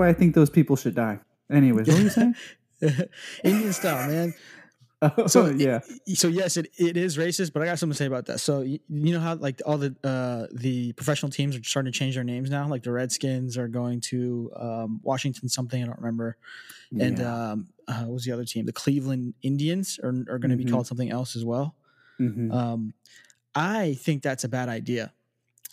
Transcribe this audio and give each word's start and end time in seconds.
why 0.00 0.08
I 0.08 0.12
think 0.12 0.34
those 0.34 0.50
people 0.50 0.76
should 0.76 0.94
die. 0.94 1.20
Anyways, 1.50 1.86
what 1.88 1.96
were 1.96 2.02
you 2.02 2.10
saying? 2.10 2.34
Indian 3.44 3.72
style, 3.72 4.08
man. 4.08 4.34
Oh, 5.02 5.26
So 5.28 5.48
yeah, 5.48 5.80
So 6.14 6.28
yes, 6.28 6.58
it, 6.58 6.68
it 6.78 6.94
is 6.98 7.16
racist, 7.16 7.54
but 7.54 7.62
I 7.62 7.64
got 7.64 7.78
something 7.78 7.94
to 7.94 7.96
say 7.96 8.04
about 8.04 8.26
that. 8.26 8.38
So 8.38 8.60
you, 8.60 8.80
you 8.90 9.14
know 9.14 9.20
how 9.20 9.34
like 9.34 9.62
all 9.64 9.78
the 9.78 9.96
uh, 10.04 10.46
the 10.52 10.92
professional 10.92 11.30
teams 11.32 11.56
are 11.56 11.62
starting 11.64 11.90
to 11.90 11.98
change 11.98 12.16
their 12.16 12.24
names 12.24 12.50
now. 12.50 12.68
Like 12.68 12.82
the 12.82 12.92
Redskins 12.92 13.56
are 13.56 13.66
going 13.66 14.02
to 14.12 14.52
um, 14.56 15.00
Washington 15.02 15.48
something 15.48 15.82
I 15.82 15.86
don't 15.86 15.96
remember, 15.98 16.36
and 17.00 17.18
um, 17.20 17.68
uh, 17.88 18.02
what 18.04 18.12
was 18.12 18.24
the 18.26 18.32
other 18.32 18.44
team? 18.44 18.66
The 18.66 18.74
Cleveland 18.74 19.32
Indians 19.40 19.98
are 20.02 20.10
are 20.28 20.38
going 20.38 20.50
to 20.50 20.58
be 20.58 20.66
Mhm. 20.66 20.70
called 20.72 20.86
something 20.86 21.10
else 21.10 21.34
as 21.34 21.46
well. 21.46 21.74
Mhm. 22.20 22.52
Um, 22.52 22.92
I 23.54 23.94
think 23.94 24.22
that's 24.22 24.44
a 24.44 24.48
bad 24.50 24.68
idea. 24.68 25.14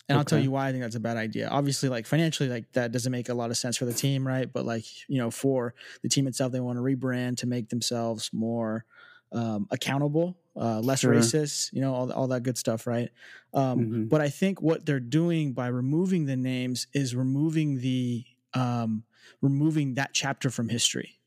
And 0.10 0.18
I'll 0.18 0.26
tell 0.26 0.40
you 0.40 0.52
why 0.52 0.68
I 0.70 0.72
think 0.72 0.84
that's 0.84 0.96
a 0.96 1.00
bad 1.02 1.18
idea. 1.18 1.50
Obviously, 1.50 1.90
like 1.90 2.06
financially, 2.06 2.48
like 2.50 2.72
that 2.74 2.92
doesn't 2.92 3.12
make 3.12 3.28
a 3.30 3.34
lot 3.34 3.50
of 3.52 3.58
sense 3.58 3.78
for 3.78 3.86
the 3.86 3.94
team, 3.94 4.26
right? 4.26 4.52
But 4.52 4.66
like, 4.66 4.86
you 5.10 5.18
know, 5.18 5.30
for 5.32 5.76
the 6.02 6.10
team 6.10 6.28
itself, 6.28 6.52
they 6.54 6.62
want 6.62 6.78
to 6.78 6.82
rebrand 6.82 7.38
to 7.38 7.48
make 7.48 7.70
themselves 7.70 8.32
more 8.32 8.86
um, 9.34 9.68
accountable, 9.72 10.40
uh, 10.56 10.80
less 10.80 11.04
Sure. 11.04 11.06
racist, 11.06 11.74
you 11.74 11.82
know, 11.82 11.94
all, 11.94 12.12
all 12.14 12.28
that 12.28 12.44
good 12.44 12.58
stuff, 12.58 12.88
right? 12.88 13.10
Um, 13.54 13.90
Mhm. 13.90 14.10
But 14.10 14.22
I 14.22 14.30
think 14.30 14.62
what 14.62 14.86
they're 14.86 15.02
doing 15.02 15.52
by 15.54 15.68
removing 15.68 16.26
the 16.26 16.38
names 16.38 16.88
is 16.94 17.14
removing 17.14 17.80
the 17.82 18.26
um, 18.54 19.04
removing 19.42 19.96
that 19.96 20.14
chapter 20.14 20.50
from 20.50 20.70
history 20.70 21.20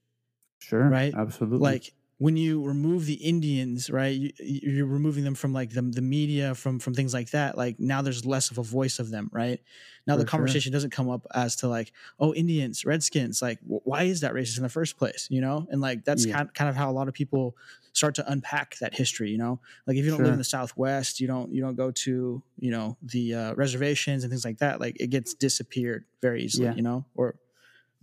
sure, 0.58 0.88
right? 0.88 1.14
Absolutely. 1.14 1.58
like 1.58 1.92
when 2.20 2.36
you 2.36 2.62
remove 2.62 3.06
the 3.06 3.14
Indians, 3.14 3.88
right? 3.88 4.12
You, 4.12 4.30
you're 4.38 4.86
removing 4.86 5.24
them 5.24 5.34
from 5.34 5.54
like 5.54 5.70
the, 5.70 5.80
the 5.80 6.02
media, 6.02 6.54
from 6.54 6.78
from 6.78 6.92
things 6.94 7.14
like 7.14 7.30
that. 7.30 7.56
Like 7.56 7.80
now, 7.80 8.02
there's 8.02 8.26
less 8.26 8.50
of 8.50 8.58
a 8.58 8.62
voice 8.62 8.98
of 8.98 9.10
them, 9.10 9.30
right? 9.32 9.58
Now 10.06 10.16
the 10.16 10.24
For 10.24 10.28
sure. 10.28 10.38
conversation 10.38 10.70
doesn't 10.72 10.90
come 10.90 11.08
up 11.08 11.26
as 11.34 11.56
to 11.56 11.68
like, 11.68 11.92
oh, 12.18 12.34
Indians, 12.34 12.84
Redskins. 12.84 13.40
Like, 13.40 13.58
wh- 13.60 13.86
why 13.86 14.02
is 14.04 14.20
that 14.20 14.32
racist 14.34 14.58
in 14.58 14.62
the 14.62 14.68
first 14.68 14.98
place? 14.98 15.28
You 15.30 15.40
know, 15.40 15.66
and 15.70 15.80
like 15.80 16.04
that's 16.04 16.26
Yeah. 16.26 16.34
kind 16.36 16.54
kind 16.54 16.68
of 16.68 16.76
how 16.76 16.90
a 16.90 16.94
lot 17.00 17.08
of 17.08 17.14
people 17.14 17.56
start 17.94 18.14
to 18.16 18.30
unpack 18.30 18.76
that 18.80 18.94
history. 18.94 19.30
You 19.30 19.38
know, 19.38 19.60
like 19.86 19.96
if 19.96 20.04
you 20.04 20.10
don't 20.10 20.22
live 20.22 20.32
in 20.34 20.38
the 20.38 20.44
Southwest, 20.44 21.20
you 21.20 21.26
don't 21.26 21.50
you 21.54 21.62
don't 21.62 21.74
go 21.76 21.90
to 21.90 22.42
you 22.58 22.70
know 22.70 22.98
the 23.02 23.34
uh, 23.34 23.54
reservations 23.54 24.24
and 24.24 24.30
things 24.30 24.44
like 24.44 24.58
that. 24.58 24.78
Like 24.78 24.96
it 25.00 25.08
gets 25.08 25.32
disappeared 25.32 26.04
very 26.20 26.44
easily. 26.44 26.66
Yeah. 26.66 26.74
You 26.74 26.82
know, 26.82 27.06
or 27.14 27.36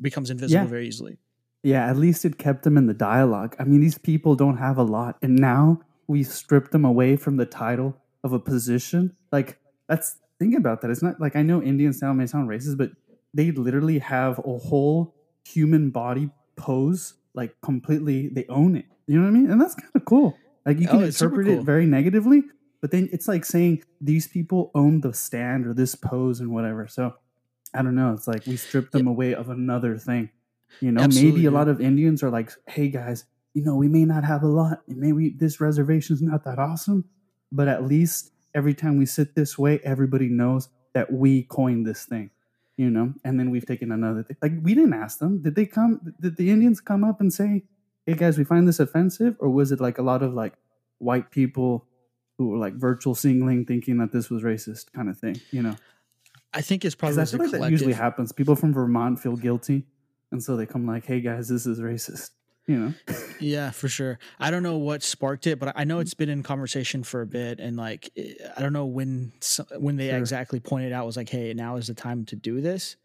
becomes 0.01 0.29
invisible 0.31 0.63
Yeah. 0.65 0.69
very 0.69 0.87
easily. 0.87 1.17
Yeah, 1.67 1.83
at 1.91 1.97
least 1.97 2.23
it 2.23 2.37
kept 2.37 2.63
them 2.63 2.77
in 2.77 2.85
the 2.87 2.93
dialogue. 2.93 3.55
I 3.59 3.65
mean, 3.65 3.81
these 3.81 3.97
people 3.97 4.35
don't 4.35 4.55
have 4.57 4.77
a 4.77 4.83
lot, 4.83 5.17
and 5.21 5.35
now 5.35 5.81
we 6.07 6.23
strip 6.23 6.71
them 6.71 6.85
away 6.85 7.17
from 7.17 7.35
the 7.35 7.45
title 7.45 7.97
of 8.23 8.31
a 8.31 8.39
position. 8.39 9.01
Like, 9.33 9.59
that's 9.89 10.15
think 10.39 10.55
about 10.55 10.79
that. 10.81 10.91
It's 10.91 11.03
not 11.03 11.19
like 11.19 11.35
I 11.35 11.41
know 11.41 11.61
Indian 11.61 11.91
style 11.91 12.13
may 12.13 12.25
sound 12.25 12.47
racist, 12.47 12.77
but 12.77 12.91
they 13.33 13.51
literally 13.51 13.99
have 13.99 14.39
a 14.39 14.57
whole 14.57 15.13
human 15.43 15.89
body 15.89 16.29
pose, 16.55 17.15
like 17.33 17.51
completely. 17.61 18.29
They 18.29 18.45
own 18.47 18.77
it. 18.77 18.85
You 19.07 19.17
know 19.19 19.23
what 19.23 19.35
I 19.35 19.39
mean? 19.39 19.51
And 19.51 19.59
that's 19.59 19.75
kind 19.75 19.91
of 19.93 20.05
cool. 20.05 20.37
Like 20.65 20.79
you 20.79 20.87
Oh, 20.87 20.99
can 20.99 21.11
super 21.11 21.41
interpret 21.41 21.47
cool. 21.47 21.59
it 21.59 21.65
very 21.65 21.85
negatively, 21.85 22.43
but 22.81 22.91
then 22.91 23.09
it's 23.11 23.27
like 23.27 23.43
saying 23.45 23.83
these 23.99 24.25
people 24.27 24.71
own 24.73 25.01
the 25.01 25.13
stand 25.13 25.65
or 25.67 25.73
this 25.73 25.95
pose 25.95 26.39
and 26.39 26.51
whatever. 26.51 26.87
So 26.87 27.15
I 27.73 27.81
don't 27.81 27.95
know. 27.95 28.13
It's 28.13 28.27
like 28.27 28.45
we 28.45 28.55
strip 28.55 28.91
them 28.91 29.07
away 29.07 29.33
of 29.33 29.49
another 29.49 29.97
thing. 29.97 30.29
You 30.81 30.91
know, 30.91 31.01
Absolutely, 31.01 31.31
maybe 31.31 31.45
a 31.47 31.51
lot 31.51 31.67
of 31.67 31.81
Indians 31.81 32.23
are 32.23 32.29
like, 32.29 32.51
"Hey 32.67 32.89
guys, 32.89 33.25
you 33.53 33.63
know, 33.63 33.75
we 33.75 33.87
may 33.87 34.05
not 34.05 34.23
have 34.23 34.43
a 34.43 34.47
lot, 34.47 34.81
maybe 34.87 35.29
this 35.29 35.59
reservation 35.59 36.15
is 36.15 36.21
not 36.21 36.43
that 36.45 36.59
awesome, 36.59 37.05
but 37.51 37.67
at 37.67 37.85
least 37.85 38.31
every 38.53 38.73
time 38.73 38.97
we 38.97 39.05
sit 39.05 39.35
this 39.35 39.57
way, 39.57 39.79
everybody 39.83 40.27
knows 40.27 40.69
that 40.93 41.11
we 41.11 41.43
coined 41.43 41.85
this 41.85 42.05
thing." 42.05 42.31
You 42.77 42.91
know, 42.91 43.13
and 43.23 43.39
then 43.39 43.49
we've 43.49 43.65
taken 43.65 43.91
another 43.91 44.21
thing. 44.21 44.37
Like 44.41 44.53
we 44.61 44.75
didn't 44.75 44.93
ask 44.93 45.17
them. 45.17 45.41
Did 45.41 45.55
they 45.55 45.65
come? 45.65 46.13
Did 46.21 46.37
the 46.37 46.51
Indians 46.51 46.79
come 46.79 47.03
up 47.03 47.19
and 47.19 47.33
say, 47.33 47.63
"Hey 48.05 48.13
guys, 48.13 48.37
we 48.37 48.43
find 48.43 48.67
this 48.67 48.79
offensive," 48.79 49.35
or 49.39 49.49
was 49.49 49.71
it 49.71 49.79
like 49.79 49.97
a 49.97 50.03
lot 50.03 50.21
of 50.21 50.33
like 50.33 50.53
white 50.99 51.31
people 51.31 51.87
who 52.37 52.49
were 52.49 52.57
like 52.57 52.75
virtual 52.75 53.15
singling, 53.15 53.65
thinking 53.65 53.97
that 53.97 54.11
this 54.11 54.29
was 54.29 54.43
racist, 54.43 54.91
kind 54.93 55.09
of 55.09 55.17
thing? 55.17 55.41
You 55.51 55.63
know. 55.63 55.75
I 56.53 56.61
think 56.61 56.85
it's 56.85 56.95
probably 56.95 57.17
a 57.17 57.37
like 57.37 57.51
that 57.51 57.71
usually 57.71 57.93
happens. 57.93 58.31
People 58.31 58.55
from 58.55 58.73
Vermont 58.73 59.19
feel 59.19 59.35
guilty, 59.35 59.85
and 60.31 60.41
so 60.43 60.55
they 60.57 60.65
come 60.65 60.85
like, 60.85 61.05
"Hey 61.05 61.21
guys, 61.21 61.47
this 61.47 61.65
is 61.65 61.79
racist." 61.79 62.31
You 62.67 62.77
know? 62.79 62.93
Yeah, 63.39 63.71
for 63.71 63.87
sure. 63.87 64.19
I 64.39 64.51
don't 64.51 64.61
know 64.63 64.77
what 64.77 65.01
sparked 65.01 65.47
it, 65.47 65.57
but 65.57 65.71
I 65.77 65.85
know 65.85 65.99
it's 65.99 66.13
been 66.13 66.27
in 66.27 66.43
conversation 66.43 67.01
for 67.03 67.21
a 67.21 67.25
bit, 67.25 67.59
and 67.61 67.77
like 67.77 68.11
eh, 68.17 68.33
I 68.57 68.61
don't 68.61 68.73
know 68.73 68.85
when 68.85 69.31
when 69.79 69.95
they 69.95 70.09
Sure. 70.09 70.17
exactly 70.17 70.59
pointed 70.59 70.91
out 70.91 71.05
was 71.05 71.15
like, 71.17 71.29
"Hey, 71.29 71.53
now 71.53 71.77
is 71.77 71.87
the 71.87 71.93
time 71.93 72.25
to 72.25 72.35
do 72.35 72.59
this." 72.61 72.97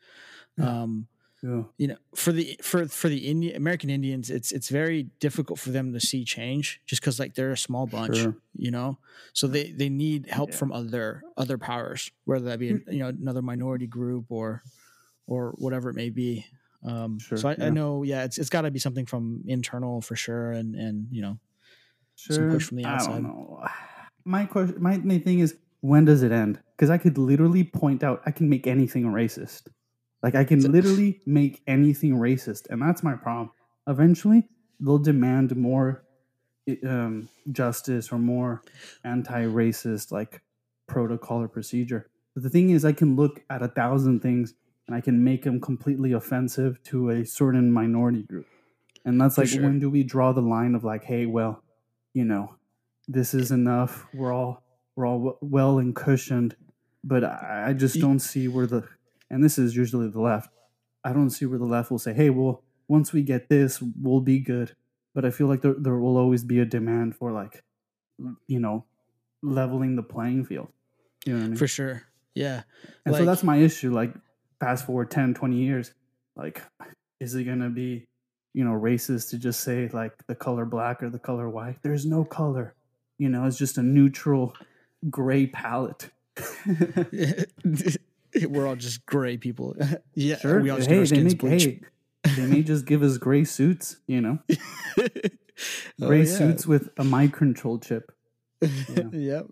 Yeah. 0.59 0.83
Um, 0.83 1.07
Yeah. 1.45 1.65
you 1.77 1.89
know, 1.89 1.97
for 2.15 2.33
the 2.33 2.57
for 2.63 2.87
for 2.89 3.09
the 3.09 3.29
Indian 3.29 3.55
American 3.57 3.89
Indians, 3.91 4.31
it's 4.31 4.51
it's 4.53 4.69
very 4.69 5.05
difficult 5.21 5.59
for 5.61 5.71
them 5.71 5.93
to 5.93 6.01
see 6.01 6.25
change 6.25 6.81
just 6.87 7.01
because 7.03 7.19
like 7.21 7.35
they're 7.35 7.53
a 7.53 7.57
small 7.57 7.87
bunch, 7.87 8.17
Sure. 8.17 8.37
you 8.57 8.71
know. 8.73 8.99
So 9.33 9.47
they 9.47 9.71
they 9.73 9.89
need 9.89 10.27
help 10.29 10.51
Yeah. 10.51 10.57
from 10.57 10.73
other 10.73 11.23
other 11.37 11.59
powers, 11.59 12.11
whether 12.25 12.45
that 12.47 12.59
be 12.59 12.67
you 12.67 12.99
know 12.99 13.09
another 13.09 13.43
minority 13.43 13.87
group 13.87 14.27
or 14.31 14.63
or 15.27 15.51
whatever 15.59 15.91
it 15.91 15.95
may 15.97 16.11
be. 16.11 16.47
Um, 16.85 17.19
Sure, 17.19 17.39
so 17.39 17.49
I, 17.51 17.57
yeah. 17.59 17.67
I 17.67 17.71
know, 17.71 18.03
yeah, 18.03 18.25
it's 18.25 18.39
it's 18.39 18.51
got 18.51 18.63
to 18.63 18.71
be 18.71 18.79
something 18.79 19.07
from 19.07 19.43
internal 19.47 20.01
for 20.01 20.17
sure, 20.17 20.53
and 20.53 20.75
and 20.75 21.07
you 21.11 21.23
know, 21.23 21.39
Some 22.17 22.51
push 22.51 22.67
from 22.67 22.79
the 22.79 22.85
I 22.85 22.95
outside. 22.95 23.13
don't 23.13 23.23
know. 23.25 23.65
My 24.25 24.45
question, 24.45 24.81
my 24.81 24.99
main 24.99 25.21
thing 25.23 25.41
is, 25.41 25.57
when 25.81 26.05
does 26.05 26.23
it 26.23 26.31
end? 26.31 26.61
Because 26.77 26.91
I 26.91 26.99
could 26.99 27.19
literally 27.19 27.65
point 27.65 28.05
out, 28.05 28.23
I 28.25 28.31
can 28.31 28.49
make 28.49 28.69
anything 28.69 29.05
racist. 29.07 29.67
Like 30.23 30.37
I 30.37 30.45
can 30.45 30.61
literally 30.71 31.21
make 31.27 31.61
anything 31.67 32.15
racist, 32.15 32.71
and 32.71 32.81
that's 32.81 33.03
my 33.03 33.15
problem. 33.15 33.51
Eventually, 33.89 34.49
they'll 34.79 34.99
demand 34.99 35.57
more 35.57 36.05
um, 36.87 37.29
justice 37.51 38.13
or 38.13 38.19
more 38.19 38.63
anti-racist 39.05 40.13
like 40.13 40.41
protocol 40.87 41.43
or 41.43 41.49
procedure. 41.49 42.09
But 42.35 42.45
the 42.45 42.51
thing 42.51 42.71
is, 42.71 42.85
I 42.85 42.93
can 42.93 43.17
look 43.17 43.43
at 43.51 43.63
a 43.63 43.69
thousand 43.69 44.21
things 44.21 44.55
and 44.87 44.97
I 44.97 45.01
can 45.01 45.23
make 45.25 45.45
them 45.45 45.61
completely 45.61 46.13
offensive 46.13 46.83
to 46.85 47.11
a 47.11 47.25
certain 47.25 47.73
minority 47.73 48.23
group. 48.23 48.47
And 49.05 49.21
that's 49.21 49.35
For 49.37 49.43
like, 49.43 49.51
sure. 49.51 49.63
when 49.63 49.79
do 49.79 49.91
we 49.91 50.03
draw 50.05 50.33
the 50.33 50.43
line 50.43 50.75
of 50.75 50.85
like, 50.85 51.05
hey, 51.05 51.27
well, 51.27 51.63
you 52.15 52.25
know, 52.25 52.55
this 53.09 53.35
is 53.35 53.51
enough. 53.51 54.07
We're 54.15 54.33
all 54.33 54.63
we're 54.95 55.07
all 55.07 55.19
w- 55.19 55.39
well 55.41 55.79
and 55.79 55.95
cushioned, 55.97 56.55
but 57.03 57.25
I, 57.25 57.67
I 57.69 57.73
just 57.73 57.99
don't 58.01 58.21
see 58.21 58.47
where 58.49 58.67
the 58.67 58.87
and 59.31 59.43
this 59.43 59.59
is 59.59 59.75
usually 59.75 60.09
the 60.09 60.21
left. 60.21 60.51
I 61.05 61.13
don't 61.13 61.31
see 61.31 61.47
where 61.47 61.59
the 61.59 61.65
left 61.65 61.91
will 61.91 61.99
say, 61.99 62.13
hey, 62.13 62.31
well, 62.31 62.63
once 62.87 63.13
we 63.13 63.23
get 63.23 63.49
this, 63.49 63.83
we'll 64.01 64.21
be 64.21 64.39
good. 64.39 64.77
But 65.15 65.25
I 65.25 65.31
feel 65.31 65.47
like 65.49 65.63
there 65.63 65.75
there 65.77 65.99
will 65.99 66.17
always 66.17 66.45
be 66.45 66.61
a 66.61 66.65
demand 66.65 67.17
for 67.17 67.33
like, 67.33 67.65
you 68.47 68.61
know, 68.61 68.85
leveling 69.43 69.97
the 69.97 70.03
playing 70.03 70.45
field. 70.45 70.69
You 71.27 71.33
know 71.33 71.39
what 71.41 71.45
I 71.45 71.49
mean? 71.49 71.57
for 71.57 71.67
sure, 71.69 72.03
yeah, 72.35 72.63
And 73.05 73.15
so 73.15 73.25
that's 73.25 73.43
my 73.43 73.57
issue. 73.57 73.93
Like, 73.93 74.13
fast 74.63 74.87
forward 74.87 75.11
10, 75.11 75.35
20 75.35 75.57
years, 75.57 75.93
like, 76.37 76.63
is 77.19 77.35
it 77.35 77.43
going 77.45 77.59
to 77.59 77.69
be, 77.69 78.07
you 78.55 78.63
know, 78.65 78.71
racist 78.71 79.31
to 79.31 79.39
just 79.39 79.61
say, 79.61 79.89
like, 79.93 80.13
the 80.29 80.37
color 80.37 80.65
black 80.65 81.03
or 81.03 81.11
the 81.11 81.19
color 81.19 81.49
white? 81.51 81.83
There's 81.83 82.07
no 82.07 82.25
color. 82.25 82.75
You 83.19 83.29
know, 83.29 83.45
it's 83.47 83.59
just 83.59 83.77
a 83.77 83.83
neutral 83.83 84.55
gray 85.11 85.47
palette. 85.47 86.11
we're 88.49 88.67
all 88.69 88.77
just 88.77 89.05
gray 89.05 89.37
people. 89.37 89.75
yeah, 90.15 90.39
sure. 90.39 90.61
we 90.61 90.71
all 90.71 90.77
just 90.79 90.89
Hey, 90.89 90.99
they 91.01 91.07
skins 91.07 91.33
make, 91.33 91.39
bleached. 91.41 91.67
hey, 91.67 91.81
they 92.37 92.47
may 92.47 92.63
just 92.63 92.87
give 92.87 93.03
us 93.03 93.19
gray 93.19 93.43
suits, 93.43 93.97
you 94.07 94.21
know, 94.21 94.39
Oh, 96.01 96.07
gray 96.07 96.23
yeah. 96.23 96.37
suits 96.37 96.67
with 96.67 96.89
a 96.97 97.05
mind 97.05 97.33
control 97.33 97.79
chip. 97.79 98.13
Yeah. 98.61 99.11
yep. 99.13 99.47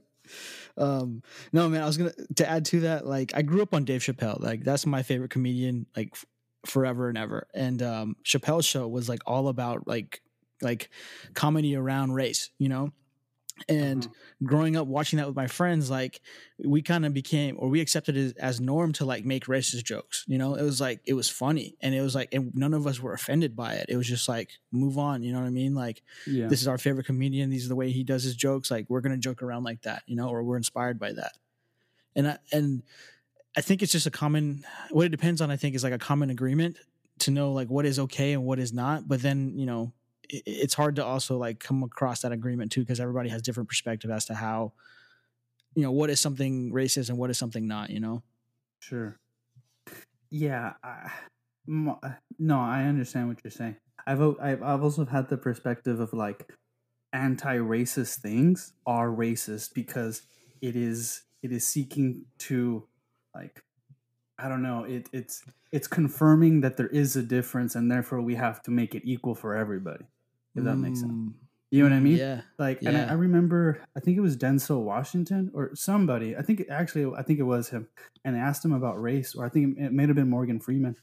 Um, 0.81 1.23
no, 1.53 1.69
man, 1.69 1.83
I 1.83 1.87
was 1.87 1.97
gonna 1.97 2.13
to 2.37 2.49
add 2.49 2.65
to 2.67 2.81
that. 2.81 3.07
Like, 3.07 3.33
I 3.35 3.43
grew 3.43 3.63
up 3.63 3.75
on 3.75 3.85
Dave 3.85 4.01
Chappelle. 4.01 4.41
Like, 4.41 4.65
that's 4.65 4.87
my 4.87 5.03
favorite 5.03 5.31
comedian. 5.31 5.87
Like, 5.97 6.15
forever 6.67 7.09
and 7.09 7.19
ever. 7.19 7.47
And 7.55 7.83
um, 7.83 8.17
Chappelle's 8.25 8.67
show 8.67 8.87
was 8.89 9.09
like 9.09 9.21
all 9.27 9.49
about 9.49 9.87
like 9.87 10.23
like 10.63 10.91
comedy 11.35 11.77
around 11.77 12.13
race. 12.13 12.51
You 12.59 12.69
know. 12.69 12.93
And 13.69 14.05
Uh-huh. 14.05 14.15
growing 14.45 14.77
up 14.77 14.87
watching 14.87 15.19
that 15.19 15.27
with 15.27 15.37
my 15.37 15.47
friends, 15.47 15.91
like 15.91 16.21
we 16.59 16.81
kind 16.83 17.05
of 17.05 17.13
became, 17.13 17.57
or 17.59 17.69
we 17.69 17.81
accepted 17.81 18.17
it 18.17 18.37
as 18.39 18.61
norm 18.61 18.93
to 18.95 19.05
like 19.05 19.25
make 19.25 19.45
racist 19.45 19.85
jokes. 19.85 20.25
You 20.27 20.39
know, 20.39 20.55
it 20.55 20.63
was 20.63 20.81
like 20.81 21.01
it 21.05 21.15
was 21.15 21.29
funny, 21.29 21.77
and 21.81 21.95
it 21.95 22.01
was 22.01 22.15
like, 22.15 22.33
and 22.33 22.53
none 22.55 22.73
of 22.75 22.87
us 22.87 23.01
were 23.01 23.13
offended 23.13 23.55
by 23.55 23.75
it. 23.75 23.87
It 23.89 23.97
was 23.97 24.09
just 24.09 24.29
like 24.29 24.51
move 24.73 24.97
on. 24.99 25.23
You 25.23 25.33
know 25.33 25.41
what 25.41 25.47
I 25.47 25.51
mean? 25.51 25.75
Like 25.75 26.03
Yeah. 26.27 26.47
this 26.49 26.63
is 26.63 26.69
our 26.69 26.79
favorite 26.79 27.05
comedian. 27.07 27.51
These 27.51 27.67
are 27.67 27.69
the 27.69 27.77
way 27.77 27.91
he 27.91 28.03
does 28.03 28.23
his 28.23 28.35
jokes. 28.35 28.71
Like 28.71 28.87
we're 28.89 29.03
gonna 29.03 29.19
joke 29.19 29.43
around 29.43 29.65
like 29.65 29.83
that, 29.83 30.03
you 30.07 30.17
know, 30.17 30.29
or 30.29 30.43
we're 30.43 30.57
inspired 30.57 30.99
by 30.99 31.13
that. 31.13 31.33
And 32.17 32.27
I, 32.29 32.39
and 32.53 32.83
I 33.57 33.61
think 33.61 33.83
it's 33.83 33.93
just 33.93 34.07
a 34.07 34.11
common. 34.11 34.65
What 34.91 35.07
it 35.07 35.11
depends 35.11 35.41
on, 35.41 35.51
I 35.51 35.57
think, 35.57 35.75
is 35.75 35.85
like 35.85 35.93
a 35.93 35.99
common 35.99 36.31
agreement 36.31 36.77
to 37.21 37.31
know 37.31 37.53
like 37.53 37.69
what 37.69 37.85
is 37.85 37.99
okay 37.99 38.33
and 38.33 38.45
what 38.45 38.59
is 38.59 38.73
not. 38.73 39.07
But 39.07 39.21
then 39.23 39.59
you 39.59 39.67
know, 39.67 39.93
it's 40.31 40.75
hard 40.75 40.97
to 40.97 41.05
also 41.05 41.37
like 41.37 41.61
come 41.61 41.83
across 41.83 42.23
that 42.23 42.33
agreement 42.33 42.73
too 42.73 42.81
because 42.81 43.01
everybody 43.01 43.29
has 43.29 43.43
different 43.43 43.69
perspective 43.69 44.11
as 44.11 44.25
to 44.27 44.35
how, 44.35 44.73
you 45.75 45.83
know, 45.83 45.93
what 45.93 46.11
is 46.11 46.21
something 46.21 46.73
racist 46.73 47.09
and 47.09 47.19
what 47.19 47.31
is 47.31 47.39
something 47.39 47.67
not. 47.67 47.91
You 47.91 48.01
know. 48.01 48.23
Sure. 48.81 49.19
Yeah, 50.31 50.75
uh, 50.85 51.09
No, 51.67 52.59
I 52.59 52.85
understand 52.85 53.29
what 53.29 53.39
you're 53.43 53.51
saying. 53.51 53.77
I've 54.07 54.21
I've 54.41 54.63
I've 54.63 54.83
also 54.83 55.05
had 55.05 55.29
the 55.29 55.37
perspective 55.37 56.01
of 56.01 56.13
like 56.13 56.53
anti-racist 57.13 58.21
things 58.21 58.73
are 58.87 59.09
racist 59.09 59.75
because 59.75 60.23
it 60.61 60.77
is 60.77 61.23
it 61.43 61.53
is 61.53 61.67
seeking 61.67 62.25
to 62.39 62.87
like 63.35 63.63
I 64.39 64.49
don't 64.49 64.63
know 64.63 64.85
it 64.85 65.09
it's 65.13 65.43
it's 65.73 65.87
confirming 65.87 66.61
that 66.63 66.77
there 66.77 66.89
is 66.89 67.17
a 67.17 67.23
difference 67.23 67.75
and 67.75 67.91
therefore 67.91 68.21
we 68.21 68.37
have 68.37 68.63
to 68.63 68.71
make 68.71 68.95
it 68.95 69.03
equal 69.05 69.35
for 69.35 69.55
everybody. 69.55 70.07
If 70.55 70.65
that 70.65 70.77
makes 70.77 71.01
sense. 71.01 71.13
Mm, 71.13 71.33
You 71.71 71.83
know 71.85 71.91
what 71.91 71.97
I 71.97 72.01
mean? 72.01 72.17
Yeah. 72.17 72.41
Like, 72.59 72.83
and 72.83 72.97
I, 72.97 73.11
I 73.11 73.13
remember, 73.13 73.81
I 73.97 74.01
think 74.01 74.17
it 74.17 74.21
was 74.21 74.37
Denzel 74.37 74.83
Washington 74.83 75.51
or 75.55 75.75
somebody. 75.75 76.37
I 76.37 76.43
think 76.43 76.65
actually, 76.71 77.15
I 77.17 77.23
think 77.23 77.39
it 77.39 77.45
was 77.45 77.69
him. 77.69 77.89
And 78.25 78.35
they 78.35 78.41
asked 78.41 78.65
him 78.65 78.73
about 78.73 79.01
race, 79.01 79.35
or 79.35 79.45
I 79.47 79.49
think 79.49 79.79
it 79.79 79.93
may 79.93 80.07
have 80.07 80.17
been 80.17 80.29
Morgan 80.31 80.59
Freeman. 80.61 80.97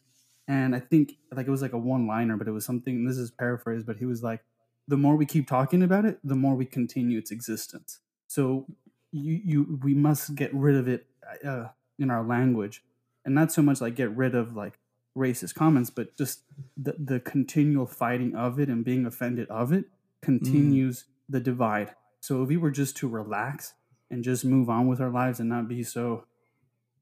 And 0.47 0.75
I 0.75 0.79
think 0.79 1.17
like 1.31 1.47
it 1.47 1.51
was 1.51 1.61
like 1.61 1.73
a 1.73 1.77
one 1.77 2.07
liner, 2.07 2.37
but 2.37 2.47
it 2.47 2.51
was 2.51 2.65
something. 2.65 3.05
This 3.05 3.17
is 3.17 3.31
paraphrased, 3.31 3.85
but 3.85 3.97
he 3.97 4.05
was 4.05 4.23
like, 4.23 4.45
"The 4.87 4.95
more 4.95 5.15
we 5.17 5.25
keep 5.25 5.45
talking 5.47 5.83
about 5.83 6.05
it, 6.05 6.19
the 6.23 6.35
more 6.35 6.55
we 6.55 6.65
continue 6.65 7.17
its 7.17 7.31
existence." 7.31 7.99
So 8.27 8.65
you 9.11 9.33
you 9.43 9.79
we 9.83 9.93
must 9.93 10.35
get 10.35 10.53
rid 10.53 10.75
of 10.75 10.87
it 10.87 11.05
uh, 11.45 11.67
in 11.99 12.09
our 12.09 12.23
language, 12.23 12.83
and 13.25 13.35
not 13.35 13.51
so 13.51 13.61
much 13.61 13.81
like 13.81 13.95
get 13.95 14.15
rid 14.15 14.35
of 14.35 14.55
like 14.55 14.79
racist 15.17 15.55
comments, 15.55 15.89
but 15.89 16.15
just 16.17 16.41
the 16.77 16.93
the 16.99 17.19
continual 17.19 17.85
fighting 17.87 18.35
of 18.35 18.59
it 18.59 18.69
and 18.69 18.85
being 18.85 19.05
offended 19.05 19.47
of 19.49 19.71
it 19.73 19.85
continues 20.21 21.05
the 21.27 21.39
divide. 21.39 21.95
So 22.19 22.43
if 22.43 22.49
we 22.49 22.57
were 22.57 22.71
just 22.71 22.95
to 22.97 23.07
relax 23.07 23.73
and 24.11 24.23
just 24.23 24.45
move 24.45 24.69
on 24.69 24.87
with 24.87 25.01
our 25.01 25.09
lives 25.09 25.39
and 25.39 25.49
not 25.49 25.67
be 25.67 25.83
so, 25.83 26.25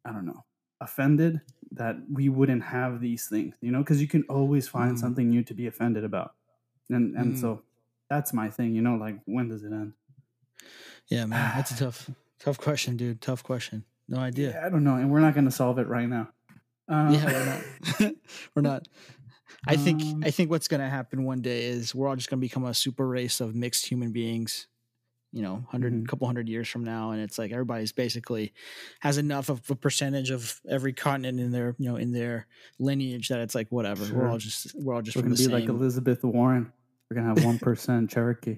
I 0.04 0.12
don't 0.12 0.26
know, 0.26 0.46
offended, 0.82 1.42
that 1.72 1.98
we 2.12 2.30
wouldn't 2.30 2.64
have 2.64 3.02
these 3.02 3.28
things, 3.28 3.56
you 3.62 3.72
know, 3.72 3.80
because 3.80 4.02
you 4.02 4.08
can 4.08 4.24
always 4.30 4.68
find 4.68 4.96
Mm. 4.96 5.00
something 5.00 5.30
new 5.30 5.44
to 5.44 5.54
be 5.54 5.68
offended 5.68 6.04
about. 6.04 6.34
And 6.90 7.16
and 7.18 7.34
Mm. 7.36 7.38
so 7.42 7.64
that's 8.10 8.34
my 8.34 8.50
thing, 8.50 8.74
you 8.76 8.82
know, 8.82 8.96
like 8.96 9.20
when 9.26 9.50
does 9.50 9.64
it 9.64 9.72
end? 9.72 9.94
Yeah, 11.08 11.26
man. 11.26 11.52
That's 11.56 11.72
a 11.72 11.78
tough, 11.86 12.10
tough 12.40 12.58
question, 12.58 12.98
dude. 12.98 13.22
Tough 13.22 13.44
question. 13.44 13.84
No 14.08 14.18
idea. 14.20 14.52
Yeah, 14.52 14.66
I 14.66 14.70
don't 14.70 14.84
know, 14.84 14.96
and 14.96 15.12
we're 15.12 15.20
not 15.22 15.34
going 15.34 15.46
to 15.46 15.52
solve 15.52 15.80
it 15.80 15.88
right 15.88 16.08
now. 16.08 16.30
Um, 16.88 17.14
Yeah, 17.14 17.26
we're 17.26 17.46
not. 17.46 18.14
we're 18.56 18.62
not. 18.62 18.88
I 19.68 19.76
think 19.78 20.02
Um, 20.02 20.22
I 20.24 20.32
think 20.32 20.50
what's 20.52 20.68
gonna 20.68 20.90
happen 20.90 21.24
one 21.24 21.42
day 21.42 21.66
is 21.66 21.96
we're 21.96 22.08
all 22.08 22.16
just 22.16 22.30
gonna 22.30 22.40
become 22.40 22.66
a 22.66 22.74
super 22.74 23.08
race 23.08 23.42
of 23.42 23.56
mixed 23.56 23.86
human 23.88 24.12
beings. 24.12 24.68
You 25.32 25.42
know, 25.42 25.56
100 25.56 25.92
Mhm. 25.94 26.08
couple 26.08 26.28
hundred 26.28 26.48
years 26.48 26.70
from 26.70 26.84
now, 26.86 27.12
and 27.12 27.22
it's 27.22 27.38
like 27.38 27.52
everybody's 27.52 27.92
basically 27.92 28.54
has 29.02 29.18
enough 29.18 29.50
of 29.50 29.70
a 29.70 29.76
percentage 29.76 30.30
of 30.30 30.62
every 30.70 30.94
continent 30.94 31.40
in 31.42 31.52
their 31.52 31.76
you 31.78 31.90
know 31.90 31.98
in 31.98 32.12
their 32.14 32.48
lineage 32.80 33.28
that 33.30 33.40
it's 33.42 33.54
like 33.56 33.70
whatever. 33.70 34.06
We're 34.14 34.30
all 34.30 34.38
just 34.38 34.74
we're 34.76 34.94
all 34.94 35.02
just 35.02 35.18
we're 35.18 35.24
gonna 35.24 35.36
be 35.36 35.44
same. 35.44 35.52
like 35.52 35.66
Elizabeth 35.66 36.24
Warren. 36.24 36.72
We're 37.10 37.22
going 37.22 37.36
to 37.36 37.42
have 37.42 37.60
1% 37.60 38.10
Cherokee. 38.10 38.58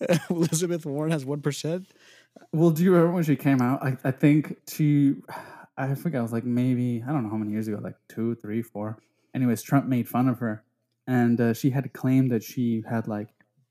Elizabeth 0.30 0.86
Warren 0.86 1.10
has 1.12 1.24
one 1.26 1.42
percent. 1.42 1.86
Well, 2.50 2.70
do 2.70 2.82
you 2.82 2.92
remember 2.92 3.12
when 3.14 3.24
she 3.24 3.36
came 3.36 3.60
out? 3.60 3.82
I, 3.82 3.98
I 4.04 4.10
think 4.10 4.56
she, 4.68 5.16
I 5.76 5.94
forget, 5.94 6.20
I 6.20 6.22
was 6.22 6.32
like 6.32 6.44
maybe, 6.44 7.02
I 7.06 7.12
don't 7.12 7.22
know 7.24 7.30
how 7.30 7.36
many 7.36 7.52
years 7.52 7.68
ago, 7.68 7.80
like 7.82 7.96
two, 8.08 8.34
three, 8.36 8.62
four. 8.62 8.98
Anyways, 9.34 9.62
Trump 9.62 9.86
made 9.86 10.08
fun 10.08 10.28
of 10.28 10.38
her. 10.38 10.64
And 11.06 11.40
uh, 11.40 11.52
she 11.52 11.70
had 11.70 11.92
claimed 11.92 12.30
that 12.30 12.42
she 12.42 12.82
had 12.88 13.08
like 13.08 13.28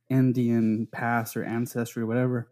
Indian 0.09 0.87
past 0.91 1.35
or 1.37 1.43
ancestry 1.43 2.03
or 2.03 2.05
whatever. 2.05 2.51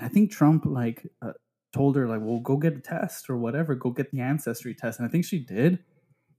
I 0.00 0.08
think 0.08 0.30
Trump 0.30 0.66
like 0.66 1.06
uh, 1.22 1.32
told 1.72 1.96
her, 1.96 2.06
like, 2.06 2.20
well, 2.22 2.40
go 2.40 2.56
get 2.56 2.76
a 2.76 2.80
test 2.80 3.30
or 3.30 3.36
whatever, 3.36 3.74
go 3.74 3.90
get 3.90 4.10
the 4.10 4.20
ancestry 4.20 4.74
test. 4.74 4.98
And 4.98 5.08
I 5.08 5.10
think 5.10 5.24
she 5.24 5.38
did. 5.38 5.78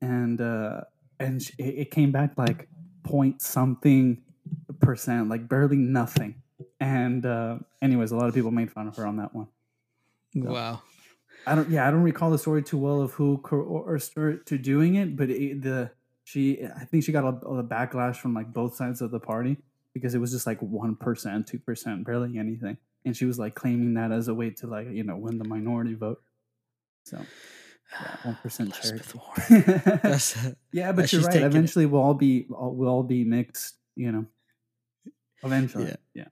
And, 0.01 0.39
uh, 0.39 0.81
and 1.19 1.41
she, 1.41 1.53
it 1.57 1.91
came 1.91 2.11
back 2.11 2.37
like 2.37 2.69
point 3.03 3.41
something 3.41 4.21
percent, 4.79 5.29
like 5.29 5.49
barely 5.49 5.77
nothing. 5.77 6.41
And 6.79 7.25
uh, 7.25 7.57
anyways, 7.81 8.11
a 8.11 8.15
lot 8.15 8.27
of 8.27 8.33
people 8.33 8.51
made 8.51 8.71
fun 8.71 8.87
of 8.87 8.95
her 8.97 9.05
on 9.05 9.17
that 9.17 9.33
one. 9.33 9.47
Wow. 10.35 10.81
I 11.47 11.55
don't. 11.55 11.69
Yeah, 11.69 11.87
I 11.87 11.91
don't 11.91 12.03
recall 12.03 12.29
the 12.29 12.37
story 12.37 12.63
too 12.63 12.77
well 12.77 13.01
of 13.01 13.11
who 13.13 13.37
coerced 13.39 14.13
her 14.15 14.35
to 14.37 14.57
doing 14.57 14.95
it, 14.95 15.15
but 15.15 15.29
it, 15.29 15.61
the 15.61 15.91
she, 16.23 16.63
I 16.63 16.85
think 16.85 17.03
she 17.03 17.11
got 17.11 17.23
a, 17.23 17.47
a 17.47 17.63
backlash 17.63 18.17
from 18.17 18.33
like 18.33 18.53
both 18.53 18.75
sides 18.75 19.01
of 19.01 19.11
the 19.11 19.19
party 19.19 19.57
because 19.93 20.13
it 20.13 20.19
was 20.19 20.31
just 20.31 20.45
like 20.47 20.59
one 20.61 20.95
percent, 20.95 21.47
two 21.47 21.59
percent, 21.59 22.05
barely 22.05 22.37
anything, 22.37 22.77
and 23.05 23.17
she 23.17 23.25
was 23.25 23.39
like 23.39 23.55
claiming 23.55 23.95
that 23.95 24.11
as 24.11 24.27
a 24.27 24.33
way 24.33 24.51
to 24.51 24.67
like 24.67 24.89
you 24.89 25.03
know 25.03 25.17
win 25.17 25.37
the 25.37 25.47
minority 25.47 25.95
vote. 25.95 26.21
So 27.05 27.17
yeah, 27.91 28.15
one 28.23 28.37
percent 28.41 28.75
Elizabeth 28.75 29.17
charity. 29.47 29.65
Warren. 30.37 30.55
Yeah, 30.71 30.91
but 30.91 31.01
that 31.03 31.13
you're 31.13 31.21
right. 31.21 31.31
taking 31.31 31.43
it. 31.43 31.47
Eventually, 31.47 31.85
we'll 31.87 32.01
all 32.01 32.13
be 32.13 32.45
all, 32.55 32.73
we'll 32.73 32.89
all 32.89 33.03
be 33.03 33.23
mixed. 33.23 33.75
You 33.95 34.11
know, 34.11 34.25
eventually. 35.43 35.85
Yeah. 35.85 35.95
yeah. 36.13 36.27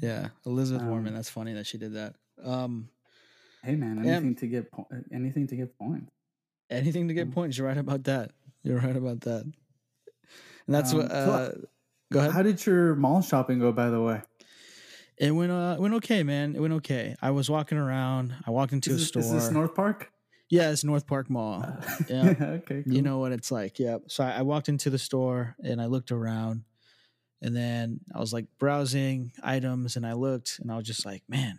yeah. 0.00 0.28
Elizabeth 0.44 0.82
Um, 0.82 0.88
Warren. 0.88 1.14
That's 1.14 1.30
funny 1.30 1.52
that 1.54 1.66
she 1.66 1.78
did 1.78 1.94
that. 1.94 2.14
Um, 2.42 2.88
Hey 3.66 3.74
man, 3.74 4.04
Yeah. 4.04 4.12
anything 4.12 4.36
to 4.36 4.46
get 4.46 4.70
po- 4.70 4.88
anything 5.12 5.46
to 5.48 5.56
get 5.56 5.76
points. 5.78 6.10
anything 6.70 7.08
to 7.08 7.14
get 7.14 7.30
points. 7.32 7.58
You're 7.58 7.66
right 7.66 7.76
about 7.76 8.04
that. 8.04 8.30
You're 8.62 8.78
right 8.78 8.96
about 8.96 9.20
that. 9.22 9.42
And 9.42 10.74
that's 10.74 10.92
Um, 10.92 10.98
what. 10.98 11.10
so 11.10 11.16
Uh, 11.16 11.52
go 12.12 12.18
ahead. 12.20 12.32
How 12.32 12.42
did 12.42 12.64
your 12.64 12.94
mall 12.96 13.22
shopping 13.22 13.58
go, 13.58 13.72
by 13.72 13.90
the 13.90 14.00
way? 14.00 14.22
It 15.18 15.30
went 15.32 15.50
uh 15.50 15.74
it 15.78 15.80
went 15.80 15.94
okay, 15.94 16.22
man. 16.22 16.54
It 16.54 16.60
went 16.60 16.74
okay. 16.74 17.16
I 17.22 17.30
was 17.30 17.48
walking 17.50 17.78
around. 17.78 18.34
I 18.46 18.50
walked 18.50 18.72
into 18.72 18.90
Is 18.90 18.96
a 18.96 18.98
this, 19.00 19.08
store. 19.08 19.22
is 19.22 19.30
this 19.32 19.50
North 19.50 19.74
Park? 19.74 20.10
yeah, 20.48 20.70
it's 20.70 20.84
North 20.84 21.06
Park 21.06 21.28
Mall. 21.30 21.62
Uh, 21.64 21.82
yeah. 22.08 22.34
okay. 22.40 22.82
Cool. 22.84 22.92
You 22.94 23.02
know 23.02 23.18
what 23.18 23.32
it's 23.32 23.50
like. 23.50 23.78
Yeah. 23.80 23.98
So 24.06 24.22
I, 24.22 24.38
I 24.38 24.42
walked 24.42 24.68
into 24.68 24.90
the 24.90 24.98
store 24.98 25.56
and 25.62 25.80
I 25.80 25.86
looked 25.86 26.12
around 26.12 26.62
and 27.42 27.54
then 27.56 28.00
I 28.14 28.20
was 28.20 28.32
like 28.32 28.46
browsing 28.58 29.32
items 29.42 29.96
and 29.96 30.06
I 30.06 30.12
looked 30.12 30.58
and 30.60 30.70
I 30.70 30.76
was 30.76 30.86
just 30.86 31.04
like, 31.06 31.22
man, 31.28 31.58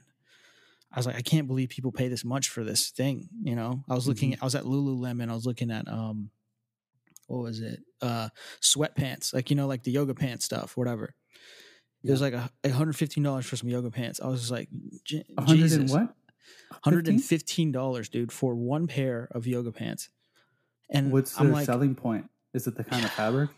I 0.92 0.98
was 1.00 1.06
like, 1.06 1.16
I 1.16 1.22
can't 1.22 1.48
believe 1.48 1.70
people 1.70 1.92
pay 1.92 2.08
this 2.08 2.24
much 2.24 2.50
for 2.50 2.64
this 2.64 2.90
thing. 2.92 3.28
You 3.44 3.56
know, 3.56 3.84
I 3.90 3.94
was 3.94 4.08
looking, 4.08 4.38
I 4.42 4.46
was 4.46 4.56
at 4.56 4.64
Lululemon. 4.64 5.30
I 5.30 5.34
was 5.34 5.46
looking 5.46 5.70
at, 5.70 5.88
um, 5.88 6.30
what 7.28 7.44
was 7.44 7.60
it? 7.60 7.82
Uh, 8.02 8.30
sweatpants, 8.62 9.34
like, 9.34 9.50
you 9.50 9.56
know, 9.56 9.68
like 9.68 9.84
the 9.84 9.92
yoga 9.92 10.16
pants 10.16 10.46
stuff, 10.46 10.78
whatever. 10.78 11.14
It 12.04 12.12
was 12.12 12.22
like 12.22 12.34
a 12.34 12.50
$115 12.64 13.44
for 13.44 13.56
some 13.58 13.68
yoga 13.70 13.92
pants. 13.92 14.22
I 14.22 14.28
was 14.28 14.40
just 14.40 14.52
like, 14.52 14.70
"Je- 15.04 15.26
hundred 15.38 15.58
Jesus. 15.58 15.78
and 15.80 15.90
what? 15.90 16.16
$115 16.86 18.10
dude 18.12 18.32
for 18.32 18.56
one 18.56 18.88
pair 18.88 19.28
of 19.32 19.46
yoga 19.46 19.72
pants 19.72 20.10
and 20.90 21.12
What's 21.12 21.38
i'm 21.40 21.52
like 21.52 21.66
selling 21.66 21.96
point? 21.96 22.30
Is 22.54 22.68
it 22.68 22.76
the 22.76 22.84
kind 22.84 23.04
of 23.04 23.12
fabric? 23.12 23.50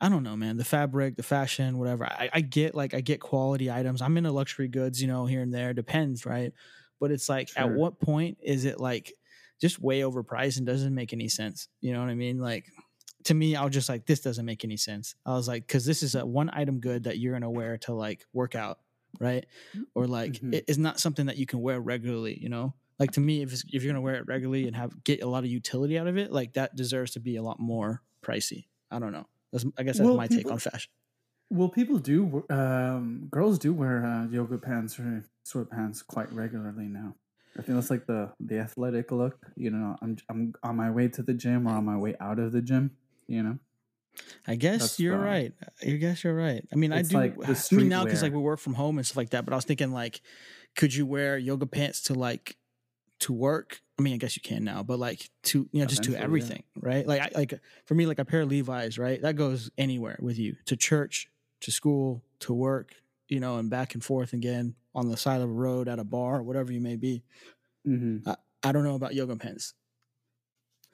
I 0.00 0.08
don't 0.08 0.22
know 0.22 0.36
man 0.36 0.56
the 0.56 0.64
fabric 0.64 1.16
the 1.16 1.22
fashion 1.22 1.78
whatever. 1.78 2.04
I, 2.06 2.30
I 2.32 2.40
get 2.40 2.74
like 2.74 2.94
i 2.94 3.00
get 3.00 3.20
quality 3.20 3.70
items. 3.70 4.00
I'm 4.02 4.16
into 4.16 4.32
luxury 4.32 4.68
goods 4.68 5.00
you 5.00 5.08
know 5.08 5.26
here 5.26 5.42
and 5.42 5.52
there 5.52 5.72
depends 5.74 6.24
right? 6.26 6.52
But 7.00 7.10
it's 7.10 7.28
like 7.28 7.48
at 7.56 7.70
what 7.70 7.98
point 8.00 8.38
is 8.42 8.64
it 8.66 8.78
like 8.80 9.12
just 9.60 9.78
way 9.80 10.00
overpriced 10.00 10.56
and 10.58 10.66
doesn't 10.66 10.94
make 10.94 11.12
any 11.12 11.28
sense? 11.28 11.68
You 11.80 11.92
know 11.92 12.00
what 12.00 12.08
i 12.10 12.14
mean? 12.14 12.38
Like 12.38 12.66
to 13.24 13.34
me 13.34 13.54
i 13.56 13.62
was 13.64 13.74
just 13.74 13.88
like 13.90 14.06
this 14.06 14.20
doesn't 14.20 14.46
make 14.46 14.64
any 14.64 14.76
sense. 14.78 15.14
I 15.26 15.32
was 15.32 15.46
like 15.48 15.66
because 15.66 15.84
this 15.84 16.02
is 16.02 16.14
a 16.14 16.24
one 16.24 16.50
item 16.52 16.80
good 16.80 17.04
that 17.04 17.18
you're 17.18 17.32
gonna 17.34 17.50
wear 17.50 17.76
to 17.78 17.92
like 17.92 18.24
work 18.32 18.54
out 18.54 18.78
right? 19.18 19.44
Or 19.94 20.06
like 20.06 20.34
Mhm. 20.34 20.54
it- 20.54 20.64
it's 20.68 20.78
not 20.78 21.00
something 21.00 21.26
that 21.26 21.36
you 21.36 21.44
can 21.44 21.60
wear 21.60 21.80
regularly 21.80 22.38
you 22.40 22.48
know? 22.48 22.74
Like 22.98 23.12
to 23.12 23.20
me 23.20 23.40
if, 23.42 23.52
it's, 23.52 23.64
if 23.72 23.82
you're 23.82 23.92
gonna 23.92 24.00
wear 24.02 24.16
it 24.16 24.26
regularly 24.26 24.66
and 24.66 24.76
have 24.76 25.02
get 25.04 25.22
a 25.22 25.26
lot 25.26 25.44
of 25.44 25.50
utility 25.50 25.98
out 25.98 26.06
of 26.06 26.16
it 26.16 26.30
like 26.32 26.52
that 26.54 26.76
deserves 26.76 27.10
to 27.12 27.20
be 27.20 27.36
a 27.36 27.42
lot 27.42 27.58
more 27.60 28.02
pricey. 28.22 28.66
I 28.90 28.98
don't 28.98 29.12
know 29.12 29.26
that's, 29.52 29.64
i 29.78 29.82
guess 29.82 29.98
that's 29.98 30.06
Well, 30.06 30.16
my 30.16 30.26
take 30.26 30.50
on 30.50 30.58
fashion 30.58 30.90
Well, 31.50 31.68
people 31.68 31.98
do. 31.98 32.44
Um, 32.48 33.26
girls 33.30 33.58
do 33.58 33.72
wear 33.74 34.06
uh, 34.06 34.26
yoga 34.30 34.58
pants 34.58 34.98
or 35.00 35.24
sweatpants 35.44 35.98
quite 36.06 36.30
regularly 36.32 36.86
now. 36.86 37.16
I 37.58 37.62
think 37.62 37.74
that's 37.76 37.90
like 37.90 38.06
the 38.06 38.32
the 38.38 38.58
athletic 38.60 39.10
look. 39.10 39.36
You 39.56 39.70
know, 39.70 39.96
I'm 40.00 40.16
I'm 40.30 40.54
on 40.62 40.76
my 40.76 40.90
way 40.90 41.08
to 41.08 41.22
the 41.22 41.34
gym 41.34 41.66
or 41.66 41.72
on 41.72 41.84
my 41.84 41.96
way 41.98 42.14
out 42.20 42.38
of 42.38 42.52
the 42.52 42.62
gym. 42.62 42.96
You 43.26 43.42
know, 43.42 43.58
i 44.46 44.54
guess 44.54 44.80
That's 44.80 45.00
you're 45.00 45.18
the- 45.18 45.24
right 45.24 45.52
i 45.82 45.90
guess 45.90 46.24
you're 46.24 46.34
right 46.34 46.66
i 46.72 46.76
mean 46.76 46.92
i 46.92 47.02
do 47.02 47.16
like 47.16 47.38
the 47.38 47.68
i 47.72 47.74
mean 47.74 47.88
now 47.88 48.04
because 48.04 48.22
like 48.22 48.32
we 48.32 48.38
work 48.38 48.58
from 48.60 48.74
home 48.74 48.98
and 48.98 49.06
stuff 49.06 49.16
like 49.16 49.30
that 49.30 49.44
but 49.44 49.52
i 49.52 49.56
was 49.56 49.64
thinking 49.64 49.92
like 49.92 50.20
could 50.76 50.94
you 50.94 51.06
wear 51.06 51.38
yoga 51.38 51.66
pants 51.66 52.02
to 52.02 52.14
like 52.14 52.56
to 53.20 53.32
work 53.32 53.82
i 54.00 54.02
mean 54.02 54.14
i 54.14 54.16
guess 54.16 54.36
you 54.36 54.42
can 54.42 54.64
now 54.64 54.82
but 54.82 54.98
like 54.98 55.30
to 55.42 55.68
you 55.72 55.80
know 55.80 55.86
just 55.86 56.02
to 56.02 56.10
Eventually, 56.10 56.18
yeah. 56.18 56.24
everything 56.24 56.62
right 56.80 57.06
like 57.06 57.20
I, 57.20 57.30
like 57.38 57.60
for 57.84 57.94
me 57.94 58.06
like 58.06 58.18
a 58.18 58.24
pair 58.24 58.42
of 58.42 58.48
levi's 58.48 58.98
right 58.98 59.20
that 59.22 59.36
goes 59.36 59.70
anywhere 59.76 60.18
with 60.20 60.38
you 60.38 60.56
to 60.66 60.76
church 60.76 61.28
to 61.60 61.70
school 61.70 62.22
to 62.40 62.52
work 62.52 62.94
you 63.28 63.40
know 63.40 63.56
and 63.58 63.70
back 63.70 63.94
and 63.94 64.04
forth 64.04 64.32
again 64.32 64.74
on 64.94 65.08
the 65.08 65.16
side 65.16 65.40
of 65.40 65.48
a 65.48 65.52
road 65.52 65.88
at 65.88 65.98
a 65.98 66.04
bar 66.04 66.42
whatever 66.42 66.72
you 66.72 66.80
may 66.80 66.96
be 66.96 67.22
mm-hmm. 67.86 68.30
i 68.62 68.72
don't 68.72 68.84
know 68.84 68.94
about 68.94 69.14
yoga 69.14 69.36
pants 69.36 69.74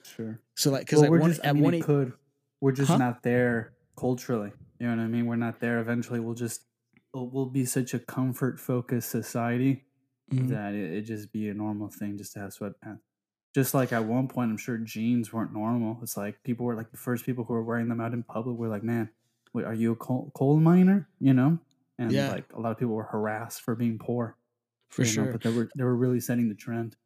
sure. 0.04 0.40
so 0.54 0.70
like 0.70 0.80
because 0.80 1.00
Well, 1.00 1.02
like 1.02 1.10
we're 1.10 1.20
one 1.20 1.30
just, 1.30 1.46
I 1.46 1.52
mean, 1.52 1.62
one 1.62 1.74
it 1.74 1.84
could. 1.84 2.12
We're 2.60 2.72
just 2.72 2.90
Huh? 2.90 2.96
not 2.96 3.22
there 3.22 3.72
culturally. 3.96 4.52
You 4.78 4.86
know 4.86 4.96
what 4.96 5.02
I 5.02 5.06
mean? 5.08 5.26
We're 5.26 5.36
not 5.36 5.60
there. 5.60 5.78
Eventually, 5.78 6.20
we'll 6.20 6.34
just 6.34 6.62
we'll, 7.12 7.28
we'll 7.28 7.46
be 7.46 7.64
such 7.64 7.94
a 7.94 7.98
comfort 7.98 8.60
focused 8.60 9.10
society 9.10 9.84
Mhm. 10.32 10.48
that 10.48 10.74
it, 10.74 10.92
it 10.92 11.02
just 11.02 11.32
be 11.32 11.48
a 11.48 11.54
normal 11.54 11.88
thing 11.88 12.16
just 12.18 12.32
to 12.34 12.40
have 12.40 12.50
sweatpants. 12.50 13.00
Just 13.54 13.72
like 13.74 13.92
at 13.92 14.04
one 14.04 14.28
point, 14.28 14.50
I'm 14.50 14.56
sure 14.58 14.76
jeans 14.76 15.32
weren't 15.32 15.52
normal. 15.52 15.98
It's 16.02 16.16
like 16.16 16.42
people 16.42 16.66
were 16.66 16.74
like 16.74 16.90
the 16.90 16.96
first 16.98 17.24
people 17.24 17.44
who 17.44 17.54
were 17.54 17.62
wearing 17.62 17.88
them 17.88 18.00
out 18.00 18.12
in 18.12 18.22
public 18.22 18.56
were 18.58 18.68
like, 18.68 18.82
man, 18.82 19.08
wait, 19.54 19.64
are 19.64 19.72
you 19.74 19.92
a 19.92 19.96
coal, 19.96 20.30
coal 20.34 20.58
miner? 20.60 21.08
You 21.20 21.32
know? 21.32 21.58
And 21.98 22.12
Yeah. 22.12 22.30
like 22.32 22.52
a 22.52 22.60
lot 22.60 22.72
of 22.72 22.78
people 22.78 22.94
were 22.94 23.04
harassed 23.04 23.62
for 23.62 23.74
being 23.74 23.98
poor. 23.98 24.36
For 24.90 25.02
you 25.02 25.08
know, 25.16 25.24
sure. 25.24 25.32
but 25.32 25.42
they 25.42 25.52
were 25.52 25.68
they 25.74 25.84
were 25.84 25.96
really 25.96 26.20
setting 26.20 26.48
the 26.48 26.54
trend. 26.54 26.96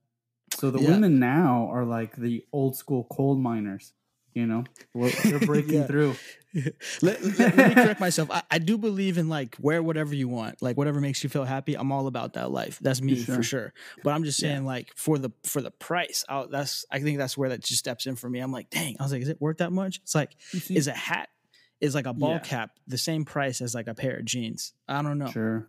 So 0.54 0.70
the 0.70 0.80
Yeah. 0.80 0.90
women 0.90 1.18
now 1.20 1.68
are 1.70 1.84
like 1.84 2.16
the 2.16 2.44
old 2.52 2.74
school 2.76 3.04
coal 3.04 3.36
miners. 3.36 3.92
You 4.34 4.46
know, 4.46 4.64
they're 4.94 5.38
breaking 5.46 5.74
Yeah. 5.74 5.86
through. 5.86 6.14
let, 7.02 7.22
let- 7.22 7.38
let 7.38 7.56
me 7.56 7.74
correct 7.74 8.00
myself. 8.00 8.28
I, 8.30 8.42
I 8.50 8.58
do 8.58 8.76
believe 8.78 9.18
in 9.18 9.28
like 9.28 9.56
wear 9.60 9.82
whatever 9.82 10.14
you 10.14 10.28
want, 10.28 10.60
like 10.62 10.76
whatever 10.76 11.00
makes 11.00 11.22
you 11.22 11.30
feel 11.30 11.44
happy. 11.44 11.74
I'm 11.76 11.92
all 11.92 12.06
about 12.06 12.34
that 12.34 12.50
life. 12.50 12.78
That's 12.80 13.00
me 13.00 13.16
sure. 13.16 13.36
for 13.36 13.42
sure. 13.42 13.72
But 14.02 14.10
I'm 14.10 14.24
just 14.24 14.40
Yeah. 14.42 14.50
saying, 14.50 14.64
like 14.66 14.90
for 14.96 15.18
the 15.18 15.30
for 15.44 15.60
the 15.62 15.70
price, 15.70 16.24
i 16.28 16.44
that's 16.50 16.84
I 16.90 17.00
think 17.00 17.18
that's 17.18 17.36
where 17.38 17.48
that 17.50 17.62
just 17.62 17.78
steps 17.78 18.06
in 18.06 18.16
for 18.16 18.28
me. 18.28 18.40
I'm 18.40 18.52
like, 18.52 18.70
dang. 18.70 18.96
I 18.98 19.02
was 19.02 19.12
like, 19.12 19.22
is 19.22 19.28
it 19.28 19.40
worth 19.40 19.58
that 19.58 19.72
much? 19.72 19.98
It's 20.02 20.14
like, 20.14 20.32
see- 20.40 20.76
is 20.76 20.86
a 20.88 20.92
hat, 20.92 21.28
is 21.80 21.94
like 21.94 22.06
a 22.06 22.12
ball 22.12 22.32
Yeah. 22.32 22.38
cap 22.40 22.70
the 22.86 22.98
same 22.98 23.24
price 23.24 23.60
as 23.60 23.74
like 23.74 23.86
a 23.88 23.94
pair 23.94 24.16
of 24.16 24.24
jeans? 24.24 24.72
I 24.88 25.02
don't 25.02 25.18
know. 25.18 25.28
Sure. 25.30 25.68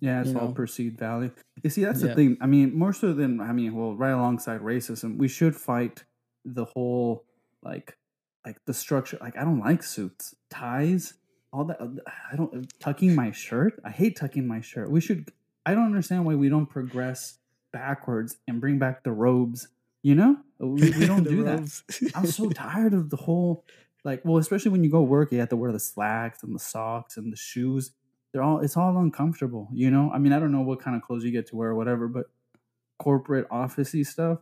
Yeah, 0.00 0.20
it's 0.22 0.30
You 0.30 0.38
all 0.38 0.46
know? 0.48 0.52
perceived 0.54 0.98
value. 0.98 1.30
You 1.62 1.70
see, 1.70 1.84
that's 1.84 2.00
Yeah. 2.02 2.08
the 2.08 2.14
thing. 2.14 2.38
I 2.40 2.46
mean, 2.46 2.74
more 2.76 2.92
so 2.92 3.12
than 3.12 3.40
I 3.40 3.52
mean, 3.52 3.74
well, 3.74 3.94
right 3.96 4.10
alongside 4.10 4.60
racism, 4.62 5.16
we 5.18 5.28
should 5.28 5.54
fight 5.56 6.04
the 6.44 6.64
whole 6.64 7.24
like 7.62 7.96
like 8.44 8.58
the 8.66 8.74
structure. 8.74 9.18
Like, 9.20 9.36
I 9.36 9.44
don't 9.44 9.60
like 9.60 9.82
suits, 9.82 10.34
ties, 10.50 11.14
all 11.52 11.64
that. 11.64 11.80
Uh, 11.80 11.88
I 12.32 12.36
don't 12.36 12.72
tucking 12.80 13.14
my 13.14 13.30
shirt. 13.32 13.80
I 13.84 13.90
hate 13.90 14.16
tucking 14.16 14.46
my 14.46 14.60
shirt. 14.60 14.90
We 14.90 15.00
should. 15.00 15.30
I 15.66 15.74
don't 15.74 15.86
understand 15.86 16.24
why 16.24 16.34
we 16.34 16.48
don't 16.48 16.66
progress 16.66 17.38
backwards 17.72 18.36
and 18.48 18.60
bring 18.60 18.78
back 18.78 19.04
the 19.04 19.12
robes. 19.12 19.68
You 20.02 20.14
know, 20.14 20.36
uh, 20.62 20.66
we, 20.66 20.90
we 20.90 21.06
don't 21.06 21.24
do 21.28 21.44
that. 21.44 21.60
I'm 22.14 22.26
so 22.26 22.48
tired 22.54 22.94
of 22.94 23.10
the 23.10 23.16
whole 23.16 23.64
like 24.04 24.22
well, 24.24 24.38
especially 24.38 24.70
when 24.70 24.84
you 24.84 24.90
go 24.90 25.02
work, 25.02 25.32
you 25.32 25.38
have 25.40 25.48
to 25.50 25.56
wear 25.56 25.72
the 25.72 25.80
slacks 25.80 26.42
and 26.42 26.54
the 26.54 26.58
socks 26.58 27.16
and 27.16 27.32
the 27.32 27.36
shoes. 27.36 27.92
They're 28.32 28.42
all 28.42 28.60
it's 28.60 28.76
all 28.76 28.96
uncomfortable, 28.96 29.68
you 29.72 29.90
know? 29.90 30.10
I 30.12 30.18
mean, 30.18 30.32
I 30.32 30.38
don't 30.38 30.52
know 30.52 30.62
what 30.62 30.80
kind 30.80 30.96
of 30.96 31.02
clothes 31.02 31.24
you 31.24 31.32
get 31.32 31.48
to 31.48 31.56
wear 31.56 31.70
or 31.70 31.74
whatever, 31.74 32.08
but 32.08 32.26
corporate 32.98 33.48
officey 33.48 34.06
stuff, 34.06 34.38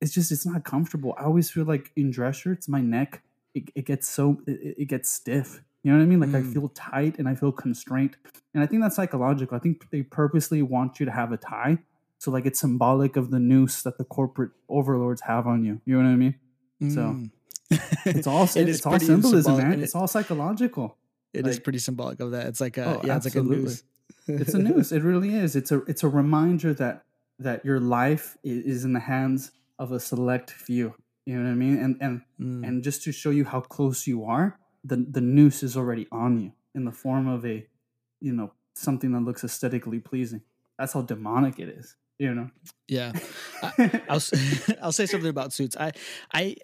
it's 0.00 0.12
just 0.12 0.32
it's 0.32 0.44
not 0.44 0.64
comfortable. 0.64 1.14
I 1.18 1.24
always 1.24 1.50
feel 1.50 1.64
like 1.64 1.92
in 1.96 2.10
dress 2.10 2.36
shirts, 2.36 2.68
my 2.68 2.80
neck 2.80 3.22
it, 3.54 3.64
it 3.74 3.84
gets 3.86 4.08
so 4.08 4.40
it, 4.46 4.76
it 4.78 4.84
gets 4.88 5.10
stiff. 5.10 5.62
You 5.82 5.92
know 5.92 5.98
what 5.98 6.04
I 6.04 6.06
mean? 6.06 6.20
Like 6.20 6.34
I 6.34 6.42
Mm. 6.44 6.52
feel 6.52 6.68
tight 6.70 7.18
and 7.18 7.28
I 7.28 7.34
feel 7.34 7.52
constrained. 7.52 8.16
And 8.54 8.62
I 8.62 8.66
think 8.66 8.82
that's 8.82 8.96
psychological. 8.96 9.56
I 9.56 9.60
think 9.60 9.88
they 9.90 10.02
purposely 10.02 10.60
want 10.62 10.98
you 11.00 11.06
to 11.06 11.12
have 11.12 11.32
a 11.32 11.36
tie. 11.36 11.78
So 12.18 12.30
like 12.30 12.46
it's 12.46 12.58
symbolic 12.60 13.16
of 13.16 13.30
the 13.30 13.38
noose 13.38 13.82
that 13.82 13.96
the 13.96 14.04
corporate 14.04 14.50
overlords 14.68 15.20
have 15.22 15.46
on 15.46 15.64
you. 15.64 15.80
You 15.86 15.96
know 15.96 16.04
what 16.08 16.12
I 16.12 16.16
mean? 16.16 16.34
So, 16.90 17.00
Mm. 17.00 17.30
It's 18.06 18.26
all 18.32 18.44
It 18.44 18.56
is 18.68 18.78
it's 18.78 18.86
all 18.86 18.98
symbolism, 18.98 19.42
symbolic, 19.42 19.64
man. 19.64 19.72
and 19.74 19.82
It's 19.82 19.94
all 19.94 20.08
psychological. 20.08 20.96
It 21.34 21.46
is 21.46 21.56
like- 21.56 21.64
pretty 21.64 21.78
symbolic 21.78 22.18
of 22.20 22.30
that. 22.32 22.46
It's 22.46 22.60
like 22.60 22.76
a 22.78 22.84
Oh, 22.98 23.00
yeah, 23.04 23.16
it's 23.16 23.26
like 23.26 23.34
a 23.36 23.42
noose. 23.42 23.82
It's 24.26 24.54
a 24.54 24.58
noose. 24.58 24.90
It 24.92 25.02
really 25.02 25.34
is. 25.34 25.54
It's 25.56 25.70
a 25.70 25.82
it's 25.84 26.02
a 26.02 26.08
reminder 26.08 26.74
that 26.74 27.04
that 27.38 27.64
your 27.64 27.78
life 27.78 28.36
is 28.42 28.84
in 28.84 28.92
the 28.94 29.00
hands 29.00 29.52
of 29.78 29.92
a 29.92 30.00
select 30.00 30.50
few. 30.50 30.94
You 31.28 31.36
know 31.36 31.44
what 31.44 31.50
I 31.50 31.54
mean? 31.64 31.76
And 31.84 31.96
and 32.00 32.14
Mm. 32.40 32.66
and 32.66 32.82
just 32.88 33.02
to 33.04 33.12
show 33.12 33.30
you 33.38 33.44
how 33.44 33.60
close 33.60 34.06
you 34.06 34.24
are, 34.24 34.58
the 34.90 34.96
the 35.16 35.20
noose 35.20 35.62
is 35.62 35.76
already 35.76 36.06
on 36.10 36.40
you 36.40 36.52
in 36.74 36.84
the 36.84 36.92
form 37.04 37.26
of 37.28 37.44
a, 37.44 37.66
you 38.20 38.32
know, 38.32 38.52
something 38.74 39.12
that 39.12 39.20
looks 39.28 39.42
aesthetically 39.44 39.98
pleasing. 40.00 40.40
That's 40.78 40.92
how 40.94 41.02
demonic 41.02 41.58
it 41.58 41.68
is. 41.68 41.96
You 42.18 42.34
know. 42.34 42.48
yeah. 42.88 43.12
I- 43.62 44.00
I'll 44.08 44.16
s- 44.26 44.32
I'll 44.82 44.92
say 45.00 45.06
something 45.06 45.28
about 45.36 45.52
suits. 45.52 45.76
I 45.76 45.92
I 46.32 46.56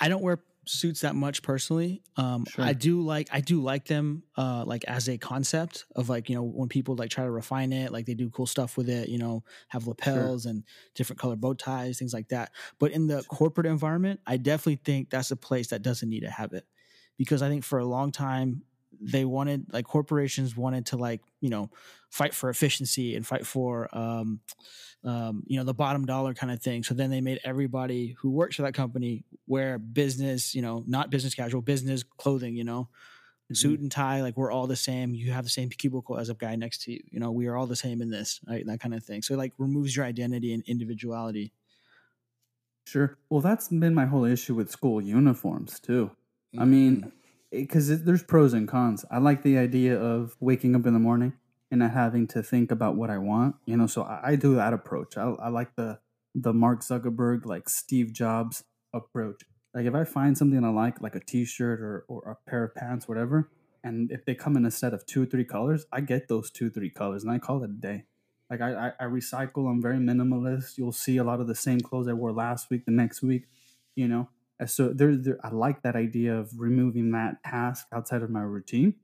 I 0.00 0.08
don't 0.08 0.22
wear 0.22 0.38
suits 0.68 1.00
that 1.00 1.14
much 1.14 1.42
personally. 1.42 2.02
Um, 2.16 2.44
Sure. 2.46 2.64
I 2.64 2.72
do 2.72 3.00
like 3.02 3.28
I 3.32 3.40
do 3.40 3.60
like 3.60 3.86
them 3.86 4.24
uh, 4.36 4.64
like 4.66 4.84
as 4.84 5.08
a 5.08 5.18
concept 5.18 5.86
of 5.96 6.08
like 6.08 6.28
you 6.28 6.34
know 6.34 6.42
when 6.44 6.68
people 6.68 6.94
like 6.96 7.10
try 7.10 7.24
to 7.24 7.30
refine 7.30 7.72
it, 7.72 7.92
like 7.92 8.06
they 8.06 8.14
do 8.14 8.30
cool 8.30 8.46
stuff 8.46 8.76
with 8.76 8.88
it. 8.88 9.08
You 9.08 9.18
know, 9.18 9.44
have 9.68 9.86
lapels 9.86 10.46
and 10.46 10.64
different 10.94 11.20
color 11.20 11.36
bow 11.36 11.54
ties, 11.54 11.98
things 11.98 12.12
like 12.14 12.28
that. 12.28 12.52
But 12.78 12.92
in 12.92 13.06
the 13.06 13.24
corporate 13.24 13.66
environment, 13.66 14.20
I 14.26 14.36
definitely 14.36 14.80
think 14.84 15.10
that's 15.10 15.30
a 15.30 15.36
place 15.36 15.68
that 15.68 15.82
doesn't 15.82 16.08
need 16.08 16.20
to 16.20 16.30
have 16.30 16.52
it 16.52 16.64
because 17.16 17.42
I 17.42 17.48
think 17.48 17.64
for 17.64 17.78
a 17.78 17.84
long 17.84 18.12
time 18.12 18.62
they 19.00 19.24
wanted 19.24 19.66
like 19.72 19.86
corporations 19.86 20.56
wanted 20.56 20.86
to 20.86 20.96
like 20.96 21.20
you 21.40 21.50
know 21.50 21.70
fight 22.10 22.34
for 22.34 22.48
efficiency 22.50 23.14
and 23.14 23.26
fight 23.26 23.46
for 23.46 23.88
um, 23.96 24.40
um, 25.04 25.42
you 25.46 25.58
know 25.58 25.64
the 25.64 25.74
bottom 25.74 26.06
dollar 26.06 26.34
kind 26.34 26.52
of 26.52 26.60
thing. 26.60 26.82
So 26.82 26.94
then 26.94 27.10
they 27.10 27.20
made 27.20 27.40
everybody 27.44 28.16
who 28.20 28.30
works 28.30 28.56
for 28.56 28.62
that 28.62 28.74
company 28.74 29.24
wear 29.46 29.78
business, 29.78 30.54
you 30.54 30.62
know, 30.62 30.84
not 30.86 31.10
business 31.10 31.34
casual, 31.34 31.62
business 31.62 32.02
clothing. 32.02 32.54
You 32.54 32.64
know, 32.64 32.88
suit 33.52 33.80
and 33.80 33.90
tie. 33.90 34.22
Like 34.22 34.36
we're 34.36 34.52
all 34.52 34.66
the 34.66 34.76
same. 34.76 35.14
You 35.14 35.32
have 35.32 35.44
the 35.44 35.50
same 35.50 35.68
cubicle 35.68 36.18
as 36.18 36.28
a 36.28 36.34
guy 36.34 36.56
next 36.56 36.82
to 36.82 36.92
you. 36.92 37.00
You 37.10 37.20
know, 37.20 37.32
we 37.32 37.46
are 37.46 37.56
all 37.56 37.66
the 37.66 37.76
same 37.76 38.02
in 38.02 38.10
this, 38.10 38.40
right? 38.48 38.64
That 38.66 38.80
kind 38.80 38.94
of 38.94 39.04
thing. 39.04 39.22
So 39.22 39.34
it 39.34 39.38
like 39.38 39.52
removes 39.58 39.96
your 39.96 40.04
identity 40.04 40.52
and 40.52 40.62
individuality. 40.66 41.52
Sure. 42.86 43.18
Well, 43.28 43.40
that's 43.40 43.68
been 43.68 43.94
my 43.94 44.06
whole 44.06 44.24
issue 44.24 44.54
with 44.54 44.70
school 44.70 45.00
uniforms 45.00 45.78
too. 45.78 46.10
I 46.58 46.64
mean, 46.64 47.12
because 47.50 48.04
there's 48.04 48.22
pros 48.22 48.52
and 48.52 48.68
cons. 48.68 49.04
I 49.10 49.18
like 49.18 49.42
the 49.42 49.58
idea 49.58 49.98
of 49.98 50.36
waking 50.40 50.74
up 50.74 50.86
in 50.86 50.92
the 50.92 50.98
morning 50.98 51.32
and 51.70 51.80
not 51.80 51.92
having 51.92 52.26
to 52.28 52.42
think 52.42 52.70
about 52.70 52.96
what 52.96 53.10
I 53.10 53.18
want. 53.18 53.56
You 53.64 53.76
know, 53.76 53.86
so 53.86 54.02
I, 54.02 54.20
I 54.30 54.36
do 54.36 54.54
that 54.56 54.72
approach. 54.72 55.16
I, 55.16 55.30
I 55.30 55.48
like 55.48 55.76
the 55.76 55.98
the 56.34 56.52
Mark 56.52 56.80
Zuckerberg, 56.80 57.46
like 57.46 57.68
Steve 57.68 58.12
Jobs 58.12 58.64
approach. 58.92 59.42
Like 59.74 59.86
if 59.86 59.94
I 59.94 60.04
find 60.04 60.36
something 60.36 60.64
I 60.64 60.70
like, 60.70 61.00
like 61.00 61.14
a 61.14 61.20
T-shirt 61.20 61.80
or 61.80 62.04
or 62.08 62.30
a 62.30 62.50
pair 62.50 62.64
of 62.64 62.74
pants, 62.74 63.08
whatever, 63.08 63.50
and 63.82 64.10
if 64.10 64.24
they 64.24 64.34
come 64.34 64.56
in 64.56 64.64
a 64.64 64.70
set 64.70 64.94
of 64.94 65.06
two 65.06 65.22
or 65.22 65.26
three 65.26 65.44
colors, 65.44 65.86
I 65.92 66.00
get 66.00 66.28
those 66.28 66.50
two 66.50 66.70
three 66.70 66.90
colors 66.90 67.22
and 67.22 67.32
I 67.32 67.38
call 67.38 67.62
it 67.62 67.70
a 67.70 67.72
day. 67.72 68.04
Like 68.50 68.60
I, 68.62 68.88
I, 68.88 68.92
I 69.00 69.04
recycle. 69.04 69.70
I'm 69.70 69.82
very 69.82 69.98
minimalist. 69.98 70.78
You'll 70.78 70.92
see 70.92 71.18
a 71.18 71.24
lot 71.24 71.40
of 71.40 71.46
the 71.46 71.54
same 71.54 71.80
clothes 71.80 72.08
I 72.08 72.14
wore 72.14 72.32
last 72.32 72.70
week, 72.70 72.86
the 72.86 72.92
next 72.92 73.22
week. 73.22 73.44
You 73.94 74.08
know, 74.08 74.28
so 74.66 74.92
there, 74.92 75.16
there, 75.16 75.38
I 75.44 75.50
like 75.50 75.82
that 75.82 75.96
idea 75.96 76.36
of 76.36 76.50
removing 76.58 77.12
that 77.12 77.42
task 77.44 77.86
outside 77.92 78.22
of 78.22 78.30
my 78.30 78.42
routine, 78.42 78.94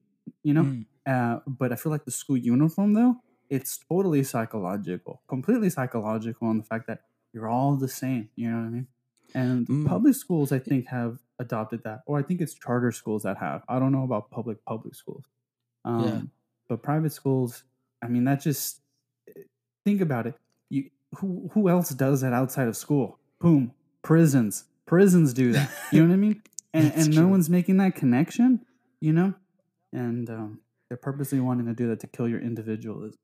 you 0.43 0.55
know. 0.55 0.65
Mm. 0.65 0.87
Uh, 1.07 1.41
but 1.47 1.73
I 1.73 1.77
feel 1.77 1.93
like 1.93 2.05
the 2.05 2.11
school 2.11 2.37
uniform, 2.37 2.95
though, 2.95 3.17
it's 3.51 3.79
totally 3.79 4.25
psychological, 4.25 5.23
completely 5.29 5.71
psychological 5.71 6.49
on 6.49 6.57
the 6.59 6.65
fact 6.65 6.87
that 6.87 7.03
you're 7.33 7.49
all 7.49 7.77
the 7.77 7.89
same. 7.89 8.31
You 8.37 8.51
know 8.51 8.57
what 8.59 8.67
I 8.67 8.71
mean? 8.71 8.89
And 9.35 9.69
Mm. 9.69 9.87
public 9.87 10.15
schools, 10.15 10.53
I 10.53 10.59
think, 10.61 10.87
have 10.87 11.19
adopted 11.39 11.83
that, 11.85 12.03
or 12.07 12.19
I 12.19 12.23
think 12.23 12.41
it's 12.41 12.55
charter 12.55 12.93
schools 12.93 13.23
that 13.25 13.37
have. 13.39 13.65
I 13.69 13.79
don't 13.79 13.93
know 13.93 14.05
about 14.05 14.31
public 14.31 14.65
public 14.65 14.95
schools, 14.95 15.25
um, 15.85 16.05
Yeah. 16.05 16.23
but 16.69 16.83
private 16.83 17.11
schools. 17.13 17.65
I 18.03 18.09
mean, 18.09 18.25
that 18.25 18.41
just 18.41 18.83
think 19.85 20.01
about 20.01 20.27
it. 20.27 20.35
You 20.71 20.91
who 21.17 21.51
who 21.53 21.69
else 21.69 21.91
does 21.91 22.21
that 22.23 22.33
outside 22.33 22.69
of 22.69 22.77
school? 22.77 23.19
Boom, 23.39 23.73
prisons. 24.03 24.65
Prisons 24.87 25.33
do 25.33 25.53
that. 25.53 25.71
You 25.93 26.03
know 26.03 26.09
what 26.09 26.15
I 26.15 26.17
mean? 26.19 26.43
And 26.75 26.93
and 26.93 27.15
no 27.15 27.29
one's 27.29 27.49
making 27.49 27.77
that 27.77 27.95
connection. 27.95 28.65
You 29.01 29.13
know, 29.13 29.35
and 29.93 30.29
um, 30.29 30.61
they're 30.89 30.97
purposely 30.99 31.39
wanting 31.39 31.67
to 31.67 31.73
do 31.73 31.87
that 31.91 32.01
to 32.01 32.09
kill 32.09 32.27
your 32.29 32.41
individualism. 32.41 33.17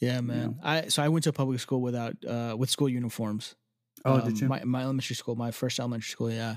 Yeah, 0.00 0.20
man. 0.20 0.58
I 0.64 0.88
so 0.88 1.00
I 1.00 1.08
went 1.08 1.22
to 1.24 1.32
public 1.32 1.60
school 1.60 1.80
without 1.80 2.16
uh 2.24 2.56
with 2.58 2.68
school 2.70 2.88
uniforms. 2.88 3.54
Oh, 4.04 4.16
Um, 4.16 4.24
did 4.24 4.40
you? 4.40 4.48
My, 4.48 4.64
my 4.64 4.82
elementary 4.82 5.14
school, 5.14 5.36
my 5.36 5.52
first 5.52 5.78
elementary 5.78 6.10
school, 6.10 6.30
yeah. 6.30 6.56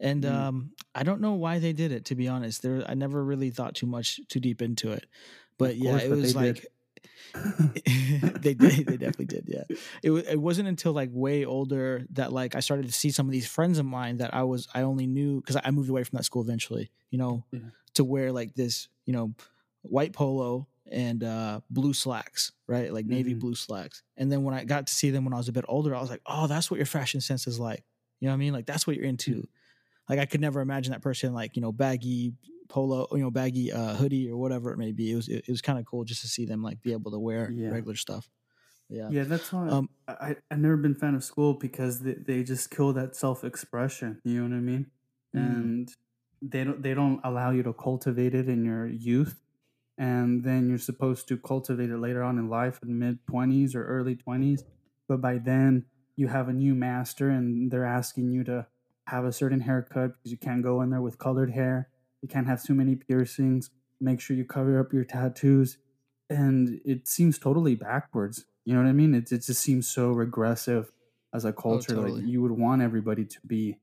And 0.00 0.24
Mm. 0.24 0.32
um, 0.32 0.70
I 0.94 1.04
don't 1.04 1.20
know 1.20 1.34
why 1.34 1.60
they 1.60 1.72
did 1.72 1.92
it. 1.92 2.04
To 2.06 2.16
be 2.16 2.26
honest, 2.26 2.62
there 2.62 2.84
I 2.88 2.94
never 2.94 3.24
really 3.24 3.50
thought 3.50 3.76
too 3.76 3.86
much 3.86 4.20
too 4.28 4.40
deep 4.40 4.60
into 4.60 4.90
it. 4.90 5.06
But 5.56 5.76
yeah, 5.76 5.98
it 5.98 6.08
but 6.08 6.18
was 6.18 6.34
like 6.34 6.56
did. 6.56 6.66
they 7.34 8.54
did. 8.54 8.86
They 8.86 8.96
definitely 8.96 9.26
did. 9.26 9.44
Yeah. 9.48 9.64
It 10.02 10.10
it 10.12 10.40
wasn't 10.40 10.68
until 10.68 10.92
like 10.92 11.10
way 11.12 11.44
older 11.44 12.04
that 12.10 12.32
like 12.32 12.54
I 12.54 12.60
started 12.60 12.86
to 12.86 12.92
see 12.92 13.10
some 13.10 13.26
of 13.26 13.32
these 13.32 13.46
friends 13.46 13.78
of 13.78 13.86
mine 13.86 14.18
that 14.18 14.34
I 14.34 14.42
was 14.44 14.68
I 14.74 14.82
only 14.82 15.06
knew 15.06 15.40
because 15.40 15.56
I 15.62 15.70
moved 15.70 15.90
away 15.90 16.04
from 16.04 16.16
that 16.16 16.24
school 16.24 16.42
eventually. 16.42 16.90
You 17.10 17.18
know, 17.18 17.44
Yeah. 17.52 17.60
to 17.94 18.04
wear 18.04 18.32
like 18.32 18.54
this, 18.54 18.88
you 19.04 19.12
know, 19.12 19.34
white 19.82 20.12
polo 20.12 20.66
and 20.90 21.24
uh 21.24 21.60
blue 21.70 21.92
slacks, 21.94 22.52
right? 22.66 22.92
Like 22.92 23.06
navy 23.06 23.34
Mhm. 23.34 23.40
blue 23.40 23.54
slacks. 23.54 24.02
And 24.16 24.30
then 24.30 24.42
when 24.44 24.54
I 24.54 24.64
got 24.64 24.86
to 24.86 24.94
see 24.94 25.10
them 25.10 25.24
when 25.24 25.32
I 25.34 25.38
was 25.38 25.48
a 25.48 25.52
bit 25.52 25.64
older, 25.68 25.94
I 25.94 26.00
was 26.00 26.10
like, 26.10 26.22
oh, 26.26 26.46
that's 26.46 26.70
what 26.70 26.76
your 26.76 26.86
fashion 26.86 27.20
sense 27.20 27.46
is 27.46 27.58
like. 27.58 27.84
You 28.20 28.26
know 28.26 28.32
what 28.32 28.36
I 28.36 28.38
mean? 28.38 28.52
Like 28.52 28.66
that's 28.66 28.86
what 28.86 28.96
you're 28.96 29.06
into. 29.06 29.46
Like 30.08 30.18
I 30.18 30.26
could 30.26 30.40
never 30.40 30.60
imagine 30.60 30.92
that 30.92 31.02
person 31.02 31.32
like 31.34 31.56
you 31.56 31.62
know 31.62 31.72
baggy 31.72 32.34
polo, 32.74 33.06
you 33.12 33.18
know 33.20 33.30
baggy 33.30 33.72
uh, 33.72 33.94
hoodie 33.96 34.30
or 34.30 34.36
whatever 34.38 34.72
it 34.72 34.78
may 34.78 34.92
be. 34.92 35.12
It 35.12 35.16
was 35.16 35.28
it, 35.28 35.44
it 35.48 35.50
was 35.50 35.62
kind 35.62 35.78
of 35.78 35.86
cool 35.86 36.04
just 36.04 36.22
to 36.22 36.28
see 36.28 36.46
them 36.46 36.62
like 36.62 36.82
be 36.82 36.92
able 36.92 37.12
to 37.12 37.18
wear 37.20 37.54
Yeah. 37.54 37.76
regular 37.76 37.96
stuff. 37.96 38.30
Yeah. 38.88 39.12
Yeah, 39.12 39.24
that's 39.24 39.52
why 39.52 39.68
Um, 39.68 39.88
I, 40.08 40.12
I 40.12 40.36
I've 40.50 40.58
never 40.58 40.76
been 40.76 40.94
fan 40.94 41.14
of 41.14 41.24
school 41.24 41.54
because 41.54 42.00
they, 42.00 42.14
they 42.14 42.42
just 42.42 42.70
kill 42.70 42.92
that 42.94 43.14
self 43.16 43.44
expression. 43.44 44.20
You 44.24 44.42
know 44.42 44.48
what 44.50 44.56
I 44.56 44.60
mean? 44.60 44.90
Mhm. 45.34 45.74
And 45.74 45.92
they 46.40 46.64
don't 46.64 46.82
they 46.82 46.94
don't 46.94 47.20
allow 47.24 47.50
you 47.50 47.62
to 47.64 47.72
cultivate 47.72 48.34
it 48.34 48.48
in 48.48 48.64
your 48.64 48.86
youth, 48.86 49.42
and 49.98 50.42
then 50.44 50.68
you're 50.68 50.78
supposed 50.78 51.28
to 51.28 51.38
cultivate 51.38 51.90
it 51.90 51.98
later 51.98 52.22
on 52.22 52.38
in 52.38 52.48
life 52.48 52.80
in 52.82 52.98
mid 52.98 53.26
twenties 53.26 53.74
or 53.74 53.84
early 53.86 54.16
twenties. 54.16 54.64
But 55.08 55.20
by 55.20 55.38
then, 55.38 55.86
you 56.16 56.28
have 56.28 56.48
a 56.48 56.52
new 56.54 56.74
master 56.74 57.28
and 57.28 57.70
they're 57.70 57.84
asking 57.84 58.30
you 58.32 58.42
to 58.44 58.68
have 59.06 59.26
a 59.26 59.32
certain 59.32 59.60
haircut 59.60 60.12
because 60.14 60.30
you 60.32 60.38
can't 60.38 60.62
go 60.62 60.80
in 60.80 60.88
there 60.90 61.02
with 61.02 61.18
colored 61.18 61.50
hair. 61.50 61.90
You 62.24 62.28
can't 62.28 62.46
have 62.46 62.62
too 62.62 62.74
many 62.74 62.96
piercings. 62.96 63.68
Make 64.00 64.18
sure 64.18 64.34
you 64.34 64.46
cover 64.46 64.80
up 64.80 64.94
your 64.94 65.04
tattoos. 65.04 65.76
And 66.30 66.80
it 66.82 67.06
seems 67.06 67.38
totally 67.38 67.74
backwards. 67.74 68.46
You 68.64 68.72
know 68.72 68.80
what 68.82 68.88
I 68.88 68.92
mean? 68.92 69.14
It, 69.14 69.30
it 69.30 69.42
just 69.42 69.60
seems 69.60 69.86
so 69.86 70.10
regressive 70.10 70.90
as 71.34 71.44
a 71.44 71.48
oh, 71.48 71.52
culture. 71.52 71.96
totally. 71.96 72.22
Like 72.22 72.26
you 72.26 72.40
would 72.40 72.52
want 72.52 72.80
everybody 72.80 73.26
to 73.26 73.38
be 73.46 73.76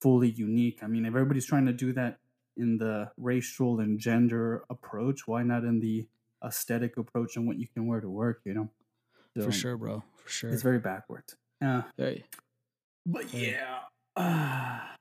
fully 0.00 0.30
unique. 0.30 0.78
I 0.84 0.86
mean, 0.86 1.04
if 1.06 1.08
everybody's 1.08 1.44
trying 1.44 1.66
to 1.66 1.72
do 1.72 1.92
that 1.94 2.20
in 2.56 2.78
the 2.78 3.10
racial 3.16 3.80
and 3.80 3.98
gender 3.98 4.62
approach, 4.70 5.26
why 5.26 5.42
not 5.42 5.64
in 5.64 5.80
the 5.80 6.06
aesthetic 6.44 6.96
approach 6.96 7.34
and 7.34 7.48
what 7.48 7.58
you 7.58 7.66
can 7.66 7.88
wear 7.88 8.00
to 8.00 8.08
work, 8.08 8.42
you 8.44 8.54
know? 8.54 8.70
For 9.42 9.50
sure, 9.50 9.76
bro. 9.76 10.04
For 10.22 10.30
sure. 10.30 10.50
It's 10.50 10.62
very 10.62 10.78
backwards. 10.78 11.34
Yeah. 11.60 11.82
Very. 11.98 12.26
But 13.04 13.34
Yeah. 13.34 13.80
yeah. 14.16 14.82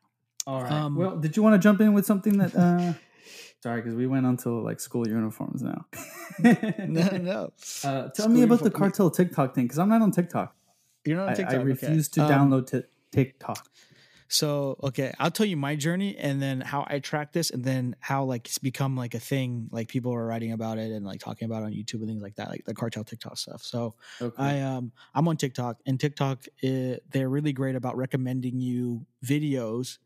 All 0.48 0.62
right. 0.62 0.72
Um, 0.72 0.96
well, 0.96 1.18
did 1.18 1.36
you 1.36 1.44
want 1.44 1.54
to 1.54 1.60
jump 1.60 1.82
in 1.82 1.94
with 1.94 2.06
something 2.06 2.38
that? 2.38 2.56
uh 2.56 2.94
Sorry, 3.64 3.82
because 3.82 3.96
we 3.96 4.06
went 4.06 4.28
on 4.28 4.38
to 4.38 4.50
like 4.62 4.80
school 4.80 5.08
uniforms 5.08 5.64
now. 5.64 5.88
no, 6.40 7.10
no. 7.18 7.54
Uh, 7.84 8.10
tell 8.10 8.14
School 8.14 8.30
me 8.30 8.44
about 8.44 8.64
the 8.64 8.70
cartel 8.70 9.10
TikTok 9.10 9.56
thing 9.56 9.66
because 9.66 9.80
I'm 9.80 9.90
not 9.90 10.04
on 10.04 10.12
TikTok. 10.12 10.56
You're 11.04 11.18
not 11.18 11.24
on 11.28 11.30
I, 11.32 11.36
TikTok. 11.36 11.54
I 11.56 11.58
okay. 11.58 11.66
refuse 11.66 12.08
to 12.10 12.22
Um, 12.22 12.30
download 12.30 12.70
t- 12.70 12.84
TikTok. 13.12 13.68
So 14.28 14.78
okay, 14.84 15.14
I'll 15.20 15.32
tell 15.32 15.46
you 15.46 15.56
my 15.58 15.76
journey 15.76 16.16
and 16.18 16.42
then 16.42 16.62
how 16.62 16.86
I 16.88 17.00
track 17.00 17.32
this 17.32 17.50
and 17.52 17.64
then 17.64 17.96
how 18.00 18.24
like 18.24 18.48
it's 18.48 18.58
become 18.60 18.96
like 18.96 19.14
a 19.16 19.20
thing, 19.20 19.68
like 19.72 19.88
people 19.88 20.14
are 20.14 20.26
writing 20.26 20.52
about 20.52 20.78
it 20.78 20.92
and 20.92 21.06
like 21.06 21.20
talking 21.20 21.46
about 21.46 21.64
it 21.64 21.66
on 21.68 21.74
YouTube 21.74 22.00
and 22.02 22.08
things 22.08 22.22
like 22.22 22.36
that, 22.36 22.50
like 22.50 22.66
the 22.66 22.74
cartel 22.76 23.04
TikTok 23.04 23.38
stuff. 23.38 23.64
So 23.64 23.96
Okay. 24.22 24.44
I 24.44 24.62
um 24.62 24.92
I'm 25.16 25.28
on 25.28 25.38
TikTok 25.38 25.80
and 25.88 26.00
TikTok 26.00 26.46
uh, 26.64 26.98
they're 27.12 27.30
really 27.30 27.54
great 27.54 27.76
about 27.76 27.98
recommending 27.98 28.60
you 28.60 29.06
videos 29.24 30.00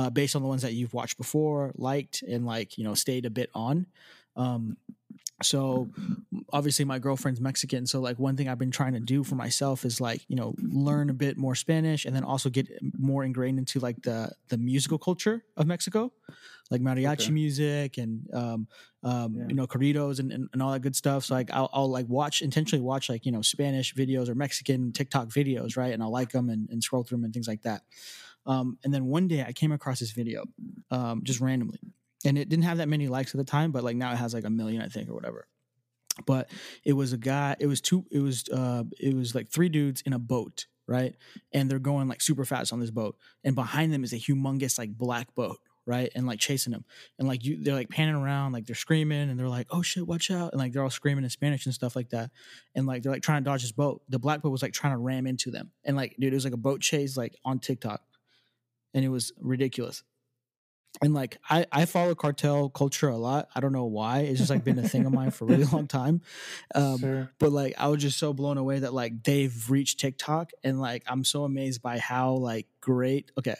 uh, 0.00 0.10
based 0.10 0.36
on 0.36 0.42
the 0.42 0.48
ones 0.48 0.62
that 0.62 0.74
you've 0.74 0.94
watched 0.94 1.18
before, 1.18 1.72
liked, 1.76 2.22
and 2.22 2.46
like 2.46 2.78
you 2.78 2.84
know 2.84 2.94
stayed 2.94 3.26
a 3.26 3.30
bit 3.30 3.50
on. 3.54 3.86
Um, 4.36 4.78
so 5.42 5.90
obviously 6.52 6.84
my 6.84 6.98
girlfriend's 6.98 7.40
Mexican, 7.40 7.86
so 7.86 8.00
like 8.00 8.18
one 8.18 8.36
thing 8.36 8.48
I've 8.48 8.58
been 8.58 8.70
trying 8.70 8.94
to 8.94 9.00
do 9.00 9.24
for 9.24 9.34
myself 9.34 9.84
is 9.84 10.00
like 10.00 10.22
you 10.28 10.36
know 10.36 10.54
learn 10.58 11.10
a 11.10 11.14
bit 11.14 11.36
more 11.36 11.54
Spanish 11.54 12.04
and 12.04 12.14
then 12.14 12.24
also 12.24 12.50
get 12.50 12.68
more 12.98 13.24
ingrained 13.24 13.58
into 13.58 13.80
like 13.80 14.02
the 14.02 14.32
the 14.48 14.58
musical 14.58 14.98
culture 14.98 15.44
of 15.56 15.66
Mexico, 15.66 16.12
like 16.70 16.80
mariachi 16.80 17.30
Okay. 17.30 17.32
music 17.32 17.98
and 17.98 18.28
um, 18.34 18.68
um, 19.02 19.42
Yeah. 19.42 19.48
you 19.48 19.54
know 19.56 19.66
corridos 19.66 20.20
and, 20.20 20.32
and, 20.32 20.48
and 20.52 20.62
all 20.62 20.72
that 20.72 20.80
good 20.80 20.96
stuff. 20.96 21.24
So 21.24 21.34
like 21.34 21.50
I'll, 21.52 21.70
I'll 21.72 21.90
like 21.90 22.06
watch 22.08 22.42
intentionally 22.42 22.82
watch 22.84 23.08
like 23.08 23.26
you 23.26 23.32
know 23.32 23.42
Spanish 23.42 23.94
videos 23.94 24.28
or 24.28 24.34
Mexican 24.34 24.92
TikTok 24.92 25.28
videos, 25.28 25.76
right? 25.76 25.92
And 25.92 26.02
I'll 26.02 26.12
like 26.12 26.30
them 26.30 26.48
and, 26.50 26.68
and 26.70 26.82
scroll 26.82 27.04
through 27.04 27.18
them 27.18 27.24
and 27.24 27.34
things 27.34 27.48
like 27.48 27.62
that. 27.62 27.82
Um, 28.46 28.78
and 28.84 28.92
then 28.92 29.06
one 29.06 29.28
day 29.28 29.44
I 29.46 29.52
came 29.52 29.72
across 29.72 30.00
this 30.00 30.12
video, 30.12 30.44
um, 30.90 31.22
just 31.24 31.40
randomly, 31.40 31.78
and 32.24 32.38
it 32.38 32.48
didn't 32.48 32.64
have 32.64 32.78
that 32.78 32.88
many 32.88 33.08
likes 33.08 33.34
at 33.34 33.38
the 33.38 33.44
time, 33.44 33.72
but 33.72 33.84
like 33.84 33.96
now 33.96 34.12
it 34.12 34.16
has 34.16 34.34
like 34.34 34.44
a 34.44 34.50
million, 34.50 34.82
I 34.82 34.88
think, 34.88 35.08
or 35.08 35.14
whatever. 35.14 35.46
But 36.26 36.50
it 36.84 36.92
was 36.92 37.12
a 37.12 37.18
guy. 37.18 37.56
It 37.60 37.66
was 37.66 37.80
two. 37.80 38.04
It 38.10 38.20
was 38.20 38.48
uh, 38.48 38.84
it 38.98 39.14
was 39.14 39.34
like 39.34 39.48
three 39.48 39.68
dudes 39.68 40.02
in 40.02 40.12
a 40.12 40.18
boat, 40.18 40.66
right? 40.86 41.14
And 41.52 41.70
they're 41.70 41.78
going 41.78 42.08
like 42.08 42.20
super 42.20 42.44
fast 42.44 42.72
on 42.72 42.80
this 42.80 42.90
boat, 42.90 43.16
and 43.44 43.54
behind 43.54 43.92
them 43.92 44.04
is 44.04 44.12
a 44.12 44.16
humongous 44.16 44.78
like 44.78 44.96
black 44.96 45.34
boat, 45.34 45.58
right? 45.86 46.10
And 46.14 46.26
like 46.26 46.38
chasing 46.38 46.72
them, 46.72 46.84
and 47.18 47.26
like 47.26 47.44
you, 47.44 47.62
they're 47.62 47.74
like 47.74 47.88
panning 47.88 48.16
around, 48.16 48.52
like 48.52 48.66
they're 48.66 48.74
screaming, 48.76 49.30
and 49.30 49.38
they're 49.38 49.48
like, 49.48 49.68
"Oh 49.70 49.82
shit, 49.82 50.06
watch 50.06 50.30
out!" 50.30 50.52
And 50.52 50.60
like 50.60 50.72
they're 50.72 50.82
all 50.82 50.90
screaming 50.90 51.24
in 51.24 51.30
Spanish 51.30 51.64
and 51.64 51.74
stuff 51.74 51.96
like 51.96 52.10
that, 52.10 52.30
and 52.74 52.86
like 52.86 53.02
they're 53.02 53.12
like 53.12 53.22
trying 53.22 53.42
to 53.42 53.48
dodge 53.48 53.62
this 53.62 53.72
boat. 53.72 54.02
The 54.08 54.18
black 54.18 54.42
boat 54.42 54.50
was 54.50 54.62
like 54.62 54.72
trying 54.72 54.92
to 54.92 54.98
ram 54.98 55.26
into 55.26 55.50
them, 55.50 55.70
and 55.84 55.96
like 55.96 56.16
dude, 56.18 56.32
it 56.32 56.36
was 56.36 56.44
like 56.44 56.54
a 56.54 56.58
boat 56.58 56.80
chase 56.80 57.16
like 57.16 57.36
on 57.44 57.60
TikTok, 57.60 58.02
and 58.94 59.04
it 59.04 59.08
was 59.08 59.32
ridiculous. 59.38 60.02
And 61.02 61.14
like 61.14 61.38
I, 61.48 61.66
I 61.70 61.84
follow 61.84 62.14
cartel 62.14 62.68
culture 62.68 63.08
a 63.08 63.16
lot. 63.16 63.48
I 63.54 63.60
don't 63.60 63.72
know 63.72 63.84
why. 63.84 64.20
It's 64.20 64.38
just 64.38 64.50
like 64.50 64.64
been 64.64 64.78
a 64.78 64.88
thing 64.88 65.06
of 65.06 65.12
mine 65.12 65.30
for 65.30 65.44
a 65.44 65.48
really 65.48 65.64
long 65.64 65.86
time. 65.88 66.20
Um, 66.74 66.98
sure. 66.98 67.30
but 67.38 67.52
like 67.52 67.74
I 67.78 67.88
was 67.88 68.02
just 68.02 68.18
so 68.18 68.32
blown 68.32 68.58
away 68.58 68.80
that 68.80 68.92
like 68.92 69.22
they've 69.22 69.70
reached 69.70 70.00
TikTok 70.00 70.50
and 70.64 70.80
like 70.80 71.04
I'm 71.06 71.24
so 71.24 71.44
amazed 71.44 71.80
by 71.80 71.98
how 71.98 72.32
like 72.32 72.66
great 72.80 73.30
okay. 73.38 73.56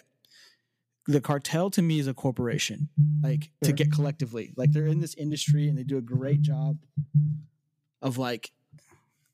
The 1.07 1.21
cartel 1.21 1.71
to 1.71 1.83
me 1.83 1.99
is 1.99 2.07
a 2.07 2.15
corporation, 2.15 2.89
like 3.23 3.51
to 3.65 3.73
get 3.73 3.91
collectively. 3.91 4.53
Like 4.57 4.71
they're 4.71 4.87
in 4.87 5.01
this 5.01 5.15
industry 5.15 5.69
and 5.69 5.77
they 5.77 5.83
do 5.83 5.97
a 5.97 6.03
great 6.03 6.43
job 6.43 6.77
of 8.03 8.19
like 8.19 8.51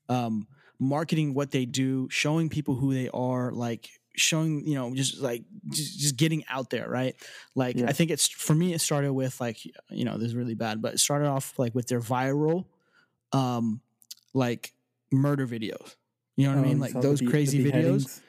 um 0.09 0.47
marketing 0.79 1.35
what 1.35 1.51
they 1.51 1.67
do, 1.67 2.09
showing 2.11 2.49
people 2.49 2.77
who 2.77 2.95
they 2.95 3.09
are, 3.09 3.53
like 3.53 3.91
showing, 4.17 4.67
you 4.67 4.75
know, 4.75 4.95
just 4.95 5.21
like 5.21 5.45
just, 5.69 5.99
just 5.99 6.17
getting 6.17 6.45
out 6.49 6.71
there, 6.71 6.89
right? 6.89 7.15
Like 7.55 7.77
Yeah. 7.77 7.87
I 7.89 7.93
think 7.93 8.11
it's 8.11 8.29
for 8.29 8.55
me 8.55 8.75
it 8.75 8.81
started 8.81 9.13
with 9.13 9.41
like 9.41 9.65
you 9.65 10.05
know, 10.05 10.19
this 10.19 10.29
is 10.29 10.35
really 10.35 10.55
bad, 10.55 10.83
but 10.83 10.95
it 10.95 10.99
started 11.01 11.29
off 11.29 11.59
like 11.59 11.75
with 11.75 11.87
their 11.89 12.01
viral 12.01 12.67
um 13.33 13.81
like 14.35 14.73
murder 15.13 15.47
videos. 15.47 15.97
You 16.37 16.47
know 16.47 16.55
what 16.57 16.59
I 16.59 16.65
Oh, 16.65 16.69
mean? 16.69 16.81
Like 16.81 16.93
those 16.93 17.21
be- 17.21 17.27
crazy 17.27 17.65
videos. 17.65 18.21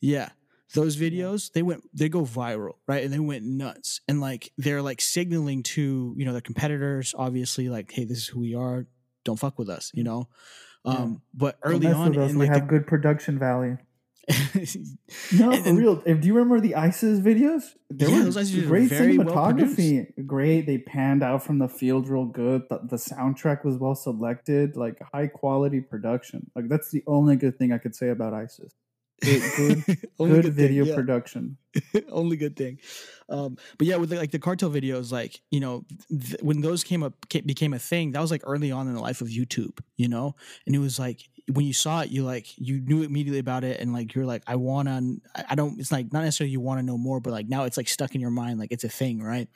Yeah. 0.00 0.30
Those 0.74 0.96
videos, 0.96 1.52
they 1.52 1.62
went 1.62 1.82
they 1.94 2.08
go 2.08 2.22
viral, 2.22 2.76
right? 2.88 3.04
And 3.04 3.12
they 3.12 3.18
went 3.18 3.44
nuts. 3.44 4.00
And 4.08 4.20
like 4.20 4.52
they're 4.56 4.80
like 4.82 5.00
signaling 5.02 5.62
to, 5.64 6.14
you 6.16 6.24
know, 6.24 6.32
their 6.32 6.40
competitors, 6.40 7.14
obviously, 7.16 7.68
like, 7.68 7.90
hey, 7.92 8.04
this 8.04 8.18
is 8.18 8.26
who 8.26 8.40
we 8.40 8.54
are. 8.54 8.86
Don't 9.24 9.38
fuck 9.38 9.58
with 9.58 9.68
us, 9.68 9.90
you 9.94 10.02
know? 10.02 10.28
Yeah. 10.84 10.92
Um, 10.92 11.22
but 11.34 11.58
early 11.62 11.86
on 11.86 12.14
in 12.14 12.38
we 12.38 12.48
like 12.48 12.56
have 12.58 12.66
good 12.68 12.86
production 12.86 13.38
value. 13.38 13.76
No, 15.32 15.50
And- 15.50 15.64
for 15.64 15.74
real. 15.74 16.02
If, 16.06 16.20
do 16.20 16.26
you 16.28 16.34
remember 16.34 16.60
the 16.60 16.74
ISIS 16.76 17.20
videos? 17.20 17.74
They 17.90 18.06
Yeah, 18.06 18.18
were 18.18 18.24
those 18.24 18.36
ISIS 18.36 18.54
videos 18.54 18.62
were 18.62 18.68
great 18.68 18.88
very 18.88 19.18
well 19.18 19.26
cinematography. 19.28 20.26
great. 20.26 20.66
They 20.66 20.78
panned 20.78 21.22
out 21.22 21.42
from 21.42 21.58
the 21.58 21.68
field 21.68 22.08
real 22.08 22.26
good. 22.26 22.62
The, 22.70 22.80
the 22.84 22.96
soundtrack 22.96 23.64
was 23.64 23.76
well 23.78 23.94
selected. 23.94 24.76
Like 24.76 25.00
high 25.12 25.26
quality 25.26 25.80
production. 25.80 26.50
Like 26.54 26.68
that's 26.68 26.90
the 26.90 27.02
only 27.06 27.36
good 27.36 27.58
thing 27.58 27.72
I 27.72 27.78
could 27.78 27.94
say 27.94 28.08
about 28.10 28.32
ISIS. 28.34 28.74
Good, 29.22 29.42
good, 29.56 30.08
good 30.18 30.42
thing, 30.44 30.52
video 30.52 30.84
yeah. 30.84 30.94
production. 30.96 31.56
only 32.10 32.36
good 32.36 32.54
thing 32.54 32.78
um 33.30 33.56
but 33.78 33.86
yeah 33.86 33.96
with 33.96 34.10
the, 34.10 34.16
like 34.16 34.30
the 34.30 34.38
cartel 34.38 34.68
videos 34.68 35.10
like 35.10 35.40
you 35.50 35.58
know 35.58 35.86
th- 36.10 36.36
when 36.42 36.60
those 36.60 36.84
came 36.84 37.02
up 37.02 37.14
became 37.30 37.72
a 37.72 37.78
thing 37.78 38.10
that 38.10 38.20
was 38.20 38.30
like 38.30 38.42
early 38.44 38.70
on 38.70 38.88
in 38.88 38.92
the 38.94 39.00
life 39.00 39.22
of 39.22 39.28
youtube 39.28 39.78
you 39.96 40.06
know 40.06 40.34
and 40.66 40.74
it 40.76 40.80
was 40.80 40.98
like 40.98 41.30
when 41.54 41.66
you 41.66 41.72
saw 41.72 42.00
it 42.00 42.10
you 42.10 42.22
like 42.24 42.46
you 42.56 42.80
knew 42.80 43.02
immediately 43.02 43.38
about 43.38 43.64
it 43.64 43.80
and 43.80 43.92
like 43.92 44.14
you're 44.14 44.24
like 44.24 44.42
i 44.46 44.56
want 44.56 44.88
to 44.88 45.20
I, 45.48 45.54
don't 45.54 45.78
it's 45.78 45.92
like 45.92 46.12
not 46.12 46.22
necessarily 46.24 46.50
you 46.50 46.60
want 46.60 46.78
to 46.78 46.82
know 46.82 46.96
more 46.96 47.20
but 47.20 47.32
like 47.32 47.48
now 47.48 47.64
it's 47.64 47.76
like 47.76 47.88
stuck 47.88 48.14
in 48.14 48.20
your 48.20 48.30
mind 48.30 48.58
like 48.58 48.72
it's 48.72 48.84
a 48.84 48.88
thing 48.88 49.22
right? 49.22 49.48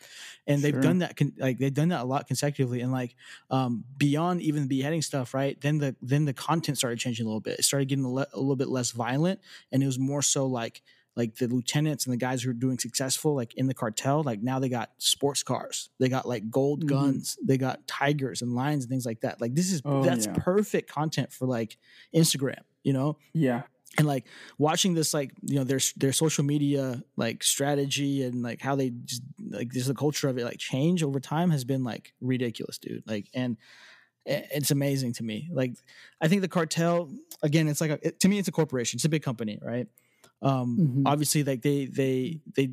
And 0.47 0.63
they've 0.63 0.79
done 0.81 0.99
that 0.99 1.17
con- 1.17 1.35
like 1.39 1.59
they've 1.59 1.73
done 1.73 1.89
that 1.89 2.03
a 2.03 2.05
lot 2.05 2.27
consecutively 2.27 2.81
and 2.81 2.93
like 2.93 3.15
um 3.51 3.85
beyond 3.97 4.43
even 4.43 4.63
the 4.63 4.69
beheading 4.69 5.03
stuff 5.03 5.35
right? 5.35 5.61
Then 5.61 5.79
the 5.79 5.97
then 6.03 6.25
the 6.25 6.33
content 6.35 6.79
started 6.79 6.99
changing 6.99 7.27
a 7.27 7.29
little 7.29 7.41
bit. 7.41 7.59
It 7.59 7.65
started 7.65 7.89
getting 7.89 8.05
a, 8.05 8.11
le- 8.13 8.27
a 8.33 8.39
little 8.39 8.57
bit 8.57 8.69
less 8.69 8.91
violent 8.91 9.41
and 9.73 9.83
it 9.83 9.87
was 9.87 9.99
more 9.99 10.23
so 10.23 10.47
like 10.47 10.83
like 11.17 11.37
the 11.37 11.47
lieutenants 11.49 12.05
and 12.05 12.13
the 12.13 12.17
guys 12.19 12.43
who 12.43 12.51
are 12.51 12.55
doing 12.55 12.79
successful 12.79 13.35
like 13.35 13.55
in 13.55 13.67
the 13.67 13.75
cartel 13.75 14.23
like 14.23 14.43
now 14.43 14.59
they 14.59 14.69
got 14.69 14.91
sports 14.99 15.43
cars. 15.43 15.89
They 15.99 16.09
got 16.09 16.29
like 16.29 16.51
gold 16.51 16.85
Mhm. 16.85 16.89
guns. 16.89 17.39
They 17.43 17.57
got 17.59 17.87
tigers 17.87 18.43
and 18.43 18.55
lions 18.55 18.85
and 18.85 18.91
things 18.91 19.07
like 19.07 19.23
that. 19.23 19.41
Like 19.41 19.55
this 19.55 19.73
is 19.73 19.81
Oh, 19.85 20.03
that's 20.05 20.27
yeah. 20.27 20.35
perfect 20.37 20.91
content 20.91 21.33
for 21.33 21.47
like 21.47 21.79
instagram 22.15 22.61
you 22.85 22.93
know? 22.93 23.19
Yeah. 23.33 23.63
and 23.99 24.07
like 24.07 24.27
watching 24.59 24.93
this 24.95 25.15
like 25.15 25.33
you 25.43 25.57
know 25.57 25.65
their 25.65 25.81
their 25.97 26.13
social 26.13 26.45
media 26.45 27.03
like 27.17 27.43
strategy 27.43 28.23
and 28.23 28.43
like 28.43 28.61
how 28.61 28.77
they 28.77 28.91
just 28.91 29.23
like 29.49 29.73
just 29.73 29.87
the 29.89 29.95
culture 29.95 30.29
of 30.29 30.37
it 30.37 30.45
like 30.45 30.59
change 30.59 31.03
over 31.03 31.19
time 31.19 31.51
has 31.51 31.65
been 31.65 31.83
like 31.83 32.13
ridiculous 32.21 32.77
dude. 32.79 33.03
Like 33.07 33.29
and 33.33 33.57
it's 34.27 34.71
amazing 34.71 35.13
to 35.15 35.23
me. 35.23 35.49
Like 35.53 35.73
i 36.21 36.29
think 36.29 36.43
the 36.43 36.49
cartel 36.49 37.11
again 37.43 37.69
it's 37.69 37.81
like 37.81 37.91
a, 37.93 37.99
it, 38.07 38.21
to 38.21 38.29
me 38.29 38.39
it's 38.39 38.49
a 38.49 38.53
corporation. 38.53 38.99
It's 38.99 39.05
a 39.07 39.09
big 39.09 39.23
company 39.23 39.59
right 39.63 39.87
um 40.42 40.85
Mhm. 40.85 41.05
obviously 41.05 41.44
like 41.44 41.62
they 41.62 41.87
they 41.87 42.40
they 42.57 42.68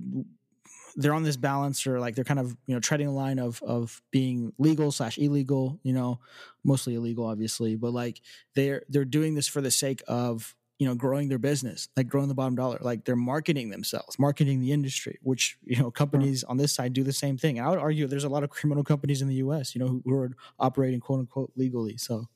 they're 0.96 1.14
on 1.14 1.24
this 1.24 1.38
balance 1.38 1.88
or 1.88 2.00
like 2.00 2.16
they're 2.16 2.24
kind 2.24 2.40
of 2.40 2.56
you 2.68 2.74
know 2.74 2.80
treading 2.80 3.08
a 3.08 3.14
line 3.14 3.40
of 3.40 3.62
of 3.64 4.02
being 4.12 4.54
legal 4.58 4.92
slash 4.92 5.18
illegal 5.18 5.80
you 5.84 5.94
know 5.94 6.20
mostly 6.64 6.96
illegal 6.96 7.26
obviously 7.26 7.76
but 7.76 7.92
like 7.92 8.22
they're 8.56 8.84
they're 8.90 9.06
doing 9.06 9.34
this 9.34 9.48
for 9.48 9.62
the 9.62 9.72
sake 9.72 10.04
of 10.08 10.56
you 10.80 10.88
know 10.88 10.94
growing 10.96 11.30
their 11.30 11.40
business 11.40 11.90
like 11.98 12.08
growing 12.08 12.28
the 12.28 12.36
bottom 12.36 12.56
dollar 12.56 12.78
like 12.82 13.06
they're 13.06 13.16
marketing 13.16 13.70
themselves 13.70 14.20
marketing 14.20 14.60
the 14.60 14.72
industry 14.72 15.18
which 15.24 15.58
you 15.64 15.78
know 15.80 15.90
companies 15.90 16.44
on 16.44 16.58
this 16.58 16.74
side 16.74 16.94
do 16.94 17.04
the 17.04 17.14
same 17.14 17.38
thing 17.38 17.58
and 17.58 17.66
i 17.68 17.70
would 17.70 17.80
argue 17.80 18.06
there's 18.08 18.24
a 18.24 18.30
lot 18.30 18.44
of 18.44 18.50
criminal 18.50 18.84
companies 18.84 19.22
in 19.22 19.28
the 19.28 19.36
us 19.38 19.74
you 19.74 19.80
know 19.80 19.88
who, 19.88 20.02
who 20.06 20.14
are 20.16 20.32
operating 20.60 21.00
quote 21.00 21.20
unquote 21.20 21.52
legally 21.56 21.98
so 21.98 22.28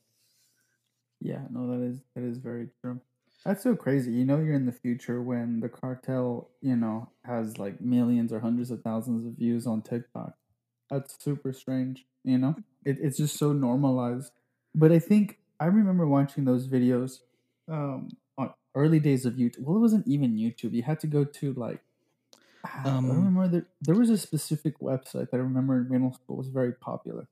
Yeah, 1.20 1.46
no, 1.50 1.66
that 1.68 1.84
is 1.84 2.02
that 2.14 2.22
is 2.24 2.38
very 2.38 2.70
true. 2.80 3.00
That's 3.44 3.62
so 3.62 3.76
crazy. 3.76 4.12
You 4.12 4.24
know, 4.24 4.38
you're 4.38 4.54
in 4.54 4.66
the 4.66 4.72
future 4.72 5.22
when 5.22 5.60
the 5.60 5.68
cartel, 5.68 6.50
you 6.60 6.76
know, 6.76 7.10
has 7.24 7.58
like 7.58 7.80
millions 7.80 8.32
or 8.32 8.40
hundreds 8.40 8.70
of 8.70 8.82
thousands 8.82 9.26
of 9.26 9.32
views 9.38 9.66
on 9.66 9.82
TikTok. 9.82 10.34
That's 10.90 11.22
super 11.22 11.52
strange. 11.52 12.04
You 12.24 12.38
know, 12.38 12.56
it, 12.84 12.98
it's 13.00 13.16
just 13.16 13.38
so 13.38 13.52
normalized. 13.52 14.32
But 14.74 14.92
I 14.92 14.98
think 14.98 15.38
I 15.60 15.66
remember 15.66 16.06
watching 16.06 16.44
those 16.44 16.68
videos 16.68 17.20
um, 17.68 18.10
on, 18.36 18.52
early 18.74 19.00
days 19.00 19.24
of 19.24 19.34
YouTube. 19.34 19.60
Well, 19.60 19.76
it 19.76 19.80
wasn't 19.80 20.06
even 20.06 20.36
YouTube. 20.36 20.72
You 20.72 20.82
had 20.82 21.00
to 21.00 21.06
go 21.06 21.24
to 21.24 21.52
like. 21.54 21.80
I 22.64 22.88
Um, 22.88 23.08
remember 23.08 23.48
there, 23.48 23.66
there 23.80 23.94
was 23.94 24.10
a 24.10 24.18
specific 24.18 24.80
website 24.80 25.30
that 25.30 25.34
I 25.34 25.38
remember 25.38 25.76
in 25.80 25.88
middle 25.88 26.12
school 26.12 26.36
was 26.36 26.48
very 26.48 26.72
popular, 26.72 27.28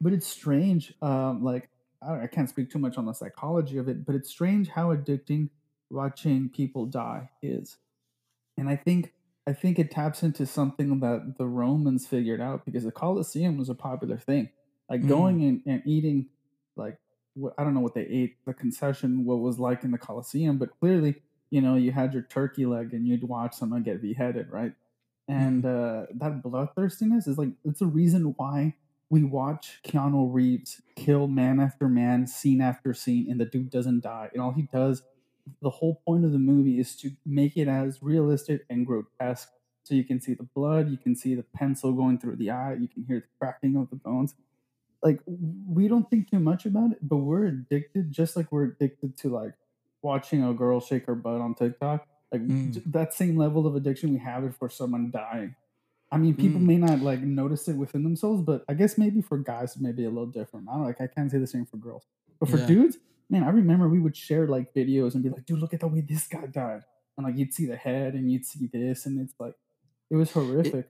but 0.00 0.12
it's 0.12 0.26
strange. 0.26 0.92
Um, 1.02 1.42
like 1.42 1.70
I, 2.02 2.08
don't- 2.08 2.22
I 2.22 2.26
can't 2.26 2.48
speak 2.48 2.70
too 2.70 2.78
much 2.78 2.98
on 2.98 3.06
the 3.06 3.12
psychology 3.12 3.78
of 3.78 3.88
it, 3.88 4.04
but 4.06 4.14
it's 4.14 4.30
strange 4.30 4.68
how 4.68 4.94
addicting 4.94 5.50
watching 5.90 6.48
people 6.48 6.86
die 6.86 7.30
is, 7.42 7.76
and 8.56 8.68
I 8.68 8.76
think 8.76 9.12
I 9.48 9.52
think 9.52 9.78
it 9.78 9.92
taps 9.92 10.22
into 10.24 10.44
something 10.44 10.98
that 11.00 11.34
the 11.38 11.46
Romans 11.46 12.06
figured 12.06 12.40
out 12.40 12.64
because 12.64 12.82
the 12.82 12.90
Colosseum 12.92 13.56
was 13.56 13.68
a 13.68 13.74
popular 13.74 14.16
thing, 14.18 14.48
like 14.90 15.02
Mm. 15.02 15.08
going 15.08 15.42
and, 15.44 15.62
and 15.66 15.82
eating 15.86 16.28
like 16.76 16.98
what 17.34 17.54
I 17.58 17.62
don't 17.64 17.74
know 17.74 17.80
what 17.80 17.94
they 17.94 18.06
ate, 18.06 18.38
the 18.44 18.54
concession, 18.54 19.24
what 19.24 19.36
was 19.40 19.58
like 19.60 19.84
in 19.84 19.92
the 19.92 19.98
Colosseum, 19.98 20.58
but 20.58 20.70
clearly, 20.80 21.22
you 21.50 21.60
know, 21.60 21.76
you 21.76 21.92
had 21.92 22.12
your 22.12 22.22
turkey 22.24 22.66
leg 22.66 22.92
and 22.94 23.06
you'd 23.06 23.22
watch 23.24 23.54
someone 23.54 23.82
get 23.84 24.02
beheaded, 24.02 24.50
right? 24.50 24.72
And 25.28 25.64
uh, 25.64 26.06
that 26.14 26.42
bloodthirstiness 26.42 27.26
is 27.28 27.38
like 27.38 27.50
it's 27.64 27.82
a 27.82 27.86
reason 27.86 28.34
why 28.36 28.74
we 29.10 29.22
watch 29.22 29.80
Keanu 29.84 30.32
Reeves 30.32 30.80
kill 30.96 31.28
man 31.28 31.60
after 31.60 31.88
man, 31.88 32.26
scene 32.26 32.60
after 32.60 32.92
scene, 32.94 33.30
and 33.30 33.40
the 33.40 33.44
dude 33.44 33.70
doesn't 33.70 34.00
die. 34.00 34.30
And 34.32 34.42
all 34.42 34.52
he 34.52 34.62
does, 34.62 35.02
the 35.62 35.70
whole 35.70 36.02
point 36.06 36.24
of 36.24 36.32
the 36.32 36.38
movie 36.38 36.78
is 36.80 36.96
to 36.96 37.10
make 37.24 37.56
it 37.56 37.68
as 37.68 38.02
realistic 38.02 38.64
and 38.68 38.84
grotesque. 38.86 39.48
So 39.84 39.94
you 39.94 40.02
can 40.02 40.20
see 40.20 40.34
the 40.34 40.42
blood, 40.42 40.90
you 40.90 40.96
can 40.96 41.14
see 41.14 41.36
the 41.36 41.44
pencil 41.44 41.92
going 41.92 42.18
through 42.18 42.36
the 42.36 42.50
eye, 42.50 42.74
you 42.74 42.88
can 42.88 43.04
hear 43.04 43.20
the 43.20 43.26
cracking 43.38 43.76
of 43.76 43.90
the 43.90 43.96
bones 43.96 44.34
like 45.02 45.20
we 45.26 45.86
don't 45.88 46.08
think 46.10 46.28
too 46.30 46.40
much 46.40 46.64
about 46.66 46.90
it, 46.90 46.98
but 47.02 47.18
we're 47.18 47.44
addicted 47.46 48.10
just 48.10 48.34
like 48.34 48.50
we're 48.50 48.64
addicted 48.64 49.16
to 49.18 49.28
like 49.28 49.52
watching 50.02 50.42
a 50.42 50.52
girl 50.54 50.80
shake 50.80 51.04
her 51.06 51.14
butt 51.14 51.40
on 51.40 51.54
TikTok. 51.54 52.08
Like 52.32 52.40
Mm. 52.44 52.82
that 52.92 53.14
same 53.14 53.36
level 53.36 53.66
of 53.66 53.76
addiction 53.76 54.10
we 54.12 54.18
have 54.18 54.42
it 54.42 54.54
for 54.54 54.68
someone 54.68 55.10
dying. 55.12 55.54
I 56.12 56.18
mean, 56.18 56.36
people 56.36 56.60
Mm. 56.60 56.66
may 56.66 56.76
not 56.78 57.00
like 57.00 57.20
notice 57.20 57.66
it 57.68 57.76
within 57.76 58.04
themselves, 58.04 58.42
but 58.42 58.64
I 58.68 58.74
guess 58.74 58.96
maybe 58.96 59.20
for 59.20 59.38
guys, 59.38 59.76
maybe 59.78 60.04
a 60.04 60.08
little 60.08 60.26
different. 60.30 60.68
I 60.68 60.74
don't 60.74 60.84
like 60.84 61.00
I 61.00 61.06
can't 61.08 61.30
say 61.30 61.38
the 61.38 61.46
same 61.46 61.66
for 61.66 61.78
girls, 61.78 62.06
but 62.38 62.48
for 62.48 62.58
Yeah. 62.58 62.66
dudes, 62.66 62.98
man, 63.28 63.42
I 63.42 63.50
remember 63.50 63.88
we 63.88 63.98
would 63.98 64.16
share 64.16 64.46
like 64.46 64.72
videos 64.72 65.14
and 65.14 65.22
be 65.22 65.30
like, 65.30 65.44
"Dude, 65.46 65.58
look 65.58 65.74
at 65.74 65.80
the 65.80 65.88
way 65.88 66.00
this 66.00 66.26
guy 66.28 66.46
died," 66.46 66.82
and 67.16 67.26
like 67.26 67.36
you'd 67.36 67.52
see 67.52 67.66
the 67.66 67.76
head 67.76 68.14
and 68.14 68.30
you'd 68.30 68.44
see 68.46 68.66
this, 68.72 69.06
and 69.06 69.20
it's 69.20 69.34
like 69.40 69.54
it 70.10 70.16
was 70.16 70.30
horrific. 70.30 70.88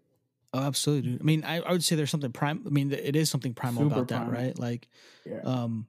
Oh, 0.52 0.60
absolutely, 0.60 1.12
dude. 1.12 1.20
I 1.20 1.24
mean, 1.24 1.44
I, 1.44 1.60
I 1.60 1.72
would 1.72 1.82
say 1.84 1.96
there's 1.96 2.10
something 2.10 2.32
prime. 2.32 2.62
I 2.66 2.70
mean, 2.70 2.92
it 2.92 3.16
is 3.16 3.30
something 3.30 3.52
primal 3.54 3.84
Super 3.84 3.94
about 4.00 4.08
that, 4.08 4.30
right? 4.30 4.58
Like, 4.58 4.88
yeah, 5.24 5.40
um, 5.44 5.86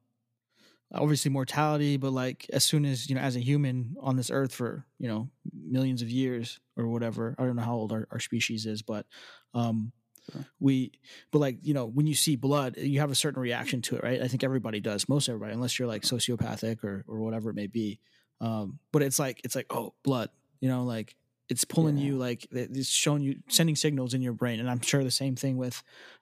obviously 0.93 1.31
mortality, 1.31 1.97
but 1.97 2.11
like 2.11 2.45
as 2.51 2.63
soon 2.63 2.85
as 2.85 3.09
you 3.09 3.15
know, 3.15 3.21
as 3.21 3.35
a 3.35 3.39
human 3.39 3.95
on 4.01 4.15
this 4.15 4.31
earth 4.31 4.53
for 4.53 4.85
you 4.99 5.07
know 5.07 5.29
millions 5.53 6.01
of 6.01 6.09
years 6.09 6.59
or 6.75 6.87
whatever. 6.87 7.35
I 7.37 7.45
don't 7.45 7.55
know 7.55 7.61
how 7.63 7.75
old 7.75 7.91
our, 7.91 8.07
our 8.11 8.19
species 8.19 8.65
is, 8.65 8.81
but 8.81 9.05
um, 9.53 9.91
Sure. 10.31 10.45
we, 10.59 10.91
but 11.31 11.39
like 11.39 11.57
you 11.61 11.73
know, 11.73 11.85
when 11.85 12.05
you 12.05 12.15
see 12.15 12.35
blood, 12.35 12.75
you 12.77 12.99
have 12.99 13.11
a 13.11 13.15
certain 13.15 13.41
reaction 13.41 13.81
to 13.83 13.95
it, 13.95 14.03
right? 14.03 14.21
I 14.21 14.27
think 14.27 14.43
everybody 14.43 14.79
does, 14.81 15.07
most 15.07 15.29
everybody, 15.29 15.53
unless 15.53 15.79
you're 15.79 15.87
like 15.87 16.01
sociopathic 16.01 16.83
or 16.83 17.05
or 17.07 17.19
whatever 17.19 17.49
it 17.49 17.55
may 17.55 17.67
be. 17.67 17.99
Um, 18.41 18.79
but 18.91 19.01
it's 19.01 19.19
like 19.19 19.41
it's 19.43 19.55
like 19.55 19.67
oh, 19.69 19.93
blood, 20.03 20.29
you 20.59 20.67
know, 20.67 20.83
like 20.83 21.15
it's 21.49 21.63
pulling 21.65 21.97
Yeah. 21.97 22.05
you 22.05 22.17
like 22.17 22.47
it's 22.51 22.89
showing 22.89 23.21
you 23.21 23.39
sending 23.49 23.75
signals 23.75 24.13
in 24.13 24.21
your 24.21 24.33
brain 24.33 24.59
and 24.59 24.69
i'm 24.69 24.81
sure 24.81 25.03
the 25.03 25.11
same 25.11 25.35
thing 25.35 25.57
with 25.57 25.81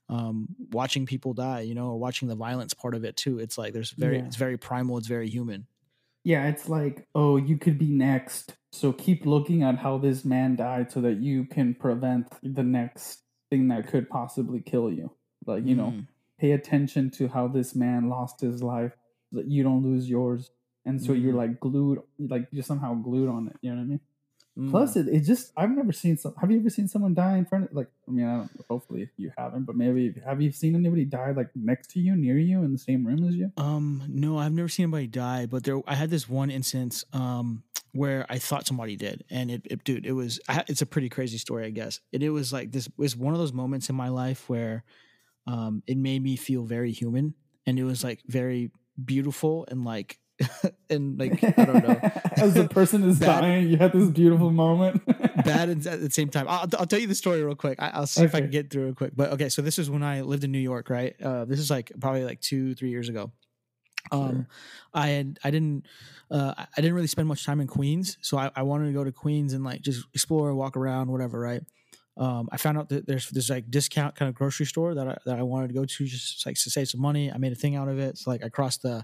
um 0.10 0.48
watching 0.72 1.06
people 1.06 1.34
die 1.34 1.62
you 1.62 1.74
know 1.76 1.88
or 1.92 1.98
watching 2.00 2.28
the 2.28 2.36
violence 2.36 2.74
part 2.74 2.94
of 2.96 3.04
it 3.04 3.16
too 3.18 3.40
it's 3.40 3.58
like 3.58 3.74
there's 3.74 3.92
very 3.92 4.18
Yeah. 4.18 4.26
it's 4.26 4.36
very 4.36 4.58
primal 4.58 4.98
it's 4.98 5.08
very 5.08 5.30
human 5.30 5.68
Yeah, 6.28 6.48
it's 6.48 6.68
like, 6.68 7.08
oh, 7.14 7.38
you 7.38 7.56
could 7.60 7.78
be 7.78 7.92
next. 7.92 8.56
So 8.72 8.92
keep 8.92 9.28
looking 9.28 9.62
at 9.62 9.78
how 9.78 10.00
this 10.00 10.26
man 10.26 10.56
died 10.56 10.92
so 10.92 11.00
that 11.02 11.18
you 11.22 11.46
can 11.46 11.76
prevent 11.76 12.26
the 12.42 12.64
next 12.64 13.22
thing 13.52 13.68
that 13.68 13.86
could 13.92 14.10
possibly 14.10 14.60
kill 14.60 14.92
you. 14.92 15.12
Like, 15.46 15.64
you 15.70 15.76
know, 15.76 15.92
Mm. 15.94 16.08
pay 16.42 16.52
attention 16.54 17.12
to 17.18 17.28
how 17.28 17.48
this 17.48 17.76
man 17.76 18.10
lost 18.10 18.42
his 18.42 18.64
life 18.64 18.94
so 19.30 19.38
that 19.38 19.46
you 19.54 19.62
don't 19.62 19.84
lose 19.84 20.10
yours. 20.10 20.50
And 20.84 21.00
so 21.00 21.14
you're 21.14 21.34
Mhm. 21.38 21.44
like 21.44 21.60
glued, 21.60 22.00
like 22.18 22.48
you're 22.52 22.64
somehow 22.72 22.96
glued 23.08 23.30
on 23.30 23.48
it. 23.50 23.58
You 23.62 23.70
know 23.70 23.78
what 23.78 23.84
I 23.84 23.94
mean? 23.94 24.02
Mm. 24.58 24.72
Plus, 24.72 24.96
it, 24.96 25.08
it 25.08 25.22
just, 25.22 25.52
I've 25.58 25.72
never 25.72 25.92
seen 25.92 26.18
some, 26.18 26.34
have 26.40 26.50
you 26.50 26.60
ever 26.60 26.70
seen 26.70 26.88
someone 26.88 27.14
die 27.14 27.38
in 27.38 27.46
front 27.46 27.66
of, 27.66 27.76
like, 27.76 27.88
I 28.08 28.12
mean, 28.12 28.26
I 28.26 28.38
don't, 28.38 28.52
hopefully 28.70 29.10
you 29.18 29.32
haven't, 29.38 29.66
but 29.66 29.76
maybe, 29.76 30.14
have 30.26 30.42
you 30.42 30.52
seen 30.52 30.76
anybody 30.76 31.04
die 31.04 31.32
like 31.32 31.50
next 31.56 31.90
to 31.92 32.00
you, 32.00 32.16
near 32.16 32.38
you, 32.38 32.64
in 32.64 32.72
the 32.72 32.78
same 32.78 33.06
room 33.06 33.28
as 33.28 33.36
you? 33.36 33.52
Um, 33.58 34.04
no, 34.08 34.38
I've 34.38 34.54
never 34.54 34.70
seen 34.70 34.86
anybody 34.86 35.08
die, 35.08 35.46
but 35.46 35.66
there, 35.66 35.82
I 35.86 35.96
had 35.96 36.10
this 36.10 36.30
one 36.30 36.50
instance, 36.50 37.04
um, 37.12 37.64
where 37.92 38.26
I 38.30 38.40
thought 38.40 38.68
somebody 38.68 38.96
did, 38.96 39.24
and 39.30 39.50
it, 39.50 39.62
it 39.66 39.84
dude, 39.84 40.06
it 40.06 40.12
was 40.12 40.40
I, 40.50 40.64
it's 40.68 40.82
a 40.82 40.86
pretty 40.86 41.08
crazy 41.08 41.38
story, 41.38 41.66
I 41.66 41.70
guess. 41.70 42.02
And 42.12 42.22
it 42.22 42.30
was 42.30 42.52
like 42.52 42.74
this 42.74 42.90
was 42.98 43.16
one 43.16 43.34
of 43.34 43.40
those 43.40 43.54
moments 43.54 43.90
in 43.90 43.96
my 43.96 44.10
life 44.10 44.50
where, 44.50 44.84
um, 45.48 45.82
it 45.88 45.98
made 45.98 46.22
me 46.22 46.36
feel 46.36 46.64
very 46.64 46.92
human, 46.92 47.36
and 47.66 47.80
it 47.80 47.84
was 47.84 48.04
like 48.04 48.22
very 48.28 48.72
beautiful 49.04 49.66
and 49.70 49.84
like, 49.86 50.20
and 50.90 51.18
like 51.20 51.44
I 51.44 51.66
don't 51.66 51.88
know, 51.88 52.00
As 52.38 52.54
the 52.54 52.68
person 52.68 53.04
is 53.04 53.20
Bad- 53.20 53.42
dying, 53.42 53.70
you 53.70 53.78
had 53.78 53.94
this 53.94 54.10
beautiful 54.10 54.52
moment. 54.52 55.06
bad 55.46 55.70
and 55.70 55.86
at 55.88 56.02
the 56.02 56.10
same 56.10 56.30
time. 56.30 56.46
I'll, 56.50 56.68
I'll 56.78 56.86
tell 56.86 57.00
you 57.00 57.08
the 57.08 57.16
story 57.16 57.42
real 57.44 57.56
quick. 57.56 57.82
I, 57.82 57.90
I'll 57.90 58.08
see 58.08 58.24
if 58.24 58.36
I 58.36 58.42
can 58.42 58.50
get 58.50 58.70
through 58.70 58.90
it 58.90 58.96
quick. 58.96 59.14
But 59.16 59.32
okay, 59.34 59.50
so 59.50 59.62
this 59.62 59.80
is 59.80 59.90
when 59.90 60.04
I 60.04 60.22
lived 60.22 60.44
in 60.44 60.52
New 60.52 60.60
York, 60.60 60.90
right? 60.90 61.16
Uh, 61.22 61.46
this 61.46 61.60
is 61.60 61.70
like 61.70 61.92
probably 62.02 62.24
like 62.26 62.42
two, 62.42 62.76
three 62.76 62.90
years 62.90 63.10
ago. 63.10 63.32
Um, 64.12 64.30
Sure. 64.30 64.48
I 64.94 65.08
had 65.08 65.40
I 65.44 65.52
didn't 65.52 65.86
uh, 66.30 66.54
I 66.58 66.68
I 66.78 66.82
didn't 66.82 66.94
really 66.94 67.08
spend 67.08 67.28
much 67.28 67.46
time 67.46 67.60
in 67.62 67.68
Queens, 67.68 68.18
so 68.22 68.38
I, 68.38 68.52
I 68.56 68.62
wanted 68.64 68.88
to 68.88 68.94
go 68.94 69.04
to 69.04 69.12
Queens 69.12 69.54
and 69.54 69.64
like 69.64 69.82
just 69.82 70.06
explore, 70.14 70.54
walk 70.54 70.76
around, 70.78 71.10
whatever, 71.12 71.40
right? 71.40 71.62
Um, 72.18 72.48
I 72.52 72.58
found 72.58 72.78
out 72.78 72.90
that 72.90 73.08
there's 73.08 73.30
this 73.30 73.50
like 73.50 73.70
discount 73.70 74.16
kind 74.16 74.30
of 74.30 74.36
grocery 74.36 74.66
store 74.66 74.94
that 74.96 75.08
I, 75.08 75.18
that 75.26 75.38
I 75.38 75.44
wanted 75.44 75.68
to 75.70 75.74
go 75.74 75.86
to 75.86 76.06
just 76.06 76.46
like 76.46 76.56
to 76.56 76.70
save 76.70 76.88
some 76.88 77.02
money. 77.02 77.32
I 77.32 77.38
made 77.38 77.52
a 77.52 77.56
thing 77.56 77.76
out 77.76 77.88
of 77.90 78.00
it. 78.00 78.18
So 78.18 78.30
like 78.32 78.44
I 78.44 78.50
crossed 78.50 78.84
the 78.84 79.04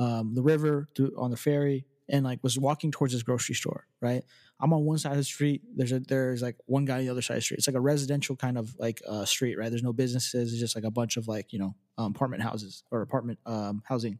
um, 0.00 0.34
the 0.34 0.42
river 0.42 0.88
to, 0.94 1.14
on 1.16 1.30
the 1.30 1.36
ferry 1.36 1.84
and 2.08 2.24
like 2.24 2.42
was 2.42 2.58
walking 2.58 2.90
towards 2.90 3.12
this 3.12 3.22
grocery 3.22 3.54
store. 3.54 3.86
Right, 4.00 4.24
I'm 4.58 4.72
on 4.72 4.84
one 4.84 4.98
side 4.98 5.12
of 5.12 5.18
the 5.18 5.24
street. 5.24 5.62
There's 5.76 5.92
a 5.92 6.00
there's 6.00 6.42
like 6.42 6.56
one 6.66 6.84
guy 6.84 6.98
on 6.98 7.00
the 7.04 7.10
other 7.10 7.22
side 7.22 7.34
of 7.34 7.38
the 7.38 7.42
street. 7.42 7.58
It's 7.58 7.68
like 7.68 7.76
a 7.76 7.80
residential 7.80 8.34
kind 8.34 8.58
of 8.58 8.74
like 8.78 9.00
uh, 9.08 9.24
street. 9.24 9.56
Right, 9.56 9.70
there's 9.70 9.84
no 9.84 9.92
businesses. 9.92 10.52
It's 10.52 10.60
just 10.60 10.74
like 10.74 10.84
a 10.84 10.90
bunch 10.90 11.16
of 11.16 11.28
like 11.28 11.52
you 11.52 11.60
know 11.60 11.76
um, 11.98 12.12
apartment 12.12 12.42
houses 12.42 12.82
or 12.90 13.02
apartment 13.02 13.38
um, 13.46 13.82
housing. 13.86 14.18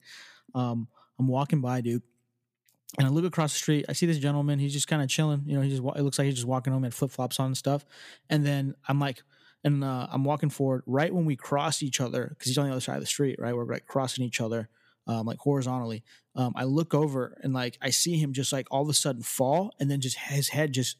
Um, 0.55 0.87
I'm 1.19 1.27
walking 1.27 1.61
by, 1.61 1.81
dude. 1.81 2.03
And 2.99 3.07
I 3.07 3.11
look 3.11 3.25
across 3.25 3.53
the 3.53 3.59
street. 3.59 3.87
I 3.89 3.93
see 3.93 4.07
this 4.07 4.19
gentleman. 4.19 4.59
He's 4.59 4.73
just 4.73 4.89
kind 4.89 5.01
of 5.01 5.09
chilling. 5.09 5.45
You 5.47 5.55
know, 5.55 5.61
he 5.63 5.71
just 5.71 5.83
it 5.83 6.03
looks 6.03 6.19
like 6.19 6.27
he's 6.27 6.35
just 6.35 6.47
walking 6.47 6.73
home 6.73 6.83
and 6.83 6.93
flip 6.93 7.13
flops 7.13 7.39
on 7.39 7.47
and 7.47 7.57
stuff. 7.57 7.85
And 8.29 8.45
then 8.45 8.75
I'm 8.89 8.99
like, 8.99 9.23
and 9.63 9.85
uh, 9.85 10.09
I'm 10.11 10.25
walking 10.25 10.51
forward 10.51 10.83
right 10.87 11.15
when 11.15 11.25
we 11.25 11.37
cross 11.37 11.83
each 11.83 12.01
other 12.01 12.27
because 12.31 12.49
he's 12.49 12.59
on 12.59 12.67
the 12.67 12.73
other 12.73 12.81
side 12.81 12.97
of 12.97 13.01
the 13.01 13.07
street. 13.07 13.37
Right, 13.39 13.55
we're 13.55 13.65
like 13.65 13.87
crossing 13.87 14.25
each 14.25 14.41
other, 14.41 14.69
um, 15.07 15.27
like 15.27 15.39
horizontally. 15.39 16.03
Um, 16.37 16.53
I 16.57 16.65
look 16.65 16.95
over 16.95 17.37
and 17.43 17.53
like 17.53 17.77
I 17.83 17.91
see 17.91 18.17
him 18.19 18.33
just 18.33 18.53
like 18.53 18.67
all 18.71 18.83
of 18.83 18.89
a 18.89 18.95
sudden 18.95 19.23
fall, 19.23 19.73
and 19.81 19.91
then 19.91 20.01
just 20.01 20.17
his 20.19 20.49
head 20.49 20.73
just, 20.73 20.97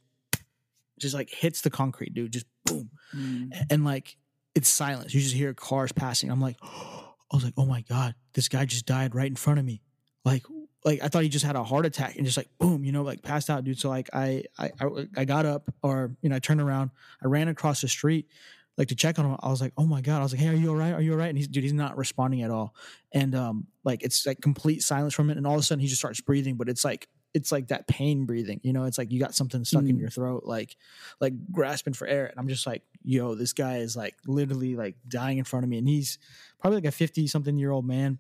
just 0.99 1.15
like 1.15 1.31
hits 1.31 1.61
the 1.61 1.71
concrete, 1.71 2.15
dude. 2.15 2.33
Just 2.33 2.47
boom 2.65 2.91
Mm. 3.17 3.51
and 3.71 3.85
like 3.85 4.17
it's 4.55 4.69
silence. 4.69 5.13
You 5.15 5.21
just 5.21 5.35
hear 5.35 5.53
cars 5.55 5.91
passing. 5.93 6.31
I'm 6.31 6.41
like, 6.41 6.57
I 6.63 7.37
was 7.37 7.45
like, 7.45 7.55
oh 7.57 7.67
my 7.67 7.81
god, 7.83 8.15
this 8.35 8.49
guy 8.49 8.65
just 8.65 8.87
died 8.87 9.15
right 9.15 9.27
in 9.29 9.37
front 9.37 9.59
of 9.59 9.65
me. 9.65 9.81
Like, 10.25 10.45
like 10.85 11.03
I 11.03 11.09
thought 11.09 11.23
he 11.23 11.29
just 11.29 11.45
had 11.45 11.57
a 11.57 11.63
heart 11.65 11.87
attack 11.87 12.17
and 12.17 12.25
just 12.25 12.37
like 12.37 12.49
boom, 12.59 12.85
you 12.85 12.93
know, 12.93 13.03
like 13.03 13.23
passed 13.23 13.51
out, 13.51 13.65
dude. 13.65 13.79
So 13.79 13.89
like 13.89 14.09
I 14.13 14.45
I 14.59 14.71
I, 14.81 15.07
I 15.17 15.25
got 15.25 15.47
up 15.47 15.73
or 15.83 16.17
you 16.23 16.29
know 16.29 16.37
I 16.37 16.39
turned 16.39 16.61
around, 16.61 16.91
I 17.23 17.27
ran 17.29 17.49
across 17.49 17.81
the 17.81 17.89
street. 17.89 18.29
Like 18.77 18.89
to 18.89 18.95
check 18.95 19.19
on 19.19 19.27
him, 19.27 19.37
I 19.41 19.51
was 19.51 19.61
like, 19.61 19.73
"Oh 19.77 19.85
my 19.85 20.01
god!" 20.01 20.21
I 20.21 20.23
was 20.23 20.33
like, 20.33 20.41
"Hey, 20.41 20.49
are 20.49 20.55
you 20.55 20.71
all 20.71 20.77
right? 20.77 20.93
Are 20.95 21.03
you 21.03 21.13
all 21.13 21.19
right?" 21.19 21.29
And 21.29 21.37
he's, 21.37 21.49
dude, 21.49 21.65
he's 21.65 21.73
not 21.73 21.99
responding 21.99 22.43
at 22.43 22.51
all. 22.51 22.75
And 23.13 23.35
um, 23.35 23.67
like 23.85 24.03
it's 24.03 24.27
like 24.27 24.41
complete 24.41 24.83
silence 24.83 25.15
from 25.15 25.31
it, 25.31 25.37
and 25.37 25.47
all 25.47 25.55
of 25.55 25.61
a 25.61 25.63
sudden 25.63 25.81
he 25.81 25.89
just 25.89 26.01
starts 26.01 26.21
breathing, 26.21 26.57
but 26.57 26.69
it's 26.69 26.85
like 26.85 27.09
it's 27.33 27.53
like 27.53 27.69
that 27.69 27.87
pain 27.87 28.27
breathing, 28.27 28.61
you 28.65 28.73
know. 28.73 28.85
It's 28.85 28.99
like 28.99 29.13
you 29.13 29.21
got 29.21 29.35
something 29.35 29.65
stuck 29.65 29.85
in 29.85 29.97
Mm. 29.97 30.01
your 30.01 30.11
throat, 30.11 30.43
like 30.45 30.77
like 31.21 31.33
grasping 31.53 31.93
for 31.93 32.07
air. 32.07 32.27
And 32.27 32.39
I'm 32.39 32.49
just 32.49 32.67
like, 32.67 32.83
yo, 33.05 33.35
this 33.37 33.53
guy 33.53 33.79
is 33.79 33.97
like 33.97 34.17
literally 34.27 34.75
like 34.75 34.97
dying 35.07 35.39
in 35.39 35.45
front 35.45 35.63
of 35.65 35.71
me. 35.71 35.79
And 35.79 35.89
he's 35.89 36.19
probably 36.59 36.79
like 36.79 36.87
a 36.87 36.93
50 36.93 37.27
something 37.29 37.57
year 37.57 37.71
old 37.71 37.87
man. 37.87 38.19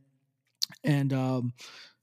And 0.84 1.12
um, 1.12 1.52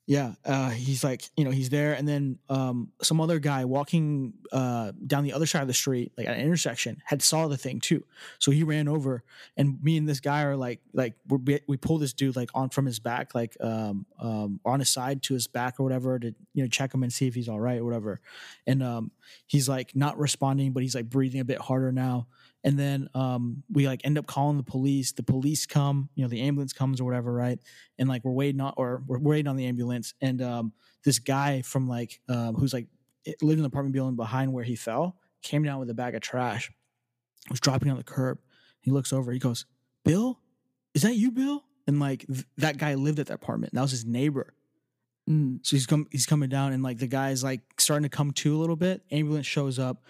yeah, 0.08 0.36
uh, 0.46 0.70
he's 0.70 1.04
like, 1.04 1.30
you 1.36 1.43
know, 1.43 1.52
he's 1.52 1.70
there. 1.70 1.91
And 1.91 2.08
then 2.08 2.39
um, 2.50 2.93
some 3.02 3.20
other 3.20 3.39
guy 3.39 3.65
walking 3.65 4.32
uh, 4.54 4.93
down 5.06 5.26
the 5.26 5.34
other 5.34 5.46
side 5.46 5.62
of 5.62 5.67
the 5.67 5.74
street, 5.74 6.13
like 6.17 6.28
at 6.28 6.38
an 6.38 6.41
intersection, 6.41 7.02
had 7.04 7.22
saw 7.22 7.50
the 7.50 7.58
thing 7.58 7.82
too. 7.82 8.06
So 8.39 8.52
he 8.52 8.63
ran 8.63 8.88
over, 8.88 9.26
and 9.58 9.78
me 9.84 9.98
and 9.98 10.08
this 10.08 10.22
guy 10.22 10.43
are 10.43 10.56
like, 10.56 10.80
like 10.93 11.15
we 11.28 11.60
we 11.67 11.76
pull 11.76 11.98
this 11.98 12.13
dude 12.13 12.38
like 12.38 12.50
on 12.56 12.70
from 12.70 12.86
his 12.86 13.00
back, 13.00 13.36
like 13.36 13.58
um, 13.60 14.06
um, 14.17 14.62
on 14.63 14.80
his 14.80 14.89
side 14.89 15.24
to 15.24 15.34
his 15.34 15.48
back 15.48 15.78
or 15.78 15.84
whatever 15.84 16.17
to 16.17 16.34
you 16.54 16.63
know 16.63 16.70
check 16.70 16.93
him 16.93 17.04
and 17.04 17.12
see 17.12 17.28
if 17.28 17.36
he's 17.36 17.50
all 17.50 17.60
right 17.60 17.82
or 17.82 17.84
whatever. 17.84 18.22
And 18.65 18.82
um, 18.82 19.12
he's 19.46 19.67
like 19.67 19.93
not 19.93 20.17
responding, 20.17 20.72
but 20.72 20.84
he's 20.84 20.96
like 20.96 21.10
breathing 21.10 21.41
a 21.41 21.46
bit 21.46 21.60
harder 21.60 21.91
now. 21.91 22.28
And 22.63 22.78
then 22.78 23.08
um, 23.13 23.63
we 23.72 23.88
like 23.88 24.02
end 24.04 24.17
up 24.17 24.26
calling 24.26 24.58
the 24.58 24.63
police. 24.63 25.12
The 25.12 25.24
police 25.24 25.65
come, 25.65 26.10
you 26.15 26.24
know, 26.24 26.30
the 26.30 26.41
ambulance 26.41 26.74
comes 26.74 27.00
or 27.00 27.06
whatever, 27.06 27.32
right? 27.32 27.60
And 27.98 28.10
like 28.10 28.26
we're 28.26 28.32
waiting 28.32 28.60
on, 28.62 28.74
or 28.78 29.04
we're 29.08 29.20
waiting 29.20 29.48
on 29.48 29.56
the 29.56 29.65
ambulance. 29.65 30.13
And 30.22 30.41
um, 30.41 30.74
this 31.06 31.20
guy 31.20 31.62
from 31.62 31.88
like 31.88 32.20
um, 32.28 32.56
who's 32.56 32.74
like 32.74 32.88
lived 33.41 33.60
in 33.60 33.63
the 33.63 33.67
apartment 33.67 33.93
building 33.93 34.15
behind 34.15 34.54
where 34.54 34.63
he 34.63 34.76
fell 34.76 35.17
came 35.43 35.63
down 35.63 35.80
with 35.80 35.89
a 35.89 35.93
bag 35.93 36.15
of 36.15 36.22
trash. 36.22 36.72
Was 37.50 37.60
dropping 37.60 37.89
on 37.89 37.98
the 37.98 38.04
curb. 38.04 38.39
He 38.82 38.91
looks 38.91 39.13
over. 39.13 39.32
He 39.32 39.39
goes, 39.39 39.65
"Bill, 40.04 40.39
is 40.93 41.04
that 41.04 41.15
you, 41.15 41.32
Bill?" 41.32 41.63
And 41.88 42.00
like 42.00 42.26
th- 42.28 42.46
that 42.58 42.78
guy 42.78 42.96
lived 42.96 43.20
at 43.20 43.28
that 43.28 43.36
apartment. 43.36 43.74
That 43.74 43.82
was 43.82 43.91
his 43.91 44.06
neighbor. 44.06 44.54
Mm. 45.30 45.60
So 45.65 45.76
he's 45.76 45.86
come 45.86 46.08
he's 46.12 46.26
coming 46.26 46.50
down 46.50 46.74
and 46.74 46.84
like 46.84 46.98
the 47.00 47.08
guy's 47.08 47.43
like 47.43 47.62
starting 47.78 48.04
to 48.04 48.15
come 48.15 48.32
to 48.32 48.56
a 48.56 48.60
little 48.60 48.76
bit. 48.76 49.02
Ambulance 49.12 49.48
shows 49.48 49.80
up. 49.80 50.04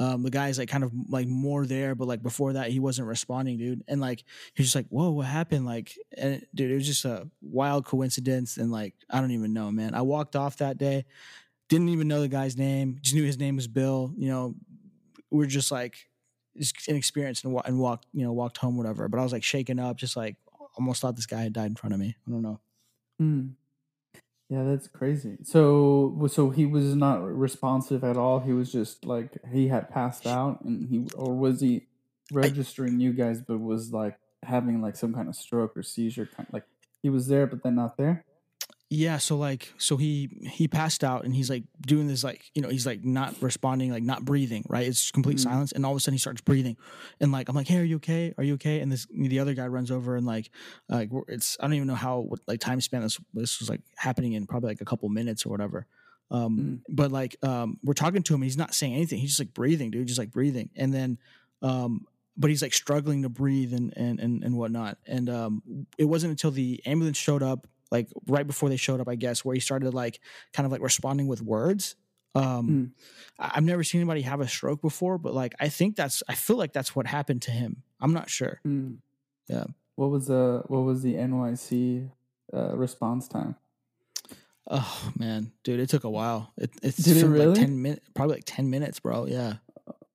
Um, 0.00 0.22
the 0.22 0.30
guy's 0.30 0.58
like 0.58 0.70
kind 0.70 0.82
of 0.82 0.92
like 1.10 1.28
more 1.28 1.66
there, 1.66 1.94
but 1.94 2.08
like 2.08 2.22
before 2.22 2.54
that 2.54 2.70
he 2.70 2.80
wasn't 2.80 3.06
responding, 3.06 3.58
dude. 3.58 3.84
And 3.86 4.00
like 4.00 4.24
he's 4.54 4.66
just 4.66 4.74
like, 4.74 4.88
"Whoa, 4.88 5.10
what 5.10 5.26
happened?" 5.26 5.66
Like, 5.66 5.92
and 6.16 6.42
dude, 6.54 6.70
it 6.70 6.74
was 6.74 6.86
just 6.86 7.04
a 7.04 7.28
wild 7.42 7.84
coincidence. 7.84 8.56
And 8.56 8.72
like, 8.72 8.94
I 9.10 9.20
don't 9.20 9.32
even 9.32 9.52
know, 9.52 9.70
man. 9.70 9.94
I 9.94 10.00
walked 10.00 10.36
off 10.36 10.56
that 10.56 10.78
day, 10.78 11.04
didn't 11.68 11.90
even 11.90 12.08
know 12.08 12.22
the 12.22 12.28
guy's 12.28 12.56
name, 12.56 12.96
just 13.02 13.14
knew 13.14 13.24
his 13.24 13.38
name 13.38 13.56
was 13.56 13.68
Bill. 13.68 14.14
You 14.16 14.28
know, 14.28 14.54
we're 15.30 15.44
just 15.44 15.70
like 15.70 16.08
just 16.56 16.88
inexperienced 16.88 17.44
and, 17.44 17.60
and 17.66 17.78
walked, 17.78 18.06
you 18.14 18.24
know, 18.24 18.32
walked 18.32 18.56
home, 18.56 18.78
whatever. 18.78 19.06
But 19.06 19.20
I 19.20 19.22
was 19.22 19.32
like 19.32 19.44
shaken 19.44 19.78
up, 19.78 19.98
just 19.98 20.16
like 20.16 20.36
almost 20.78 21.02
thought 21.02 21.14
this 21.14 21.26
guy 21.26 21.42
had 21.42 21.52
died 21.52 21.66
in 21.66 21.76
front 21.76 21.92
of 21.92 22.00
me. 22.00 22.16
I 22.26 22.30
don't 22.30 22.42
know. 22.42 22.60
Mm. 23.20 23.52
Yeah, 24.50 24.64
that's 24.64 24.88
crazy. 24.88 25.38
So, 25.44 26.26
so 26.28 26.50
he 26.50 26.66
was 26.66 26.96
not 26.96 27.24
responsive 27.24 28.02
at 28.02 28.16
all. 28.16 28.40
He 28.40 28.52
was 28.52 28.72
just 28.72 29.04
like 29.04 29.38
he 29.52 29.68
had 29.68 29.88
passed 29.90 30.26
out, 30.26 30.62
and 30.62 30.88
he 30.88 31.06
or 31.14 31.32
was 31.36 31.60
he 31.60 31.86
registering 32.32 32.98
you 32.98 33.12
guys, 33.12 33.40
but 33.40 33.60
was 33.60 33.92
like 33.92 34.18
having 34.42 34.82
like 34.82 34.96
some 34.96 35.14
kind 35.14 35.28
of 35.28 35.36
stroke 35.36 35.76
or 35.76 35.84
seizure, 35.84 36.26
kind 36.26 36.48
of, 36.48 36.52
like 36.52 36.64
he 37.00 37.08
was 37.08 37.28
there, 37.28 37.46
but 37.46 37.62
then 37.62 37.76
not 37.76 37.96
there. 37.96 38.24
Yeah, 38.92 39.18
so 39.18 39.36
like 39.36 39.72
so 39.78 39.96
he 39.96 40.28
he 40.50 40.66
passed 40.66 41.04
out 41.04 41.24
and 41.24 41.32
he's 41.32 41.48
like 41.48 41.62
doing 41.80 42.08
this 42.08 42.24
like 42.24 42.50
you 42.54 42.60
know 42.60 42.68
he's 42.68 42.84
like 42.86 43.04
not 43.04 43.40
responding 43.40 43.92
like 43.92 44.02
not 44.02 44.24
breathing 44.24 44.64
right? 44.68 44.84
It's 44.84 45.12
complete 45.12 45.36
Mhm. 45.36 45.42
silence 45.44 45.70
and 45.70 45.86
all 45.86 45.92
of 45.92 45.96
a 45.96 46.00
sudden 46.00 46.14
he 46.14 46.18
starts 46.18 46.40
breathing. 46.40 46.76
And 47.20 47.30
like 47.30 47.48
I'm 47.48 47.54
like 47.54 47.68
hey 47.68 47.78
are 47.78 47.84
you 47.84 47.96
okay? 47.96 48.34
Are 48.36 48.42
you 48.42 48.54
okay? 48.54 48.80
And 48.80 48.90
this 48.90 49.06
the 49.12 49.38
other 49.38 49.54
guy 49.54 49.68
runs 49.68 49.92
over 49.92 50.16
and 50.16 50.26
like 50.26 50.50
uh, 50.90 50.96
like 50.96 51.10
it's 51.28 51.56
I 51.60 51.64
don't 51.64 51.74
even 51.74 51.86
know 51.86 51.94
how 51.94 52.18
what 52.18 52.40
like 52.48 52.58
time 52.58 52.80
span 52.80 53.02
this 53.02 53.20
this 53.32 53.60
was 53.60 53.70
like 53.70 53.80
happening 53.94 54.32
in 54.32 54.48
probably 54.48 54.70
like 54.70 54.80
a 54.80 54.84
couple 54.84 55.08
minutes 55.08 55.46
or 55.46 55.50
whatever. 55.50 55.86
Um 56.32 56.58
Mm. 56.58 56.80
but 56.96 57.12
like 57.12 57.36
um 57.44 57.78
we're 57.84 57.94
talking 57.94 58.24
to 58.24 58.34
him 58.34 58.40
and 58.42 58.46
he's 58.46 58.56
not 58.58 58.74
saying 58.74 58.94
anything. 58.94 59.20
He's 59.20 59.30
just 59.30 59.40
like 59.40 59.54
breathing 59.54 59.92
dude 59.92 60.08
just 60.08 60.18
like 60.18 60.32
breathing. 60.32 60.68
And 60.74 60.92
then 60.92 61.18
um 61.62 62.06
but 62.36 62.50
he's 62.50 62.60
like 62.62 62.74
struggling 62.74 63.22
to 63.22 63.28
breathe 63.28 63.72
and 63.72 63.92
and 63.96 64.18
and, 64.18 64.42
and 64.42 64.56
whatnot. 64.56 64.98
And 65.06 65.30
um 65.30 65.86
it 65.96 66.06
wasn't 66.06 66.32
until 66.32 66.50
the 66.50 66.82
ambulance 66.86 67.18
showed 67.18 67.44
up 67.44 67.68
like 67.90 68.08
right 68.26 68.46
before 68.46 68.68
they 68.68 68.76
showed 68.76 69.00
up 69.00 69.08
i 69.08 69.14
guess 69.16 69.44
where 69.44 69.54
he 69.54 69.60
started 69.60 69.92
like 69.94 70.20
kind 70.52 70.66
of 70.66 70.72
like 70.72 70.80
responding 70.82 71.26
with 71.26 71.42
words 71.42 71.96
um. 72.34 72.92
I- 73.38 73.52
i've 73.56 73.64
never 73.64 73.82
seen 73.82 74.00
anybody 74.00 74.22
have 74.22 74.40
a 74.40 74.46
stroke 74.48 74.80
before 74.82 75.18
but 75.18 75.34
like 75.34 75.54
i 75.60 75.68
think 75.68 75.96
that's 75.96 76.22
i 76.28 76.34
feel 76.34 76.56
like 76.56 76.72
that's 76.72 76.94
what 76.94 77.06
happened 77.06 77.42
to 77.42 77.50
him 77.50 77.82
i'm 78.00 78.12
not 78.12 78.30
sure 78.30 78.60
Mm. 78.66 78.98
Yeah. 79.48 79.64
What 79.96 80.10
was 80.10 80.28
the 80.28 80.62
what 80.68 80.80
was 80.80 81.02
the 81.02 81.14
NYC 81.14 82.08
uh, 82.54 82.76
response 82.76 83.26
time? 83.28 83.56
oh 84.70 85.10
man 85.18 85.50
dude 85.64 85.80
it 85.80 85.88
took 85.88 86.04
a 86.04 86.10
while 86.10 86.52
it, 86.56 86.70
it's 86.82 86.98
Did 86.98 87.16
it 87.16 87.20
felt 87.20 87.32
really? 87.32 87.46
like 87.46 87.58
10 87.58 87.82
minutes 87.82 88.08
probably 88.14 88.36
like 88.36 88.44
10 88.46 88.70
minutes 88.70 89.00
bro 89.00 89.26
yeah 89.26 89.54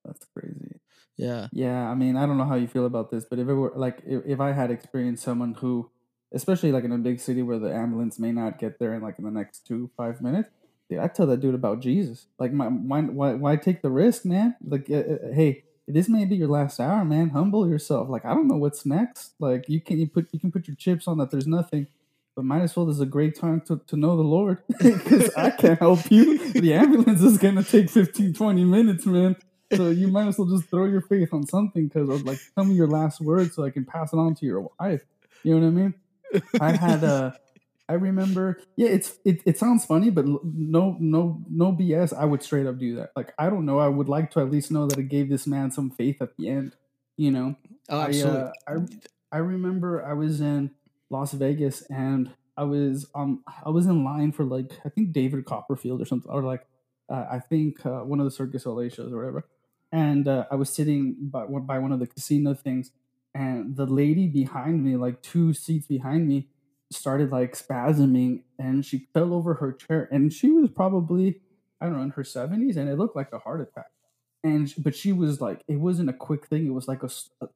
That's 0.05 0.25
crazy. 0.33 0.79
yeah 1.17 1.47
Yeah, 1.51 1.89
I 1.89 1.95
mean, 1.95 2.15
I 2.15 2.25
don't 2.25 2.37
know 2.37 2.45
how 2.45 2.55
you 2.55 2.67
feel 2.67 2.85
about 2.85 3.09
this, 3.11 3.25
but 3.29 3.39
if 3.39 3.47
it 3.47 3.53
were 3.53 3.73
like 3.75 4.01
if, 4.05 4.21
if 4.25 4.39
I 4.39 4.51
had 4.53 4.69
experienced 4.71 5.23
someone 5.23 5.53
who, 5.55 5.89
especially 6.35 6.71
like 6.71 6.83
in 6.83 6.91
a 6.91 6.97
big 6.97 7.19
city 7.19 7.41
where 7.41 7.57
the 7.57 7.73
ambulance 7.73 8.19
may 8.19 8.31
not 8.31 8.59
get 8.59 8.77
there 8.77 8.93
in 8.93 9.01
like 9.01 9.17
in 9.17 9.25
the 9.25 9.31
next 9.31 9.65
two 9.65 9.89
five 9.97 10.21
minutes, 10.21 10.49
dude, 10.89 10.99
I 10.99 11.07
tell 11.07 11.25
that 11.27 11.39
dude 11.39 11.55
about 11.55 11.79
Jesus. 11.79 12.27
Like, 12.37 12.51
my, 12.51 12.67
why 12.67 13.01
why 13.01 13.33
why 13.33 13.55
take 13.55 13.81
the 13.81 13.89
risk, 13.89 14.25
man? 14.25 14.55
Like, 14.63 14.89
uh, 14.91 15.31
hey, 15.33 15.63
this 15.87 16.09
may 16.09 16.25
be 16.25 16.35
your 16.35 16.49
last 16.49 16.79
hour, 16.79 17.05
man. 17.05 17.29
Humble 17.29 17.67
yourself. 17.67 18.09
Like, 18.09 18.25
I 18.25 18.33
don't 18.33 18.47
know 18.47 18.57
what's 18.57 18.85
next. 18.85 19.33
Like, 19.39 19.69
you 19.69 19.79
can 19.81 19.97
you 19.97 20.07
put 20.07 20.27
you 20.31 20.39
can 20.39 20.51
put 20.51 20.67
your 20.67 20.75
chips 20.75 21.07
on 21.07 21.17
that. 21.19 21.31
There's 21.31 21.47
nothing. 21.47 21.87
But 22.35 22.43
might 22.43 22.63
as 22.63 22.75
well. 22.75 22.85
This 22.85 22.95
is 22.95 23.01
a 23.01 23.05
great 23.05 23.39
time 23.39 23.61
to, 23.61 23.79
to 23.87 23.95
know 23.95 24.17
the 24.17 24.23
Lord 24.23 24.61
because 24.83 25.33
I 25.35 25.51
can't 25.51 25.79
help 25.79 26.11
you. 26.11 26.51
The 26.51 26.73
ambulance 26.73 27.21
is 27.21 27.37
gonna 27.37 27.63
take 27.63 27.89
15, 27.89 28.33
20 28.33 28.65
minutes, 28.65 29.05
man. 29.05 29.37
So 29.73 29.89
you 29.89 30.09
might 30.09 30.27
as 30.27 30.37
well 30.37 30.47
just 30.47 30.69
throw 30.69 30.85
your 30.85 31.01
faith 31.01 31.33
on 31.33 31.47
something 31.47 31.87
because 31.87 32.23
like 32.23 32.39
tell 32.53 32.65
me 32.65 32.75
your 32.75 32.87
last 32.87 33.21
words 33.21 33.55
so 33.55 33.63
I 33.63 33.69
can 33.69 33.85
pass 33.85 34.11
it 34.11 34.17
on 34.17 34.35
to 34.35 34.45
your 34.45 34.69
wife. 34.79 35.03
You 35.43 35.55
know 35.55 35.61
what 35.61 35.67
I 35.67 35.71
mean? 35.71 35.93
I 36.61 36.75
had 36.75 37.03
a. 37.03 37.37
I 37.87 37.93
remember 37.93 38.59
yeah, 38.75 38.89
it's 38.89 39.19
it, 39.23 39.41
it 39.45 39.59
sounds 39.59 39.85
funny, 39.85 40.09
but 40.09 40.25
no 40.25 40.97
no 40.99 41.43
no 41.49 41.71
BS. 41.71 42.17
I 42.17 42.25
would 42.25 42.41
straight 42.41 42.65
up 42.65 42.79
do 42.79 42.95
that. 42.95 43.11
Like 43.15 43.33
I 43.37 43.49
don't 43.49 43.65
know, 43.65 43.77
I 43.77 43.87
would 43.87 44.09
like 44.09 44.31
to 44.31 44.39
at 44.39 44.49
least 44.49 44.71
know 44.71 44.87
that 44.87 44.97
it 44.97 45.09
gave 45.09 45.29
this 45.29 45.45
man 45.45 45.71
some 45.71 45.91
faith 45.91 46.21
at 46.21 46.35
the 46.37 46.49
end. 46.49 46.75
You 47.17 47.31
know? 47.31 47.55
oh 47.89 47.99
I, 47.99 48.05
absolutely 48.05 48.39
uh, 48.41 48.51
I 48.67 48.73
I 49.31 49.37
remember 49.37 50.03
I 50.03 50.13
was 50.13 50.41
in 50.41 50.71
Las 51.09 51.33
Vegas 51.33 51.81
and 51.83 52.31
I 52.57 52.63
was 52.63 53.07
um 53.13 53.43
I 53.63 53.69
was 53.69 53.85
in 53.85 54.03
line 54.03 54.31
for 54.31 54.43
like 54.45 54.71
I 54.83 54.89
think 54.89 55.11
David 55.11 55.45
Copperfield 55.45 56.01
or 56.01 56.05
something 56.05 56.31
or 56.31 56.41
like 56.41 56.65
uh, 57.09 57.25
I 57.31 57.39
think 57.39 57.85
uh, 57.85 57.99
one 57.99 58.19
of 58.19 58.25
the 58.25 58.31
Cirque 58.31 58.51
du 58.51 58.59
Soleil 58.59 58.89
shows 58.89 59.13
or 59.13 59.17
whatever, 59.17 59.47
and 59.91 60.27
uh, 60.27 60.45
I 60.49 60.55
was 60.55 60.69
sitting 60.69 61.15
by 61.19 61.45
by 61.45 61.79
one 61.79 61.91
of 61.91 61.99
the 61.99 62.07
casino 62.07 62.53
things, 62.53 62.91
and 63.35 63.75
the 63.75 63.85
lady 63.85 64.27
behind 64.27 64.83
me, 64.83 64.95
like 64.95 65.21
two 65.21 65.53
seats 65.53 65.85
behind 65.85 66.27
me, 66.27 66.47
started 66.91 67.31
like 67.31 67.53
spasming, 67.53 68.41
and 68.57 68.83
she 68.83 69.07
fell 69.13 69.31
over 69.31 69.53
her 69.55 69.73
chair, 69.73 70.09
and 70.11 70.33
she 70.33 70.49
was 70.49 70.71
probably 70.71 71.41
I 71.79 71.85
don't 71.85 71.97
know 71.97 72.03
in 72.03 72.09
her 72.11 72.23
seventies, 72.23 72.77
and 72.77 72.89
it 72.89 72.97
looked 72.97 73.15
like 73.15 73.31
a 73.33 73.39
heart 73.39 73.61
attack, 73.61 73.91
and 74.43 74.73
but 74.79 74.95
she 74.95 75.11
was 75.11 75.39
like 75.39 75.61
it 75.67 75.75
wasn't 75.75 76.09
a 76.09 76.13
quick 76.13 76.47
thing, 76.47 76.65
it 76.65 76.73
was 76.73 76.87
like 76.87 77.03
a, 77.03 77.09
like, 77.39 77.51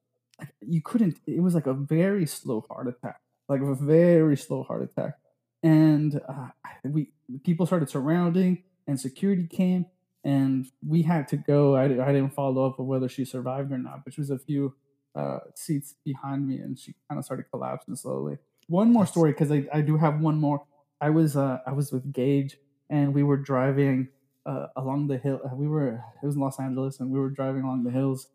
you 0.60 0.80
couldn't 0.80 1.18
it 1.26 1.42
was 1.42 1.56
like 1.56 1.66
a 1.66 1.74
very 1.74 2.26
slow 2.26 2.64
heart 2.70 2.86
attack 2.86 3.20
like 3.50 3.60
a 3.60 3.74
very 3.74 4.36
slow 4.36 4.62
heart 4.62 4.82
attack. 4.82 5.14
And 5.62 6.20
uh, 6.26 6.48
we 6.84 7.10
people 7.44 7.66
started 7.66 7.90
surrounding 7.90 8.62
and 8.86 8.98
security 8.98 9.46
came 9.46 9.84
and 10.24 10.66
we 10.86 11.02
had 11.02 11.28
to 11.28 11.36
go 11.36 11.76
i, 11.76 11.84
I 11.84 12.12
didn't 12.12 12.34
follow 12.34 12.66
up 12.66 12.80
on 12.80 12.86
whether 12.86 13.08
she 13.08 13.24
survived 13.24 13.70
or 13.70 13.78
not 13.78 14.04
but 14.04 14.12
she 14.12 14.20
was 14.20 14.30
a 14.30 14.38
few 14.38 14.74
uh, 15.14 15.38
seats 15.54 15.94
behind 16.04 16.46
me 16.46 16.58
and 16.58 16.78
she 16.78 16.94
kind 17.08 17.18
of 17.18 17.24
started 17.24 17.44
collapsing 17.50 17.96
slowly. 17.96 18.38
One 18.68 18.92
more 18.92 19.06
story 19.06 19.32
because 19.32 19.50
I, 19.50 19.66
I 19.72 19.80
do 19.80 19.96
have 19.96 20.20
one 20.20 20.38
more. 20.38 20.64
I 21.00 21.10
was 21.10 21.36
uh, 21.36 21.58
i 21.66 21.72
was 21.72 21.92
with 21.92 22.12
gage 22.12 22.58
and 22.88 23.14
we 23.14 23.22
were 23.22 23.36
driving 23.36 24.08
uh, 24.46 24.66
along 24.76 25.08
the 25.08 25.18
hill 25.18 25.40
uh, 25.44 25.54
we 25.54 25.66
were 25.66 26.04
it 26.22 26.26
was 26.26 26.34
in 26.34 26.40
los 26.40 26.60
angeles 26.60 27.00
and 27.00 27.10
we 27.10 27.18
were 27.18 27.30
driving 27.30 27.62
along 27.62 27.84
the 27.84 27.90
hills 27.90 28.28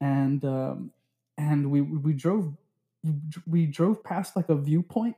and 0.00 0.44
um, 0.44 0.92
and 1.36 1.70
we 1.70 1.80
we 1.80 2.12
drove 2.12 2.52
we 3.46 3.66
drove 3.66 4.02
past 4.02 4.34
like 4.34 4.48
a 4.48 4.56
viewpoint 4.56 5.16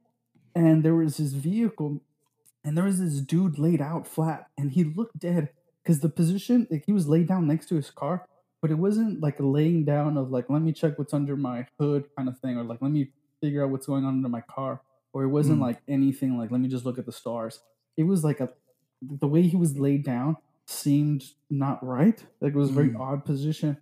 and 0.54 0.82
there 0.84 0.94
was 0.94 1.16
this 1.16 1.32
vehicle 1.32 2.02
and 2.64 2.76
there 2.76 2.84
was 2.84 3.00
this 3.00 3.20
dude 3.20 3.58
laid 3.58 3.80
out 3.80 4.06
flat 4.06 4.48
and 4.58 4.72
he 4.72 4.84
looked 4.84 5.18
dead 5.18 5.50
because 5.82 6.00
the 6.00 6.08
position 6.08 6.66
like 6.70 6.84
he 6.84 6.92
was 6.92 7.08
laid 7.08 7.26
down 7.26 7.46
next 7.46 7.66
to 7.66 7.76
his 7.76 7.90
car 7.90 8.26
but 8.62 8.70
it 8.70 8.78
wasn't 8.78 9.20
like 9.20 9.38
a 9.40 9.46
laying 9.46 9.84
down 9.84 10.16
of 10.16 10.30
like 10.30 10.48
let 10.50 10.62
me 10.62 10.72
check 10.72 10.98
what's 10.98 11.14
under 11.14 11.36
my 11.36 11.66
hood 11.78 12.04
kind 12.16 12.28
of 12.28 12.38
thing 12.38 12.56
or 12.56 12.64
like 12.64 12.80
let 12.82 12.90
me 12.90 13.10
figure 13.40 13.64
out 13.64 13.70
what's 13.70 13.86
going 13.86 14.04
on 14.04 14.14
under 14.14 14.28
my 14.28 14.42
car 14.42 14.82
or 15.12 15.22
it 15.24 15.28
wasn't 15.28 15.58
Mm. 15.58 15.62
like 15.62 15.80
anything 15.88 16.36
like 16.38 16.50
let 16.50 16.60
me 16.60 16.68
just 16.68 16.84
look 16.84 16.98
at 16.98 17.06
the 17.06 17.12
stars 17.12 17.60
it 17.96 18.04
was 18.04 18.22
like 18.24 18.40
a 18.40 18.50
the 19.02 19.26
way 19.28 19.42
he 19.42 19.56
was 19.56 19.78
laid 19.78 20.04
down 20.04 20.36
seemed 20.66 21.24
not 21.48 21.84
right 21.84 22.24
like 22.40 22.52
it 22.54 22.58
was 22.58 22.70
a 22.70 22.72
very 22.72 22.90
Mm. 22.90 23.00
odd 23.00 23.24
position 23.24 23.76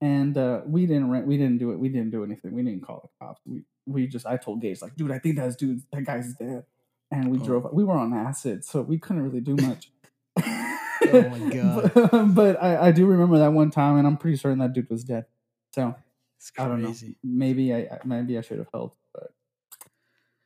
and 0.00 0.36
uh, 0.36 0.60
we 0.66 0.84
didn't 0.84 1.08
rent, 1.10 1.26
we 1.26 1.38
didn't 1.38 1.56
do 1.58 1.70
it. 1.70 1.78
We 1.78 1.88
didn't 1.88 2.10
do 2.10 2.24
anything. 2.24 2.52
We 2.52 2.62
didn't 2.62 2.82
call 2.82 3.00
the 3.02 3.24
cops. 3.24 3.40
We 3.46 3.62
we 3.86 4.06
just 4.06 4.26
I 4.26 4.36
told 4.36 4.60
Gage 4.60 4.82
like, 4.82 4.96
dude, 4.96 5.10
I 5.10 5.18
think 5.18 5.36
that's 5.36 5.56
dude, 5.56 5.82
that 5.92 6.04
guy's 6.04 6.34
dead. 6.34 6.64
And 7.10 7.30
we 7.30 7.38
Oh. 7.38 7.44
drove. 7.44 7.72
We 7.72 7.84
were 7.84 7.94
on 7.94 8.12
acid, 8.12 8.64
so 8.66 8.82
we 8.82 8.98
couldn't 8.98 9.22
really 9.22 9.40
do 9.40 9.56
much. 9.56 9.90
Oh 11.12 11.28
my 11.28 11.50
God. 11.50 11.92
But, 11.94 12.26
but 12.34 12.62
I, 12.62 12.88
I 12.88 12.92
do 12.92 13.06
remember 13.06 13.38
that 13.38 13.52
one 13.52 13.70
time, 13.70 13.96
and 13.98 14.06
I'm 14.06 14.16
pretty 14.16 14.36
certain 14.36 14.58
that 14.58 14.72
dude 14.72 14.88
was 14.90 15.04
dead. 15.04 15.26
So 15.72 15.94
it's 16.38 16.52
I 16.58 16.68
don't 16.68 16.82
know. 16.82 16.94
Maybe 17.22 17.74
I 17.74 17.98
maybe 18.04 18.38
I 18.38 18.40
should 18.40 18.58
have 18.58 18.68
helped, 18.72 18.98
but 19.12 19.30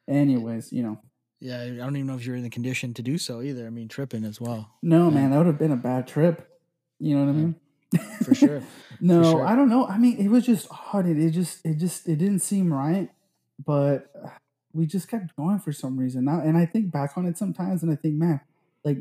anyways, 0.09 0.73
you 0.73 0.83
know, 0.83 0.99
yeah 1.41 1.63
i 1.63 1.69
don't 1.69 1.95
even 1.97 2.07
know 2.09 2.17
if 2.17 2.27
you're 2.27 2.35
in 2.37 2.43
the 2.43 2.51
condition 2.51 2.93
to 2.93 3.01
do 3.01 3.17
so 3.17 3.41
either 3.41 3.65
i 3.65 3.71
mean 3.71 3.87
tripping 3.87 4.25
as 4.25 4.41
well 4.41 4.73
no 4.83 5.05
Yeah. 5.09 5.15
man, 5.15 5.31
that 5.31 5.37
would 5.39 5.47
have 5.47 5.59
been 5.59 5.71
a 5.71 5.77
bad 5.77 6.09
trip. 6.09 6.45
You 6.99 7.15
know 7.17 7.27
what 7.27 7.31
I 7.31 7.35
mean? 7.35 7.55
for 8.25 8.35
sure 8.35 8.63
No, 9.01 9.23
sure. 9.23 9.47
I 9.47 9.55
don't 9.55 9.69
know. 9.69 9.87
I 9.87 9.97
mean, 9.99 10.19
it 10.19 10.27
was 10.29 10.45
just 10.45 10.67
odd. 10.93 11.07
It, 11.07 11.17
it 11.17 11.31
just, 11.31 11.65
it 11.65 11.77
just, 11.79 12.09
it 12.09 12.17
didn't 12.17 12.41
seem 12.41 12.75
right. 12.75 13.09
But 13.65 14.11
uh, 14.25 14.31
we 14.73 14.87
just 14.87 15.07
kept 15.09 15.37
going 15.37 15.61
for 15.61 15.71
some 15.71 15.97
reason. 15.97 16.25
Now, 16.25 16.41
and 16.41 16.59
I 16.59 16.67
think 16.67 16.91
back 16.91 17.17
on 17.17 17.25
it 17.27 17.39
sometimes, 17.39 17.85
and 17.85 17.93
I 17.93 17.95
think, 17.95 18.17
man, 18.17 18.41
like 18.85 18.99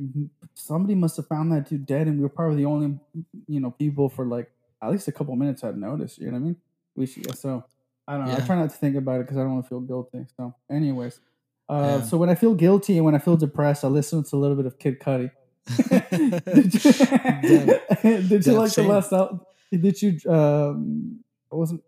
somebody 0.54 0.96
must 0.96 1.18
have 1.18 1.28
found 1.28 1.52
that 1.52 1.70
dude 1.70 1.86
dead, 1.86 2.08
and 2.08 2.18
we 2.18 2.24
were 2.24 2.30
probably 2.30 2.58
the 2.58 2.66
only, 2.66 3.00
you 3.48 3.60
know, 3.60 3.72
people 3.72 4.10
for 4.10 4.26
like 4.26 4.52
at 4.82 4.92
least 4.92 5.08
a 5.08 5.12
couple 5.12 5.36
minutes 5.36 5.64
I'd 5.64 5.78
noticed. 5.78 6.20
You 6.20 6.28
know 6.28 6.34
what 6.34 6.40
I 6.40 6.42
mean? 6.42 6.56
We 6.96 7.06
should, 7.06 7.36
so 7.38 7.64
I 8.08 8.18
don't 8.18 8.28
know. 8.28 8.36
I 8.36 8.40
try 8.40 8.56
not 8.56 8.70
to 8.70 8.76
think 8.76 8.96
about 8.96 9.20
it 9.20 9.24
because 9.26 9.38
I 9.38 9.42
don't 9.42 9.54
want 9.54 9.66
to 9.66 9.70
feel 9.70 9.82
guilty. 9.82 10.26
So, 10.36 10.56
anyways, 10.70 11.20
uh, 11.70 12.00
Yeah. 12.00 12.02
so 12.02 12.18
when 12.18 12.30
I 12.30 12.36
feel 12.36 12.56
guilty 12.56 12.98
and 12.98 13.06
when 13.06 13.16
I 13.16 13.20
feel 13.20 13.38
depressed, 13.38 13.84
I 13.84 13.88
listen 13.88 14.24
to 14.24 14.36
a 14.36 14.40
little 14.40 14.56
bit 14.56 14.66
of 14.66 14.80
Kid 14.80 15.00
Cudi. 15.00 15.32
did 16.54 16.74
you, 16.74 16.82
did 18.02 18.32
you 18.32 18.40
Damn 18.40 18.56
like 18.56 18.74
the 18.74 18.84
last 18.88 19.12
album? 19.12 19.42
Did 19.72 20.02
you? 20.02 20.32
Um, 20.32 21.20
what 21.50 21.60
wasn't 21.60 21.84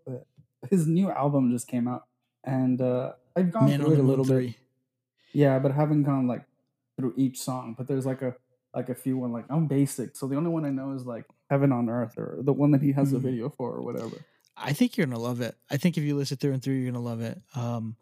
his 0.68 0.86
new 0.86 1.10
album 1.10 1.50
just 1.50 1.66
came 1.66 1.88
out, 1.88 2.04
and 2.44 2.80
uh, 2.80 3.12
I've 3.34 3.50
gone 3.50 3.66
Man 3.66 3.80
through 3.80 3.94
it 3.94 3.98
a 3.98 4.02
little 4.02 4.24
bit. 4.24 4.54
Yeah, 5.32 5.58
but 5.58 5.72
I 5.72 5.74
haven't 5.74 6.02
gone 6.02 6.26
like 6.26 6.44
through 7.00 7.14
each 7.16 7.40
song. 7.40 7.74
But 7.76 7.88
there's 7.88 8.06
like 8.06 8.22
a 8.22 8.34
like 8.74 8.88
a 8.88 8.94
few 8.94 9.18
one 9.18 9.32
like 9.32 9.46
I'm 9.50 9.66
basic, 9.66 10.14
so 10.16 10.26
the 10.28 10.36
only 10.36 10.50
one 10.50 10.64
I 10.64 10.70
know 10.70 10.92
is 10.92 11.04
like 11.04 11.24
Heaven 11.50 11.72
on 11.72 11.88
Earth 11.88 12.16
or 12.16 12.38
the 12.42 12.52
one 12.52 12.70
that 12.70 12.82
he 12.82 12.92
has 12.92 13.10
the 13.10 13.18
Mhm. 13.18 13.22
video 13.22 13.50
for 13.50 13.72
or 13.72 13.82
whatever. 13.82 14.16
I 14.56 14.72
think 14.72 14.96
you're 14.96 15.06
gonna 15.06 15.18
love 15.18 15.40
it. 15.40 15.56
I 15.70 15.76
think 15.76 15.96
if 15.98 16.04
you 16.04 16.14
listen 16.16 16.36
through 16.36 16.52
and 16.52 16.62
through, 16.62 16.74
you're 16.74 16.92
gonna 16.92 17.04
love 17.04 17.20
it. 17.22 17.40
Um, 17.56 17.96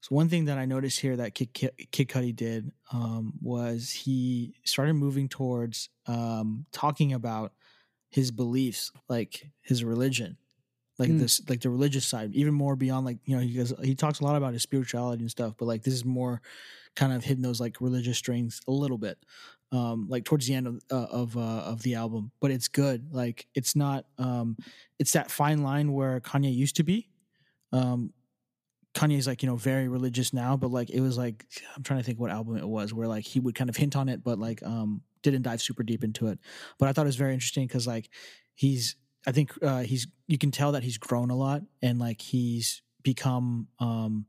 so 0.00 0.14
one 0.14 0.28
thing 0.28 0.44
that 0.46 0.58
I 0.58 0.64
noticed 0.64 1.00
here 1.00 1.16
that 1.16 1.34
Kid, 1.34 1.52
Kid, 1.52 1.72
Kid 1.90 2.08
Cudi 2.08 2.34
did 2.34 2.70
um, 2.92 3.34
was 3.42 3.90
he 3.90 4.54
started 4.64 4.94
moving 4.94 5.28
towards 5.28 5.88
um, 6.06 6.66
talking 6.72 7.12
about 7.12 7.52
his 8.08 8.30
beliefs, 8.30 8.92
like 9.08 9.50
his 9.60 9.82
religion, 9.84 10.38
like 10.98 11.10
Mm. 11.10 11.20
this, 11.20 11.40
like 11.48 11.60
the 11.60 11.70
religious 11.70 12.06
side, 12.06 12.34
even 12.34 12.54
more 12.54 12.76
beyond 12.76 13.06
like 13.06 13.18
you 13.24 13.36
know 13.36 13.42
he 13.42 13.54
goes 13.54 13.72
he 13.82 13.94
talks 13.94 14.20
a 14.20 14.24
lot 14.24 14.36
about 14.36 14.52
his 14.52 14.62
spirituality 14.62 15.22
and 15.22 15.30
stuff, 15.30 15.54
but 15.58 15.66
like 15.66 15.82
this 15.82 15.94
is 15.94 16.04
more 16.04 16.42
kind 16.96 17.12
of 17.12 17.24
hitting 17.24 17.42
those 17.42 17.60
like 17.60 17.80
religious 17.80 18.18
strings 18.18 18.60
a 18.66 18.72
little 18.72 18.98
bit 18.98 19.18
um 19.70 20.06
like 20.08 20.24
towards 20.24 20.46
the 20.46 20.54
end 20.54 20.66
of 20.66 20.82
uh, 20.90 21.06
of 21.10 21.36
uh, 21.36 21.40
of 21.40 21.82
the 21.82 21.94
album 21.94 22.32
but 22.40 22.50
it's 22.50 22.68
good 22.68 23.12
like 23.12 23.46
it's 23.54 23.76
not 23.76 24.06
um 24.16 24.56
it's 24.98 25.12
that 25.12 25.30
fine 25.30 25.62
line 25.62 25.92
where 25.92 26.20
Kanye 26.20 26.52
used 26.52 26.76
to 26.76 26.82
be 26.82 27.10
um 27.72 28.12
Kanye's 28.94 29.26
like 29.26 29.42
you 29.42 29.48
know 29.48 29.56
very 29.56 29.88
religious 29.88 30.32
now 30.32 30.56
but 30.56 30.70
like 30.70 30.90
it 30.90 31.00
was 31.00 31.18
like 31.18 31.44
I'm 31.76 31.82
trying 31.82 32.00
to 32.00 32.04
think 32.04 32.18
what 32.18 32.30
album 32.30 32.56
it 32.56 32.66
was 32.66 32.92
where 32.94 33.06
like 33.06 33.26
he 33.26 33.38
would 33.40 33.54
kind 33.54 33.70
of 33.70 33.76
hint 33.76 33.94
on 33.94 34.08
it 34.08 34.24
but 34.24 34.38
like 34.38 34.62
um 34.62 35.02
didn't 35.22 35.42
dive 35.42 35.60
super 35.60 35.82
deep 35.82 36.02
into 36.02 36.28
it 36.28 36.38
but 36.78 36.88
I 36.88 36.92
thought 36.92 37.04
it 37.04 37.08
was 37.08 37.16
very 37.16 37.34
interesting 37.34 37.68
cuz 37.68 37.86
like 37.86 38.08
he's 38.54 38.96
I 39.26 39.32
think 39.32 39.52
uh 39.62 39.80
he's 39.80 40.06
you 40.26 40.38
can 40.38 40.50
tell 40.50 40.72
that 40.72 40.82
he's 40.82 40.98
grown 40.98 41.30
a 41.30 41.36
lot 41.36 41.62
and 41.82 41.98
like 41.98 42.20
he's 42.20 42.82
become 43.02 43.68
um 43.78 44.26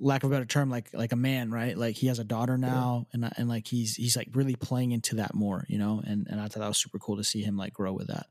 lack 0.00 0.22
of 0.22 0.30
a 0.30 0.34
better 0.34 0.44
term 0.44 0.70
like 0.70 0.90
like 0.94 1.10
a 1.12 1.16
man 1.16 1.50
right 1.50 1.76
like 1.76 1.96
he 1.96 2.06
has 2.06 2.18
a 2.20 2.24
daughter 2.24 2.56
now 2.56 3.06
and 3.12 3.28
and 3.36 3.48
like 3.48 3.66
he's 3.66 3.96
he's 3.96 4.16
like 4.16 4.28
really 4.32 4.54
playing 4.54 4.92
into 4.92 5.16
that 5.16 5.34
more 5.34 5.64
you 5.68 5.78
know 5.78 6.00
and 6.06 6.26
and 6.30 6.40
I 6.40 6.44
thought 6.46 6.60
that 6.60 6.68
was 6.68 6.78
super 6.78 6.98
cool 6.98 7.16
to 7.16 7.24
see 7.24 7.42
him 7.42 7.56
like 7.56 7.72
grow 7.72 7.92
with 7.92 8.06
that 8.08 8.26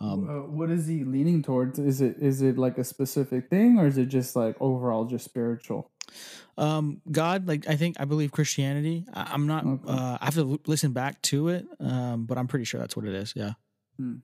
um 0.00 0.28
uh, 0.28 0.42
what 0.50 0.70
is 0.70 0.86
he 0.86 1.04
leaning 1.04 1.42
towards? 1.42 1.78
Is 1.78 2.00
it 2.00 2.16
is 2.20 2.42
it 2.42 2.58
like 2.58 2.76
a 2.78 2.84
specific 2.84 3.48
thing 3.48 3.78
or 3.78 3.86
is 3.86 3.96
it 3.98 4.06
just 4.06 4.36
like 4.36 4.56
overall 4.60 5.04
just 5.06 5.24
spiritual? 5.24 5.90
um 6.56 7.02
god 7.12 7.46
like 7.46 7.68
i 7.68 7.76
think 7.76 7.96
i 8.00 8.04
believe 8.06 8.32
christianity 8.32 9.04
I, 9.12 9.30
i'm 9.34 9.46
not 9.46 9.64
Okay. 9.66 9.92
uh 9.92 10.16
i 10.20 10.24
have 10.24 10.34
to 10.34 10.52
l- 10.52 10.60
listen 10.66 10.92
back 10.92 11.20
to 11.22 11.48
it 11.48 11.66
um 11.80 12.24
but 12.24 12.38
i'm 12.38 12.48
pretty 12.48 12.64
sure 12.64 12.80
that's 12.80 12.96
what 12.96 13.04
it 13.06 13.14
is 13.14 13.34
yeah 13.36 13.52
Hmm. 13.98 14.16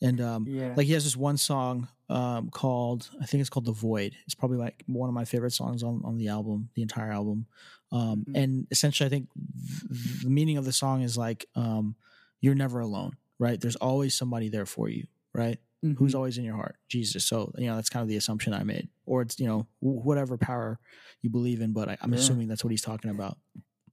And 0.00 0.20
um 0.20 0.46
Yeah. 0.46 0.74
like 0.76 0.86
he 0.86 0.92
has 0.92 1.04
this 1.04 1.16
one 1.16 1.36
song 1.36 1.88
um 2.08 2.50
called 2.50 3.10
i 3.20 3.26
think 3.26 3.40
it's 3.40 3.50
called 3.50 3.64
the 3.66 3.72
void 3.72 4.14
it's 4.26 4.34
probably 4.34 4.58
like 4.58 4.82
one 4.86 5.08
of 5.08 5.14
my 5.14 5.24
favorite 5.24 5.52
songs 5.52 5.82
on 5.82 6.00
on 6.04 6.18
the 6.18 6.28
album 6.28 6.68
the 6.74 6.82
entire 6.82 7.10
album 7.12 7.46
um 7.92 8.24
Mhm. 8.28 8.36
and 8.42 8.66
essentially 8.70 9.06
i 9.06 9.10
think 9.10 9.28
th- 9.34 10.22
the 10.22 10.30
meaning 10.30 10.56
of 10.58 10.64
the 10.64 10.72
song 10.72 11.02
is 11.02 11.16
like 11.16 11.46
um 11.54 11.94
you're 12.40 12.54
never 12.54 12.80
alone 12.80 13.16
right 13.38 13.60
there's 13.60 13.76
always 13.76 14.14
somebody 14.14 14.48
there 14.48 14.66
for 14.66 14.88
you 14.88 15.06
right 15.34 15.58
who's 15.96 16.12
Mhm. 16.12 16.16
always 16.16 16.38
in 16.38 16.44
your 16.44 16.54
heart 16.56 16.76
jesus 16.88 17.24
so 17.24 17.52
you 17.58 17.66
know 17.66 17.74
that's 17.76 17.88
kind 17.90 18.02
of 18.02 18.08
the 18.08 18.16
assumption 18.16 18.52
i 18.54 18.62
made 18.62 18.88
or 19.06 19.22
it's 19.22 19.40
you 19.40 19.46
know 19.46 19.66
wh- 19.80 20.04
whatever 20.06 20.36
power 20.36 20.78
you 21.22 21.30
believe 21.30 21.60
in 21.60 21.72
but 21.72 21.88
I, 21.88 21.96
i'm 22.02 22.12
Yeah. 22.12 22.18
assuming 22.18 22.46
that's 22.48 22.62
what 22.64 22.70
he's 22.70 22.82
talking 22.82 23.10
about 23.10 23.36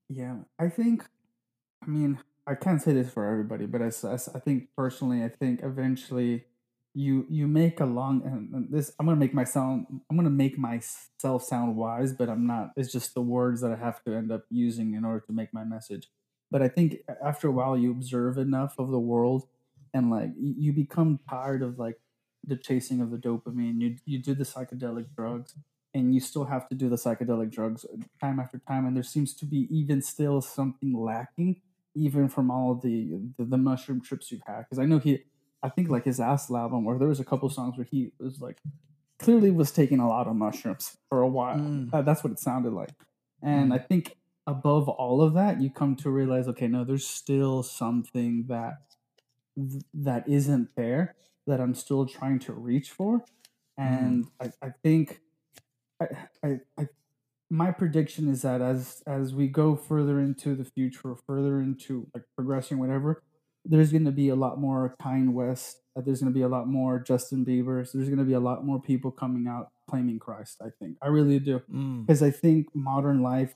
Yeah, 0.09 0.37
I 0.57 0.69
think. 0.69 1.05
I 1.83 1.87
mean, 1.87 2.17
I 2.49 2.55
can't 2.55 2.81
say 2.81 2.93
this 2.93 3.11
for 3.11 3.29
everybody, 3.29 3.67
but 3.67 3.81
as 3.81 4.03
I 4.03 4.39
think 4.39 4.69
personally, 4.75 5.23
I 5.23 5.29
think 5.29 5.59
eventually 5.63 6.45
you 6.95 7.27
you 7.29 7.47
make 7.47 7.79
a 7.79 7.85
long 7.85 8.23
and 8.25 8.51
and 8.55 8.71
this. 8.71 8.91
I'm 8.99 9.05
gonna 9.05 9.17
make 9.17 9.35
my 9.35 9.43
sound. 9.43 9.85
I'm 10.09 10.17
gonna 10.17 10.31
make 10.31 10.57
myself 10.57 11.43
sound 11.43 11.75
wise, 11.75 12.11
but 12.11 12.27
I'm 12.27 12.47
not. 12.47 12.71
It's 12.75 12.91
just 12.91 13.13
the 13.13 13.21
words 13.21 13.61
that 13.61 13.71
I 13.71 13.75
have 13.75 14.03
to 14.05 14.15
end 14.15 14.31
up 14.31 14.45
using 14.49 14.95
in 14.95 15.05
order 15.05 15.23
to 15.27 15.31
make 15.33 15.53
my 15.53 15.63
message. 15.63 16.09
But 16.49 16.63
I 16.63 16.69
think 16.69 16.97
after 17.23 17.47
a 17.47 17.51
while, 17.51 17.77
you 17.77 17.91
observe 17.91 18.39
enough 18.39 18.79
of 18.79 18.89
the 18.89 18.99
world, 18.99 19.47
and 19.93 20.09
like 20.09 20.31
you 20.35 20.73
become 20.73 21.19
tired 21.29 21.61
of 21.61 21.77
like 21.77 21.99
the 22.43 22.57
chasing 22.57 22.99
of 22.99 23.11
the 23.11 23.17
dopamine. 23.17 23.79
You 23.79 23.97
you 24.05 24.17
do 24.17 24.33
the 24.33 24.43
psychedelic 24.43 25.13
drugs, 25.15 25.53
and 25.93 26.15
you 26.15 26.19
still 26.19 26.45
have 26.45 26.67
to 26.69 26.75
do 26.75 26.89
the 26.89 26.95
psychedelic 26.95 27.51
drugs 27.51 27.85
time 28.19 28.39
after 28.39 28.57
time 28.57 28.85
and 28.85 28.95
there 28.95 29.03
seems 29.03 29.33
to 29.33 29.45
be 29.45 29.67
even 29.71 30.01
still 30.01 30.41
something 30.41 30.93
lacking 30.93 31.61
even 32.05 32.27
from 32.29 32.49
all 32.51 32.75
the 32.75 32.97
the, 33.37 33.45
the 33.45 33.57
mushroom 33.57 33.99
trips 34.01 34.31
you've 34.31 34.41
had 34.47 34.61
because 34.63 34.79
i 34.79 34.85
know 34.85 34.99
he 34.99 35.11
i 35.63 35.69
think 35.69 35.89
like 35.89 36.05
his 36.05 36.19
last 36.19 36.49
album 36.51 36.85
where 36.85 36.97
there 36.99 37.07
was 37.07 37.19
a 37.19 37.25
couple 37.31 37.49
songs 37.49 37.77
where 37.77 37.87
he 37.93 38.11
was 38.19 38.39
like 38.47 38.57
clearly 39.23 39.51
was 39.51 39.71
taking 39.71 39.99
a 39.99 40.07
lot 40.07 40.27
of 40.27 40.35
mushrooms 40.35 40.97
for 41.09 41.21
a 41.21 41.27
while 41.27 41.57
Mm. 41.57 41.93
Uh, 41.93 42.01
that's 42.01 42.23
what 42.23 42.31
it 42.31 42.39
sounded 42.39 42.73
like 42.81 42.91
and 43.41 43.71
Mm. 43.71 43.75
i 43.75 43.79
think 43.89 44.17
above 44.47 44.87
all 44.89 45.21
of 45.21 45.33
that 45.33 45.61
you 45.61 45.69
come 45.81 45.95
to 46.03 46.09
realize 46.09 46.47
okay 46.47 46.67
no 46.67 46.83
there's 46.83 47.07
still 47.07 47.61
something 47.63 48.45
that 48.47 48.75
that 49.93 50.27
isn't 50.27 50.69
there 50.75 51.15
that 51.47 51.59
i'm 51.59 51.75
still 51.75 52.05
trying 52.05 52.39
to 52.39 52.53
reach 52.53 52.89
for 52.91 53.23
and 53.77 54.25
I, 54.41 54.51
I 54.67 54.69
think 54.83 55.21
I, 56.01 56.05
I, 56.43 56.49
I 56.77 56.87
my 57.49 57.71
prediction 57.71 58.27
is 58.29 58.41
that 58.43 58.61
as 58.61 59.01
as 59.07 59.33
we 59.33 59.47
go 59.47 59.75
further 59.75 60.19
into 60.19 60.55
the 60.55 60.65
future, 60.65 61.15
further 61.27 61.59
into 61.61 62.07
like 62.13 62.23
progressing, 62.35 62.77
whatever, 62.79 63.23
there's 63.65 63.91
going 63.91 64.05
to 64.05 64.11
be 64.11 64.29
a 64.29 64.35
lot 64.35 64.59
more 64.59 64.95
Kanye 65.01 65.31
West. 65.31 65.81
uh, 65.95 66.01
There's 66.01 66.21
going 66.21 66.31
to 66.31 66.37
be 66.37 66.43
a 66.43 66.47
lot 66.47 66.67
more 66.67 66.99
Justin 66.99 67.45
Bieber's. 67.45 67.91
There's 67.91 68.07
going 68.07 68.19
to 68.19 68.23
be 68.25 68.33
a 68.33 68.39
lot 68.39 68.65
more 68.65 68.81
people 68.81 69.11
coming 69.11 69.47
out 69.47 69.71
claiming 69.89 70.19
Christ. 70.19 70.61
I 70.61 70.69
think 70.79 70.97
I 71.01 71.07
really 71.07 71.39
do 71.39 71.59
Mm. 71.71 72.05
because 72.05 72.21
I 72.21 72.31
think 72.31 72.67
modern 72.75 73.21
life, 73.23 73.55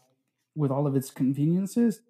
with 0.55 0.71
all 0.71 0.87
of 0.87 0.95
its 0.95 1.11
conveniences, 1.11 2.01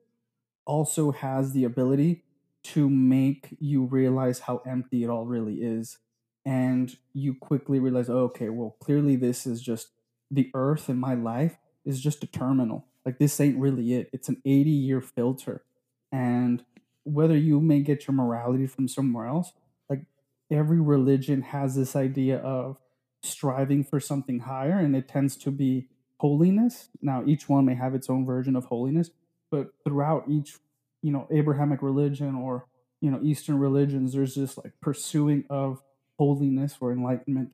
also 0.66 1.12
has 1.12 1.52
the 1.54 1.66
ability 1.66 2.24
to 2.64 2.90
make 2.90 3.56
you 3.60 3.84
realize 3.84 4.40
how 4.40 4.62
empty 4.66 5.04
it 5.04 5.10
all 5.10 5.26
really 5.26 5.56
is. 5.56 5.98
And 6.46 6.96
you 7.14 7.36
quickly 7.36 7.80
realize, 7.80 8.10
oh, 8.10 8.20
okay, 8.32 8.50
well, 8.50 8.78
clearly 8.80 9.16
this 9.18 9.46
is 9.46 9.62
just 9.62 9.90
the 10.32 10.50
earth 10.54 10.90
in 10.90 10.98
my 10.98 11.14
life 11.14 11.58
is 11.86 12.02
just 12.02 12.24
a 12.24 12.28
terminal. 12.28 12.86
Like, 13.06 13.20
this 13.20 13.40
ain't 13.40 13.58
really 13.58 13.94
it. 13.94 14.10
It's 14.14 14.30
an 14.30 14.42
80 14.46 14.70
year 14.70 15.02
filter. 15.02 15.64
And 16.12 16.64
whether 17.04 17.38
you 17.38 17.60
may 17.60 17.82
get 17.82 18.08
your 18.08 18.16
morality 18.16 18.68
from 18.68 18.88
somewhere 18.88 19.28
else, 19.28 19.52
like, 19.90 20.06
every 20.50 20.80
religion 20.80 21.42
has 21.42 21.76
this 21.76 21.96
idea 21.96 22.38
of 22.38 22.78
striving 23.24 23.84
for 23.84 24.00
something 24.00 24.40
higher, 24.40 24.78
and 24.80 24.96
it 24.96 25.08
tends 25.08 25.36
to 25.38 25.52
be 25.52 25.88
holiness. 26.18 26.90
Now, 27.02 27.24
each 27.26 27.50
one 27.50 27.66
may 27.66 27.76
have 27.76 27.96
its 27.96 28.10
own 28.10 28.26
version 28.26 28.56
of 28.56 28.66
holiness, 28.66 29.10
but 29.50 29.70
throughout 29.84 30.26
each, 30.30 30.58
you 31.02 31.12
know, 31.12 31.28
Abrahamic 31.32 31.82
religion 31.82 32.36
or 32.36 32.66
you 33.02 33.12
know 33.12 33.20
Eastern 33.22 33.60
religions, 33.60 34.14
there's 34.14 34.36
this 34.36 34.58
like 34.58 34.72
pursuing 34.82 35.44
of 35.50 35.82
holiness 36.18 36.78
or 36.80 36.92
enlightenment, 36.92 37.52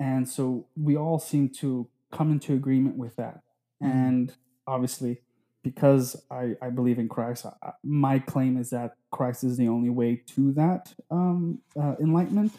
and 0.00 0.28
so 0.28 0.66
we 0.76 0.96
all 0.96 1.18
seem 1.18 1.48
to 1.48 1.88
come 2.10 2.32
into 2.32 2.54
agreement 2.54 2.96
with 2.96 3.16
that. 3.16 3.42
Mhm. 3.82 3.90
And 3.90 4.34
obviously, 4.66 5.22
because 5.62 6.24
I, 6.30 6.56
I 6.62 6.70
believe 6.70 6.98
in 6.98 7.08
Christ, 7.08 7.46
I, 7.46 7.72
my 7.82 8.18
claim 8.18 8.56
is 8.56 8.70
that 8.70 8.94
Christ 9.10 9.44
is 9.44 9.56
the 9.56 9.68
only 9.68 9.90
way 9.90 10.16
to 10.28 10.52
that 10.52 10.94
um, 11.10 11.60
uh, 11.78 11.94
enlightenment. 12.00 12.52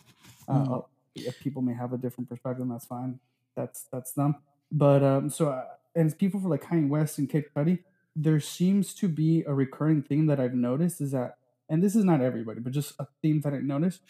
Uh, 0.47 0.65
Mhm. 0.65 0.85
if 1.15 1.39
people 1.39 1.61
may 1.61 1.73
have 1.73 1.93
a 1.93 1.97
different 1.97 2.29
perspective, 2.29 2.67
that's 2.69 2.85
fine. 2.85 3.19
That's 3.55 3.83
that's 3.91 4.13
them. 4.13 4.35
But 4.71 5.03
um, 5.03 5.29
so 5.29 5.49
uh, 5.49 5.65
and 5.95 6.15
people 6.17 6.39
for 6.39 6.49
like 6.49 6.63
Kanye 6.63 6.87
West 6.87 7.17
and 7.17 7.29
Kid 7.29 7.45
Cudi, 7.55 7.83
there 8.15 8.39
seems 8.39 8.93
to 8.95 9.07
be 9.07 9.43
a 9.43 9.53
recurring 9.53 10.01
theme 10.03 10.27
that 10.27 10.39
I've 10.39 10.53
noticed 10.53 11.01
is 11.01 11.11
that, 11.11 11.37
and 11.69 11.81
this 11.83 11.95
is 11.95 12.03
not 12.05 12.21
everybody, 12.21 12.59
but 12.59 12.71
just 12.73 12.93
a 12.99 13.07
theme 13.21 13.41
that 13.41 13.53
I 13.53 13.59
noticed. 13.59 14.01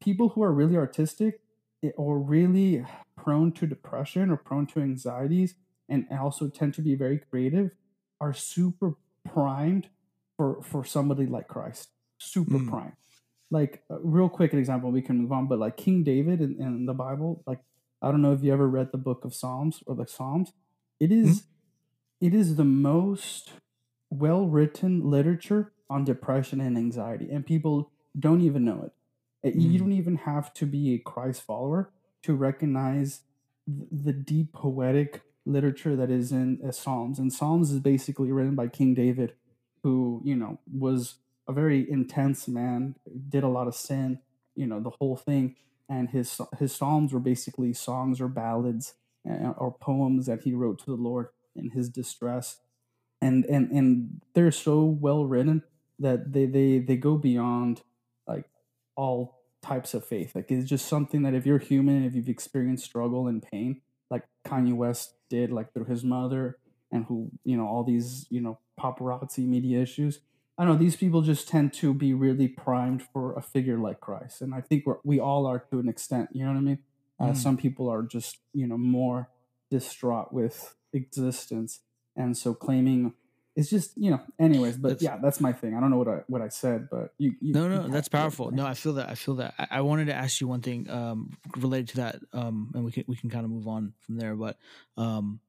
People 0.00 0.30
who 0.30 0.42
are 0.42 0.52
really 0.52 0.76
artistic 0.76 1.40
eh, 1.82 1.90
or 1.96 2.18
really 2.18 2.84
prone 3.16 3.52
to 3.52 3.66
depression 3.66 4.30
or 4.30 4.36
prone 4.36 4.66
to 4.68 4.80
anxieties, 4.80 5.54
and 5.90 6.06
also 6.12 6.48
tend 6.48 6.74
to 6.74 6.82
be 6.82 6.94
very 6.94 7.18
creative, 7.18 7.72
are 8.20 8.32
super 8.34 8.96
primed 9.24 9.88
for 10.36 10.62
for 10.62 10.84
somebody 10.84 11.26
like 11.26 11.48
Christ. 11.48 11.90
Super 12.18 12.58
Mm. 12.58 12.68
primed. 12.70 12.96
Like 13.50 13.82
a 13.90 13.98
real 14.00 14.28
quick 14.28 14.52
an 14.52 14.58
example, 14.60 14.90
we 14.92 15.02
can 15.02 15.18
move 15.18 15.32
on. 15.32 15.48
But 15.48 15.58
like 15.58 15.76
King 15.76 16.04
David 16.04 16.40
in, 16.40 16.60
in 16.60 16.86
the 16.86 16.94
Bible, 16.94 17.42
like 17.46 17.60
I 18.02 18.10
don't 18.10 18.22
know 18.22 18.32
if 18.32 18.42
you 18.42 18.52
ever 18.52 18.68
read 18.68 18.92
the 18.92 18.98
book 18.98 19.24
of 19.24 19.34
Psalms 19.34 19.82
or 19.86 19.94
the 19.96 20.06
Psalms. 20.06 20.52
It 21.00 21.12
is 21.12 21.44
it 22.20 22.34
is 22.34 22.56
the 22.56 22.64
most 22.64 23.52
well 24.10 24.46
written 24.46 25.10
literature 25.10 25.72
on 25.88 26.04
depression 26.04 26.60
and 26.60 26.76
anxiety, 26.76 27.30
and 27.30 27.44
people 27.46 27.90
don't 28.18 28.40
even 28.42 28.64
know 28.64 28.82
it. 28.84 28.92
Uh, 29.44 29.58
You 29.58 29.78
Mm. 29.78 29.82
don't 29.82 29.92
even 29.92 30.16
have 30.16 30.52
to 30.54 30.66
be 30.66 30.94
a 30.94 30.98
Christ 30.98 31.42
follower 31.42 31.92
to 32.22 32.34
recognize 32.34 33.22
the 33.66 34.12
deep 34.12 34.52
poetic 34.52 35.22
literature 35.46 35.96
that 35.96 36.10
is 36.10 36.32
in 36.32 36.60
uh, 36.66 36.70
Psalms. 36.70 37.18
And 37.18 37.32
Psalms 37.32 37.70
is 37.70 37.80
basically 37.80 38.32
written 38.32 38.54
by 38.54 38.68
King 38.68 38.94
David, 38.94 39.34
who, 39.82 40.20
you 40.24 40.36
know, 40.36 40.58
was 40.70 41.16
a 41.48 41.52
very 41.52 41.88
intense 41.90 42.46
man, 42.46 42.94
did 43.28 43.42
a 43.42 43.48
lot 43.48 43.66
of 43.66 43.74
sin, 43.74 44.20
you 44.54 44.66
know, 44.66 44.80
the 44.80 44.90
whole 44.90 45.16
thing. 45.16 45.56
And 45.88 46.10
his 46.10 46.40
his 46.58 46.72
psalms 46.72 47.12
were 47.12 47.20
basically 47.20 47.72
songs 47.72 48.20
or 48.20 48.28
ballads 48.28 48.94
uh, 49.28 49.50
or 49.56 49.72
poems 49.72 50.26
that 50.26 50.42
he 50.42 50.52
wrote 50.52 50.78
to 50.80 50.86
the 50.86 51.02
Lord 51.02 51.28
in 51.56 51.70
his 51.70 51.88
distress. 51.88 52.58
And 53.20 53.44
and 53.46 53.70
and 53.72 54.20
they're 54.34 54.52
so 54.52 54.84
well 54.84 55.24
written 55.24 55.64
that 55.98 56.32
they 56.32 56.46
they 56.46 56.78
they 56.78 56.96
go 56.96 57.16
beyond 57.16 57.82
like 58.26 58.44
all 58.94 59.40
types 59.62 59.94
of 59.94 60.04
faith. 60.04 60.34
Like 60.34 60.50
it's 60.50 60.68
just 60.68 60.86
something 60.86 61.22
that 61.22 61.34
if 61.34 61.44
you're 61.44 61.58
human, 61.58 62.04
if 62.04 62.14
you've 62.14 62.28
experienced 62.28 62.84
struggle 62.84 63.26
and 63.26 63.42
pain, 63.42 63.80
like 64.10 64.24
Kanye 64.46 64.74
West 64.74 65.14
did, 65.28 65.50
like 65.50 65.72
through 65.72 65.86
his 65.86 66.04
mother, 66.04 66.58
and 66.90 67.04
who 67.06 67.30
you 67.44 67.56
know 67.56 67.66
all 67.66 67.84
these 67.84 68.26
you 68.30 68.40
know 68.40 68.58
paparazzi 68.78 69.46
media 69.46 69.80
issues. 69.80 70.20
I 70.58 70.64
don't 70.64 70.74
know 70.74 70.78
these 70.78 70.96
people 70.96 71.22
just 71.22 71.48
tend 71.48 71.72
to 71.74 71.94
be 71.94 72.12
really 72.12 72.48
primed 72.48 73.02
for 73.02 73.34
a 73.34 73.42
figure 73.42 73.78
like 73.78 74.00
Christ, 74.00 74.42
and 74.42 74.54
I 74.54 74.60
think 74.60 74.84
we're, 74.86 74.96
we 75.04 75.18
all 75.20 75.46
are 75.46 75.58
to 75.70 75.78
an 75.78 75.88
extent. 75.88 76.30
You 76.32 76.44
know 76.44 76.52
what 76.52 76.58
I 76.58 76.62
mean? 76.62 76.78
Uh, 77.18 77.24
Mm. 77.28 77.36
Some 77.36 77.56
people 77.56 77.88
are 77.88 78.02
just 78.02 78.38
you 78.52 78.66
know 78.66 78.78
more 78.78 79.28
distraught 79.70 80.32
with 80.32 80.74
existence, 80.92 81.80
and 82.16 82.36
so 82.36 82.54
claiming 82.54 83.14
it's 83.56 83.68
just 83.70 83.96
you 83.96 84.10
know. 84.10 84.20
Anyways, 84.38 84.76
but 84.76 84.88
That's- 84.88 85.02
yeah, 85.02 85.18
that's 85.22 85.40
my 85.40 85.52
thing. 85.52 85.74
I 85.74 85.80
don't 85.80 85.90
know 85.90 85.98
what 85.98 86.08
I 86.08 86.20
what 86.28 86.40
I 86.40 86.48
said, 86.48 86.88
but 86.90 87.12
you, 87.18 87.34
you 87.40 87.52
No, 87.52 87.68
no, 87.68 87.82
catch 87.82 87.90
that's 87.90 88.08
powerful. 88.08 88.50
No, 88.50 88.64
I 88.64 88.74
feel 88.74 88.94
that. 88.94 89.08
I 89.08 89.14
feel 89.14 89.36
that. 89.36 89.54
I, 89.58 89.66
I 89.70 89.80
wanted 89.80 90.06
to 90.06 90.14
ask 90.14 90.40
you 90.40 90.48
one 90.48 90.60
thing 90.60 90.88
um, 90.90 91.36
related 91.56 91.88
to 91.88 91.96
that, 91.96 92.16
um, 92.32 92.70
and 92.74 92.84
we 92.84 92.92
can 92.92 93.04
we 93.06 93.16
can 93.16 93.30
kind 93.30 93.44
of 93.44 93.50
move 93.50 93.66
on 93.66 93.94
from 94.00 94.16
there. 94.16 94.34
But 94.36 94.56
um, 94.96 95.40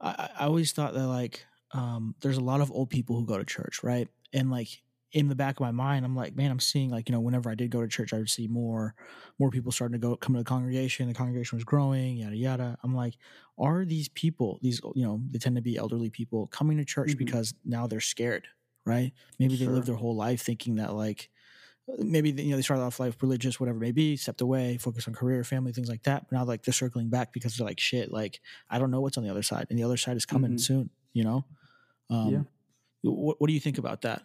I, 0.00 0.08
I 0.10 0.30
I 0.40 0.46
always 0.46 0.72
thought 0.72 0.94
that 0.94 1.06
like 1.06 1.44
um, 1.72 2.14
there's 2.20 2.38
a 2.38 2.42
lot 2.44 2.60
of 2.60 2.70
old 2.72 2.90
people 2.90 3.16
who 3.16 3.26
go 3.26 3.38
to 3.38 3.44
church, 3.44 3.82
right? 3.82 4.08
And 4.32 4.50
like 4.50 4.68
in 5.12 5.28
the 5.28 5.34
back 5.34 5.56
of 5.56 5.60
my 5.60 5.70
mind, 5.72 6.04
I'm 6.04 6.16
like, 6.16 6.34
man, 6.34 6.50
I'm 6.50 6.60
seeing 6.60 6.90
like 6.90 7.08
you 7.08 7.14
know 7.14 7.20
whenever 7.20 7.50
I 7.50 7.54
did 7.54 7.70
go 7.70 7.80
to 7.82 7.88
church, 7.88 8.12
I 8.14 8.18
would 8.18 8.30
see 8.30 8.48
more 8.48 8.94
more 9.38 9.50
people 9.50 9.72
starting 9.72 9.92
to 9.92 9.98
go 9.98 10.16
come 10.16 10.34
to 10.34 10.40
the 10.40 10.44
congregation. 10.44 11.08
The 11.08 11.14
congregation 11.14 11.56
was 11.56 11.64
growing, 11.64 12.16
yada 12.18 12.36
yada. 12.36 12.78
I'm 12.82 12.94
like, 12.94 13.16
are 13.58 13.84
these 13.84 14.08
people 14.08 14.58
these 14.62 14.80
you 14.94 15.04
know 15.04 15.20
they 15.30 15.38
tend 15.38 15.56
to 15.56 15.62
be 15.62 15.76
elderly 15.76 16.10
people 16.10 16.46
coming 16.48 16.78
to 16.78 16.84
church 16.84 17.12
Mhm. 17.12 17.18
because 17.18 17.54
now 17.64 17.86
they're 17.86 18.00
scared, 18.00 18.48
right? 18.86 19.12
Maybe 19.38 19.56
they 19.56 19.64
Sure. 19.64 19.74
live 19.74 19.86
their 19.86 19.96
whole 19.96 20.16
life 20.16 20.42
thinking 20.42 20.76
that 20.76 20.94
like 20.94 21.30
maybe 21.98 22.30
you 22.30 22.50
know 22.50 22.56
they 22.56 22.62
started 22.62 22.82
off 22.82 23.00
life 23.00 23.20
religious, 23.22 23.58
whatever 23.60 23.78
it 23.78 23.80
may 23.82 23.92
be, 23.92 24.16
stepped 24.16 24.40
away, 24.40 24.78
focused 24.78 25.08
on 25.08 25.14
career, 25.14 25.44
family, 25.44 25.72
things 25.72 25.88
like 25.88 26.04
that. 26.04 26.26
But 26.28 26.36
now 26.36 26.44
like 26.44 26.62
they're 26.62 26.72
circling 26.72 27.10
back 27.10 27.32
because 27.32 27.56
they're 27.56 27.66
like, 27.66 27.80
shit, 27.80 28.12
like 28.12 28.40
I 28.70 28.78
don't 28.78 28.90
know 28.90 29.00
what's 29.00 29.18
on 29.18 29.24
the 29.24 29.30
other 29.30 29.42
side, 29.42 29.66
and 29.70 29.78
the 29.78 29.84
other 29.84 29.96
side 29.96 30.16
is 30.16 30.26
coming 30.26 30.52
Mhm. 30.52 30.58
soon. 30.58 30.90
You 31.12 31.24
know, 31.24 31.44
um, 32.10 32.30
Yeah. 32.30 32.42
What, 33.02 33.40
what 33.40 33.48
do 33.48 33.54
you 33.54 33.60
think 33.60 33.78
about 33.78 34.02
that? 34.02 34.22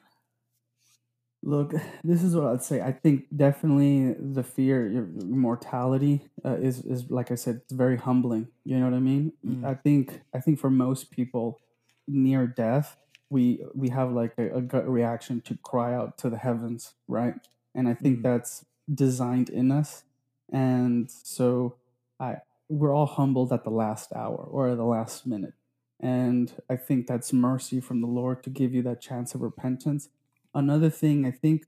Look, 1.44 1.74
this 2.04 2.24
is 2.24 2.36
what 2.36 2.48
I'd 2.48 2.64
say. 2.64 2.82
I 2.82 2.92
think 2.92 3.26
definitely 3.36 4.14
the 4.20 4.44
fear, 4.44 4.88
your 4.88 5.06
mortality, 5.26 6.28
uh, 6.44 6.56
is 6.58 6.84
is 6.84 7.10
like 7.12 7.32
I 7.32 7.36
said, 7.36 7.62
it's 7.64 7.72
very 7.74 7.98
humbling. 7.98 8.48
You 8.66 8.80
know 8.80 8.86
what 8.86 8.96
I 8.96 9.00
mean? 9.00 9.34
Mm. 9.46 9.64
I 9.66 9.76
think 9.76 10.22
I 10.34 10.40
think 10.40 10.60
for 10.60 10.70
most 10.70 11.12
people, 11.12 11.60
near 12.08 12.48
death, 12.48 12.98
we 13.30 13.64
we 13.76 13.90
have 13.90 14.12
like 14.12 14.34
a, 14.38 14.58
a 14.58 14.62
gut 14.62 14.90
reaction 14.90 15.42
to 15.42 15.58
cry 15.64 15.94
out 15.94 16.18
to 16.20 16.30
the 16.30 16.38
heavens, 16.38 16.96
right? 17.08 17.36
And 17.76 17.88
I 17.88 17.94
think 17.94 18.20
Mm. 18.20 18.24
that's 18.24 18.66
designed 18.94 19.50
in 19.50 19.72
us, 19.72 20.04
and 20.52 21.10
so 21.12 21.76
I 22.20 22.38
we're 22.70 22.94
all 22.94 23.06
humbled 23.06 23.54
at 23.54 23.64
the 23.64 23.70
last 23.70 24.12
hour 24.14 24.38
or 24.38 24.76
the 24.76 24.84
last 24.86 25.26
minute, 25.28 25.54
and 26.00 26.52
I 26.70 26.76
think 26.78 27.08
that's 27.08 27.32
mercy 27.32 27.80
from 27.80 28.02
the 28.02 28.08
Lord 28.08 28.44
to 28.44 28.50
give 28.50 28.74
you 28.74 28.82
that 28.84 29.02
chance 29.02 29.36
of 29.36 29.42
repentance 29.42 30.10
another 30.58 30.91
thing 30.91 31.26
i 31.26 31.32
think 31.32 31.66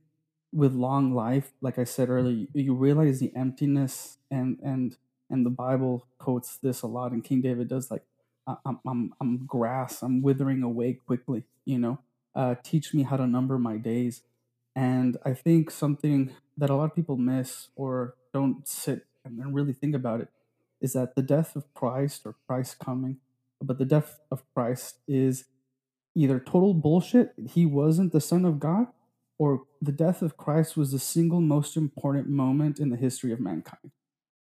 with 0.53 0.73
long 0.75 1.15
life 1.15 1.53
like 1.61 1.79
i 1.79 1.85
said 1.85 2.09
earlier 2.09 2.35
you, 2.35 2.49
you 2.55 2.75
realize 2.75 3.21
the 3.21 3.33
emptiness 3.37 4.19
and 4.31 4.59
and 4.63 4.97
and 5.31 5.45
the 5.47 5.51
bible 5.51 6.07
quotes 6.19 6.57
this 6.57 6.83
a 6.83 6.87
lot 6.87 7.13
and 7.13 7.25
king 7.25 7.41
david 7.41 7.69
does 7.69 7.91
like 7.91 8.03
"I- 8.47 8.57
i'm 8.65 8.79
i'm, 8.87 9.13
I'm 9.21 9.47
grass 9.47 10.03
i'm 10.03 10.23
withering 10.23 10.63
away 10.63 10.95
quickly 10.95 11.45
you 11.65 11.79
know? 11.79 11.99
Uh, 12.35 12.55
teach 12.63 12.93
me 12.95 13.03
how 13.03 13.17
to 13.17 13.27
number 13.27 13.59
my 13.59 13.77
days. 13.77 14.23
And 14.75 15.17
i 15.25 15.33
think 15.35 15.71
something 15.71 16.31
that 16.57 16.71
a 16.71 16.75
lot 16.75 16.85
of 16.85 16.95
people 16.95 17.17
miss 17.17 17.69
or 17.77 18.15
don't 18.33 18.67
sit 18.67 19.07
and 19.25 19.55
really 19.55 19.73
think 19.73 19.95
about 19.95 20.21
it 20.21 20.29
is 20.81 20.93
that 20.93 21.15
the 21.15 21.23
death 21.23 21.55
of 21.57 21.73
christ 21.75 22.23
or 22.25 22.35
christ 22.47 22.79
coming 22.79 23.17
but 23.61 23.77
the 23.79 23.85
death 23.85 24.19
of 24.31 24.43
christ 24.55 24.99
is 25.07 25.45
either 26.19 26.37
total 26.37 26.73
bullshit, 26.73 27.31
he 27.47 27.65
wasn't 27.65 28.11
the 28.11 28.19
Son 28.19 28.43
of 28.43 28.59
God, 28.59 28.87
or 29.37 29.63
the 29.81 29.93
death 29.93 30.21
of 30.21 30.35
Christ 30.35 30.75
was 30.75 30.91
the 30.91 30.99
single 30.99 31.39
most 31.39 31.77
important 31.77 32.27
moment 32.27 32.77
in 32.77 32.89
the 32.89 32.97
history 32.97 33.31
of 33.31 33.39
mankind. 33.39 33.91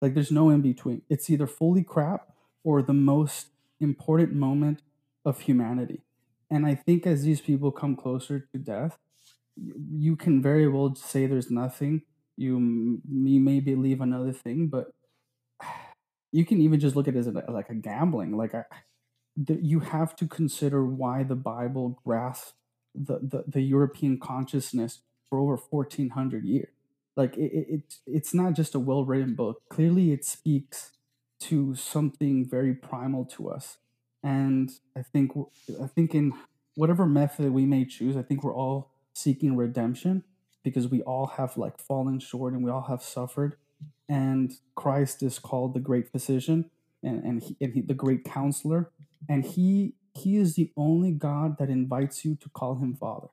Like 0.01 0.15
there's 0.15 0.31
no 0.31 0.51
in 0.51 0.63
between. 0.63 1.03
It's 1.11 1.29
either 1.29 1.49
fully 1.49 1.83
crap 1.83 2.29
or 2.63 2.81
the 2.81 2.93
most 2.93 3.49
important 3.81 4.35
moment 4.35 4.83
of 5.25 5.41
humanity. 5.41 6.03
And 6.49 6.65
I 6.65 6.77
think 6.77 7.07
as 7.07 7.25
these 7.25 7.41
people 7.41 7.73
come 7.73 7.97
closer 7.97 8.47
to 8.53 8.59
death, 8.59 8.97
you 9.57 10.15
can 10.15 10.41
very 10.41 10.69
well 10.69 10.95
say 10.95 11.27
there's 11.27 11.51
nothing. 11.51 12.03
You, 12.37 13.01
you 13.11 13.41
may 13.41 13.59
believe 13.59 14.01
another 14.01 14.33
thing, 14.33 14.69
but 14.69 14.93
you 16.33 16.45
can 16.45 16.61
even 16.61 16.79
just 16.79 16.95
look 16.95 17.09
at 17.09 17.17
it 17.17 17.19
as 17.19 17.29
like 17.49 17.71
a 17.71 17.75
gambling. 17.75 18.37
Like 18.37 18.55
I, 18.55 18.63
the, 19.37 19.55
you 19.61 19.81
have 19.81 20.15
to 20.17 20.27
consider 20.27 20.85
why 20.85 21.23
the 21.23 21.35
Bible 21.37 22.01
grasped 22.05 22.55
the, 22.95 23.19
the, 23.21 23.45
the 23.47 23.61
European 23.63 24.19
consciousness 24.19 25.01
for 25.29 25.39
over 25.39 25.57
1400 25.57 26.45
years. 26.45 26.69
Like 27.17 27.37
it, 27.37 27.53
it, 27.53 27.67
it- 27.71 27.95
it's 28.07 28.35
not 28.35 28.55
just 28.55 28.75
a 28.75 28.79
well 28.81 29.05
written 29.05 29.35
book. 29.35 29.63
Clearly, 29.71 30.13
it 30.13 30.25
speaks 30.25 30.93
to 31.41 31.75
something 31.75 32.49
very 32.49 32.75
primal 32.75 33.25
to 33.25 33.49
us. 33.51 33.79
And 34.23 34.71
I 34.97 35.03
think 35.03 35.33
I 35.83 35.87
think 35.87 36.15
in 36.15 36.33
whatever 36.77 37.07
method 37.07 37.53
we 37.53 37.67
may 37.67 37.85
choose, 37.85 38.17
I 38.17 38.23
think 38.23 38.43
we're 38.43 38.55
all 38.55 38.91
seeking 39.15 39.57
redemption 39.57 40.25
because 40.63 40.89
we 40.89 41.03
all 41.03 41.27
have 41.27 41.57
like 41.57 41.79
fallen 41.79 42.19
short 42.19 42.53
and 42.55 42.65
we 42.65 42.71
all 42.71 42.83
have 42.89 43.03
suffered. 43.03 43.57
And 44.09 44.53
Christ 44.75 45.23
is 45.23 45.39
called 45.39 45.75
the 45.75 45.81
great 45.81 46.11
physician 46.11 46.71
and, 47.03 47.23
and, 47.23 47.43
he, 47.43 47.57
and 47.61 47.75
he, 47.75 47.81
the 47.83 47.95
great 47.95 48.25
counselor 48.25 48.91
and 49.29 49.45
he 49.45 49.95
he 50.15 50.37
is 50.37 50.55
the 50.55 50.71
only 50.77 51.11
god 51.11 51.59
that 51.59 51.71
invites 51.71 52.25
you 52.25 52.37
to 52.37 52.49
call 52.51 52.77
him 52.77 52.95
father. 52.95 53.29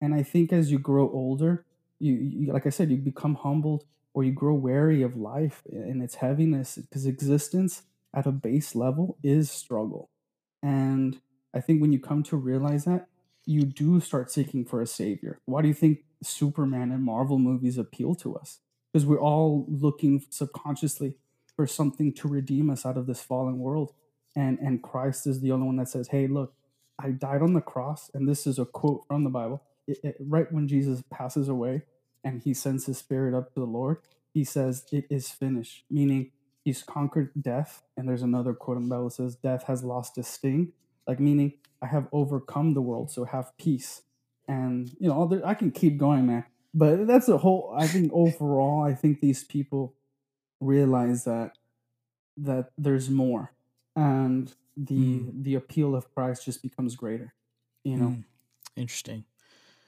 And 0.00 0.14
i 0.14 0.22
think 0.22 0.52
as 0.52 0.70
you 0.70 0.78
grow 0.78 1.10
older 1.10 1.64
you, 1.98 2.14
you 2.14 2.52
like 2.52 2.66
i 2.66 2.70
said 2.70 2.90
you 2.90 2.96
become 2.96 3.36
humbled 3.36 3.84
or 4.14 4.24
you 4.24 4.32
grow 4.32 4.54
wary 4.54 5.02
of 5.02 5.16
life 5.16 5.62
and 5.70 6.02
its 6.02 6.16
heaviness 6.16 6.76
because 6.76 7.06
existence 7.06 7.82
at 8.14 8.26
a 8.26 8.32
base 8.32 8.74
level 8.74 9.16
is 9.22 9.50
struggle. 9.50 10.10
And 10.62 11.20
i 11.54 11.60
think 11.60 11.80
when 11.80 11.92
you 11.92 11.98
come 11.98 12.22
to 12.24 12.36
realize 12.36 12.84
that 12.84 13.06
you 13.44 13.64
do 13.64 14.00
start 14.00 14.30
seeking 14.30 14.64
for 14.64 14.80
a 14.80 14.86
savior. 14.86 15.40
Why 15.46 15.62
do 15.62 15.68
you 15.68 15.74
think 15.74 16.04
superman 16.22 16.92
and 16.92 17.02
marvel 17.02 17.38
movies 17.38 17.78
appeal 17.78 18.14
to 18.16 18.36
us? 18.36 18.60
Because 18.92 19.06
we're 19.06 19.20
all 19.20 19.66
looking 19.68 20.22
subconsciously 20.30 21.14
for 21.56 21.66
something 21.66 22.12
to 22.14 22.28
redeem 22.28 22.70
us 22.70 22.86
out 22.86 22.96
of 22.96 23.06
this 23.06 23.20
fallen 23.20 23.58
world 23.58 23.92
and 24.36 24.58
and 24.58 24.82
Christ 24.82 25.26
is 25.26 25.40
the 25.40 25.52
only 25.52 25.66
one 25.66 25.76
that 25.76 25.88
says, 25.88 26.08
"Hey, 26.08 26.26
look, 26.26 26.54
I 26.98 27.10
died 27.10 27.42
on 27.42 27.52
the 27.54 27.60
cross," 27.60 28.10
and 28.14 28.28
this 28.28 28.46
is 28.46 28.58
a 28.58 28.64
quote 28.64 29.04
from 29.06 29.24
the 29.24 29.30
Bible. 29.30 29.62
It, 29.86 29.98
it- 30.02 30.16
right 30.20 30.50
when 30.52 30.68
Jesus 30.68 31.02
passes 31.10 31.48
away 31.48 31.82
and 32.24 32.42
he 32.42 32.54
sends 32.54 32.86
his 32.86 32.98
spirit 32.98 33.34
up 33.36 33.52
to 33.54 33.60
the 33.60 33.66
Lord, 33.66 33.98
he 34.32 34.44
says, 34.44 34.86
"It 34.92 35.06
is 35.10 35.30
finished," 35.30 35.84
meaning 35.90 36.30
he's 36.64 36.82
conquered 36.82 37.30
death. 37.40 37.82
And 37.96 38.08
there's 38.08 38.22
another 38.22 38.54
quote 38.54 38.76
in 38.78 38.84
the 38.84 38.88
Bible 38.90 39.04
that 39.04 39.14
says, 39.14 39.36
"Death 39.36 39.64
has 39.64 39.82
lost 39.84 40.16
its 40.18 40.28
sting," 40.28 40.72
like 41.06 41.20
meaning 41.20 41.54
I 41.82 41.86
have 41.86 42.08
overcome 42.12 42.74
the 42.74 42.82
world, 42.82 43.10
so 43.10 43.24
have 43.24 43.56
peace. 43.58 44.02
And 44.48 44.90
you 45.00 45.08
know, 45.08 45.26
there- 45.26 45.46
I 45.46 45.54
can 45.54 45.70
keep 45.72 45.98
going, 45.98 46.26
man. 46.26 46.44
But 46.74 47.06
that's 47.06 47.28
a 47.28 47.38
whole. 47.38 47.74
I 47.76 47.86
think 47.86 48.10
overall, 48.14 48.82
I 48.82 48.94
think 48.94 49.20
these 49.20 49.44
people 49.44 49.94
realize 50.60 51.24
that 51.24 51.58
that 52.36 52.70
there's 52.78 53.10
more 53.10 53.52
and 53.96 54.54
the 54.76 54.94
Mm. 54.94 55.44
the 55.44 55.54
appeal 55.54 55.94
of 55.94 56.12
Christ 56.14 56.44
just 56.44 56.62
becomes 56.62 56.96
greater. 56.96 57.34
You 57.84 57.96
know, 57.96 58.08
Mm, 58.08 58.24
interesting. 58.76 59.24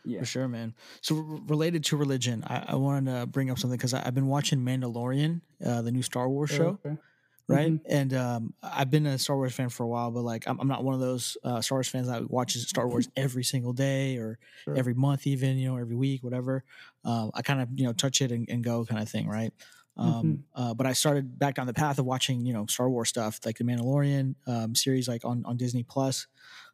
yeah. 0.04 0.20
For 0.20 0.24
sure, 0.26 0.48
man. 0.48 0.74
So 1.00 1.16
r- 1.16 1.22
related 1.46 1.84
to 1.84 1.96
religion, 1.96 2.44
I, 2.46 2.64
I 2.70 2.74
wanted 2.76 3.10
to 3.20 3.26
bring 3.26 3.50
up 3.50 3.58
something 3.58 3.76
because 3.78 3.94
I've 3.94 4.14
been 4.14 4.26
watching 4.26 4.60
Mandalorian, 4.60 5.42
uh, 5.64 5.82
the 5.82 5.92
new 5.92 6.02
Star 6.02 6.28
Wars 6.28 6.50
show. 6.50 6.78
Okay. 6.84 6.98
right? 7.46 7.72
Mhm. 7.72 7.80
And 7.88 8.14
um, 8.14 8.54
I've 8.62 8.90
been 8.90 9.06
a 9.06 9.18
Star 9.18 9.36
Wars 9.36 9.54
fan 9.54 9.68
for 9.68 9.84
a 9.84 9.86
while, 9.88 10.10
but 10.10 10.22
like 10.22 10.48
I'm, 10.48 10.58
I'm 10.60 10.68
not 10.68 10.82
one 10.84 10.94
of 10.94 11.00
those 11.00 11.36
uh, 11.44 11.60
Star 11.60 11.76
Wars 11.76 11.88
fans 11.88 12.08
that 12.08 12.30
watches 12.30 12.66
Star 12.68 12.88
Wars 12.88 13.08
every 13.16 13.44
single 13.44 13.72
day 13.74 14.16
or 14.16 14.38
Sure. 14.64 14.76
every 14.76 14.94
month, 14.94 15.26
even 15.26 15.58
you 15.58 15.68
know, 15.68 15.76
every 15.76 15.96
week, 15.96 16.24
whatever. 16.24 16.64
Um, 17.04 17.30
I 17.34 17.42
kind 17.42 17.60
of 17.60 17.68
you 17.74 17.84
know 17.86 17.92
touch 17.92 18.22
it 18.22 18.32
and, 18.32 18.48
and 18.48 18.64
go 18.64 18.84
kind 18.86 19.02
of 19.02 19.08
thing, 19.10 19.28
right? 19.28 19.52
Um, 19.96 20.44
uh, 20.54 20.74
but 20.74 20.86
I 20.86 20.92
started 20.92 21.38
back 21.38 21.54
down 21.54 21.66
the 21.66 21.74
path 21.74 21.98
of 21.98 22.04
watching 22.04 22.44
you 22.44 22.52
know 22.52 22.66
Star 22.66 22.90
Wars 22.90 23.08
stuff 23.08 23.40
like 23.44 23.58
the 23.58 23.64
Mandalorian 23.64 24.34
um, 24.46 24.74
series, 24.74 25.08
like 25.08 25.24
on 25.24 25.44
on 25.44 25.56
Disney 25.56 25.82
Plus. 25.82 26.26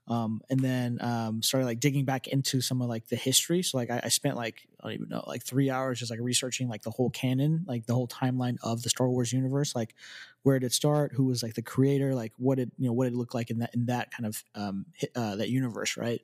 Um, 0.09 0.41
and 0.51 0.59
then 0.59 0.99
um, 1.03 1.41
started 1.43 1.67
like 1.67 1.79
digging 1.79 2.05
back 2.05 2.27
into 2.27 2.61
some 2.61 2.83
of 2.83 2.89
like 2.89 3.07
the 3.09 3.17
history. 3.17 3.63
So 3.63 3.79
like 3.79 3.91
I, 3.91 4.01
I 4.05 4.09
spent 4.09 4.37
like 4.37 4.67
I 4.83 4.87
don't 4.89 4.95
even 4.95 5.09
know 5.09 5.25
like 5.27 5.43
three 5.45 5.71
hours 5.71 5.99
just 5.99 6.11
like 6.11 6.21
researching 6.21 6.69
like 6.69 6.83
the 6.83 6.91
whole 6.91 7.11
canon, 7.11 7.65
like 7.69 7.87
the 7.87 7.95
whole 7.95 8.09
timeline 8.09 8.57
of 8.63 8.83
the 8.83 8.91
Star 8.91 9.09
Wars 9.09 9.33
universe, 9.33 9.75
like 9.75 9.95
where 10.43 10.59
did 10.59 10.67
it 10.67 10.73
start, 10.73 11.13
who 11.15 11.25
was 11.25 11.43
like 11.43 11.55
the 11.55 11.63
creator, 11.63 12.15
like 12.15 12.33
what 12.37 12.57
did 12.57 12.73
you 12.79 12.87
know 12.87 12.93
what 12.93 13.05
did 13.05 13.15
it 13.15 13.17
look 13.17 13.35
like 13.35 13.51
in 13.51 13.59
that 13.59 13.75
in 13.75 13.87
that 13.87 14.11
kind 14.11 14.27
of 14.27 14.43
um, 14.55 14.87
hit, 14.95 15.11
uh, 15.15 15.37
that 15.37 15.51
universe, 15.51 15.97
right? 15.97 16.23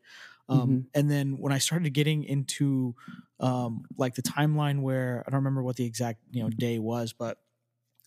Um, 0.49 0.81
And 0.95 1.11
then 1.11 1.39
when 1.39 1.53
I 1.53 1.59
started 1.59 1.91
getting 1.91 2.25
into 2.25 2.95
um, 3.41 3.85
like 3.99 4.15
the 4.15 4.23
timeline 4.23 4.81
where 4.81 5.23
I 5.27 5.31
don't 5.31 5.39
remember 5.41 5.63
what 5.63 5.77
the 5.77 5.85
exact 5.85 6.21
you 6.31 6.43
know 6.43 6.51
day 6.51 6.79
was, 6.79 7.13
but 7.13 7.39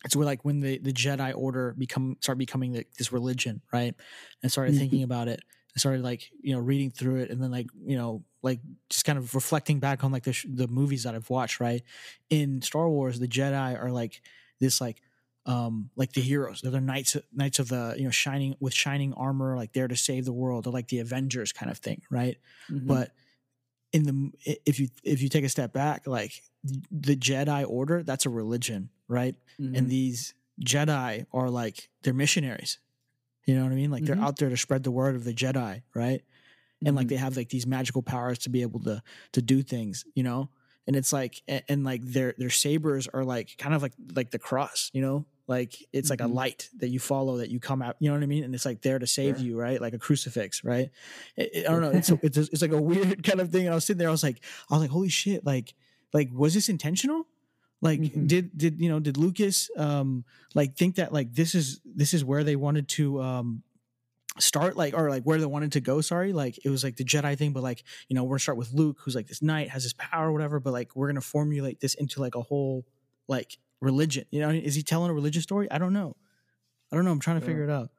it's 0.05 0.15
where 0.15 0.25
like 0.25 0.45
when 0.45 0.61
the 0.61 0.77
the 0.79 0.93
Jedi 0.93 1.35
Order 1.35 1.73
become 1.77 2.17
start 2.21 2.37
becoming 2.37 2.71
the, 2.73 2.85
this 2.97 3.11
religion, 3.11 3.61
right? 3.73 3.95
And 4.41 4.51
started 4.51 4.73
Mhm. 4.73 4.75
thinking 4.75 5.03
about 5.03 5.27
it. 5.27 5.41
I 5.75 5.79
started 5.79 6.03
like 6.03 6.31
you 6.41 6.53
know 6.53 6.59
reading 6.59 6.91
through 6.91 7.17
it, 7.21 7.31
and 7.31 7.41
then 7.43 7.51
like 7.51 7.67
you 7.85 7.97
know 7.97 8.23
like 8.41 8.59
just 8.89 9.05
kind 9.05 9.17
of 9.17 9.35
reflecting 9.35 9.79
back 9.79 10.03
on 10.03 10.11
like 10.11 10.23
the 10.23 10.33
sh- 10.33 10.45
the 10.49 10.67
movies 10.67 11.03
that 11.03 11.15
I've 11.15 11.29
watched. 11.29 11.59
Right 11.59 11.83
in 12.29 12.61
Star 12.61 12.89
Wars, 12.89 13.19
the 13.19 13.27
Jedi 13.27 13.81
are 13.81 13.91
like 13.91 14.21
this 14.59 14.79
like 14.81 15.01
um 15.45 15.89
like 15.95 16.13
the 16.13 16.21
heroes. 16.21 16.61
They're 16.61 16.71
the 16.71 16.81
knights 16.81 17.15
knights 17.33 17.59
of 17.59 17.69
the 17.69 17.95
you 17.97 18.03
know 18.05 18.11
shining 18.11 18.55
with 18.59 18.73
shining 18.73 19.13
armor, 19.13 19.55
like 19.55 19.73
there 19.73 19.87
to 19.87 19.95
save 19.95 20.25
the 20.25 20.33
world. 20.33 20.65
They're 20.65 20.73
like 20.73 20.87
the 20.89 20.99
Avengers 20.99 21.51
kind 21.51 21.71
of 21.71 21.77
thing, 21.77 22.01
right? 22.09 22.37
Mhm. 22.69 22.87
but 22.87 23.11
in 23.91 24.03
the 24.03 24.31
if 24.67 24.79
you 24.79 24.87
if 25.03 25.21
you 25.21 25.29
take 25.29 25.43
a 25.43 25.49
step 25.49 25.73
back 25.73 26.05
like 26.05 26.43
the 26.91 27.15
jedi 27.15 27.65
order 27.67 28.03
that's 28.03 28.27
a 28.27 28.29
religion 28.29 28.89
right 29.07 29.33
Mhm. 29.59 29.75
and 29.75 29.89
these 29.89 30.35
jedi 30.63 31.25
are 31.33 31.49
like 31.49 31.89
they're 32.03 32.13
missionaries 32.13 32.77
you 33.45 33.55
know 33.55 33.63
what 33.63 33.71
i 33.71 33.75
mean 33.75 33.89
like 33.89 34.03
Mhm. 34.03 34.05
they're 34.05 34.19
out 34.19 34.37
there 34.37 34.49
to 34.49 34.57
spread 34.57 34.83
the 34.83 34.91
word 34.91 35.15
of 35.15 35.23
the 35.23 35.33
jedi 35.33 35.81
right 35.95 36.21
and 36.85 36.95
like 36.95 37.07
Mhm. 37.07 37.09
they 37.09 37.15
have 37.17 37.35
like 37.37 37.49
these 37.49 37.67
magical 37.67 38.01
powers 38.01 38.39
to 38.39 38.49
be 38.49 38.61
able 38.61 38.79
to 38.81 39.01
to 39.33 39.41
do 39.41 39.61
things 39.61 40.05
you 40.15 40.23
know 40.23 40.49
and 40.87 40.95
it's 40.95 41.11
like 41.13 41.41
and, 41.47 41.63
and 41.69 41.83
like 41.83 42.01
their 42.03 42.33
their 42.37 42.49
sabers 42.49 43.07
are 43.13 43.23
like 43.25 43.55
kind 43.57 43.75
of 43.75 43.81
like 43.81 43.93
like 44.15 44.31
the 44.31 44.39
cross 44.39 44.89
you 44.93 45.01
know 45.01 45.25
like 45.47 45.75
it's 45.91 46.09
like 46.09 46.21
a 46.21 46.25
Mhm. 46.25 46.33
light 46.35 46.69
that 46.77 46.89
you 46.89 46.99
follow 46.99 47.37
that 47.37 47.49
you 47.49 47.59
come 47.59 47.81
out 47.81 47.95
you 47.99 48.07
know 48.09 48.15
what 48.15 48.23
i 48.23 48.27
mean 48.27 48.43
and 48.43 48.53
it's 48.55 48.65
like 48.65 48.81
there 48.81 48.99
to 48.99 49.07
save 49.07 49.37
Sure. 49.37 49.45
you 49.45 49.57
right 49.59 49.81
like 49.81 49.93
a 49.93 49.99
crucifix 49.99 50.63
right 50.63 50.89
it, 51.35 51.49
it- 51.53 51.67
i 51.67 51.71
don't 51.71 51.81
know 51.81 51.89
it's 51.91 52.09
it's 52.23 52.37
it's 52.37 52.61
like 52.61 52.71
a 52.71 52.81
weird 52.81 53.23
kind 53.27 53.41
of 53.41 53.49
thing 53.51 53.65
and 53.65 53.71
i 53.71 53.75
was 53.75 53.85
sitting 53.85 53.97
there 53.99 54.09
i 54.09 54.11
was 54.11 54.23
like 54.23 54.39
i 54.69 54.73
was 54.75 54.81
like 54.81 54.91
holy 54.91 55.09
shit 55.09 55.45
like 55.45 55.73
like 56.13 56.29
was 56.33 56.53
this 56.53 56.69
intentional 56.69 57.27
like 57.81 57.99
Mhm. 58.01 58.27
did 58.27 58.57
did 58.57 58.79
you 58.81 58.89
know 58.89 58.99
did 58.99 59.17
lucas 59.17 59.69
um 59.77 60.23
like 60.53 60.75
think 60.75 60.95
that 60.95 61.11
like 61.13 61.33
this 61.33 61.55
is 61.55 61.79
this 61.85 62.13
is 62.13 62.23
where 62.25 62.43
they 62.43 62.55
wanted 62.55 62.87
to 62.89 63.21
um 63.21 63.63
start 64.39 64.75
like 64.77 64.93
or 64.93 65.09
like 65.09 65.23
where 65.23 65.37
they 65.39 65.45
wanted 65.45 65.71
to 65.71 65.79
go 65.81 66.01
sorry 66.01 66.33
like 66.33 66.57
it 66.63 66.69
was 66.69 66.83
like 66.83 66.95
the 66.95 67.03
jedi 67.03 67.37
thing 67.37 67.51
but 67.53 67.63
like 67.63 67.83
you 68.07 68.15
know 68.15 68.23
we're 68.23 68.31
gonna 68.35 68.39
start 68.39 68.57
with 68.57 68.71
luke 68.73 68.97
who's 69.01 69.15
like 69.15 69.27
this 69.27 69.41
knight 69.41 69.69
has 69.69 69.83
this 69.83 69.93
power 69.93 70.29
or 70.29 70.31
whatever 70.31 70.59
but 70.59 70.73
like 70.73 70.95
we're 70.95 71.07
gonna 71.07 71.21
formulate 71.21 71.79
this 71.79 71.93
into 71.95 72.19
like 72.21 72.35
a 72.35 72.41
whole 72.41 72.85
like 73.27 73.57
religion 73.81 74.25
you 74.31 74.39
know 74.39 74.49
is 74.49 74.75
he 74.75 74.83
telling 74.83 75.09
a 75.11 75.13
religious 75.13 75.43
story 75.43 75.69
i 75.71 75.77
don't 75.77 75.93
know 75.93 76.15
i 76.91 76.95
don't 76.95 77.05
know 77.05 77.11
i'm 77.11 77.19
trying 77.19 77.39
to 77.39 77.45
Sure. 77.45 77.49
figure 77.53 77.63
it 77.63 77.69
out 77.69 77.89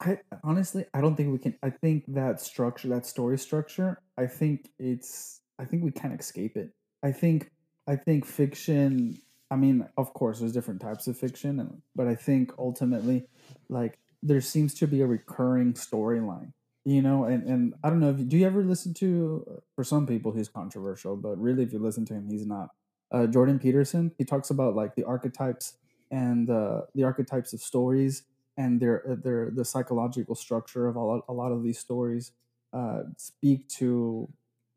I 0.00 0.18
honestly, 0.44 0.84
I 0.92 1.00
don't 1.00 1.16
think 1.16 1.32
we 1.32 1.38
can. 1.38 1.56
I 1.62 1.70
think 1.70 2.04
that 2.08 2.40
structure, 2.40 2.88
that 2.88 3.06
story 3.06 3.38
structure, 3.38 4.02
I 4.18 4.26
think 4.26 4.68
it's. 4.78 5.40
I 5.58 5.64
think 5.64 5.82
we 5.84 5.90
can't 5.90 6.18
escape 6.20 6.56
it. 6.56 6.74
I 7.02 7.12
think. 7.12 7.50
I 7.86 7.96
think 7.96 8.26
fiction. 8.26 9.18
I 9.50 9.56
mean, 9.56 9.88
of 9.96 10.12
course, 10.12 10.40
there's 10.40 10.52
different 10.52 10.80
types 10.82 11.06
of 11.06 11.16
fiction, 11.16 11.58
and 11.60 11.80
but 11.96 12.06
I 12.08 12.14
think 12.14 12.52
ultimately, 12.58 13.24
like 13.70 13.98
there 14.22 14.40
seems 14.40 14.74
to 14.74 14.86
be 14.86 15.00
a 15.00 15.06
recurring 15.06 15.74
storyline. 15.74 16.52
You 16.84 17.02
know, 17.02 17.24
and 17.24 17.46
and 17.46 17.74
I 17.84 17.90
don't 17.90 18.00
know 18.00 18.10
if 18.10 18.18
you, 18.18 18.24
do 18.24 18.38
you 18.38 18.46
ever 18.46 18.64
listen 18.64 18.94
to. 18.94 19.62
For 19.74 19.84
some 19.84 20.06
people, 20.06 20.32
he's 20.32 20.48
controversial, 20.48 21.16
but 21.16 21.38
really, 21.38 21.62
if 21.62 21.72
you 21.72 21.78
listen 21.78 22.06
to 22.06 22.14
him, 22.14 22.26
he's 22.28 22.46
not. 22.46 22.70
Uh, 23.12 23.26
Jordan 23.26 23.58
Peterson. 23.58 24.12
He 24.18 24.24
talks 24.24 24.50
about 24.50 24.74
like 24.76 24.94
the 24.94 25.04
archetypes 25.04 25.74
and 26.10 26.48
uh, 26.48 26.82
the 26.94 27.04
archetypes 27.04 27.52
of 27.52 27.60
stories 27.60 28.22
and 28.56 28.80
their 28.80 29.08
uh, 29.10 29.16
their 29.22 29.50
the 29.50 29.64
psychological 29.64 30.34
structure 30.34 30.86
of 30.88 30.96
a 30.96 31.00
lot, 31.00 31.24
a 31.28 31.32
lot 31.32 31.52
of 31.52 31.62
these 31.62 31.78
stories 31.78 32.32
uh, 32.72 33.02
speak 33.16 33.68
to 33.68 34.28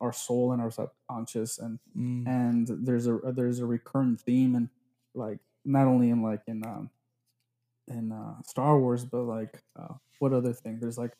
our 0.01 0.11
soul 0.13 0.51
and 0.51 0.61
our 0.61 0.71
subconscious 0.71 1.57
and 1.59 1.79
Mm. 1.97 2.27
and 2.27 2.67
there's 2.85 3.07
a 3.07 3.19
there's 3.33 3.59
a 3.59 3.65
recurrent 3.65 4.19
theme 4.19 4.55
and 4.55 4.69
like 5.13 5.39
not 5.63 5.87
only 5.87 6.09
in 6.09 6.21
like 6.23 6.41
in 6.47 6.65
um 6.65 6.89
in 7.87 8.11
uh, 8.11 8.35
Star 8.45 8.79
Wars 8.79 9.05
but 9.05 9.23
like 9.23 9.61
uh, 9.79 9.93
what 10.19 10.33
other 10.33 10.53
thing? 10.53 10.79
There's 10.79 10.97
like 10.97 11.13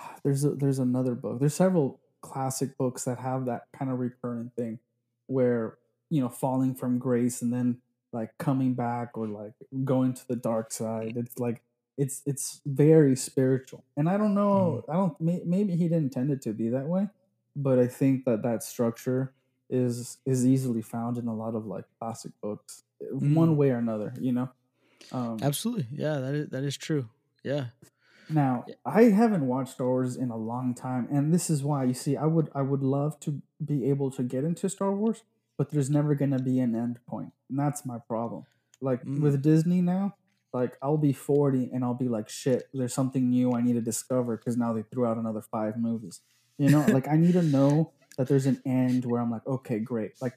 there's 0.24 0.44
a, 0.44 0.50
there's 0.50 0.78
another 0.78 1.14
book. 1.14 1.40
There's 1.40 1.54
several 1.54 2.00
classic 2.22 2.76
books 2.78 3.04
that 3.04 3.18
have 3.18 3.46
that 3.46 3.62
kind 3.76 3.90
of 3.90 3.98
recurrent 3.98 4.54
thing 4.54 4.78
where 5.26 5.78
you 6.10 6.20
know 6.20 6.28
falling 6.28 6.74
from 6.74 6.98
grace 6.98 7.42
and 7.42 7.52
then 7.52 7.78
like 8.12 8.30
coming 8.38 8.74
back 8.74 9.16
or 9.16 9.26
like 9.26 9.52
going 9.84 10.14
to 10.14 10.28
the 10.28 10.36
dark 10.36 10.72
side. 10.72 11.14
It's 11.16 11.38
like 11.38 11.62
it's 11.98 12.22
it's 12.26 12.60
very 12.66 13.14
spiritual. 13.16 13.84
And 13.96 14.08
i 14.08 14.16
don't 14.16 14.34
know 14.34 14.82
i 14.88 14.94
don't 14.94 15.20
may, 15.20 15.42
maybe 15.44 15.72
he 15.76 15.84
didn't 15.88 16.04
intend 16.04 16.30
it 16.30 16.40
to 16.42 16.52
be 16.54 16.68
that 16.70 16.86
way 16.86 17.06
but 17.54 17.78
i 17.78 17.86
think 17.86 18.24
that 18.24 18.42
that 18.42 18.62
structure 18.62 19.34
is 19.68 20.16
is 20.24 20.46
easily 20.46 20.80
found 20.80 21.18
in 21.18 21.28
a 21.28 21.34
lot 21.34 21.54
of 21.54 21.66
like 21.66 21.84
classic 22.00 22.32
books 22.42 22.84
one 23.10 23.50
Mm. 23.50 23.56
way 23.56 23.70
or 23.70 23.76
another 23.76 24.14
you 24.20 24.32
know 24.32 24.48
um 25.10 25.38
absolutely 25.42 25.86
yeah 25.92 26.18
that 26.18 26.34
is 26.34 26.48
that 26.50 26.64
is 26.64 26.76
true 26.76 27.08
yeah 27.42 27.66
now, 28.28 28.64
I 28.86 29.04
haven't 29.04 29.46
watched 29.46 29.72
Star 29.72 29.86
Wars 29.86 30.16
in 30.16 30.30
a 30.30 30.36
long 30.36 30.74
time, 30.74 31.06
and 31.10 31.34
this 31.34 31.50
is 31.50 31.62
why 31.62 31.84
you 31.84 31.92
see, 31.94 32.16
I 32.16 32.26
would 32.26 32.48
I 32.54 32.62
would 32.62 32.82
love 32.82 33.20
to 33.20 33.42
be 33.62 33.90
able 33.90 34.10
to 34.12 34.22
get 34.22 34.44
into 34.44 34.68
Star 34.68 34.92
Wars, 34.92 35.22
but 35.58 35.70
there's 35.70 35.90
never 35.90 36.14
gonna 36.14 36.38
be 36.38 36.58
an 36.60 36.74
end 36.74 36.98
point, 37.06 37.32
and 37.50 37.58
that's 37.58 37.84
my 37.84 37.98
problem. 37.98 38.46
Like 38.80 39.04
Mm. 39.04 39.20
with 39.20 39.42
Disney 39.42 39.80
now, 39.82 40.14
like 40.52 40.76
I'll 40.82 40.96
be 40.96 41.12
40 41.12 41.70
and 41.72 41.84
I'll 41.84 41.94
be 41.94 42.08
like, 42.08 42.28
shit, 42.28 42.68
there's 42.72 42.94
something 42.94 43.30
new 43.30 43.52
I 43.52 43.60
need 43.62 43.74
to 43.74 43.80
discover 43.80 44.36
because 44.36 44.56
now 44.56 44.72
they 44.72 44.82
threw 44.82 45.06
out 45.06 45.18
another 45.18 45.42
five 45.42 45.76
movies. 45.76 46.20
You 46.58 46.70
know, 46.70 46.84
like 46.88 47.08
I 47.08 47.16
need 47.16 47.32
to 47.34 47.42
know 47.42 47.92
that 48.16 48.28
there's 48.28 48.46
an 48.46 48.60
end 48.64 49.04
where 49.04 49.20
I'm 49.20 49.30
like, 49.30 49.46
okay, 49.46 49.78
great. 49.78 50.12
Like 50.20 50.34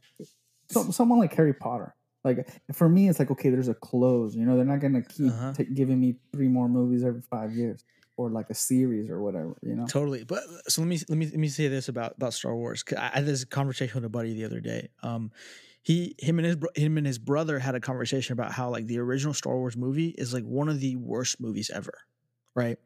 so, 0.70 0.92
someone 0.92 1.20
like 1.20 1.34
Harry 1.34 1.54
Potter. 1.54 1.96
Like 2.26 2.50
for 2.74 2.90
me, 2.90 3.08
it's 3.08 3.20
like 3.20 3.32
okay, 3.32 3.50
there's 3.50 3.70
a 3.70 3.74
close. 3.76 4.36
You 4.36 4.46
know, 4.46 4.56
they're 4.58 4.66
not 4.66 4.80
gonna 4.82 5.04
keep 5.04 5.32
Uh-huh. 5.32 5.54
ta- 5.54 5.72
giving 5.74 6.00
me 6.00 6.18
three 6.34 6.48
more 6.50 6.68
movies 6.68 7.04
every 7.04 7.22
five 7.22 7.54
years 7.54 7.86
or 8.18 8.30
like 8.30 8.50
a 8.50 8.54
series 8.56 9.10
or 9.10 9.22
whatever. 9.22 9.56
You 9.62 9.76
know, 9.76 9.86
Totally. 9.86 10.24
But 10.24 10.44
so 10.68 10.82
let 10.82 10.88
me 10.88 11.00
let 11.08 11.18
me 11.18 11.28
let 11.28 11.38
me 11.38 11.48
say 11.48 11.68
this 11.70 11.88
about 11.88 12.16
about 12.18 12.34
Star 12.34 12.56
Wars. 12.56 12.84
I 12.98 13.12
I 13.14 13.18
had 13.20 13.26
this 13.26 13.46
conversation 13.46 13.96
with 13.96 14.06
a 14.06 14.10
buddy 14.10 14.34
the 14.34 14.46
other 14.46 14.60
day. 14.60 14.90
Um, 15.04 15.32
he 15.84 16.16
him 16.18 16.40
and 16.40 16.48
his 16.48 16.58
him 16.76 16.98
and 16.98 17.06
his 17.06 17.20
brother 17.20 17.60
had 17.60 17.76
a 17.76 17.80
conversation 17.80 18.34
about 18.34 18.52
how 18.52 18.70
like 18.72 18.88
the 18.88 18.98
original 19.00 19.34
Star 19.34 19.56
Wars 19.56 19.78
movie 19.78 20.10
is 20.18 20.34
like 20.34 20.44
one 20.44 20.68
of 20.68 20.80
the 20.80 20.96
worst 20.96 21.40
movies 21.40 21.70
ever, 21.70 21.94
right? 22.56 22.80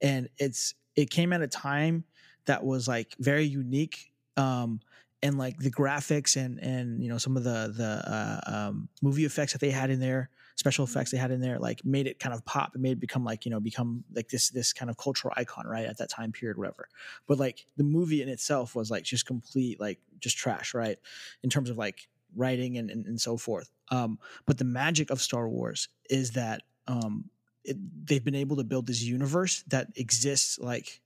And 0.00 0.28
it's 0.38 0.74
it 0.96 1.10
came 1.10 1.34
at 1.34 1.42
a 1.42 1.48
time 1.48 2.04
that 2.46 2.64
was 2.64 2.88
like 2.88 3.14
very 3.18 3.44
unique. 3.44 4.10
Um, 4.38 4.80
and 5.22 5.38
like 5.38 5.58
the 5.58 5.70
graphics 5.70 6.36
and 6.36 6.58
and 6.60 7.02
you 7.02 7.08
know 7.08 7.18
some 7.18 7.36
of 7.36 7.44
the 7.44 7.72
the 7.76 8.10
uh, 8.10 8.68
um, 8.68 8.88
movie 9.02 9.24
effects 9.24 9.52
that 9.52 9.60
they 9.60 9.70
had 9.70 9.90
in 9.90 10.00
there 10.00 10.30
special 10.60 10.84
effects 10.84 11.10
they 11.10 11.16
had 11.16 11.30
in 11.30 11.40
there 11.40 11.58
like 11.58 11.82
made 11.86 12.06
it 12.06 12.18
kind 12.18 12.34
of 12.34 12.44
pop. 12.44 12.74
And 12.74 12.82
made 12.82 12.92
it 12.92 13.00
become 13.00 13.24
like 13.24 13.44
you 13.46 13.50
know 13.50 13.60
become 13.60 14.04
like 14.14 14.28
this 14.28 14.50
this 14.50 14.72
kind 14.72 14.90
of 14.90 14.98
cultural 14.98 15.32
icon 15.36 15.66
right 15.66 15.86
at 15.86 15.96
that 15.98 16.10
time 16.10 16.32
period 16.32 16.58
whatever. 16.58 16.86
But 17.26 17.38
like 17.38 17.66
the 17.76 17.82
movie 17.82 18.22
in 18.22 18.28
itself 18.28 18.76
was 18.76 18.90
like 18.90 19.02
just 19.02 19.26
complete 19.26 19.80
like 19.80 19.98
just 20.20 20.36
trash 20.36 20.74
right 20.74 20.98
in 21.42 21.50
terms 21.50 21.70
of 21.70 21.78
like 21.78 22.08
writing 22.36 22.76
and 22.76 22.90
and, 22.90 23.06
and 23.06 23.20
so 23.20 23.36
forth. 23.38 23.70
Um 23.90 24.18
but 24.46 24.58
the 24.58 24.64
magic 24.64 25.10
of 25.10 25.20
star 25.20 25.48
wars 25.48 25.88
is 26.10 26.32
that 26.32 26.62
um 26.86 27.30
it, 27.64 27.76
they've 28.06 28.24
been 28.24 28.34
able 28.34 28.56
to 28.56 28.64
build 28.64 28.86
this 28.86 29.02
universe 29.02 29.64
that 29.68 29.88
exists 29.96 30.58
like 30.58 31.00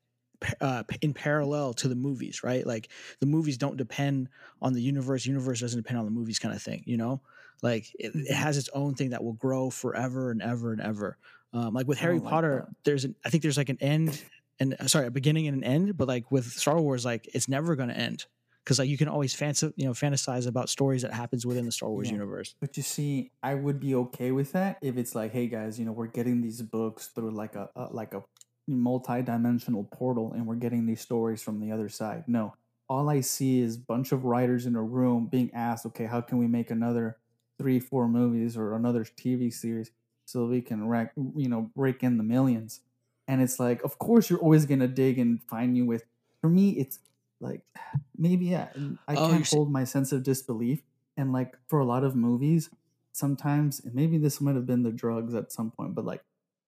uh, 0.61 0.82
in 1.01 1.12
parallel 1.14 1.72
to 1.74 1.88
the 1.88 1.95
movies 1.95 2.42
right 2.42 2.66
like 2.66 2.88
the 3.20 3.26
movies 3.26 3.57
don't 3.59 3.76
depend 3.76 4.28
on 4.62 4.72
the 4.72 4.82
universe 4.82 5.26
universe 5.26 5.61
doesn't 5.61 5.78
depend 5.80 5.99
on 5.99 6.05
the 6.05 6.11
movies 6.11 6.38
kind 6.38 6.55
of 6.55 6.62
thing 6.62 6.82
you 6.86 6.97
know 6.97 7.20
like 7.62 7.95
it, 7.99 8.12
it 8.14 8.30
Mhm. 8.30 8.34
has 8.34 8.57
its 8.59 8.68
own 8.74 8.95
thing 8.95 9.11
that 9.11 9.22
will 9.22 9.32
grow 9.34 9.70
forever 9.70 10.30
and 10.30 10.42
ever 10.42 10.72
and 10.72 10.80
ever 10.80 11.16
um, 11.53 11.72
like 11.74 11.86
with 11.86 11.99
harry 11.99 12.18
like 12.18 12.30
potter 12.30 12.64
that. 12.66 12.74
there's 12.84 13.05
an 13.05 13.14
i 13.24 13.30
think 13.30 13.42
there's 13.42 13.57
like 13.57 13.68
an 13.68 13.78
end 13.80 14.22
and 14.61 14.76
uh, 14.78 14.86
sorry 14.86 15.07
a 15.07 15.11
beginning 15.11 15.47
and 15.49 15.57
an 15.57 15.64
end 15.64 15.97
but 15.97 16.09
like 16.09 16.30
with 16.30 16.47
star 16.47 16.80
wars 16.80 17.05
like 17.05 17.28
it's 17.34 17.49
never 17.49 17.74
going 17.76 17.88
to 17.88 17.97
end 17.97 18.26
because 18.64 18.78
like 18.78 18.88
you 18.88 18.97
can 18.97 19.09
always 19.09 19.34
fancy 19.34 19.70
you 19.76 19.84
know 19.84 19.92
fantasize 19.92 20.47
about 20.47 20.68
stories 20.68 21.03
that 21.03 21.12
happens 21.12 21.45
within 21.47 21.66
the 21.66 21.72
Star 21.72 21.90
Wars 21.90 22.09
Yeah. 22.09 22.14
universe. 22.14 22.55
But 22.61 22.76
you 22.78 22.82
see, 22.82 23.30
I 23.42 23.55
would 23.55 23.78
be 23.78 23.95
okay 23.95 24.32
with 24.32 24.53
that 24.53 24.78
if 24.80 24.97
it's 24.97 25.14
like, 25.14 25.32
hey 25.32 25.49
guys, 25.49 25.78
you 25.78 25.84
know, 25.84 25.92
we're 25.92 26.07
getting 26.07 26.40
these 26.40 26.62
books 26.62 27.09
through 27.09 27.32
like 27.32 27.57
a, 27.57 27.68
a 27.76 27.88
like 27.92 28.14
a 28.14 28.22
multi-dimensional 28.66 29.84
portal, 29.84 30.32
and 30.32 30.46
we're 30.46 30.54
getting 30.56 30.86
these 30.86 31.00
stories 31.00 31.42
from 31.42 31.60
the 31.60 31.72
other 31.72 31.88
side. 31.88 32.24
No, 32.26 32.54
all 32.88 33.08
I 33.08 33.20
see 33.20 33.60
is 33.60 33.76
bunch 33.76 34.12
of 34.12 34.24
writers 34.24 34.66
in 34.66 34.74
a 34.76 34.82
room 34.82 35.26
being 35.26 35.52
asked, 35.54 35.86
okay, 35.86 36.06
how 36.06 36.20
can 36.20 36.38
we 36.38 36.46
make 36.46 36.70
another 36.70 37.18
three, 37.58 37.80
four 37.80 38.08
movies 38.08 38.56
or 38.56 38.74
another 38.74 39.04
TV 39.04 39.50
series 39.50 39.90
so 40.26 40.46
we 40.46 40.60
can 40.62 40.86
rack, 40.88 41.12
you 41.16 41.48
know, 41.48 41.70
break 41.76 42.02
in 42.02 42.16
the 42.18 42.24
millions? 42.24 42.80
And 43.26 43.40
it's 43.42 43.58
like, 43.58 43.82
of 43.82 43.98
course, 43.98 44.28
you're 44.28 44.38
always 44.40 44.66
gonna 44.66 44.88
dig 44.88 45.18
and 45.18 45.42
find 45.44 45.76
you 45.76 45.86
with. 45.86 46.04
For 46.40 46.48
me, 46.50 46.70
it's 46.72 46.98
like 47.40 47.62
maybe 48.16 48.46
yeah, 48.46 48.68
I 49.08 49.16
Oh, 49.16 49.28
can't 49.28 49.46
hold 49.46 49.70
my 49.70 49.84
sense 49.84 50.12
of 50.12 50.22
disbelief. 50.22 50.82
And 51.16 51.32
like 51.32 51.56
for 51.68 51.78
a 51.78 51.84
lot 51.84 52.04
of 52.04 52.16
movies, 52.16 52.70
sometimes 53.12 53.80
and 53.80 53.94
maybe 53.94 54.18
this 54.18 54.40
might 54.40 54.56
have 54.56 54.66
been 54.66 54.82
the 54.82 54.92
drugs 54.92 55.34
at 55.34 55.52
some 55.52 55.70
point, 55.70 55.94
but 55.94 56.04
like 56.04 56.24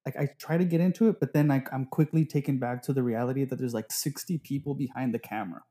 like 0.06 0.16
I 0.16 0.28
try 0.38 0.56
to 0.56 0.64
get 0.64 0.80
into 0.80 1.08
it, 1.08 1.18
but 1.20 1.32
then 1.32 1.48
like 1.48 1.70
I'm 1.72 1.84
quickly 1.86 2.24
taken 2.24 2.58
back 2.58 2.82
to 2.84 2.92
the 2.92 3.02
reality 3.02 3.44
that 3.44 3.56
there's 3.56 3.74
like 3.74 3.90
60 3.90 4.38
people 4.38 4.74
behind 4.74 5.12
the 5.12 5.18
camera. 5.18 5.62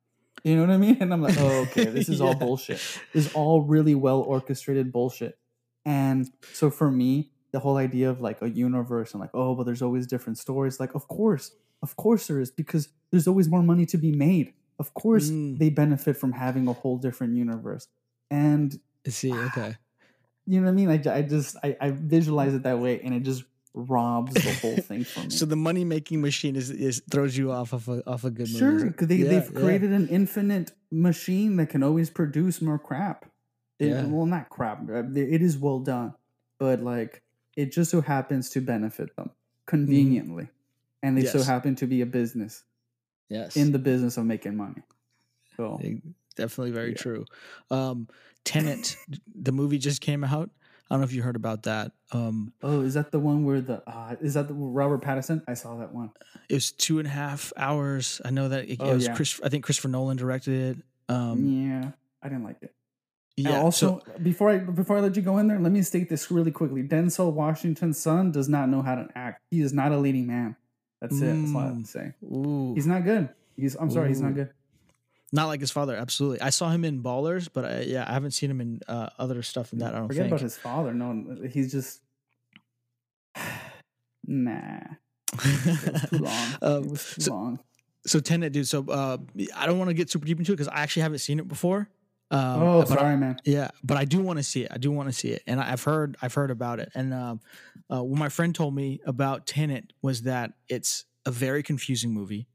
You 0.43 0.55
know 0.55 0.61
what 0.61 0.71
I 0.71 0.77
mean? 0.77 0.97
And 1.01 1.13
I'm 1.13 1.21
like, 1.21 1.37
oh, 1.39 1.61
okay, 1.63 1.85
this 1.85 2.09
is 2.09 2.21
all 2.25 2.35
bullshit. 2.35 2.77
This 3.13 3.27
is 3.27 3.33
all 3.33 3.61
really 3.61 3.95
well 3.95 4.19
orchestrated 4.21 4.91
bullshit. 4.91 5.39
And 5.85 6.29
so 6.53 6.69
for 6.69 6.91
me, 6.91 7.31
the 7.51 7.59
whole 7.59 7.77
idea 7.77 8.09
of 8.09 8.19
like 8.19 8.41
a 8.41 8.49
universe 8.49 9.13
and 9.13 9.21
like, 9.21 9.29
oh, 9.33 9.55
but 9.55 9.65
there's 9.65 9.81
always 9.81 10.05
different 10.05 10.37
stories. 10.37 10.79
Like, 10.79 10.93
of 10.93 11.07
course, 11.07 11.51
of 11.81 11.95
course 11.95 12.27
there 12.27 12.39
is, 12.41 12.51
because 12.51 12.89
there's 13.11 13.27
always 13.27 13.47
more 13.47 13.63
money 13.63 13.85
to 13.87 13.97
be 13.97 14.11
made. 14.11 14.53
Of 14.77 14.93
course, 14.93 15.29
Mm. 15.29 15.57
they 15.57 15.69
benefit 15.69 16.17
from 16.17 16.33
having 16.33 16.67
a 16.67 16.73
whole 16.73 16.97
different 16.97 17.35
universe. 17.37 17.87
And 18.29 18.77
see, 19.07 19.31
okay. 19.33 19.77
you 20.45 20.59
know 20.59 20.65
what 20.65 20.71
I 20.71 20.75
mean? 20.75 20.89
I, 20.89 21.17
I 21.17 21.21
just 21.21 21.55
I, 21.63 21.77
I 21.79 21.91
visualize 21.91 22.53
it 22.53 22.63
that 22.63 22.79
way, 22.79 22.99
and 23.01 23.13
it 23.13 23.21
just 23.23 23.45
robs 23.77 24.33
the 24.33 24.53
whole 24.61 24.77
thing 24.77 25.03
from 25.11 25.23
me. 25.23 25.29
So 25.29 25.45
the 25.45 25.55
money 25.57 25.83
making 25.83 26.21
machine 26.21 26.55
is, 26.55 26.69
is 26.71 27.01
throws 27.11 27.37
you 27.37 27.51
off 27.51 27.73
of 27.73 27.87
a 27.89 28.01
off 28.09 28.23
a 28.23 28.31
good 28.31 28.47
movie. 28.47 28.57
sure, 28.57 28.89
they, 28.97 29.15
Yeah, 29.17 29.29
they've 29.29 29.51
yeah. 29.53 29.59
created 29.59 29.91
an 29.91 30.07
infinite 30.07 30.71
machine 30.91 31.57
that 31.57 31.69
can 31.69 31.83
always 31.83 32.09
produce 32.09 32.61
more 32.61 32.79
crap. 32.79 33.25
It- 33.79 33.87
Yeah. 33.89 34.05
Well, 34.05 34.25
not 34.25 34.49
crap. 34.49 34.89
uh, 34.89 35.03
It 35.13 35.41
is 35.41 35.57
well 35.57 35.79
done, 35.79 36.13
but 36.57 36.81
like 36.81 37.21
it 37.57 37.71
just 37.73 37.91
so 37.91 38.01
happens 38.01 38.49
to 38.51 38.61
benefit 38.61 39.15
them 39.17 39.29
conveniently, 39.65 40.47
and 41.03 41.17
they 41.17 41.25
so 41.25 41.39
Mm-hmm. 41.39 41.49
Happen 41.51 41.75
to 41.75 41.87
be 41.87 42.01
a 42.01 42.05
business 42.05 42.63
yes 43.29 43.55
in 43.57 43.71
the 43.71 43.79
business 43.79 44.17
of 44.17 44.25
making 44.25 44.55
money. 44.55 44.83
So 45.57 45.79
Yeah, 45.83 45.99
Definitely 46.35 46.71
very 46.71 46.89
Yeah. 46.91 46.97
true. 46.97 47.25
Um, 47.71 48.07
Tenet, 48.43 48.97
the 49.33 49.51
movie 49.51 49.77
just 49.77 50.01
came 50.01 50.23
out. 50.23 50.49
I 50.89 50.93
don't 50.93 51.01
know 51.01 51.05
if 51.05 51.13
you 51.13 51.23
heard 51.23 51.35
about 51.35 51.63
that. 51.63 51.91
Um, 52.11 52.53
Oh, 52.61 52.81
is 52.81 52.93
that 52.93 53.11
the 53.11 53.19
one 53.19 53.43
where 53.43 53.59
the 53.61 53.81
uh, 53.89 54.15
is 54.21 54.35
that 54.35 54.47
the 54.47 54.53
Robert 54.53 55.01
Pattinson? 55.01 55.41
I 55.47 55.55
saw 55.55 55.75
that 55.77 55.93
one. 55.93 56.11
it 56.49 56.53
was 56.53 56.71
two 56.71 56.99
and 56.99 57.07
a 57.07 57.11
half 57.11 57.51
hours. 57.57 58.21
I 58.23 58.29
know 58.29 58.49
that 58.49 58.69
it, 58.69 58.77
Oh, 58.79 58.91
it 58.91 58.93
was 58.95 59.05
yeah. 59.07 59.15
Chris. 59.15 59.41
I 59.43 59.49
think 59.49 59.63
Christopher 59.65 59.87
Nolan 59.87 60.17
directed 60.17 60.77
it. 60.77 60.83
Um, 61.13 61.45
yeah, 61.45 61.91
I 62.21 62.29
didn't 62.29 62.43
like 62.43 62.57
it. 62.61 62.73
And 63.37 63.47
yeah. 63.47 63.59
also, 63.61 64.01
so, 64.05 64.13
before 64.21 64.49
I 64.49 64.59
before 64.59 64.97
I 64.97 65.01
let 65.01 65.15
you 65.15 65.21
go 65.21 65.39
in 65.39 65.47
there, 65.47 65.59
let 65.59 65.71
me 65.71 65.81
state 65.81 66.07
this 66.09 66.29
really 66.31 66.51
quickly. 66.51 66.83
Denzel 66.83 67.33
Washington's 67.33 67.97
son 67.99 68.31
does 68.31 68.47
not 68.47 68.69
know 68.69 68.81
how 68.81 68.95
to 68.95 69.07
act. 69.15 69.41
He 69.51 69.61
is 69.61 69.73
not 69.73 69.91
a 69.91 69.97
leading 69.97 70.25
man. 70.27 70.55
That's 71.01 71.19
it. 71.19 71.25
That's 71.25 71.51
all 71.53 71.57
I 71.61 71.65
have 71.65 71.73
Mm. 71.75 71.81
to 71.83 71.87
say. 71.91 72.13
ooh, 72.23 72.73
He's 72.75 72.87
not 72.87 73.03
good. 73.03 73.29
He's 73.57 73.75
I'm 73.75 73.89
sorry, 73.91 74.07
he's 74.09 74.21
not 74.21 74.35
good. 74.35 74.51
Not 75.31 75.47
like 75.47 75.59
his 75.59 75.71
father. 75.71 75.95
Absolutely. 75.95 76.41
I 76.41 76.49
saw 76.49 76.69
him 76.69 76.85
in 76.85 77.01
Ballers, 77.01 77.49
but 77.51 77.65
I, 77.65 77.79
yeah, 77.81 78.05
I 78.07 78.13
haven't 78.13 78.31
seen 78.31 78.49
him 78.51 78.61
in 78.61 78.79
uh, 78.87 79.09
other 79.19 79.41
stuff 79.43 79.69
than 79.71 79.79
that. 79.79 79.93
I 79.93 79.97
don't 79.99 80.07
Forget 80.07 80.23
think. 80.23 80.31
about 80.31 80.41
his 80.41 80.57
father. 80.57 80.93
No, 80.93 81.37
he's 81.51 81.71
just 81.71 82.01
nah. 84.25 84.79
It 85.43 85.91
was 85.93 86.09
too 86.09 86.17
long. 86.19 86.47
Um, 86.61 86.83
it 86.83 86.89
was 86.91 87.13
too 87.15 87.21
so- 87.21 87.33
long. 87.33 87.59
so 88.05 88.19
Tenet, 88.19 88.53
dude. 88.53 88.67
So 88.67 88.85
uh, 88.89 89.17
I 89.55 89.65
don't 89.65 89.77
want 89.77 89.89
to 89.89 89.93
get 89.93 90.09
super 90.09 90.25
deep 90.25 90.39
into 90.39 90.51
it 90.53 90.55
because 90.55 90.67
I 90.69 90.79
actually 90.81 91.03
haven't 91.03 91.19
seen 91.19 91.39
it 91.39 91.47
before. 91.47 91.89
Um, 92.31 92.61
oh, 92.63 92.81
but 92.81 92.91
I- 92.91 92.95
sorry, 93.01 93.17
man. 93.17 93.37
Yeah, 93.45 93.69
but 93.83 93.97
I 93.97 94.05
do 94.05 94.19
want 94.21 94.37
to 94.37 94.43
see 94.43 94.63
it. 94.63 94.71
I 94.71 94.77
do 94.77 94.91
want 94.91 95.09
to 95.09 95.13
see 95.13 95.29
it, 95.29 95.43
and 95.47 95.59
I've 95.59 95.83
heard 95.83 96.17
I've 96.21 96.33
heard 96.33 96.51
about 96.51 96.79
it. 96.79 96.91
And 96.95 97.13
um, 97.13 97.39
uh, 97.91 98.03
what 98.03 98.17
my 98.17 98.29
friend 98.29 98.53
told 98.55 98.73
me 98.73 98.99
about 99.05 99.45
Tenet 99.45 99.93
was 100.01 100.23
that 100.23 100.53
it's 100.69 101.05
a 101.25 101.31
very 101.31 101.61
confusing 101.63 102.11
movie, 102.11 102.47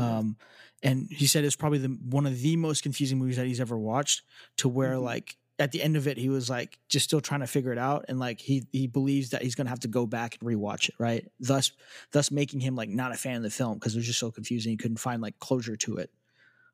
um, 0.00 0.36
and 0.82 1.08
he 1.10 1.26
said 1.26 1.44
it's 1.44 1.56
probably 1.56 1.78
the 1.78 1.88
one 1.88 2.26
of 2.26 2.38
the 2.40 2.56
most 2.56 2.82
confusing 2.82 3.18
movies 3.18 3.36
that 3.36 3.46
he's 3.46 3.60
ever 3.60 3.78
watched. 3.78 4.22
To 4.58 4.68
where 4.68 4.94
Mhm. 4.94 5.02
like 5.04 5.36
at 5.58 5.72
the 5.72 5.82
end 5.82 5.96
of 5.96 6.06
it, 6.08 6.16
he 6.16 6.30
was 6.30 6.48
like 6.48 6.78
just 6.88 7.04
still 7.04 7.20
trying 7.20 7.40
to 7.40 7.46
figure 7.46 7.72
it 7.72 7.78
out, 7.78 8.06
and 8.08 8.18
like 8.18 8.40
he 8.40 8.66
he 8.72 8.86
believes 8.86 9.30
that 9.30 9.42
he's 9.42 9.54
gonna 9.54 9.68
have 9.70 9.80
to 9.80 9.88
go 9.88 10.06
back 10.06 10.38
and 10.40 10.48
rewatch 10.48 10.88
it, 10.88 10.94
right? 10.98 11.30
Thus, 11.38 11.72
thus 12.12 12.30
making 12.30 12.60
him 12.60 12.76
like 12.76 12.88
not 12.88 13.12
a 13.12 13.16
fan 13.16 13.36
of 13.36 13.42
the 13.42 13.50
film 13.50 13.74
because 13.78 13.94
it 13.94 13.98
was 13.98 14.06
just 14.06 14.18
so 14.20 14.30
confusing. 14.30 14.70
He 14.70 14.76
couldn't 14.78 14.96
find 14.98 15.20
like 15.20 15.38
closure 15.38 15.76
to 15.76 15.96
it. 15.98 16.10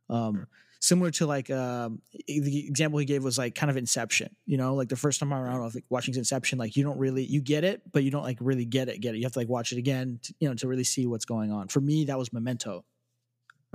Um, 0.08 0.46
similar 0.78 1.10
to 1.10 1.26
like 1.26 1.50
e- 1.50 2.40
the 2.40 2.68
example 2.68 2.98
he 2.98 3.06
gave 3.06 3.24
was 3.24 3.38
like 3.38 3.54
kind 3.54 3.70
of 3.70 3.76
Inception. 3.76 4.36
You 4.46 4.56
know, 4.56 4.74
like 4.74 4.88
the 4.88 4.96
first 4.96 5.20
time 5.20 5.32
around, 5.32 5.60
I 5.60 5.64
was 5.64 5.74
like 5.74 5.84
watching 5.88 6.14
Inception, 6.14 6.58
like 6.58 6.76
you 6.76 6.84
don't 6.84 6.98
really 6.98 7.24
you 7.24 7.40
get 7.40 7.64
it, 7.64 7.82
but 7.92 8.04
you 8.04 8.10
don't 8.10 8.22
like 8.22 8.38
really 8.40 8.64
get 8.64 8.88
it. 8.88 9.00
Get 9.00 9.14
it? 9.14 9.18
You 9.18 9.24
have 9.24 9.32
to 9.32 9.38
like 9.40 9.48
watch 9.48 9.72
it 9.72 9.78
again, 9.78 10.20
to, 10.22 10.34
you 10.38 10.48
know, 10.48 10.54
to 10.54 10.68
really 10.68 10.84
see 10.84 11.06
what's 11.06 11.24
going 11.24 11.50
on. 11.52 11.68
For 11.68 11.80
me, 11.80 12.04
that 12.04 12.18
was 12.18 12.32
Memento. 12.32 12.84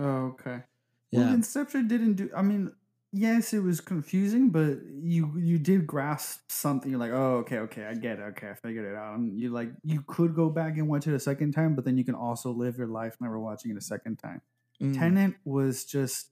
Oh, 0.02 0.34
okay. 0.34 0.64
Yeah. 1.12 1.20
Well, 1.20 1.34
Inception 1.34 1.88
didn't 1.88 2.14
do. 2.16 2.30
I 2.36 2.42
mean, 2.42 2.72
yes, 3.12 3.54
it 3.54 3.60
was 3.60 3.82
confusing, 3.82 4.50
but 4.50 4.80
you 5.02 5.34
you 5.38 5.60
did 5.60 5.86
grasp 5.86 6.40
something. 6.50 6.90
You're 6.90 7.00
like, 7.00 7.12
oh, 7.12 7.38
okay, 7.40 7.60
okay, 7.60 7.86
I 7.86 7.94
get 7.94 8.20
it. 8.20 8.24
Okay, 8.24 8.50
I 8.50 8.54
figured 8.56 8.86
it 8.92 8.96
out. 8.96 9.18
And 9.18 9.40
you 9.40 9.50
like 9.50 9.70
you 9.84 10.04
could 10.08 10.34
go 10.34 10.50
back 10.50 10.78
and 10.78 10.88
watch 10.88 11.08
it 11.08 11.14
a 11.14 11.20
second 11.20 11.52
time, 11.52 11.76
but 11.76 11.86
then 11.86 11.98
you 11.98 12.04
can 12.04 12.16
also 12.16 12.52
live 12.52 12.78
your 12.78 12.88
life 12.88 13.16
never 13.20 13.40
watching 13.40 13.72
it 13.72 13.78
a 13.78 13.82
second 13.82 14.18
time. 14.18 14.42
Mm. 14.82 14.98
Tenet 14.98 15.36
was 15.46 15.86
just, 15.86 16.32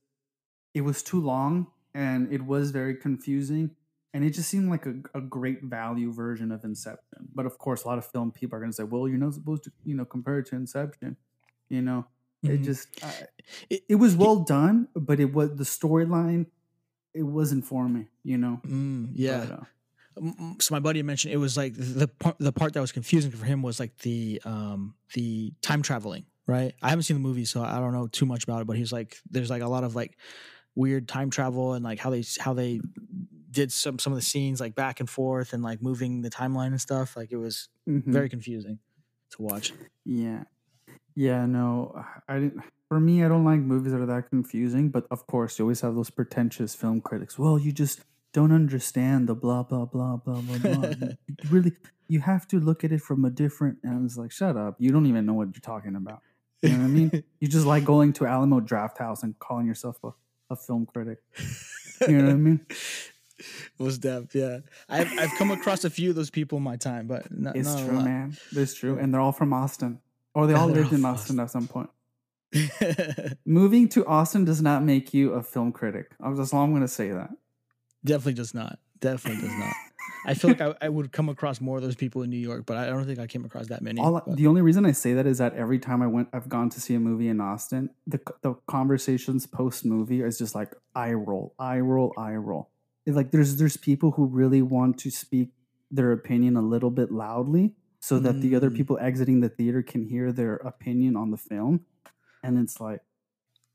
it 0.74 0.82
was 0.82 1.04
too 1.04 1.22
long 1.22 1.68
and 1.94 2.32
it 2.34 2.44
was 2.46 2.72
very 2.72 2.96
confusing. 2.96 3.72
And 4.12 4.24
it 4.24 4.32
just 4.32 4.50
seemed 4.50 4.72
like 4.72 4.88
a, 4.88 4.96
a 5.14 5.22
great 5.22 5.64
value 5.64 6.12
version 6.12 6.52
of 6.52 6.64
Inception. 6.64 7.28
But 7.36 7.46
of 7.46 7.60
course, 7.60 7.84
a 7.84 7.88
lot 7.88 8.00
of 8.00 8.10
film 8.10 8.32
people 8.32 8.58
are 8.58 8.60
going 8.60 8.72
to 8.72 8.76
say, 8.76 8.84
well, 8.84 9.08
you're 9.08 9.20
not 9.20 9.36
supposed 9.36 9.66
to, 9.66 9.72
you 9.86 9.94
know, 9.94 10.06
compare 10.06 10.40
it 10.40 10.48
to 10.48 10.56
Inception. 10.56 11.18
You 11.70 11.84
know, 11.84 12.08
it 12.44 12.62
Mhm. 12.62 12.64
just, 12.64 12.88
I, 13.04 13.14
It- 13.70 13.84
it, 13.90 13.96
was 13.96 14.16
well 14.16 14.38
done, 14.44 14.88
but 14.96 15.20
it 15.20 15.34
was 15.34 15.56
the 15.56 15.64
storyline, 15.64 16.46
it 17.14 17.24
wasn't 17.24 17.66
for 17.66 17.88
me, 17.90 18.08
you 18.24 18.38
know? 18.38 18.62
Mm, 18.66 19.12
yeah. 19.14 19.46
But, 19.46 19.52
uh, 19.60 19.64
so 20.60 20.74
my 20.76 20.80
buddy 20.80 21.02
mentioned 21.04 21.34
it 21.34 21.38
was 21.38 21.56
like 21.56 21.74
the 21.78 22.08
part 22.08 22.36
the 22.40 22.52
part 22.52 22.74
that 22.74 22.82
was 22.82 22.92
confusing 22.92 23.32
for 23.32 23.46
him 23.46 23.62
was 23.62 23.80
like 23.80 23.98
the 24.00 24.42
um 24.44 24.96
the 25.14 25.54
time 25.62 25.82
traveling 25.82 26.26
right 26.46 26.74
i 26.82 26.90
haven't 26.90 27.04
seen 27.04 27.16
the 27.16 27.22
movie 27.24 27.46
so 27.46 27.64
i 27.64 27.80
don't 27.80 27.94
know 27.94 28.08
too 28.08 28.26
much 28.26 28.44
about 28.44 28.60
it 28.62 28.68
but 28.68 28.76
he's 28.76 28.92
like 28.92 29.16
there's 29.30 29.50
like 29.50 29.62
a 29.62 29.68
lot 29.68 29.86
of 29.86 29.96
like 29.96 30.18
weird 30.76 31.08
time 31.08 31.30
travel 31.30 31.74
and 31.74 31.86
like 31.86 32.00
how 32.00 32.10
they 32.10 32.22
how 32.40 32.54
they 32.54 32.82
did 33.50 33.72
some 33.72 33.98
some 33.98 34.12
of 34.12 34.18
the 34.18 34.26
scenes 34.26 34.60
like 34.60 34.76
back 34.76 35.00
and 35.00 35.10
forth 35.10 35.54
and 35.54 35.64
like 35.64 35.82
moving 35.82 36.22
the 36.22 36.30
timeline 36.30 36.68
and 36.68 36.82
stuff 36.82 37.16
like 37.16 37.32
it 37.32 37.38
was 37.38 37.70
mhm. 37.88 38.04
very 38.04 38.28
confusing 38.28 38.80
to 39.32 39.42
watch 39.42 39.72
Yeah. 40.04 40.44
Yeah, 41.20 41.46
no, 41.48 42.02
I 42.30 42.40
didn't. 42.40 42.64
For 42.88 42.98
me, 42.98 43.26
I 43.26 43.28
don't 43.28 43.44
like 43.44 43.60
movies 43.60 43.92
that 43.92 44.00
are 44.00 44.06
that 44.06 44.30
confusing. 44.30 44.88
But 44.88 45.06
of 45.12 45.28
course, 45.28 45.60
you 45.60 45.66
always 45.66 45.82
have 45.82 45.94
those 45.94 46.10
pretentious 46.10 46.76
film 46.76 47.02
critics. 47.02 47.38
Well, 47.38 47.60
you 47.60 47.74
just 47.74 48.00
don't 48.32 48.54
understand 48.54 49.28
the 49.28 49.36
blah 49.36 49.64
blah 49.64 49.84
blah 49.84 50.16
blah 50.16 50.40
blah 50.40 50.58
blah. 50.60 50.90
you 50.90 51.18
really, 51.50 51.74
you 52.08 52.22
have 52.22 52.48
to 52.48 52.60
look 52.62 52.86
at 52.86 52.94
it 52.94 53.02
from 53.02 53.26
a 53.26 53.30
different. 53.30 53.80
And 53.84 54.06
it's 54.06 54.16
like, 54.16 54.32
shut 54.32 54.56
up! 54.56 54.78
You 54.80 54.94
don't 54.94 55.08
even 55.08 55.26
know 55.26 55.34
what 55.34 55.50
you're 55.54 55.60
talking 55.60 55.98
about. 55.98 56.22
You 56.62 56.70
know 56.70 56.78
what 56.78 56.84
I 56.86 56.88
mean? 56.88 57.24
You 57.42 57.50
just 57.50 57.66
like 57.66 57.84
going 57.84 58.14
to 58.14 58.26
Alamo 58.26 58.62
Drafthouse 58.62 59.22
and 59.22 59.38
calling 59.40 59.68
yourself 59.68 59.98
a, 60.06 60.12
a 60.50 60.56
film 60.56 60.86
critic. 60.86 61.18
You 62.08 62.18
know 62.18 62.24
what 62.28 62.32
I 62.32 62.36
mean? 62.36 62.66
was 63.78 63.98
depth 63.98 64.36
yeah 64.36 64.60
I've, 64.90 65.10
I've 65.18 65.32
come 65.38 65.52
across 65.52 65.86
a 65.86 65.90
few 65.90 66.10
of 66.10 66.18
those 66.18 66.30
people 66.30 66.58
in 66.58 66.64
my 66.66 66.76
time 66.76 67.08
but 67.08 67.32
not, 67.32 67.56
It's 67.56 67.74
not 67.74 67.88
true, 67.88 68.02
man. 68.02 68.38
It's 68.52 68.74
true, 68.74 68.98
and 68.98 69.14
they're 69.14 69.22
all 69.22 69.32
from 69.32 69.54
Austin, 69.54 70.00
or 70.34 70.48
they 70.48 70.54
all 70.60 70.68
lived 70.68 70.94
in 70.94 71.04
Austin 71.06 71.40
at 71.40 71.52
some 71.52 71.68
point. 71.68 71.90
Moving 73.46 73.88
to 73.90 74.06
Austin 74.06 74.46
does 74.46 74.62
not 74.62 74.84
make 74.84 75.14
you 75.14 75.34
a 75.34 75.44
film 75.44 75.72
critic. 75.72 76.12
I'm- 76.22 76.36
That's 76.36 76.54
all 76.54 76.64
I'm 76.64 76.72
going 76.72 76.82
to 76.82 76.88
say. 76.88 77.10
That 77.10 77.30
Definitely 78.04 78.34
does 78.34 78.54
not. 78.54 78.80
Definitely 79.00 79.48
does 79.48 79.58
not. 79.58 79.74
I 80.26 80.34
feel 80.34 80.50
like 80.52 80.62
I, 80.62 80.74
I 80.82 80.90
would 80.90 81.12
come 81.12 81.30
across 81.30 81.62
more 81.62 81.78
of 81.78 81.84
those 81.84 81.96
people 81.96 82.24
in 82.24 82.30
New 82.30 82.38
York, 82.38 82.66
but 82.66 82.78
I 82.78 82.88
don't 82.88 83.06
think 83.06 83.20
I 83.20 83.28
came 83.28 83.46
across 83.46 83.68
that 83.68 83.82
many. 83.82 84.02
all, 84.02 84.22
the 84.28 84.48
only 84.48 84.62
reason 84.62 84.86
I 84.86 84.92
say 84.92 85.14
that 85.14 85.26
is 85.26 85.38
that 85.38 85.54
every 85.56 85.80
time 85.80 86.02
I 86.02 86.08
went, 86.08 86.28
I've 86.34 86.50
gone 86.50 86.70
to 86.72 86.82
see 86.82 86.94
a 86.96 87.00
movie 87.00 87.30
in 87.30 87.40
Austin. 87.40 87.90
The 88.06 88.20
the 88.42 88.56
conversations 88.68 89.46
post 89.48 89.86
movie 89.86 90.22
is 90.22 90.38
just 90.38 90.56
like 90.56 90.74
eye 90.94 91.14
roll, 91.14 91.54
eye 91.58 91.80
roll, 91.80 92.14
eye 92.18 92.34
roll. 92.36 92.70
It's 93.06 93.16
like 93.16 93.32
there's 93.32 93.56
there's 93.58 93.78
people 93.78 94.12
who 94.12 94.26
really 94.26 94.62
want 94.62 94.98
to 95.00 95.10
speak 95.10 95.52
their 95.90 96.12
opinion 96.12 96.58
a 96.58 96.62
little 96.62 96.92
bit 96.92 97.12
loudly, 97.12 97.74
so 98.10 98.20
that 98.20 98.42
the 98.42 98.56
other 98.56 98.70
Mm. 98.72 98.76
people 98.76 98.98
exiting 99.00 99.40
the 99.40 99.50
theater 99.50 99.82
can 99.84 100.02
hear 100.04 100.32
their 100.32 100.56
opinion 100.56 101.16
on 101.16 101.32
the 101.32 101.38
film, 101.38 101.86
and 102.44 102.58
it's 102.58 102.80
like 102.82 103.02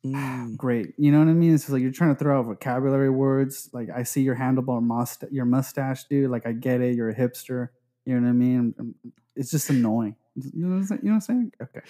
Mm. 0.05 0.57
great. 0.59 0.93
You 0.99 1.11
know 1.13 1.21
what 1.21 1.29
I 1.29 1.33
mean? 1.33 1.55
It's 1.55 1.63
just 1.65 1.73
like 1.73 1.81
you're 1.81 1.91
trying 1.91 2.15
to 2.15 2.19
throw 2.19 2.39
out 2.39 2.45
vocabulary 2.45 3.09
words. 3.09 3.71
Like 3.73 3.89
I 3.89 4.03
see 4.03 4.21
your 4.23 4.37
handlebar 4.37 4.83
must 4.83 5.25
your 5.31 5.47
mustache, 5.47 6.05
dude. 6.11 6.31
Like 6.31 6.47
I 6.47 6.53
get 6.53 6.83
it. 6.83 6.95
You're 6.95 7.09
a 7.09 7.15
hipster. 7.15 7.69
You 8.05 8.15
know 8.17 8.23
what 8.23 8.29
I 8.29 8.33
mean? 8.33 8.95
It's 9.35 9.51
just 9.51 9.71
annoying. 9.71 10.17
You 10.37 10.51
know 10.67 10.69
what 10.69 10.75
I'm 10.77 10.85
saying? 10.85 11.01
You 11.05 11.09
know 11.09 11.15
what 11.15 11.17
I'm 11.17 11.21
saying? 11.23 11.53
Okay. 11.63 11.81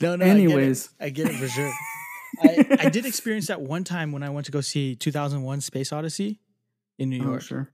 No, 0.00 0.16
no. 0.16 0.24
I 0.24 0.28
get 0.28 0.36
it. 0.38 0.40
Anyways, 0.40 0.90
I 0.98 1.10
get 1.10 1.28
it, 1.28 1.34
for 1.36 1.46
sure. 1.46 1.72
I, 2.40 2.78
I 2.80 2.88
did 2.90 3.06
experience 3.06 3.46
that 3.46 3.60
one 3.60 3.84
time 3.84 4.10
when 4.10 4.22
I 4.24 4.30
went 4.30 4.46
to 4.46 4.52
go 4.52 4.60
see 4.60 4.96
2001 4.96 5.60
Space 5.60 5.92
Odyssey 5.92 6.40
in 6.98 7.10
New 7.10 7.22
Oh, 7.22 7.30
York. 7.30 7.42
sure. 7.42 7.70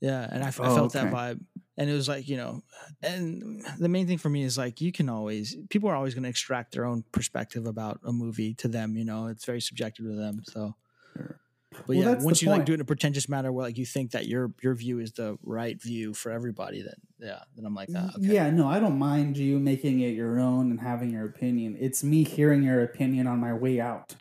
Yeah, 0.00 0.28
and 0.30 0.44
I, 0.44 0.48
Oh, 0.48 0.50
felt 0.50 0.92
that 0.92 1.06
okay. 1.06 1.14
vibe, 1.16 1.40
and 1.78 1.90
it 1.90 1.92
was 1.92 2.08
like 2.08 2.28
you 2.28 2.36
know, 2.36 2.62
and 3.02 3.64
the 3.78 3.88
main 3.88 4.06
thing 4.06 4.18
for 4.18 4.28
me 4.28 4.42
is 4.42 4.56
like 4.56 4.80
you 4.80 4.92
can 4.92 5.08
always 5.08 5.56
people 5.68 5.88
are 5.88 5.96
always 5.96 6.14
going 6.14 6.24
to 6.24 6.28
extract 6.30 6.72
their 6.72 6.84
own 6.84 7.04
perspective 7.12 7.66
about 7.66 8.00
a 8.04 8.12
movie 8.12 8.54
to 8.54 8.68
them. 8.68 8.96
You 8.96 9.04
know, 9.04 9.26
it's 9.26 9.44
very 9.44 9.60
subjective 9.60 10.06
to 10.06 10.14
them. 10.14 10.42
So, 10.44 10.74
Sure. 11.14 11.40
but 11.70 11.88
Well, 11.88 11.98
yeah, 11.98 12.14
once 12.22 12.42
you 12.42 12.50
like 12.50 12.64
do 12.64 12.72
it 12.72 12.76
in 12.76 12.80
a 12.80 12.84
pretentious 12.84 13.28
manner 13.28 13.52
where 13.52 13.66
like 13.66 13.78
you 13.78 13.86
think 13.86 14.12
that 14.12 14.26
your 14.26 14.52
your 14.62 14.74
view 14.74 14.98
is 14.98 15.12
the 15.12 15.38
right 15.42 15.80
view 15.80 16.14
for 16.14 16.30
everybody, 16.32 16.82
then 16.82 16.96
yeah, 17.18 17.40
then 17.54 17.66
I'm 17.66 17.74
like, 17.74 17.88
ah, 17.94 18.10
okay. 18.16 18.26
Yeah, 18.34 18.50
no, 18.50 18.68
I 18.68 18.80
don't 18.80 18.98
mind 18.98 19.36
you 19.36 19.58
making 19.58 20.00
it 20.00 20.14
your 20.14 20.38
own 20.38 20.70
and 20.70 20.80
having 20.80 21.10
your 21.10 21.26
opinion. 21.26 21.76
It's 21.78 22.02
me 22.02 22.24
hearing 22.24 22.62
your 22.62 22.82
opinion 22.82 23.26
on 23.26 23.38
my 23.40 23.52
way 23.52 23.80
out. 23.80 24.14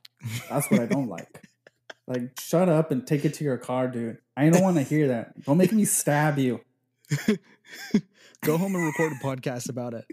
That's 0.49 0.69
what 0.71 0.81
I 0.81 0.85
don't 0.85 1.07
like. 1.17 1.41
Like, 2.07 2.39
shut 2.39 2.69
up 2.69 2.91
and 2.91 3.05
take 3.05 3.25
it 3.25 3.33
to 3.35 3.43
your 3.43 3.57
car, 3.57 3.87
dude. 3.87 4.19
I 4.37 4.49
don't 4.49 4.61
want 4.61 4.77
to 4.77 4.83
hear 4.83 5.07
that. 5.07 5.43
Don't 5.43 5.57
make 5.57 5.71
me 5.71 5.85
stab 5.85 6.37
you. 6.37 6.61
Go 8.43 8.57
home 8.57 8.75
and 8.75 8.85
record 8.85 9.13
a 9.13 9.25
podcast 9.25 9.69
about 9.69 9.93
it. 9.93 10.05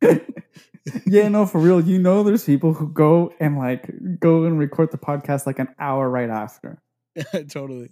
yeah, 1.06 1.28
no, 1.28 1.46
for 1.46 1.58
real. 1.58 1.80
You 1.80 1.98
know, 1.98 2.22
there's 2.22 2.44
people 2.44 2.72
who 2.72 2.88
go 2.88 3.32
and 3.40 3.58
like 3.58 3.90
go 4.18 4.44
and 4.44 4.58
record 4.58 4.90
the 4.90 4.98
podcast 4.98 5.46
like 5.46 5.58
an 5.58 5.68
hour 5.78 6.08
right 6.08 6.30
after. 6.30 6.82
totally. 7.48 7.90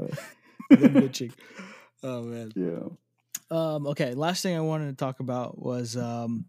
Bitching. 0.70 1.32
Oh 2.02 2.22
man. 2.22 2.52
Yeah. 2.54 2.88
Um, 3.50 3.86
okay, 3.88 4.14
last 4.14 4.42
thing 4.42 4.56
I 4.56 4.60
wanted 4.60 4.88
to 4.88 4.96
talk 4.96 5.20
about 5.20 5.58
was 5.58 5.96
um, 5.96 6.46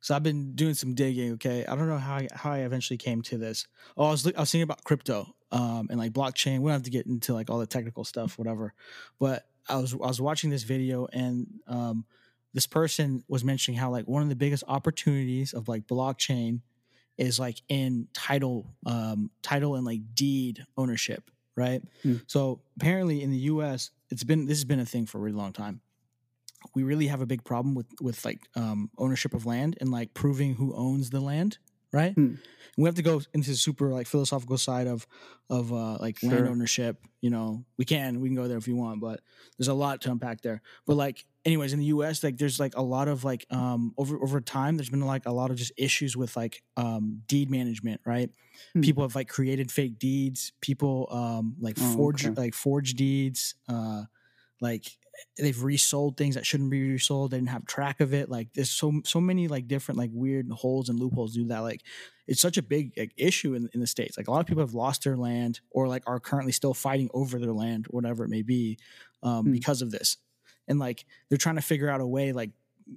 so 0.00 0.14
I've 0.14 0.22
been 0.22 0.54
doing 0.54 0.74
some 0.74 0.94
digging. 0.94 1.32
Okay, 1.34 1.64
I 1.66 1.76
don't 1.76 1.88
know 1.88 1.98
how 1.98 2.16
I, 2.16 2.28
how 2.34 2.52
I 2.52 2.58
eventually 2.58 2.98
came 2.98 3.22
to 3.22 3.38
this. 3.38 3.66
Oh, 3.96 4.06
I 4.06 4.10
was 4.10 4.26
I 4.26 4.40
was 4.40 4.50
thinking 4.50 4.62
about 4.62 4.84
crypto 4.84 5.34
um, 5.50 5.86
and 5.90 5.98
like 5.98 6.12
blockchain. 6.12 6.58
We 6.58 6.64
don't 6.64 6.72
have 6.72 6.82
to 6.82 6.90
get 6.90 7.06
into 7.06 7.34
like 7.34 7.50
all 7.50 7.58
the 7.58 7.66
technical 7.66 8.04
stuff, 8.04 8.38
whatever. 8.38 8.74
But 9.20 9.46
I 9.68 9.76
was 9.76 9.94
I 9.94 10.08
was 10.08 10.20
watching 10.20 10.50
this 10.50 10.62
video 10.62 11.06
and 11.12 11.46
um, 11.66 12.04
this 12.52 12.66
person 12.66 13.24
was 13.28 13.44
mentioning 13.44 13.78
how 13.78 13.90
like 13.90 14.06
one 14.06 14.22
of 14.22 14.28
the 14.28 14.36
biggest 14.36 14.64
opportunities 14.66 15.52
of 15.52 15.68
like 15.68 15.86
blockchain 15.86 16.60
is 17.18 17.38
like 17.38 17.62
in 17.68 18.08
title 18.12 18.74
um, 18.86 19.30
title 19.42 19.74
and 19.74 19.84
like 19.84 20.00
deed 20.14 20.64
ownership, 20.76 21.30
right? 21.56 21.82
Hmm. 22.02 22.16
So 22.26 22.60
apparently 22.76 23.22
in 23.22 23.30
the 23.30 23.38
U.S. 23.38 23.90
it's 24.10 24.24
been 24.24 24.46
this 24.46 24.58
has 24.58 24.64
been 24.64 24.80
a 24.80 24.86
thing 24.86 25.06
for 25.06 25.18
a 25.18 25.20
really 25.20 25.36
long 25.36 25.52
time 25.52 25.80
we 26.74 26.82
really 26.82 27.06
have 27.08 27.20
a 27.20 27.26
big 27.26 27.44
problem 27.44 27.74
with 27.74 27.86
with 28.00 28.24
like 28.24 28.40
um, 28.56 28.90
ownership 28.98 29.34
of 29.34 29.46
land 29.46 29.76
and 29.80 29.90
like 29.90 30.14
proving 30.14 30.54
who 30.54 30.74
owns 30.74 31.10
the 31.10 31.20
land, 31.20 31.58
right? 31.92 32.14
Hmm. 32.14 32.34
We 32.78 32.84
have 32.84 32.94
to 32.94 33.02
go 33.02 33.20
into 33.34 33.50
the 33.50 33.56
super 33.56 33.88
like 33.90 34.06
philosophical 34.06 34.56
side 34.56 34.86
of 34.86 35.06
of 35.50 35.72
uh, 35.72 35.98
like 35.98 36.22
land 36.22 36.48
ownership. 36.48 36.96
You 37.20 37.28
know, 37.30 37.64
we 37.76 37.84
can 37.84 38.20
we 38.20 38.28
can 38.30 38.36
go 38.36 38.48
there 38.48 38.56
if 38.56 38.66
you 38.66 38.76
want, 38.76 39.00
but 39.00 39.20
there's 39.58 39.68
a 39.68 39.74
lot 39.74 40.00
to 40.02 40.10
unpack 40.10 40.40
there. 40.40 40.62
But 40.86 40.94
like, 40.94 41.26
anyways, 41.44 41.74
in 41.74 41.80
the 41.80 41.84
U.S., 41.86 42.24
like 42.24 42.38
there's 42.38 42.58
like 42.58 42.74
a 42.74 42.82
lot 42.82 43.08
of 43.08 43.24
like 43.24 43.46
um 43.50 43.92
over 43.98 44.16
over 44.22 44.40
time, 44.40 44.76
there's 44.78 44.88
been 44.88 45.00
like 45.02 45.26
a 45.26 45.32
lot 45.32 45.50
of 45.50 45.56
just 45.58 45.72
issues 45.76 46.16
with 46.16 46.34
like 46.34 46.62
um 46.78 47.22
deed 47.26 47.50
management, 47.50 48.00
right? 48.06 48.30
Hmm. 48.72 48.80
People 48.80 49.02
have 49.04 49.14
like 49.14 49.28
created 49.28 49.70
fake 49.70 49.98
deeds. 49.98 50.52
People 50.62 51.08
um 51.10 51.56
like 51.60 51.76
Oh, 51.78 51.94
forge 51.94 52.24
okay. 52.26 52.34
like 52.40 52.54
forge 52.54 52.94
deeds. 52.94 53.54
Uh, 53.68 54.04
like 54.62 54.86
they've 55.36 55.62
resold 55.62 56.16
things 56.16 56.34
that 56.34 56.46
shouldn't 56.46 56.70
be 56.70 56.92
resold. 56.92 57.30
They 57.30 57.36
didn't 57.38 57.50
have 57.50 57.66
track 57.66 58.00
of 58.00 58.14
it. 58.14 58.30
Like 58.30 58.52
there's 58.54 58.70
so 58.70 59.00
so 59.04 59.20
many 59.20 59.48
like 59.48 59.68
different 59.68 59.98
like 59.98 60.10
weird 60.12 60.50
holes 60.50 60.88
and 60.88 60.98
loopholes 60.98 61.34
do 61.34 61.46
that. 61.48 61.60
Like 61.60 61.82
it's 62.26 62.40
such 62.40 62.56
a 62.56 62.62
big 62.62 62.92
like, 62.96 63.12
issue 63.16 63.54
in, 63.54 63.68
in 63.74 63.80
the 63.80 63.86
states. 63.86 64.16
Like 64.16 64.28
a 64.28 64.30
lot 64.30 64.40
of 64.40 64.46
people 64.46 64.62
have 64.62 64.74
lost 64.74 65.04
their 65.04 65.16
land 65.16 65.60
or 65.70 65.88
like 65.88 66.02
are 66.06 66.20
currently 66.20 66.52
still 66.52 66.74
fighting 66.74 67.10
over 67.12 67.38
their 67.38 67.52
land, 67.52 67.86
whatever 67.90 68.24
it 68.24 68.28
may 68.30 68.42
be, 68.42 68.78
um, 69.22 69.46
Hmm. 69.46 69.52
because 69.52 69.82
of 69.82 69.90
this. 69.90 70.16
And 70.68 70.78
like 70.78 71.04
they're 71.28 71.38
trying 71.38 71.56
to 71.56 71.62
figure 71.62 71.88
out 71.90 72.00
a 72.00 72.06
way 72.06 72.32
like 72.32 72.50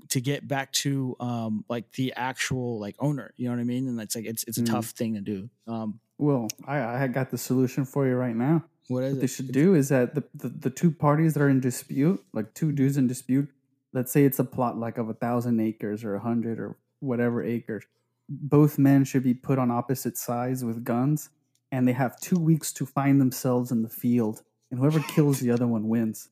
to 0.10 0.20
get 0.22 0.48
back 0.48 0.72
to 0.74 1.16
um 1.20 1.64
like 1.70 1.92
the 1.94 2.14
actual 2.16 2.80
like 2.80 2.96
owner. 3.00 3.34
You 3.38 3.48
know 3.50 3.56
what 3.56 3.62
I 3.62 3.66
mean? 3.66 3.88
And 3.88 4.00
it's 4.00 4.16
like 4.16 4.26
it's 4.26 4.44
it's 4.46 4.58
a 4.58 4.62
Hmm. 4.62 4.66
tough 4.68 4.88
thing 4.92 5.16
to 5.16 5.22
do. 5.22 5.50
Um, 5.68 6.00
Well, 6.18 6.48
I, 6.66 7.04
I 7.04 7.08
got 7.08 7.30
the 7.30 7.38
solution 7.38 7.84
for 7.86 8.08
you 8.08 8.16
right 8.16 8.36
now. 8.36 8.64
What 8.88 9.04
is 9.04 9.14
What 9.14 9.20
they 9.20 9.26
it? 9.26 9.28
should 9.28 9.52
do 9.52 9.74
is 9.76 9.90
that 9.90 10.16
the, 10.16 10.24
the, 10.34 10.50
the 10.50 10.70
two 10.70 10.92
parties 10.92 11.34
that 11.34 11.42
are 11.42 11.50
in 11.50 11.60
dispute, 11.60 12.24
like 12.34 12.54
two 12.54 12.72
dudes 12.72 12.98
in 12.98 13.08
dispute, 13.08 13.50
let's 13.94 14.12
say 14.12 14.26
it's 14.26 14.40
a 14.40 14.44
plot 14.44 14.78
like 14.78 14.98
of 14.98 15.10
a 15.10 15.14
thousand 15.14 15.60
acres 15.60 16.04
or 16.04 16.16
a 16.16 16.20
hundred 16.20 16.60
or 16.60 16.78
whatever 17.00 17.44
acres, 17.44 17.86
both 18.30 18.78
men 18.78 19.04
should 19.04 19.24
be 19.24 19.34
put 19.34 19.60
on 19.60 19.72
opposite 19.72 20.18
sides 20.18 20.64
with 20.64 20.84
guns, 20.84 21.30
and 21.72 21.88
they 21.88 21.94
have 21.94 22.20
two 22.20 22.40
weeks 22.40 22.72
to 22.74 22.86
find 22.86 23.20
themselves 23.22 23.72
in 23.72 23.84
the 23.84 23.90
field, 23.90 24.44
and 24.72 24.80
whoever 24.80 25.00
kills 25.00 25.40
the 25.40 25.52
other 25.52 25.68
one 25.68 25.88
wins. 25.88 26.30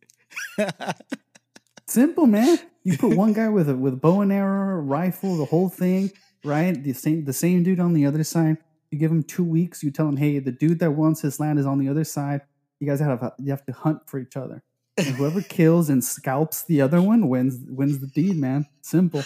Simple, 1.87 2.25
man. 2.25 2.59
You 2.83 2.97
put 2.97 3.15
one 3.15 3.33
guy 3.33 3.49
with 3.49 3.69
a 3.69 3.75
with 3.75 4.01
bow 4.01 4.21
and 4.21 4.31
arrow, 4.31 4.79
rifle, 4.81 5.37
the 5.37 5.45
whole 5.45 5.69
thing, 5.69 6.11
right? 6.43 6.81
The 6.81 6.93
same 6.93 7.25
the 7.25 7.33
same 7.33 7.63
dude 7.63 7.79
on 7.79 7.93
the 7.93 8.05
other 8.05 8.23
side. 8.23 8.57
You 8.93 8.99
give 8.99 9.11
him 9.11 9.23
two 9.23 9.43
weeks. 9.43 9.81
You 9.81 9.89
tell 9.89 10.07
him, 10.07 10.17
hey, 10.17 10.37
the 10.37 10.51
dude 10.51 10.77
that 10.77 10.91
wants 10.91 11.21
his 11.21 11.39
land 11.39 11.57
is 11.57 11.65
on 11.65 11.79
the 11.79 11.89
other 11.89 12.03
side. 12.03 12.41
You 12.79 12.85
guys 12.85 12.99
have 12.99 13.33
you 13.39 13.49
have 13.49 13.65
to 13.65 13.71
hunt 13.71 14.01
for 14.05 14.19
each 14.19 14.37
other. 14.37 14.61
And 14.97 15.07
whoever 15.15 15.41
kills 15.49 15.89
and 15.89 16.03
scalps 16.03 16.63
the 16.63 16.79
other 16.79 17.01
one 17.01 17.27
wins 17.27 17.57
wins 17.67 17.97
the 17.99 18.07
deed, 18.07 18.37
man. 18.37 18.67
Simple. 18.81 19.23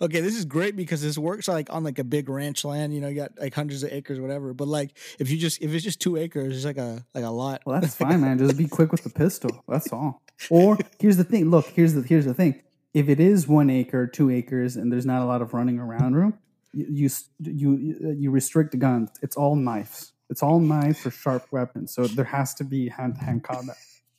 okay, 0.00 0.22
this 0.22 0.34
is 0.34 0.46
great 0.46 0.76
because 0.76 1.02
this 1.02 1.18
works 1.18 1.46
like 1.46 1.70
on 1.70 1.84
like 1.84 1.98
a 1.98 2.04
big 2.04 2.30
ranch 2.30 2.64
land. 2.64 2.94
You 2.94 3.02
know, 3.02 3.08
you 3.08 3.16
got 3.16 3.32
like 3.38 3.52
hundreds 3.52 3.82
of 3.82 3.92
acres, 3.92 4.18
whatever. 4.18 4.54
But 4.54 4.68
like, 4.68 4.96
if 5.18 5.30
you 5.30 5.36
just 5.36 5.60
if 5.60 5.74
it's 5.74 5.84
just 5.84 6.00
two 6.00 6.16
acres, 6.16 6.56
it's 6.56 6.64
like 6.64 6.78
a 6.78 7.04
like 7.14 7.24
a 7.24 7.30
lot. 7.30 7.60
Well, 7.66 7.78
that's 7.78 7.94
fine, 7.94 8.22
man. 8.22 8.38
Just 8.38 8.56
be 8.56 8.66
quick 8.66 8.92
with 8.92 9.02
the 9.02 9.10
pistol. 9.10 9.62
That's 9.68 9.92
all. 9.92 10.22
Or 10.50 10.76
here's 10.98 11.16
the 11.16 11.22
thing. 11.22 11.48
Look, 11.48 11.66
here's 11.66 11.94
the 11.94 12.02
here's 12.02 12.24
the 12.24 12.34
thing. 12.34 12.60
If 12.92 13.08
it 13.08 13.20
is 13.20 13.46
one 13.46 13.70
acre, 13.70 14.06
two 14.06 14.30
acres, 14.30 14.74
and 14.74 14.90
there's 14.90 15.06
not 15.06 15.22
a 15.22 15.26
lot 15.26 15.42
of 15.42 15.54
running 15.54 15.78
around 15.78 16.16
room, 16.16 16.38
you 16.74 17.08
you 17.38 18.14
you, 18.18 18.30
restrict 18.30 18.72
the 18.72 18.76
guns. 18.76 19.10
It's 19.22 19.36
all 19.36 19.56
knives. 19.56 20.12
It's 20.30 20.42
all 20.42 20.60
knives 20.60 21.04
or 21.06 21.10
sharp 21.10 21.46
weapons. 21.52 21.94
So 21.94 22.06
there 22.06 22.24
has 22.24 22.54
to 22.54 22.64
be 22.64 22.88
hand 22.88 23.16
to 23.16 23.20
hand 23.24 23.44
combat, 23.44 23.76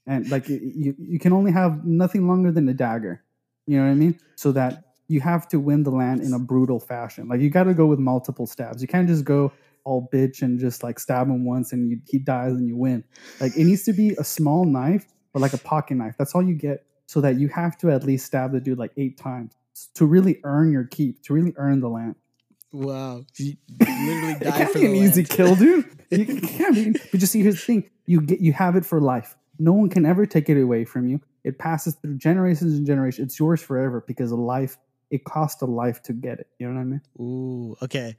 and 0.08 0.30
like 0.30 0.48
you- 0.50 0.62
you 0.64 0.96
you 0.98 1.20
can 1.20 1.34
only 1.34 1.52
have 1.52 1.86
nothing 1.86 2.28
longer 2.28 2.52
than 2.52 2.68
a 2.70 2.74
dagger. 2.74 3.24
You 3.68 3.78
know 3.78 3.86
what 3.86 3.92
I 3.92 3.96
mean? 3.96 4.20
So 4.36 4.52
that 4.54 4.84
you 5.08 5.22
have 5.22 5.48
to 5.50 5.60
win 5.60 5.84
the 5.84 5.92
land 5.92 6.22
in 6.22 6.34
a 6.34 6.40
brutal 6.40 6.80
fashion. 6.80 7.28
Like 7.28 7.42
you 7.42 7.50
got 7.50 7.64
to 7.66 7.74
go 7.74 7.86
with 7.86 8.00
multiple 8.00 8.48
stabs. 8.48 8.82
You 8.82 8.88
can't 8.88 9.08
just 9.08 9.26
go 9.26 9.52
all 9.84 10.10
bitch 10.12 10.42
and 10.42 10.60
just 10.60 10.84
like 10.84 11.00
stab 11.00 11.28
him 11.28 11.46
once 11.46 11.72
and 11.72 11.92
you, 11.92 12.00
he 12.08 12.18
dies 12.18 12.54
and 12.54 12.68
you 12.68 12.76
win. 12.76 13.04
Like 13.40 13.56
it 13.56 13.66
needs 13.66 13.84
to 13.84 13.94
be 13.94 14.12
a 14.18 14.24
small 14.24 14.66
knife 14.66 15.06
or 15.34 15.42
like 15.42 15.54
a 15.54 15.60
pocket 15.60 15.96
knife. 15.96 16.16
That's 16.18 16.34
all 16.34 16.42
you 16.44 16.56
get. 16.56 16.86
So 17.08 17.22
that 17.22 17.36
you 17.38 17.50
have 17.50 17.78
to 17.80 17.92
at 17.92 18.04
least 18.04 18.26
stab 18.26 18.52
the 18.52 18.60
dude 18.60 18.80
like 18.80 18.92
eight 18.98 19.18
times 19.18 19.54
to 19.94 20.06
really 20.06 20.40
earn 20.44 20.72
your 20.72 20.86
keep, 20.86 21.22
to 21.24 21.34
really 21.34 21.54
earn 21.58 21.82
the 21.82 21.90
land. 21.90 22.16
Wow, 22.76 23.24
you 23.38 23.56
literally 23.80 24.34
It 24.42 24.54
can't 24.54 24.70
for 24.72 24.80
be 24.80 24.88
the 24.88 24.92
an 24.92 24.96
easy 24.98 25.24
kill, 25.24 25.56
dude. 25.64 25.86
You 26.12 26.26
can't 26.42 26.76
be. 26.76 26.92
But 26.92 27.20
just 27.22 27.32
see, 27.32 27.42
here's 27.42 27.56
the 27.56 27.62
thing: 27.62 27.90
you 28.06 28.22
get 28.22 28.42
you 28.42 28.52
have 28.54 28.76
it 28.76 28.86
for 28.86 29.00
life. 29.00 29.38
No 29.60 29.72
one 29.72 29.90
can 29.90 30.06
ever 30.06 30.26
take 30.26 30.50
it 30.50 30.62
away 30.62 30.84
from 30.84 31.08
you. 31.08 31.22
It 31.46 31.58
passes 31.58 31.96
through 31.96 32.18
generations 32.18 32.74
and 32.78 32.86
generations. 32.86 33.28
It's 33.28 33.40
yours 33.40 33.62
forever 33.62 34.04
because 34.06 34.32
a 34.32 34.36
life. 34.36 34.78
It 35.10 35.24
cost 35.24 35.62
a 35.62 35.66
life 35.66 36.04
to 36.04 36.14
get 36.14 36.40
it. 36.40 36.48
You 36.60 36.68
know 36.68 36.76
what 36.76 36.82
I 36.82 36.84
mean? 36.84 37.02
Ooh, 37.20 37.78
okay. 37.84 38.18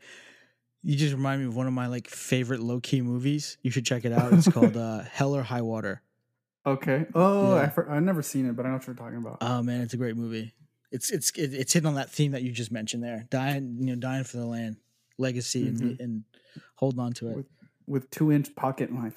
You 0.82 0.96
just 0.96 1.12
remind 1.12 1.42
me 1.42 1.48
of 1.48 1.56
one 1.56 1.66
of 1.66 1.72
my 1.74 1.88
like 1.88 2.08
favorite 2.08 2.60
low 2.60 2.80
key 2.80 3.02
movies. 3.02 3.58
You 3.62 3.70
should 3.70 3.84
check 3.84 4.04
it 4.06 4.12
out. 4.12 4.32
It's 4.32 4.48
called 4.48 4.76
uh, 4.76 5.02
Hell 5.02 5.36
or 5.36 5.42
High 5.42 5.62
Water. 5.62 6.00
Okay. 6.64 7.06
Oh, 7.14 7.56
Yeah. 7.56 7.62
I 7.62 7.68
for, 7.68 7.90
I've 7.90 8.02
never 8.02 8.22
seen 8.22 8.46
it, 8.46 8.56
but 8.56 8.64
I 8.64 8.70
know 8.70 8.76
what 8.76 8.86
you're 8.86 8.96
talking 8.96 9.18
about. 9.18 9.38
Oh 9.40 9.62
man, 9.62 9.82
it's 9.82 9.94
a 9.94 9.96
great 9.98 10.16
movie. 10.16 10.54
It's 10.92 11.10
it's 11.10 11.30
it's 11.36 11.72
hitting 11.72 11.86
on 11.86 11.94
that 11.96 12.10
theme 12.10 12.32
that 12.32 12.42
you 12.42 12.52
just 12.52 12.70
mentioned 12.72 13.02
there. 13.02 13.26
Dying, 13.30 13.76
you 13.80 13.86
know, 13.86 13.96
dying 13.96 14.24
for 14.24 14.36
the 14.38 14.46
land, 14.46 14.76
legacy, 15.18 15.66
and, 15.68 15.80
Mhm. 15.80 16.00
and 16.00 16.24
holding 16.76 17.00
on 17.00 17.12
to 17.14 17.30
it. 17.30 17.36
With- 17.36 17.46
With 17.88 18.10
two 18.10 18.32
inch 18.32 18.54
pocket 18.56 18.90
knife. 18.92 19.16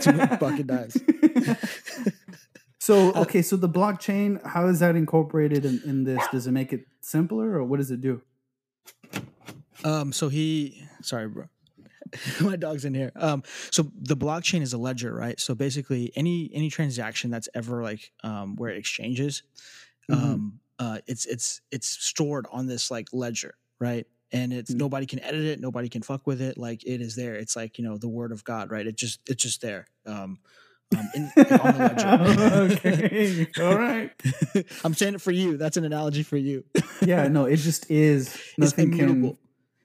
Two-inch 0.00 0.40
pocket 0.40 0.66
knives. 0.66 0.96
so 2.80 3.12
okay, 3.14 3.42
so 3.42 3.56
the 3.56 3.68
blockchain, 3.68 4.44
how 4.46 4.66
is 4.68 4.80
that 4.80 4.96
incorporated 4.96 5.64
in, 5.64 5.80
in 5.84 6.04
this? 6.04 6.22
Does 6.32 6.46
it 6.46 6.52
make 6.52 6.72
it 6.72 6.86
simpler, 7.00 7.52
or 7.58 7.64
what 7.64 7.78
does 7.78 7.90
it 7.90 8.00
do? 8.00 8.20
Um, 9.84 10.12
so 10.12 10.28
he, 10.28 10.82
sorry, 11.02 11.28
bro. 11.28 11.44
My 12.40 12.56
dog's 12.56 12.84
in 12.84 12.94
here. 12.94 13.12
Um, 13.16 13.42
so 13.70 13.90
the 13.94 14.16
blockchain 14.16 14.62
is 14.62 14.72
a 14.72 14.78
ledger, 14.78 15.14
right? 15.14 15.38
So 15.38 15.54
basically, 15.54 16.10
any 16.16 16.50
any 16.54 16.70
transaction 16.70 17.30
that's 17.30 17.48
ever 17.54 17.82
like 17.82 18.12
um, 18.24 18.56
where 18.56 18.70
it 18.70 18.78
exchanges, 18.78 19.42
Mhm. 20.10 20.14
um, 20.16 20.60
uh, 20.78 20.98
it's 21.06 21.26
it's 21.26 21.60
it's 21.70 21.86
stored 21.88 22.46
on 22.52 22.66
this 22.66 22.90
like 22.90 23.08
ledger, 23.12 23.54
right? 23.80 24.06
And 24.32 24.52
it's 24.52 24.70
Mm. 24.72 24.76
nobody 24.78 25.06
can 25.06 25.20
edit 25.20 25.44
it, 25.44 25.60
nobody 25.60 25.88
can 25.88 26.02
fuck 26.02 26.26
with 26.26 26.40
it. 26.40 26.58
Like 26.58 26.84
it 26.84 27.00
is 27.00 27.16
there. 27.16 27.34
It's 27.34 27.56
like 27.56 27.78
you 27.78 27.84
know 27.84 27.96
the 27.96 28.08
word 28.08 28.30
of 28.32 28.44
God, 28.44 28.70
right? 28.70 28.86
It 28.86 28.96
just 28.96 29.20
it's 29.28 29.42
just 29.42 29.60
there. 29.62 29.86
Um, 30.06 30.38
um 30.96 31.08
in, 31.14 31.22
on 31.36 31.76
the 31.76 32.68
ledger. 32.68 32.74
okay. 32.74 33.46
All 33.60 33.76
right. 33.76 34.10
I'm 34.84 34.94
saying 34.94 35.14
it 35.14 35.20
for 35.20 35.30
you. 35.32 35.56
That's 35.56 35.76
an 35.76 35.84
analogy 35.84 36.22
for 36.22 36.36
you. 36.36 36.64
Yeah, 37.02 37.28
no, 37.28 37.44
it 37.46 37.56
just 37.56 37.90
is. 37.90 38.28
It's 38.58 38.58
Nothing 38.58 38.90
can. 38.92 39.00
immutable. 39.08 39.38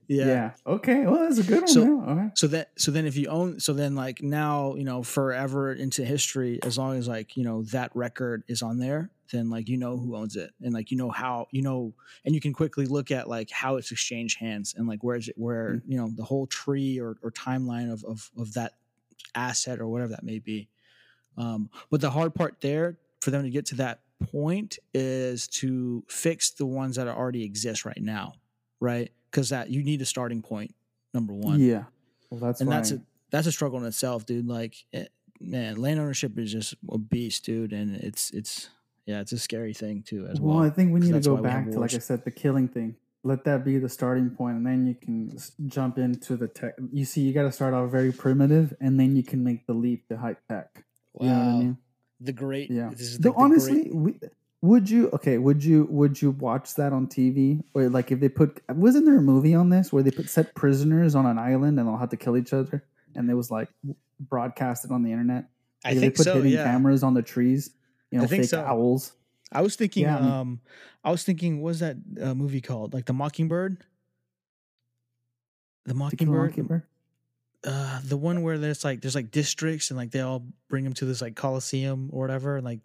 Yeah. 0.08 0.26
Yeah. 0.26 0.52
Okay. 0.68 1.06
Well, 1.06 1.22
that's 1.24 1.38
a 1.40 1.44
good 1.44 1.60
one. 1.62 1.68
So- 1.68 1.86
man. 1.86 2.10
All 2.10 2.16
right. 2.16 2.38
So 2.38 2.48
that 2.48 2.72
so 2.78 2.92
then 2.92 3.06
if 3.06 3.16
you 3.16 3.28
own 3.30 3.60
so 3.62 3.72
then 3.74 3.96
like 3.96 4.22
now 4.22 4.76
you 4.76 4.84
know 4.84 5.02
forever 5.04 5.72
into 5.74 6.04
history 6.06 6.60
as 6.64 6.78
long 6.78 6.98
as 6.98 7.08
like 7.08 7.38
you 7.38 7.44
know 7.46 7.64
that 7.72 7.92
record 7.96 8.44
is 8.50 8.62
on 8.62 8.78
there 8.80 9.10
then 9.34 9.50
like 9.50 9.68
you 9.68 9.76
know 9.78 9.98
who 9.98 10.16
owns 10.16 10.38
it 10.38 10.52
and 10.62 10.74
like 10.74 10.92
you 10.92 10.98
know 10.98 11.10
how 11.10 11.48
you 11.52 11.62
know 11.62 11.94
and 12.24 12.34
you 12.34 12.40
can 12.40 12.54
quickly 12.54 12.86
look 12.86 13.12
at 13.12 13.28
like 13.28 13.50
how 13.50 13.76
it's 13.76 13.92
exchanged 13.92 14.40
hands 14.40 14.74
and 14.78 14.88
like 14.88 15.04
where 15.04 15.18
is 15.18 15.28
it 15.28 15.36
where 15.38 15.82
you 15.86 15.98
know 15.98 16.10
the 16.16 16.24
whole 16.24 16.48
tree 16.48 17.00
or, 17.00 17.18
or 17.22 17.32
timeline 17.32 17.92
of, 17.92 18.04
of 18.06 18.32
of 18.38 18.54
that 18.54 18.74
asset 19.36 19.80
or 19.82 19.88
whatever 19.88 20.12
that 20.12 20.24
may 20.24 20.40
be 20.40 20.70
um 21.38 21.70
but 21.92 22.00
the 22.00 22.10
hard 22.10 22.34
part 22.34 22.62
there 22.62 22.98
for 23.22 23.32
them 23.32 23.44
to 23.44 23.50
get 23.50 23.66
to 23.66 23.76
that 23.76 24.00
point 24.32 24.80
is 24.94 25.48
to 25.50 26.04
fix 26.08 26.52
the 26.52 26.66
ones 26.66 26.96
that 26.96 27.08
already 27.10 27.44
exist 27.44 27.84
right 27.84 28.02
now 28.02 28.34
right 28.80 29.12
because 29.30 29.50
that 29.50 29.70
you 29.70 29.84
need 29.84 30.02
a 30.02 30.06
starting 30.06 30.42
point 30.42 30.74
number 31.14 31.34
one 31.34 31.60
Yeah. 31.60 31.84
Well, 32.30 32.40
that's 32.40 32.62
and 32.62 32.70
why. 32.70 32.76
that's 32.78 32.92
a 32.92 33.02
that's 33.30 33.48
a 33.48 33.52
struggle 33.52 33.80
in 33.80 33.86
itself, 33.86 34.26
dude. 34.26 34.48
Like, 34.48 34.76
eh, 34.94 35.06
man, 35.40 35.78
land 35.78 36.00
ownership 36.00 36.38
is 36.40 36.52
just 36.52 36.76
a 36.92 36.98
beast, 36.98 37.46
dude, 37.46 37.74
and 37.74 37.96
it's 37.96 38.32
it's 38.32 38.70
yeah, 39.06 39.20
it's 39.22 39.32
a 39.32 39.40
scary 39.40 39.74
thing 39.74 40.04
too 40.04 40.28
as 40.28 40.40
well. 40.40 40.58
well, 40.58 40.66
I 40.66 40.70
think 40.70 40.94
we 40.94 41.00
need 41.00 41.14
to 41.14 41.20
go 41.20 41.36
why 41.36 41.42
we 41.42 41.50
have 41.50 41.64
back 41.66 41.74
to, 41.74 41.80
like 41.80 41.94
I 41.94 41.98
said, 42.00 42.24
the 42.24 42.32
killing 42.32 42.68
thing. 42.68 42.96
Let 43.26 43.46
that 43.46 43.64
be 43.64 43.78
the 43.78 43.88
starting 43.90 44.32
point, 44.32 44.58
and 44.58 44.66
then 44.68 44.86
you 44.86 44.96
can 44.96 45.38
jump 45.68 45.98
into 45.98 46.36
the 46.36 46.48
tech. 46.50 46.74
You 46.92 47.06
see, 47.06 47.22
you 47.22 47.34
got 47.34 47.44
to 47.44 47.52
start 47.54 47.74
off 47.74 47.90
very 47.90 48.12
primitive, 48.12 48.74
and 48.82 49.00
then 49.00 49.16
you 49.16 49.24
can 49.24 49.44
make 49.44 49.66
the 49.66 49.74
leap 49.74 50.08
to 50.10 50.18
high 50.18 50.36
tech. 50.50 50.84
You 51.20 51.28
know 51.30 51.34
what 51.36 51.42
I 51.42 51.46
Wow. 51.54 51.60
mean? 51.60 51.78
the 52.20 52.32
great, 52.34 52.70
Yeah. 52.72 52.90
This 52.90 53.02
is 53.02 53.18
The, 53.20 53.30
like 53.30 53.38
the 53.38 53.44
honestly, 53.44 53.82
great- 53.84 53.96
we, 53.96 54.20
would 54.62 54.90
you? 54.90 55.10
Okay, 55.12 55.38
would 55.38 55.64
you? 55.64 55.86
Would 55.90 56.22
you 56.22 56.32
watch 56.32 56.76
that 56.76 56.94
on 56.94 57.08
TV? 57.08 57.62
Or 57.74 57.90
like 57.90 58.12
if 58.14 58.20
they 58.22 58.30
put? 58.30 58.62
Wasn't 58.70 59.06
there 59.06 59.18
a 59.18 59.22
movie 59.22 59.54
on 59.56 59.70
this 59.70 59.92
where 59.92 60.04
they 60.04 60.12
put 60.12 60.30
set 60.30 60.54
prisoners 60.56 61.16
on 61.16 61.26
an 61.26 61.38
island 61.38 61.78
and 61.80 61.88
they'll 61.88 61.98
have 61.98 62.10
to 62.12 62.18
kill 62.18 62.38
each 62.38 62.54
other, 62.54 62.84
and 63.16 63.30
it 63.30 63.34
was 63.34 63.52
like 63.52 63.68
broadcasted 64.22 64.92
on 64.92 65.04
the 65.04 65.12
internet. 65.12 65.50
I 65.84 65.90
Like, 65.90 66.00
think 66.00 66.14
they 66.14 66.18
put 66.18 66.24
so. 66.26 66.34
hidden 66.36 66.52
Yeah, 66.52 66.64
cameras 66.64 67.04
on 67.04 67.14
the 67.14 67.22
trees. 67.22 67.72
You 68.14 68.20
know, 68.20 68.24
I 68.26 68.28
think 68.28 68.44
so. 68.46 68.62
owls. 68.64 69.14
I 69.52 69.62
was 69.62 69.76
thinking. 69.76 70.04
Yeah, 70.04 70.18
um, 70.40 70.62
I 71.04 71.12
was 71.12 71.24
thinking, 71.24 71.62
what 71.62 71.70
was 71.70 71.80
that 71.80 71.98
uh, 72.22 72.34
movie 72.34 72.62
called? 72.62 72.94
Like 72.94 73.06
the 73.06 73.14
Mockingbird. 73.14 73.78
The 75.86 75.94
Mockingbird. 75.94 76.50
Mockingbird? 76.52 76.84
uh 77.66 78.02
the 78.04 78.18
one 78.18 78.42
where 78.42 78.58
there's 78.58 78.84
like 78.84 79.00
there's 79.02 79.16
like 79.16 79.32
districts 79.32 79.90
and 79.90 79.98
like 79.98 80.12
they 80.12 80.20
all 80.20 80.46
bring 80.70 80.84
them 80.84 80.92
to 80.92 81.06
this 81.06 81.22
like 81.22 81.34
coliseum 81.34 82.10
or 82.12 82.20
whatever 82.20 82.58
and 82.58 82.66
like 82.66 82.82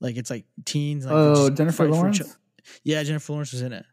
like 0.00 0.16
it's 0.16 0.30
like 0.30 0.46
teens 0.64 1.04
like 1.04 1.12
Oh, 1.14 1.50
Jennifer 1.50 1.84
fight 1.84 1.94
for 1.94 2.08
each 2.08 2.20
Lawrence. 2.20 2.36
yeah 2.84 3.02
jennifer 3.02 3.32
lawrence 3.34 3.52
was 3.52 3.60
in 3.60 3.74
it 3.74 3.84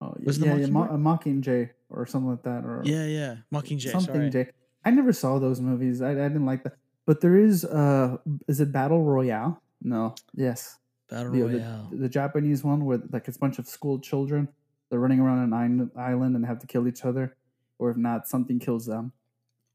Oh, 0.00 0.14
yeah, 0.18 0.24
Was 0.24 0.38
it 0.38 0.40
the 0.40 0.46
yeah, 0.46 0.56
yeah, 0.56 0.66
Mo- 0.68 0.84
a 0.84 0.96
Mockingjay 0.96 1.68
or 1.90 2.06
something 2.06 2.30
like 2.30 2.42
that, 2.44 2.64
or 2.64 2.80
yeah 2.86 3.04
yeah 3.04 3.36
mockingjay 3.52 3.90
something 3.90 4.14
sorry. 4.14 4.30
Jay. 4.30 4.50
I 4.86 4.92
never 4.92 5.12
saw 5.12 5.38
those 5.38 5.60
movies. 5.60 6.00
I, 6.00 6.12
I 6.12 6.14
didn't 6.14 6.46
like 6.46 6.62
that. 6.64 6.76
But 7.04 7.20
there 7.20 7.36
is, 7.36 7.66
uh, 7.66 8.16
is 8.46 8.60
it 8.60 8.72
Battle 8.72 9.02
Royale? 9.02 9.60
No. 9.82 10.14
Yes. 10.34 10.78
battle 11.10 11.32
The, 11.32 11.42
royale 11.42 11.88
the, 11.90 11.96
the 11.96 12.08
Japanese 12.08 12.62
one 12.64 12.84
where 12.84 13.00
like 13.12 13.28
it's 13.28 13.36
a 13.36 13.40
bunch 13.40 13.58
of 13.58 13.66
school 13.68 13.98
children. 13.98 14.48
They're 14.90 14.98
running 14.98 15.20
around 15.20 15.40
an 15.52 15.52
island, 15.96 16.34
and 16.34 16.42
they 16.44 16.48
have 16.48 16.60
to 16.60 16.66
kill 16.66 16.88
each 16.88 17.04
other, 17.04 17.36
or 17.78 17.90
if 17.90 17.96
not, 17.96 18.26
something 18.26 18.58
kills 18.58 18.86
them. 18.86 19.12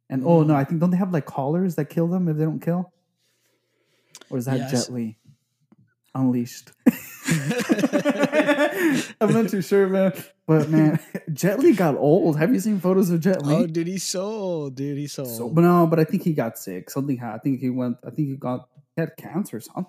And 0.09 0.23
oh 0.25 0.43
no, 0.43 0.53
Mm. 0.53 0.57
I 0.57 0.63
think 0.63 0.81
don't 0.81 0.89
they 0.91 0.97
have 0.97 1.13
like 1.13 1.25
collars 1.25 1.75
that 1.75 1.85
kill 1.89 2.07
them 2.07 2.27
if 2.27 2.37
they 2.37 2.43
don't 2.43 2.59
kill? 2.59 2.91
Or 4.29 4.37
is 4.37 4.45
that 4.45 4.57
Yes. 4.57 4.71
Jet 4.87 4.93
Li? 4.93 5.17
Unleashed. 6.15 6.71
I'm 9.21 9.33
not 9.33 9.49
too 9.49 9.61
sure, 9.61 9.87
man. 9.87 10.13
But 10.45 10.69
man, 10.69 10.99
Jet 11.33 11.59
Li 11.59 11.73
got 11.73 11.95
old. 11.95 12.37
Have 12.37 12.53
you 12.53 12.59
seen 12.59 12.79
photos 12.79 13.09
of 13.09 13.19
Jet 13.21 13.45
Li? 13.45 13.55
oh 13.55 13.65
dude 13.67 13.87
he's 13.87 14.03
so 14.03 14.21
old 14.23 14.75
dude 14.75 14.97
he's 14.97 15.13
so, 15.13 15.23
So, 15.23 15.43
old 15.43 15.55
but 15.55 15.61
no, 15.61 15.87
but 15.87 15.99
I 15.99 16.03
think 16.03 16.23
he 16.23 16.33
got 16.33 16.57
sick. 16.57 16.89
Something 16.89 17.17
happened. 17.17 17.39
I 17.39 17.43
think 17.43 17.59
he 17.61 17.69
went. 17.69 17.97
I 18.05 18.09
think 18.09 18.27
he 18.29 18.35
got 18.35 18.67
he 18.95 19.01
had 19.01 19.15
cancer. 19.17 19.57
or 19.57 19.59
Something. 19.61 19.85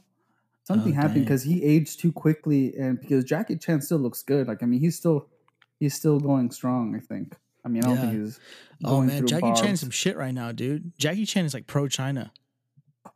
Something 0.64 0.92
Oh, 0.92 0.96
happened 0.96 1.24
because 1.24 1.42
he 1.42 1.62
aged 1.62 2.00
too 2.00 2.10
quickly, 2.10 2.74
and 2.76 2.98
because 2.98 3.24
Jackie 3.24 3.56
Chan 3.56 3.82
still 3.82 3.98
looks 3.98 4.22
good. 4.22 4.48
Like 4.48 4.62
I 4.62 4.66
mean, 4.66 4.80
he's 4.80 4.96
still 4.96 5.28
he's 5.78 5.94
still 5.94 6.18
going 6.18 6.50
strong. 6.50 6.94
I 6.96 7.00
think. 7.00 7.36
I 7.64 7.68
mean, 7.68 7.84
I 7.84 7.88
don't 7.88 7.96
think 7.98 8.12
Yeah. 8.14 8.18
he's. 8.24 8.40
oh 8.84 9.00
man 9.02 9.26
jackie 9.26 9.40
barbs. 9.42 9.60
chan's 9.60 9.80
some 9.80 9.90
shit 9.90 10.16
right 10.18 10.34
now 10.34 10.52
dude 10.52 10.92
jackie 10.98 11.24
chan 11.24 11.44
is 11.46 11.54
like 11.54 11.66
pro-china 11.66 12.30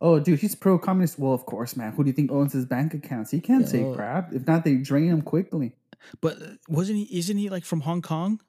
Oh, 0.01 0.19
dude, 0.19 0.39
he's 0.39 0.55
pro 0.55 0.79
communist. 0.79 1.19
Well, 1.19 1.33
of 1.33 1.45
course, 1.45 1.75
man. 1.75 1.91
Who 1.91 2.03
do 2.03 2.09
you 2.09 2.13
think 2.13 2.31
owns 2.31 2.53
his 2.53 2.63
bank 2.63 2.93
accounts? 2.93 3.31
He 3.31 3.41
can't 3.41 3.67
say 3.67 3.91
crap. 3.93 4.31
If 4.31 4.47
not, 4.47 4.63
they 4.63 4.75
drain 4.75 5.09
him 5.09 5.21
quickly. 5.23 5.73
but 6.21 6.41
uh, 6.41 6.45
wasn't 6.69 6.99
he 6.99 7.17
isn't 7.19 7.37
he 7.37 7.49
like 7.49 7.65
from 7.65 7.81
hong 7.81 8.01
kong 8.01 8.39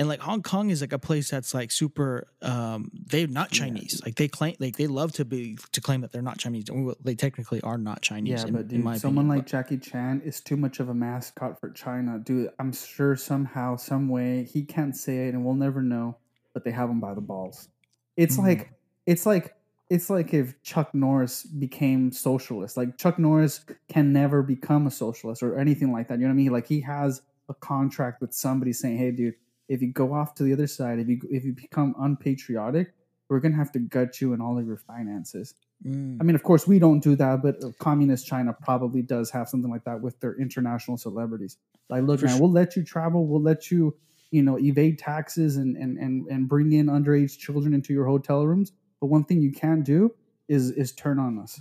and 0.00 0.08
like 0.08 0.18
hong 0.20 0.42
kong 0.42 0.70
is 0.70 0.80
like 0.80 0.92
a 0.92 0.98
place 0.98 1.30
that's 1.30 1.52
like 1.54 1.70
super 1.70 2.26
um 2.42 2.90
they're 3.06 3.28
not 3.28 3.52
Yeah. 3.52 3.66
chinese 3.66 4.00
like 4.04 4.16
they 4.16 4.26
claim 4.26 4.56
like 4.58 4.76
they 4.76 4.86
love 4.88 5.12
to 5.12 5.24
be 5.24 5.58
to 5.72 5.80
claim 5.80 6.00
that 6.00 6.10
they're 6.10 6.22
not 6.30 6.38
chinese 6.38 6.64
they 7.04 7.14
technically 7.14 7.60
are 7.60 7.78
not 7.78 8.00
chinese 8.02 8.40
Yeah, 8.42 8.46
in, 8.48 8.52
but 8.54 8.66
dude, 8.66 8.82
someone 8.98 9.26
opinion, 9.26 9.28
like 9.28 9.46
Jackie 9.46 9.76
Chan 9.78 10.22
is 10.24 10.40
too 10.40 10.56
much 10.56 10.80
of 10.80 10.88
a 10.88 10.94
mascot 10.94 11.60
for 11.60 11.70
China. 11.70 12.18
Dude, 12.18 12.50
I'm 12.58 12.72
sure 12.72 13.14
somehow, 13.14 13.76
some 13.76 14.08
way, 14.08 14.44
he 14.44 14.62
can't 14.64 14.96
say 14.96 15.28
it, 15.28 15.34
and 15.34 15.44
we'll 15.44 15.54
never 15.54 15.82
know. 15.82 16.16
But 16.54 16.64
they 16.64 16.70
have 16.72 16.88
him 16.90 16.98
by 17.00 17.14
the 17.14 17.20
balls. 17.20 17.68
It's 18.16 18.36
Mm. 18.36 18.42
like, 18.46 18.72
it's 19.06 19.26
like, 19.26 19.54
it's 19.88 20.08
like 20.10 20.32
if 20.34 20.60
Chuck 20.62 20.94
Norris 20.94 21.42
became 21.44 22.10
socialist. 22.12 22.76
Like 22.76 22.96
Chuck 22.96 23.18
Norris 23.18 23.64
can 23.88 24.12
never 24.12 24.42
become 24.42 24.86
a 24.86 24.90
socialist 24.90 25.42
or 25.42 25.58
anything 25.58 25.92
like 25.92 26.08
that. 26.08 26.14
You 26.18 26.24
know 26.26 26.28
what 26.28 26.40
I 26.40 26.44
mean? 26.44 26.52
Like 26.52 26.66
he 26.66 26.80
has 26.80 27.22
a 27.48 27.54
contract 27.54 28.20
with 28.20 28.32
somebody 28.32 28.72
saying, 28.72 28.96
"Hey, 28.98 29.10
dude, 29.10 29.34
if 29.74 29.80
you 29.82 29.90
go 29.92 30.12
off 30.12 30.34
to 30.36 30.42
the 30.42 30.52
other 30.52 30.66
side, 30.66 30.98
if 30.98 31.08
you 31.08 31.18
if 31.30 31.42
you 31.46 31.52
become 31.52 31.94
unpatriotic, 31.98 32.92
we're 33.28 33.40
gonna 33.40 33.56
have 33.56 33.72
to 33.72 33.78
gut 33.78 34.20
you 34.20 34.32
and 34.34 34.42
all 34.42 34.58
of 34.58 34.66
your 34.66 34.76
finances." 34.92 35.54
Mm. 35.86 36.18
I 36.20 36.24
mean, 36.24 36.34
of 36.36 36.42
course, 36.42 36.66
we 36.68 36.78
don't 36.78 37.00
do 37.02 37.16
that, 37.16 37.40
but 37.42 37.54
communist 37.78 38.26
China 38.26 38.52
probably 38.68 39.00
does 39.00 39.30
have 39.30 39.48
something 39.48 39.70
like 39.70 39.84
that 39.84 40.02
with 40.02 40.20
their 40.20 40.34
international 40.38 40.98
celebrities. 40.98 41.56
Like, 41.88 42.02
look, 42.04 42.20
For 42.20 42.26
man, 42.26 42.34
sure. 42.36 42.42
we'll 42.42 42.52
let 42.62 42.76
you 42.76 42.82
travel, 42.84 43.26
we'll 43.26 43.40
let 43.52 43.70
you, 43.70 43.96
you 44.30 44.42
know, 44.42 44.58
evade 44.58 44.98
taxes 44.98 45.56
and 45.56 45.76
and 45.76 45.96
and 45.98 46.26
and 46.32 46.48
bring 46.48 46.72
in 46.72 46.86
underage 46.86 47.38
children 47.38 47.72
into 47.72 47.94
your 47.94 48.06
hotel 48.06 48.46
rooms. 48.46 48.72
But 49.00 49.06
one 49.06 49.24
thing 49.24 49.40
you 49.40 49.52
can't 49.52 49.84
do 49.84 50.14
is 50.48 50.70
is 50.72 50.92
turn 50.92 51.18
on 51.18 51.38
us, 51.38 51.60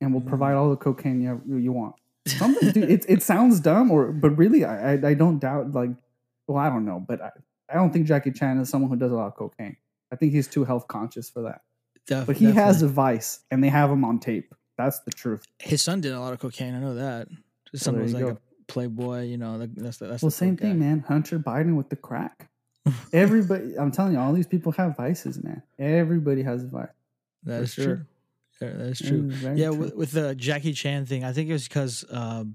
and 0.00 0.12
we'll 0.12 0.22
Mm. 0.22 0.28
provide 0.34 0.54
all 0.54 0.70
the 0.70 0.76
cocaine 0.76 1.20
you 1.20 1.40
you 1.66 1.72
want. 1.72 1.94
Something, 2.26 2.70
dude, 2.72 2.90
it 2.90 3.04
it 3.08 3.22
sounds 3.22 3.60
dumb, 3.60 3.90
or 3.90 4.10
but 4.12 4.30
really, 4.36 4.64
I 4.64 4.94
I, 4.94 5.08
I 5.10 5.14
don't 5.14 5.38
doubt. 5.38 5.72
Like, 5.72 5.90
well, 6.46 6.58
I 6.58 6.68
don't 6.68 6.84
know, 6.84 7.04
but 7.06 7.20
I, 7.22 7.30
I 7.70 7.74
don't 7.74 7.92
think 7.92 8.06
Jackie 8.06 8.30
Chan 8.32 8.58
is 8.58 8.68
someone 8.68 8.90
who 8.90 8.96
does 8.96 9.12
a 9.12 9.14
lot 9.14 9.26
of 9.28 9.34
cocaine. 9.36 9.76
I 10.12 10.16
think 10.16 10.32
he's 10.32 10.46
too 10.48 10.64
health 10.64 10.86
conscious 10.88 11.28
for 11.30 11.42
that. 11.42 11.62
Def- 12.06 12.26
But 12.26 12.36
he 12.36 12.52
has 12.52 12.82
a 12.82 12.88
vice, 12.88 13.40
and 13.50 13.62
they 13.62 13.68
have 13.68 13.90
him 13.90 14.04
on 14.04 14.20
tape. 14.20 14.54
That's 14.78 15.00
the 15.00 15.10
truth. 15.10 15.44
his 15.58 15.82
son 15.82 16.00
did 16.00 16.12
a 16.12 16.20
lot 16.20 16.32
of 16.32 16.38
cocaine. 16.38 16.74
I 16.74 16.78
know 16.80 16.94
that. 16.94 17.28
His 17.72 17.82
son 17.82 18.00
was 18.00 18.12
like 18.14 18.22
go. 18.24 18.28
a 18.30 18.38
playboy. 18.68 19.22
You 19.24 19.36
know, 19.38 19.58
that's 19.58 19.98
the, 19.98 20.06
that's 20.06 20.22
Well, 20.22 20.28
the 20.30 20.36
same 20.36 20.56
thing, 20.56 20.74
guy. 20.74 20.76
man. 20.86 21.04
Hunter 21.08 21.38
Biden 21.38 21.76
with 21.76 21.88
the 21.88 21.96
crack. 21.96 22.48
Everybody, 23.12 23.74
I'm 23.78 23.90
telling 23.90 24.12
you, 24.12 24.18
all 24.20 24.32
these 24.32 24.46
people 24.46 24.70
have 24.72 24.96
vices, 24.96 25.42
man. 25.42 25.62
Everybody 25.78 26.42
has 26.42 26.62
a 26.62 26.68
vice. 26.68 26.88
That 27.44 27.62
is 27.62 27.72
sure. 27.72 27.84
true. 27.84 28.04
Yeah, 28.60 28.68
that 28.76 28.86
is 28.86 28.98
true. 29.00 29.28
is 29.30 29.42
Yeah, 29.42 29.66
true. 29.68 29.74
with, 29.76 29.94
with 29.96 30.10
the 30.12 30.34
Jackie 30.36 30.72
Chan 30.72 31.06
thing, 31.06 31.24
I 31.24 31.32
think 31.32 31.48
it 31.50 31.52
was 31.52 31.66
because 31.66 32.04
um, 32.10 32.54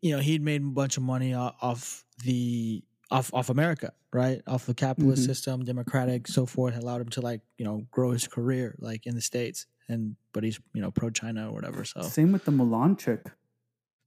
you 0.00 0.14
know 0.16 0.20
he'd 0.22 0.42
made 0.42 0.62
a 0.62 0.64
bunch 0.64 0.96
of 0.96 1.02
money 1.04 1.32
off 1.34 2.04
the 2.24 2.82
off 3.10 3.32
off 3.32 3.50
America, 3.50 3.92
right? 4.12 4.42
Off 4.46 4.66
the 4.66 4.74
capitalist 4.74 5.22
Mhm. 5.22 5.26
system, 5.26 5.64
democratic, 5.64 6.26
so 6.28 6.46
forth, 6.46 6.76
allowed 6.76 7.00
him 7.02 7.08
to 7.10 7.20
like 7.20 7.40
you 7.58 7.64
know 7.64 7.86
grow 7.90 8.10
his 8.12 8.26
career 8.26 8.74
like 8.78 9.06
in 9.06 9.14
the 9.14 9.20
states, 9.20 9.66
and 9.88 10.16
but 10.32 10.42
he's 10.44 10.58
you 10.74 10.80
know 10.82 10.90
pro 10.90 11.10
China 11.10 11.48
or 11.50 11.52
whatever. 11.54 11.84
So 11.84 12.02
Same 12.02 12.32
with 12.32 12.44
the 12.44 12.52
Mulan 12.52 12.98
chick. 12.98 13.30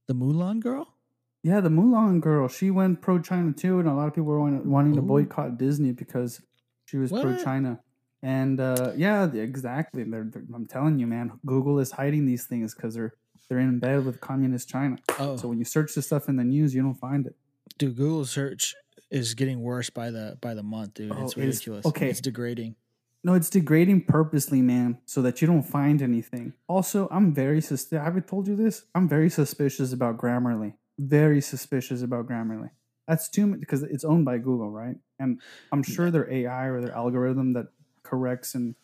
the 0.06 0.14
Mulan 0.14 0.60
girl, 0.60 0.94
Yeah, 1.42 1.60
the 1.60 1.70
Mulan 1.70 2.20
girl. 2.20 2.48
She 2.48 2.70
went 2.70 3.00
pro 3.00 3.18
China 3.20 3.52
too, 3.52 3.78
and 3.78 3.88
a 3.88 3.94
lot 3.94 4.06
of 4.08 4.14
people 4.14 4.26
were 4.26 4.40
wanting, 4.40 4.68
wanting 4.70 4.94
to 4.96 5.02
boycott 5.02 5.56
Disney 5.56 5.92
because 5.92 6.42
she 6.84 6.96
was 6.98 7.10
pro 7.10 7.36
China. 7.42 7.80
And 8.22 8.60
uh, 8.60 8.92
yeah, 8.96 9.24
exactly. 9.32 10.04
They're, 10.04 10.24
they're- 10.24 10.44
I'm 10.54 10.66
telling 10.66 10.98
you, 10.98 11.06
man. 11.06 11.32
Google 11.46 11.78
is 11.78 11.92
hiding 11.92 12.26
these 12.26 12.44
things 12.44 12.74
because 12.74 12.92
they're 12.94 13.14
they're 13.48 13.58
in 13.60 13.78
bed 13.78 14.04
with 14.04 14.20
communist 14.20 14.68
China. 14.68 14.96
oh, 15.18 15.36
So 15.36 15.48
when 15.48 15.58
you 15.58 15.64
search 15.64 15.94
this 15.94 16.06
stuff 16.06 16.28
in 16.28 16.36
the 16.36 16.44
news, 16.44 16.74
you 16.74 16.82
don't 16.82 16.94
find 17.08 17.26
it. 17.26 17.34
dude, 17.78 17.96
Google 17.96 18.24
search 18.26 18.74
is 19.10 19.34
getting 19.34 19.60
worse 19.62 19.90
by 19.90 20.10
the 20.10 20.38
by 20.40 20.54
the 20.54 20.62
month, 20.62 20.94
dude. 20.94 21.12
Oh, 21.12 21.22
it's 21.24 21.32
it's- 21.32 21.46
ridiculous. 21.46 21.86
okay. 21.86 22.08
it's 22.10 22.20
degrading. 22.20 22.76
No, 23.22 23.34
it's 23.34 23.50
degrading 23.50 24.04
purposely, 24.06 24.62
man, 24.62 24.98
so 25.04 25.20
that 25.20 25.42
you 25.42 25.46
don't 25.46 25.62
find 25.62 26.00
anything. 26.00 26.54
Also, 26.68 27.06
I'm 27.10 27.34
very 27.34 27.60
suspicious. 27.60 28.00
I 28.00 28.04
haven't 28.04 28.26
told 28.26 28.48
you 28.48 28.56
this. 28.56 28.84
I'm 28.94 29.08
very 29.10 29.28
suspicious 29.28 29.92
about 29.92 30.16
Grammarly. 30.16 30.72
Very 30.98 31.42
suspicious 31.42 32.00
about 32.00 32.26
Grammarly. 32.26 32.70
That's 33.06 33.28
too 33.28 33.46
much 33.46 33.60
because 33.60 33.82
it's 33.82 34.04
owned 34.04 34.24
by 34.24 34.38
Google, 34.38 34.70
right? 34.70 34.96
And 35.18 35.38
I'm 35.70 35.82
sure 35.82 36.10
their 36.10 36.32
AI 36.32 36.66
or 36.68 36.80
their 36.80 36.94
algorithm 36.94 37.52
that 37.52 37.66
corrects 38.04 38.54
and 38.54 38.74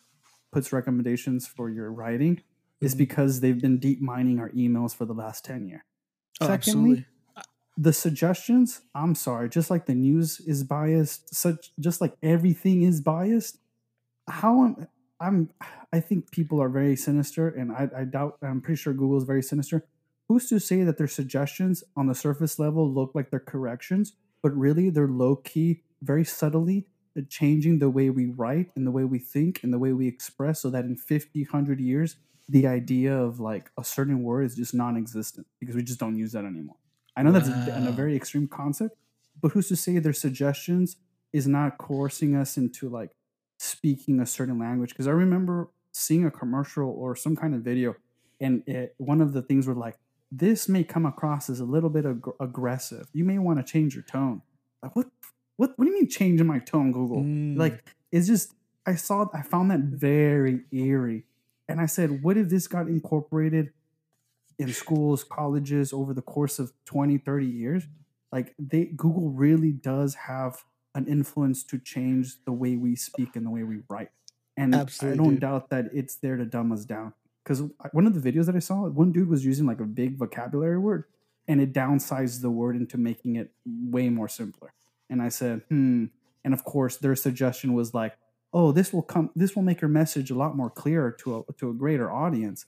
puts 0.51 0.71
recommendations 0.71 1.47
for 1.47 1.71
your 1.71 1.91
writing 1.91 2.41
is 2.79 2.93
Mhm. 2.93 2.97
because 2.99 3.39
they've 3.39 3.59
been 3.59 3.79
deep 3.79 4.01
mining 4.01 4.37
our 4.39 4.49
emails 4.51 4.93
for 4.95 5.05
the 5.05 5.13
last 5.15 5.45
10 5.45 5.65
years. 5.67 5.81
Oh, 6.41 6.45
Secondly, 6.45 6.53
absolutely. 6.53 7.05
The 7.77 7.93
suggestions, 7.93 8.81
I'm 8.95 9.13
sorry, 9.13 9.49
just 9.49 9.69
like 9.69 9.85
the 9.85 9.93
news 9.93 10.39
is 10.39 10.63
biased, 10.63 11.33
such 11.33 11.71
just 11.79 12.01
like 12.01 12.17
everything 12.23 12.81
is 12.81 13.01
biased. 13.01 13.59
How 14.27 14.65
am 14.65 14.87
I'm 15.19 15.49
I 15.93 15.99
think 15.99 16.31
people 16.31 16.61
are 16.61 16.69
very 16.69 16.95
sinister 16.95 17.47
and 17.47 17.71
I, 17.71 17.89
I 17.95 18.03
doubt 18.03 18.37
I'm 18.41 18.61
pretty 18.61 18.81
sure 18.81 18.93
Google 18.93 19.17
is 19.17 19.23
very 19.23 19.43
sinister. 19.43 19.85
Who's 20.27 20.49
to 20.49 20.59
say 20.59 20.83
that 20.83 20.97
their 20.97 21.07
suggestions 21.07 21.83
on 21.95 22.07
the 22.07 22.15
surface 22.15 22.59
level 22.59 22.91
look 22.91 23.11
like 23.13 23.29
they're 23.29 23.39
corrections, 23.39 24.13
but 24.41 24.57
really 24.57 24.89
they're 24.89 25.07
low 25.07 25.37
key, 25.37 25.83
very 26.01 26.25
subtly 26.25 26.87
uh, 27.17 27.21
changing 27.29 27.79
the 27.79 27.89
way 27.89 28.09
we 28.09 28.25
write 28.25 28.71
and 28.75 28.85
the 28.85 28.91
way 28.91 29.05
we 29.05 29.19
think 29.19 29.61
and 29.63 29.71
the 29.71 29.79
way 29.79 29.93
we 29.93 30.07
express 30.07 30.61
so 30.61 30.69
that 30.71 30.83
in 30.83 30.97
50, 30.97 31.43
100 31.43 31.79
years, 31.79 32.17
the 32.49 32.67
idea 32.67 33.15
of 33.15 33.39
like 33.39 33.71
a 33.77 33.83
certain 33.83 34.23
word 34.23 34.43
is 34.43 34.55
just 34.55 34.73
non 34.73 34.97
existent 34.97 35.47
because 35.59 35.75
we 35.75 35.83
just 35.83 35.99
don't 35.99 36.17
use 36.17 36.33
that 36.33 36.43
anymore. 36.43 36.75
I 37.17 37.23
know 37.23 37.31
that's 37.31 37.49
a, 37.49 37.83
a 37.87 37.91
very 37.91 38.15
extreme 38.15 38.47
concept, 38.47 38.95
but 39.41 39.51
who's 39.51 39.67
to 39.69 39.75
say 39.75 39.97
their 39.97 40.13
suggestions 40.13 40.97
is 41.33 41.47
not 41.47 41.79
coercing 41.79 42.35
us 42.35 42.57
into 42.57 42.89
like 42.89 43.09
speaking 43.57 44.19
a 44.19 44.25
certain 44.27 44.59
language? 44.59 44.91
Because 44.91 45.07
I 45.07 45.11
remember 45.11 45.69
seeing 45.91 46.25
a 46.25 46.31
commercial 46.31 46.89
or 46.89 47.15
some 47.15 47.35
kind 47.35 47.55
of 47.55 47.61
video, 47.61 47.95
and 48.39 48.61
it, 48.67 48.93
one 48.97 49.19
of 49.19 49.33
the 49.33 49.41
things 49.41 49.65
were 49.65 49.73
like, 49.73 49.97
"This 50.31 50.69
may 50.69 50.83
come 50.83 51.07
across 51.07 51.49
as 51.49 51.59
a 51.59 51.65
little 51.65 51.89
bit 51.89 52.05
ag- 52.05 52.35
aggressive. 52.39 53.07
You 53.13 53.23
may 53.23 53.39
want 53.39 53.57
to 53.57 53.63
change 53.63 53.95
your 53.95 54.03
tone." 54.03 54.43
Like, 54.83 54.95
what? 54.95 55.07
What? 55.55 55.73
What 55.75 55.85
do 55.85 55.91
you 55.91 55.97
mean 55.97 56.09
changing 56.09 56.45
my 56.45 56.59
tone, 56.59 56.91
Google? 56.91 57.23
Mm. 57.23 57.57
Like, 57.57 57.83
it's 58.11 58.27
just 58.27 58.53
I 58.85 58.93
saw 58.93 59.25
I 59.33 59.41
found 59.41 59.71
that 59.71 59.79
very 59.79 60.61
eerie, 60.71 61.25
and 61.67 61.81
I 61.81 61.87
said, 61.87 62.21
"What 62.21 62.37
if 62.37 62.49
this 62.49 62.67
got 62.67 62.87
incorporated?" 62.87 63.73
In 64.59 64.73
schools, 64.73 65.23
colleges 65.23 65.93
over 65.93 66.13
the 66.13 66.21
course 66.21 66.59
of 66.59 66.71
20, 66.85 67.17
30 67.19 67.45
years, 67.45 67.83
like 68.31 68.53
they 68.57 68.85
Google 68.85 69.29
really 69.29 69.71
does 69.71 70.15
have 70.15 70.63
an 70.95 71.05
influence 71.07 71.63
to 71.63 71.77
change 71.77 72.43
the 72.45 72.51
way 72.51 72.75
we 72.75 72.95
speak 72.95 73.35
and 73.35 73.45
the 73.45 73.49
way 73.49 73.63
we 73.63 73.79
write. 73.89 74.09
And 74.55 74.73
Absolutely, 74.73 75.13
I 75.13 75.23
don't 75.23 75.33
dude. 75.35 75.41
doubt 75.41 75.69
that 75.69 75.85
it's 75.93 76.15
there 76.15 76.37
to 76.37 76.45
dumb 76.45 76.71
us 76.71 76.85
down. 76.85 77.13
Because 77.43 77.63
one 77.93 78.07
of 78.07 78.19
the 78.19 78.31
videos 78.31 78.47
that 78.47 78.55
I 78.55 78.59
saw, 78.59 78.87
one 78.89 79.11
dude 79.11 79.29
was 79.29 79.45
using 79.45 79.65
like 79.65 79.79
a 79.79 79.85
big 79.85 80.17
vocabulary 80.17 80.77
word 80.77 81.05
and 81.47 81.61
it 81.61 81.71
downsized 81.71 82.41
the 82.41 82.49
word 82.49 82.75
into 82.75 82.97
making 82.97 83.37
it 83.37 83.51
way 83.65 84.09
more 84.09 84.27
simpler. 84.27 84.73
And 85.09 85.21
I 85.21 85.29
said, 85.29 85.61
hmm. 85.69 86.05
And 86.43 86.53
of 86.53 86.63
course, 86.63 86.97
their 86.97 87.15
suggestion 87.15 87.73
was 87.73 87.93
like, 87.93 88.17
oh, 88.53 88.71
this 88.71 88.93
will 88.93 89.01
come, 89.01 89.29
this 89.35 89.55
will 89.55 89.63
make 89.63 89.81
your 89.81 89.89
message 89.89 90.31
a 90.31 90.35
lot 90.35 90.55
more 90.55 90.69
clear 90.69 91.11
to 91.19 91.45
a, 91.49 91.53
to 91.53 91.69
a 91.69 91.73
greater 91.73 92.11
audience. 92.11 92.65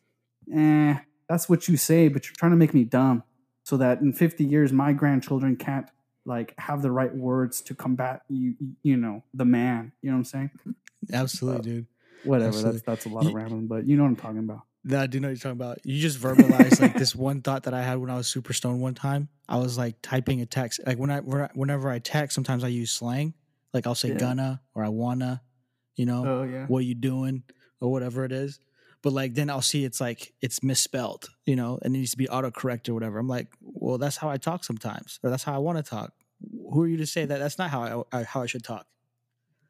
Eh, 0.53 0.97
that's 1.29 1.47
what 1.47 1.67
you 1.69 1.77
say, 1.77 2.07
but 2.09 2.25
you're 2.25 2.35
trying 2.35 2.51
to 2.51 2.57
make 2.57 2.73
me 2.73 2.83
dumb 2.83 3.23
so 3.63 3.77
that 3.77 4.01
in 4.01 4.11
50 4.13 4.43
years 4.43 4.73
my 4.73 4.91
grandchildren 4.93 5.55
can't 5.55 5.87
like 6.25 6.53
have 6.59 6.81
the 6.81 6.91
right 6.91 7.15
words 7.15 7.61
to 7.61 7.73
combat 7.75 8.23
you 8.27 8.55
you 8.83 8.97
know 8.97 9.23
the 9.33 9.45
man 9.45 9.91
you 10.01 10.09
know 10.09 10.15
what 10.15 10.19
i'm 10.19 10.25
saying 10.25 10.49
Absolutely, 11.13 11.61
dude. 11.61 11.87
whatever 12.23 12.49
Absolutely. 12.49 12.71
that's 12.71 12.83
that's 12.85 13.05
a 13.05 13.09
lot 13.09 13.25
of 13.25 13.33
rambling 13.33 13.67
but 13.67 13.85
you 13.87 13.95
know 13.95 14.03
what 14.03 14.09
i'm 14.09 14.15
talking 14.15 14.39
about 14.39 14.61
That 14.85 15.01
I 15.03 15.07
do 15.07 15.19
know 15.19 15.27
what 15.27 15.31
you're 15.31 15.37
talking 15.37 15.51
about. 15.59 15.79
You 15.85 15.99
just 16.01 16.19
verbalized 16.19 16.79
like 16.79 16.97
this 16.97 17.15
one 17.15 17.41
thought 17.41 17.63
that 17.63 17.73
I 17.73 17.81
had 17.83 17.97
when 17.99 18.09
I 18.09 18.15
was 18.15 18.27
super 18.27 18.53
stoned 18.53 18.81
one 18.81 18.93
time. 18.95 19.27
I 19.47 19.57
was 19.57 19.77
like 19.77 19.95
typing 20.01 20.39
a 20.41 20.45
text. 20.45 20.79
Like 20.85 20.97
when 20.97 21.09
I 21.11 21.19
when 21.19 21.41
I- 21.41 21.49
whenever 21.53 21.89
I 21.89 21.99
text, 21.99 22.33
sometimes 22.35 22.63
I 22.63 22.69
use 22.69 22.89
slang. 22.91 23.33
Like 23.73 23.85
I'll 23.87 23.95
say 23.95 24.09
Yeah. 24.09 24.15
gonna 24.17 24.61
or 24.73 24.83
I 24.85 24.89
wanna, 24.89 25.41
you 25.95 26.05
know, 26.05 26.25
oh 26.25 26.43
yeah 26.43 26.65
what 26.67 26.85
you 26.85 26.95
doing 26.95 27.43
or 27.81 27.91
whatever 27.91 28.23
it 28.25 28.31
is. 28.31 28.59
But 29.01 29.13
like 29.13 29.33
then 29.33 29.49
I'll 29.49 29.61
see 29.61 29.85
it's 29.85 30.01
like 30.01 30.33
it's 30.41 30.61
misspelled, 30.61 31.29
you 31.45 31.55
know, 31.55 31.79
and 31.81 31.95
it 31.95 31.99
needs 31.99 32.11
to 32.11 32.17
be 32.17 32.27
autocorrect 32.27 32.89
or 32.89 32.93
whatever. 32.93 33.17
I'm 33.17 33.27
like, 33.29 33.47
well, 33.61 33.97
that's 33.97 34.17
how 34.17 34.29
I 34.29 34.37
talk 34.37 34.63
sometimes, 34.65 35.19
or 35.23 35.29
that's 35.29 35.43
how 35.43 35.53
I 35.55 35.59
want 35.59 35.77
to 35.77 35.83
talk. 35.83 36.13
Who 36.73 36.81
are 36.83 36.87
you 36.87 36.97
to 36.97 37.05
say 37.07 37.25
that 37.25 37.39
that's 37.39 37.57
not 37.57 37.69
how 37.69 38.05
I, 38.11 38.23
how 38.23 38.41
I 38.41 38.45
should 38.45 38.63
talk? 38.63 38.87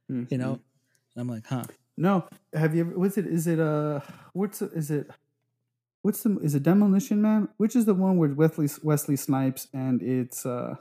You 0.07 0.37
know? 0.37 0.53
Mhm. 0.55 0.61
And 1.15 1.17
I'm 1.17 1.27
like, 1.27 1.45
huh? 1.45 1.63
no 1.97 2.23
have 2.53 2.73
you 2.73 2.81
ever 2.81 2.97
what's 2.97 3.17
it 3.17 3.27
is 3.27 3.45
it 3.45 3.59
uh 3.59 3.99
what's 4.31 4.61
is 4.61 4.89
it 4.89 5.11
what's 6.01 6.23
the 6.23 6.39
is 6.39 6.55
it 6.55 6.63
demolition 6.63 7.21
man 7.21 7.49
which 7.57 7.75
is 7.75 7.83
the 7.83 7.93
one 7.93 8.17
with 8.17 8.31
wesley 8.35 8.69
wesley 8.83 9.17
snipes 9.17 9.67
and 9.73 10.01
it's 10.01 10.45
uh 10.45 10.75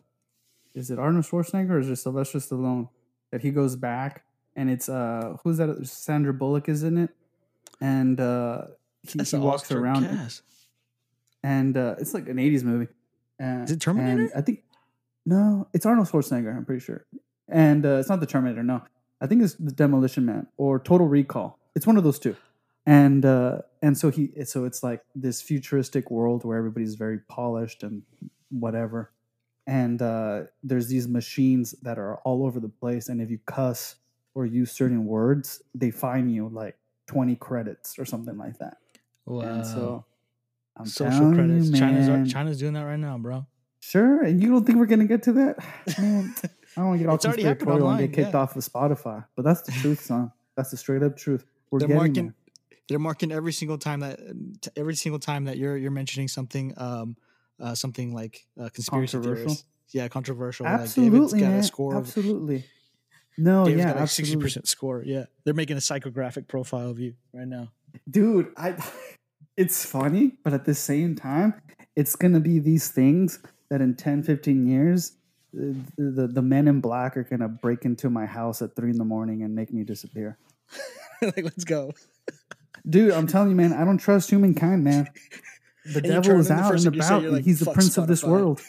is 0.76 0.92
it 0.92 0.98
arnold 1.00 1.24
schwarzenegger 1.24 1.70
or 1.70 1.78
is 1.80 1.90
it 1.90 1.96
sylvester 1.96 2.38
stallone 2.38 2.88
that 3.32 3.42
he 3.42 3.50
goes 3.50 3.74
back 3.74 4.22
and 4.54 4.70
it's 4.70 4.88
uh 4.88 5.36
who's 5.42 5.56
that 5.56 5.84
sandra 5.84 6.32
bullock 6.32 6.68
is 6.68 6.84
in 6.84 6.96
it 6.96 7.10
and 7.80 8.20
uh 8.20 8.62
he, 9.02 9.22
he 9.22 9.36
walks 9.36 9.70
around 9.70 10.04
cast. 10.08 10.42
and 11.42 11.76
uh, 11.76 11.94
it's 11.98 12.14
like 12.14 12.28
an 12.28 12.36
'80s 12.36 12.62
movie. 12.64 12.88
Uh, 13.40 13.62
Is 13.62 13.70
it 13.70 13.80
Terminator? 13.80 14.22
and 14.22 14.30
I 14.34 14.40
think 14.40 14.64
no, 15.24 15.68
it's 15.72 15.86
Arnold 15.86 16.08
Schwarzenegger. 16.08 16.54
I'm 16.56 16.64
pretty 16.64 16.80
sure, 16.84 17.04
and 17.48 17.84
uh, 17.86 17.96
it's 18.00 18.08
not 18.08 18.20
the 18.20 18.26
Terminator. 18.26 18.62
No, 18.62 18.82
I 19.20 19.26
think 19.26 19.42
it's 19.42 19.54
the 19.54 19.70
Demolition 19.72 20.24
Man 20.26 20.46
or 20.56 20.78
Total 20.80 21.06
Recall. 21.06 21.58
It's 21.76 21.86
one 21.86 21.96
of 21.96 22.02
those 22.04 22.18
two, 22.18 22.34
and 22.86 23.24
uh, 23.24 23.58
and 23.82 23.96
so 23.96 24.10
he 24.10 24.32
so 24.44 24.64
it's 24.64 24.82
like 24.82 25.02
this 25.14 25.40
futuristic 25.40 26.10
world 26.10 26.44
where 26.44 26.58
everybody's 26.58 26.96
very 26.96 27.18
polished 27.18 27.82
and 27.84 28.02
whatever, 28.50 29.12
and 29.66 30.02
uh, 30.02 30.42
there's 30.64 30.88
these 30.88 31.06
machines 31.06 31.72
that 31.82 31.98
are 31.98 32.16
all 32.24 32.44
over 32.44 32.58
the 32.58 32.68
place, 32.68 33.08
and 33.08 33.20
if 33.22 33.30
you 33.30 33.38
cuss 33.46 33.94
or 34.34 34.44
use 34.44 34.72
certain 34.72 35.04
words, 35.06 35.62
they 35.74 35.90
fine 35.92 36.28
you 36.28 36.48
like 36.48 36.76
20 37.08 37.36
credits 37.36 37.98
or 37.98 38.04
something 38.04 38.38
like 38.38 38.58
that. 38.58 38.76
Wow. 39.26 39.40
And 39.40 39.66
so 39.66 40.04
I'm 40.76 40.86
Social 40.86 41.32
credits. 41.34 41.70
you, 41.70 41.76
China's. 41.78 42.32
China's 42.32 42.58
doing 42.60 42.74
that 42.74 42.84
right 42.84 42.98
now, 42.98 43.18
bro. 43.18 43.44
Sure, 43.80 44.22
and 44.22 44.40
you 44.42 44.50
don't 44.50 44.64
think 44.64 44.78
we're 44.78 44.86
gonna 44.86 45.06
get 45.06 45.22
to 45.24 45.32
that, 45.32 45.58
man? 45.98 46.34
I 46.76 46.80
don't 46.80 46.86
want 46.88 46.98
to 46.98 47.04
get 47.04 47.08
all 47.08 47.14
It's 47.16 47.24
already 47.26 47.42
happened 47.42 47.60
conspiratorial 47.68 47.90
and 47.90 47.98
get 48.00 48.12
kicked 48.24 48.34
yeah. 48.34 48.40
off 48.40 48.54
of 48.56 48.62
Spotify, 48.64 49.24
but 49.34 49.44
that's 49.44 49.62
the 49.62 49.72
truth, 49.72 50.00
son. 50.00 50.30
That's 50.56 50.70
the 50.70 50.76
straight 50.76 51.02
up 51.02 51.16
truth. 51.16 51.44
We're 51.70 51.78
They're 51.80 51.88
getting 51.88 51.96
marking 51.98 52.24
there. 52.26 52.34
they're 52.88 52.98
marking 52.98 53.32
every 53.32 53.52
single 53.52 53.78
time 53.78 54.00
that 54.00 54.18
every 54.76 54.94
single 54.96 55.18
time 55.20 55.44
that 55.44 55.58
you're 55.58 55.76
you're 55.76 55.90
mentioning 55.90 56.28
something 56.28 56.74
um 56.76 57.16
uh 57.60 57.74
something 57.74 58.12
like 58.14 58.46
uh, 58.60 58.68
conspiracy 58.70 59.12
Controversial? 59.16 59.56
Yeah, 59.90 60.08
controversial. 60.08 60.64
like 60.66 60.74
David's 60.74 60.90
Absolutely, 60.98 61.40
got 61.40 61.48
man. 61.50 61.58
a 61.60 61.62
score 61.62 61.94
of 61.96 62.06
Absolutely. 62.06 62.64
No, 63.38 63.64
David's 63.64 63.84
yeah, 63.84 63.92
got 63.92 64.00
like 64.00 64.08
sixty 64.10 64.36
percent 64.36 64.68
score. 64.68 65.02
Yeah, 65.06 65.24
they're 65.44 65.54
making 65.54 65.76
a 65.76 65.80
psychographic 65.80 66.48
profile 66.48 66.90
of 66.90 66.98
you 66.98 67.14
right 67.32 67.48
now. 67.48 67.70
dude. 68.10 68.52
I. 68.56 68.76
It's 69.56 69.84
funny, 69.84 70.36
but 70.44 70.52
at 70.52 70.64
the 70.66 70.74
same 70.74 71.16
time, 71.16 71.54
it's 71.96 72.14
gonna 72.14 72.38
be 72.38 72.60
these 72.60 72.88
things 72.90 73.40
that 73.70 73.80
in 73.80 73.96
10, 73.96 74.22
15 74.22 74.66
years, 74.68 75.12
uh, 75.52 75.74
the, 75.96 76.10
the 76.10 76.26
the 76.28 76.42
men 76.42 76.68
in 76.68 76.80
black 76.80 77.16
are 77.16 77.24
gonna 77.24 77.48
break 77.48 77.84
into 77.84 78.08
my 78.08 78.24
house 78.24 78.62
at 78.62 78.76
three 78.76 78.90
in 78.90 78.98
the 78.98 79.04
morning 79.04 79.42
and 79.42 79.56
make 79.56 79.72
me 79.72 79.82
disappear. 79.82 80.38
like, 81.22 81.42
let's 81.42 81.64
go. 81.64 81.92
Dude, 82.88 83.12
I'm 83.12 83.26
telling 83.26 83.50
you, 83.50 83.56
man, 83.56 83.72
I 83.72 83.84
don't 83.84 83.98
trust 83.98 84.30
humankind, 84.30 84.84
man. 84.84 85.08
The 85.84 86.00
And 86.00 86.06
devil 86.06 86.38
is 86.38 86.50
out 86.50 86.74
and 86.74 86.86
about, 86.94 87.24
and 87.24 87.32
like, 87.32 87.44
he's 87.44 87.60
the 87.60 87.64
"Fuck 87.64 87.74
prince 87.74 87.96
of 87.96 88.06
this 88.08 88.22
world. 88.22 88.60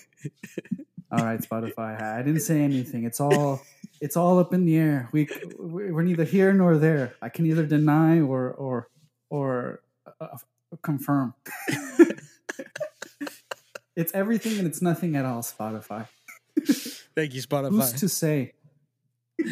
All 1.12 1.20
right, 1.26 1.42
Spotify. 1.42 2.02
I 2.02 2.22
didn't 2.22 2.42
say 2.42 2.62
anything. 2.62 3.04
It's 3.04 3.20
all 3.20 3.62
it's 4.02 4.16
all 4.18 4.40
up 4.40 4.54
in 4.54 4.66
the 4.66 4.78
air. 4.78 5.10
We 5.12 5.28
we're 5.58 6.04
neither 6.04 6.24
here 6.24 6.54
nor 6.54 6.78
there. 6.78 7.16
I 7.22 7.30
can 7.30 7.46
either 7.46 7.66
deny 7.66 8.20
or 8.22 8.52
or 8.52 8.90
or 9.30 9.82
uh, 10.20 10.38
confirm. 10.82 11.34
it's 13.96 14.14
everything 14.14 14.58
and 14.60 14.68
it's 14.68 14.82
nothing 14.82 15.16
at 15.16 15.26
all. 15.26 15.42
Spotify. 15.42 16.08
Thank 17.16 17.34
you, 17.34 17.42
Spotify. 17.42 17.70
Who's 17.72 17.94
to 17.94 18.10
say? 18.10 18.54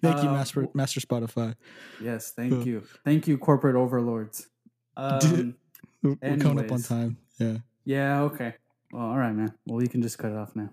Thank 0.00 0.22
you, 0.22 0.28
Uh, 0.28 0.32
Master 0.32 0.68
Master 0.74 1.00
Spotify. 1.00 1.54
Yes, 2.00 2.32
thank 2.32 2.66
you, 2.66 2.84
thank 3.04 3.26
you, 3.26 3.38
corporate 3.38 3.74
overlords. 3.74 4.48
Um, 4.96 5.56
We're, 6.02 6.16
we're 6.22 6.36
coming 6.36 6.64
up 6.64 6.72
on 6.72 6.82
time. 6.82 7.16
Yeah. 7.38 7.58
yeah, 7.84 8.22
okay. 8.22 8.54
Well, 8.92 9.06
all 9.06 9.16
right, 9.16 9.32
man. 9.34 9.54
Well, 9.66 9.80
you 9.82 9.88
can 9.88 10.02
just 10.02 10.18
cut 10.18 10.30
it 10.32 10.36
off 10.36 10.54
now. 10.54 10.70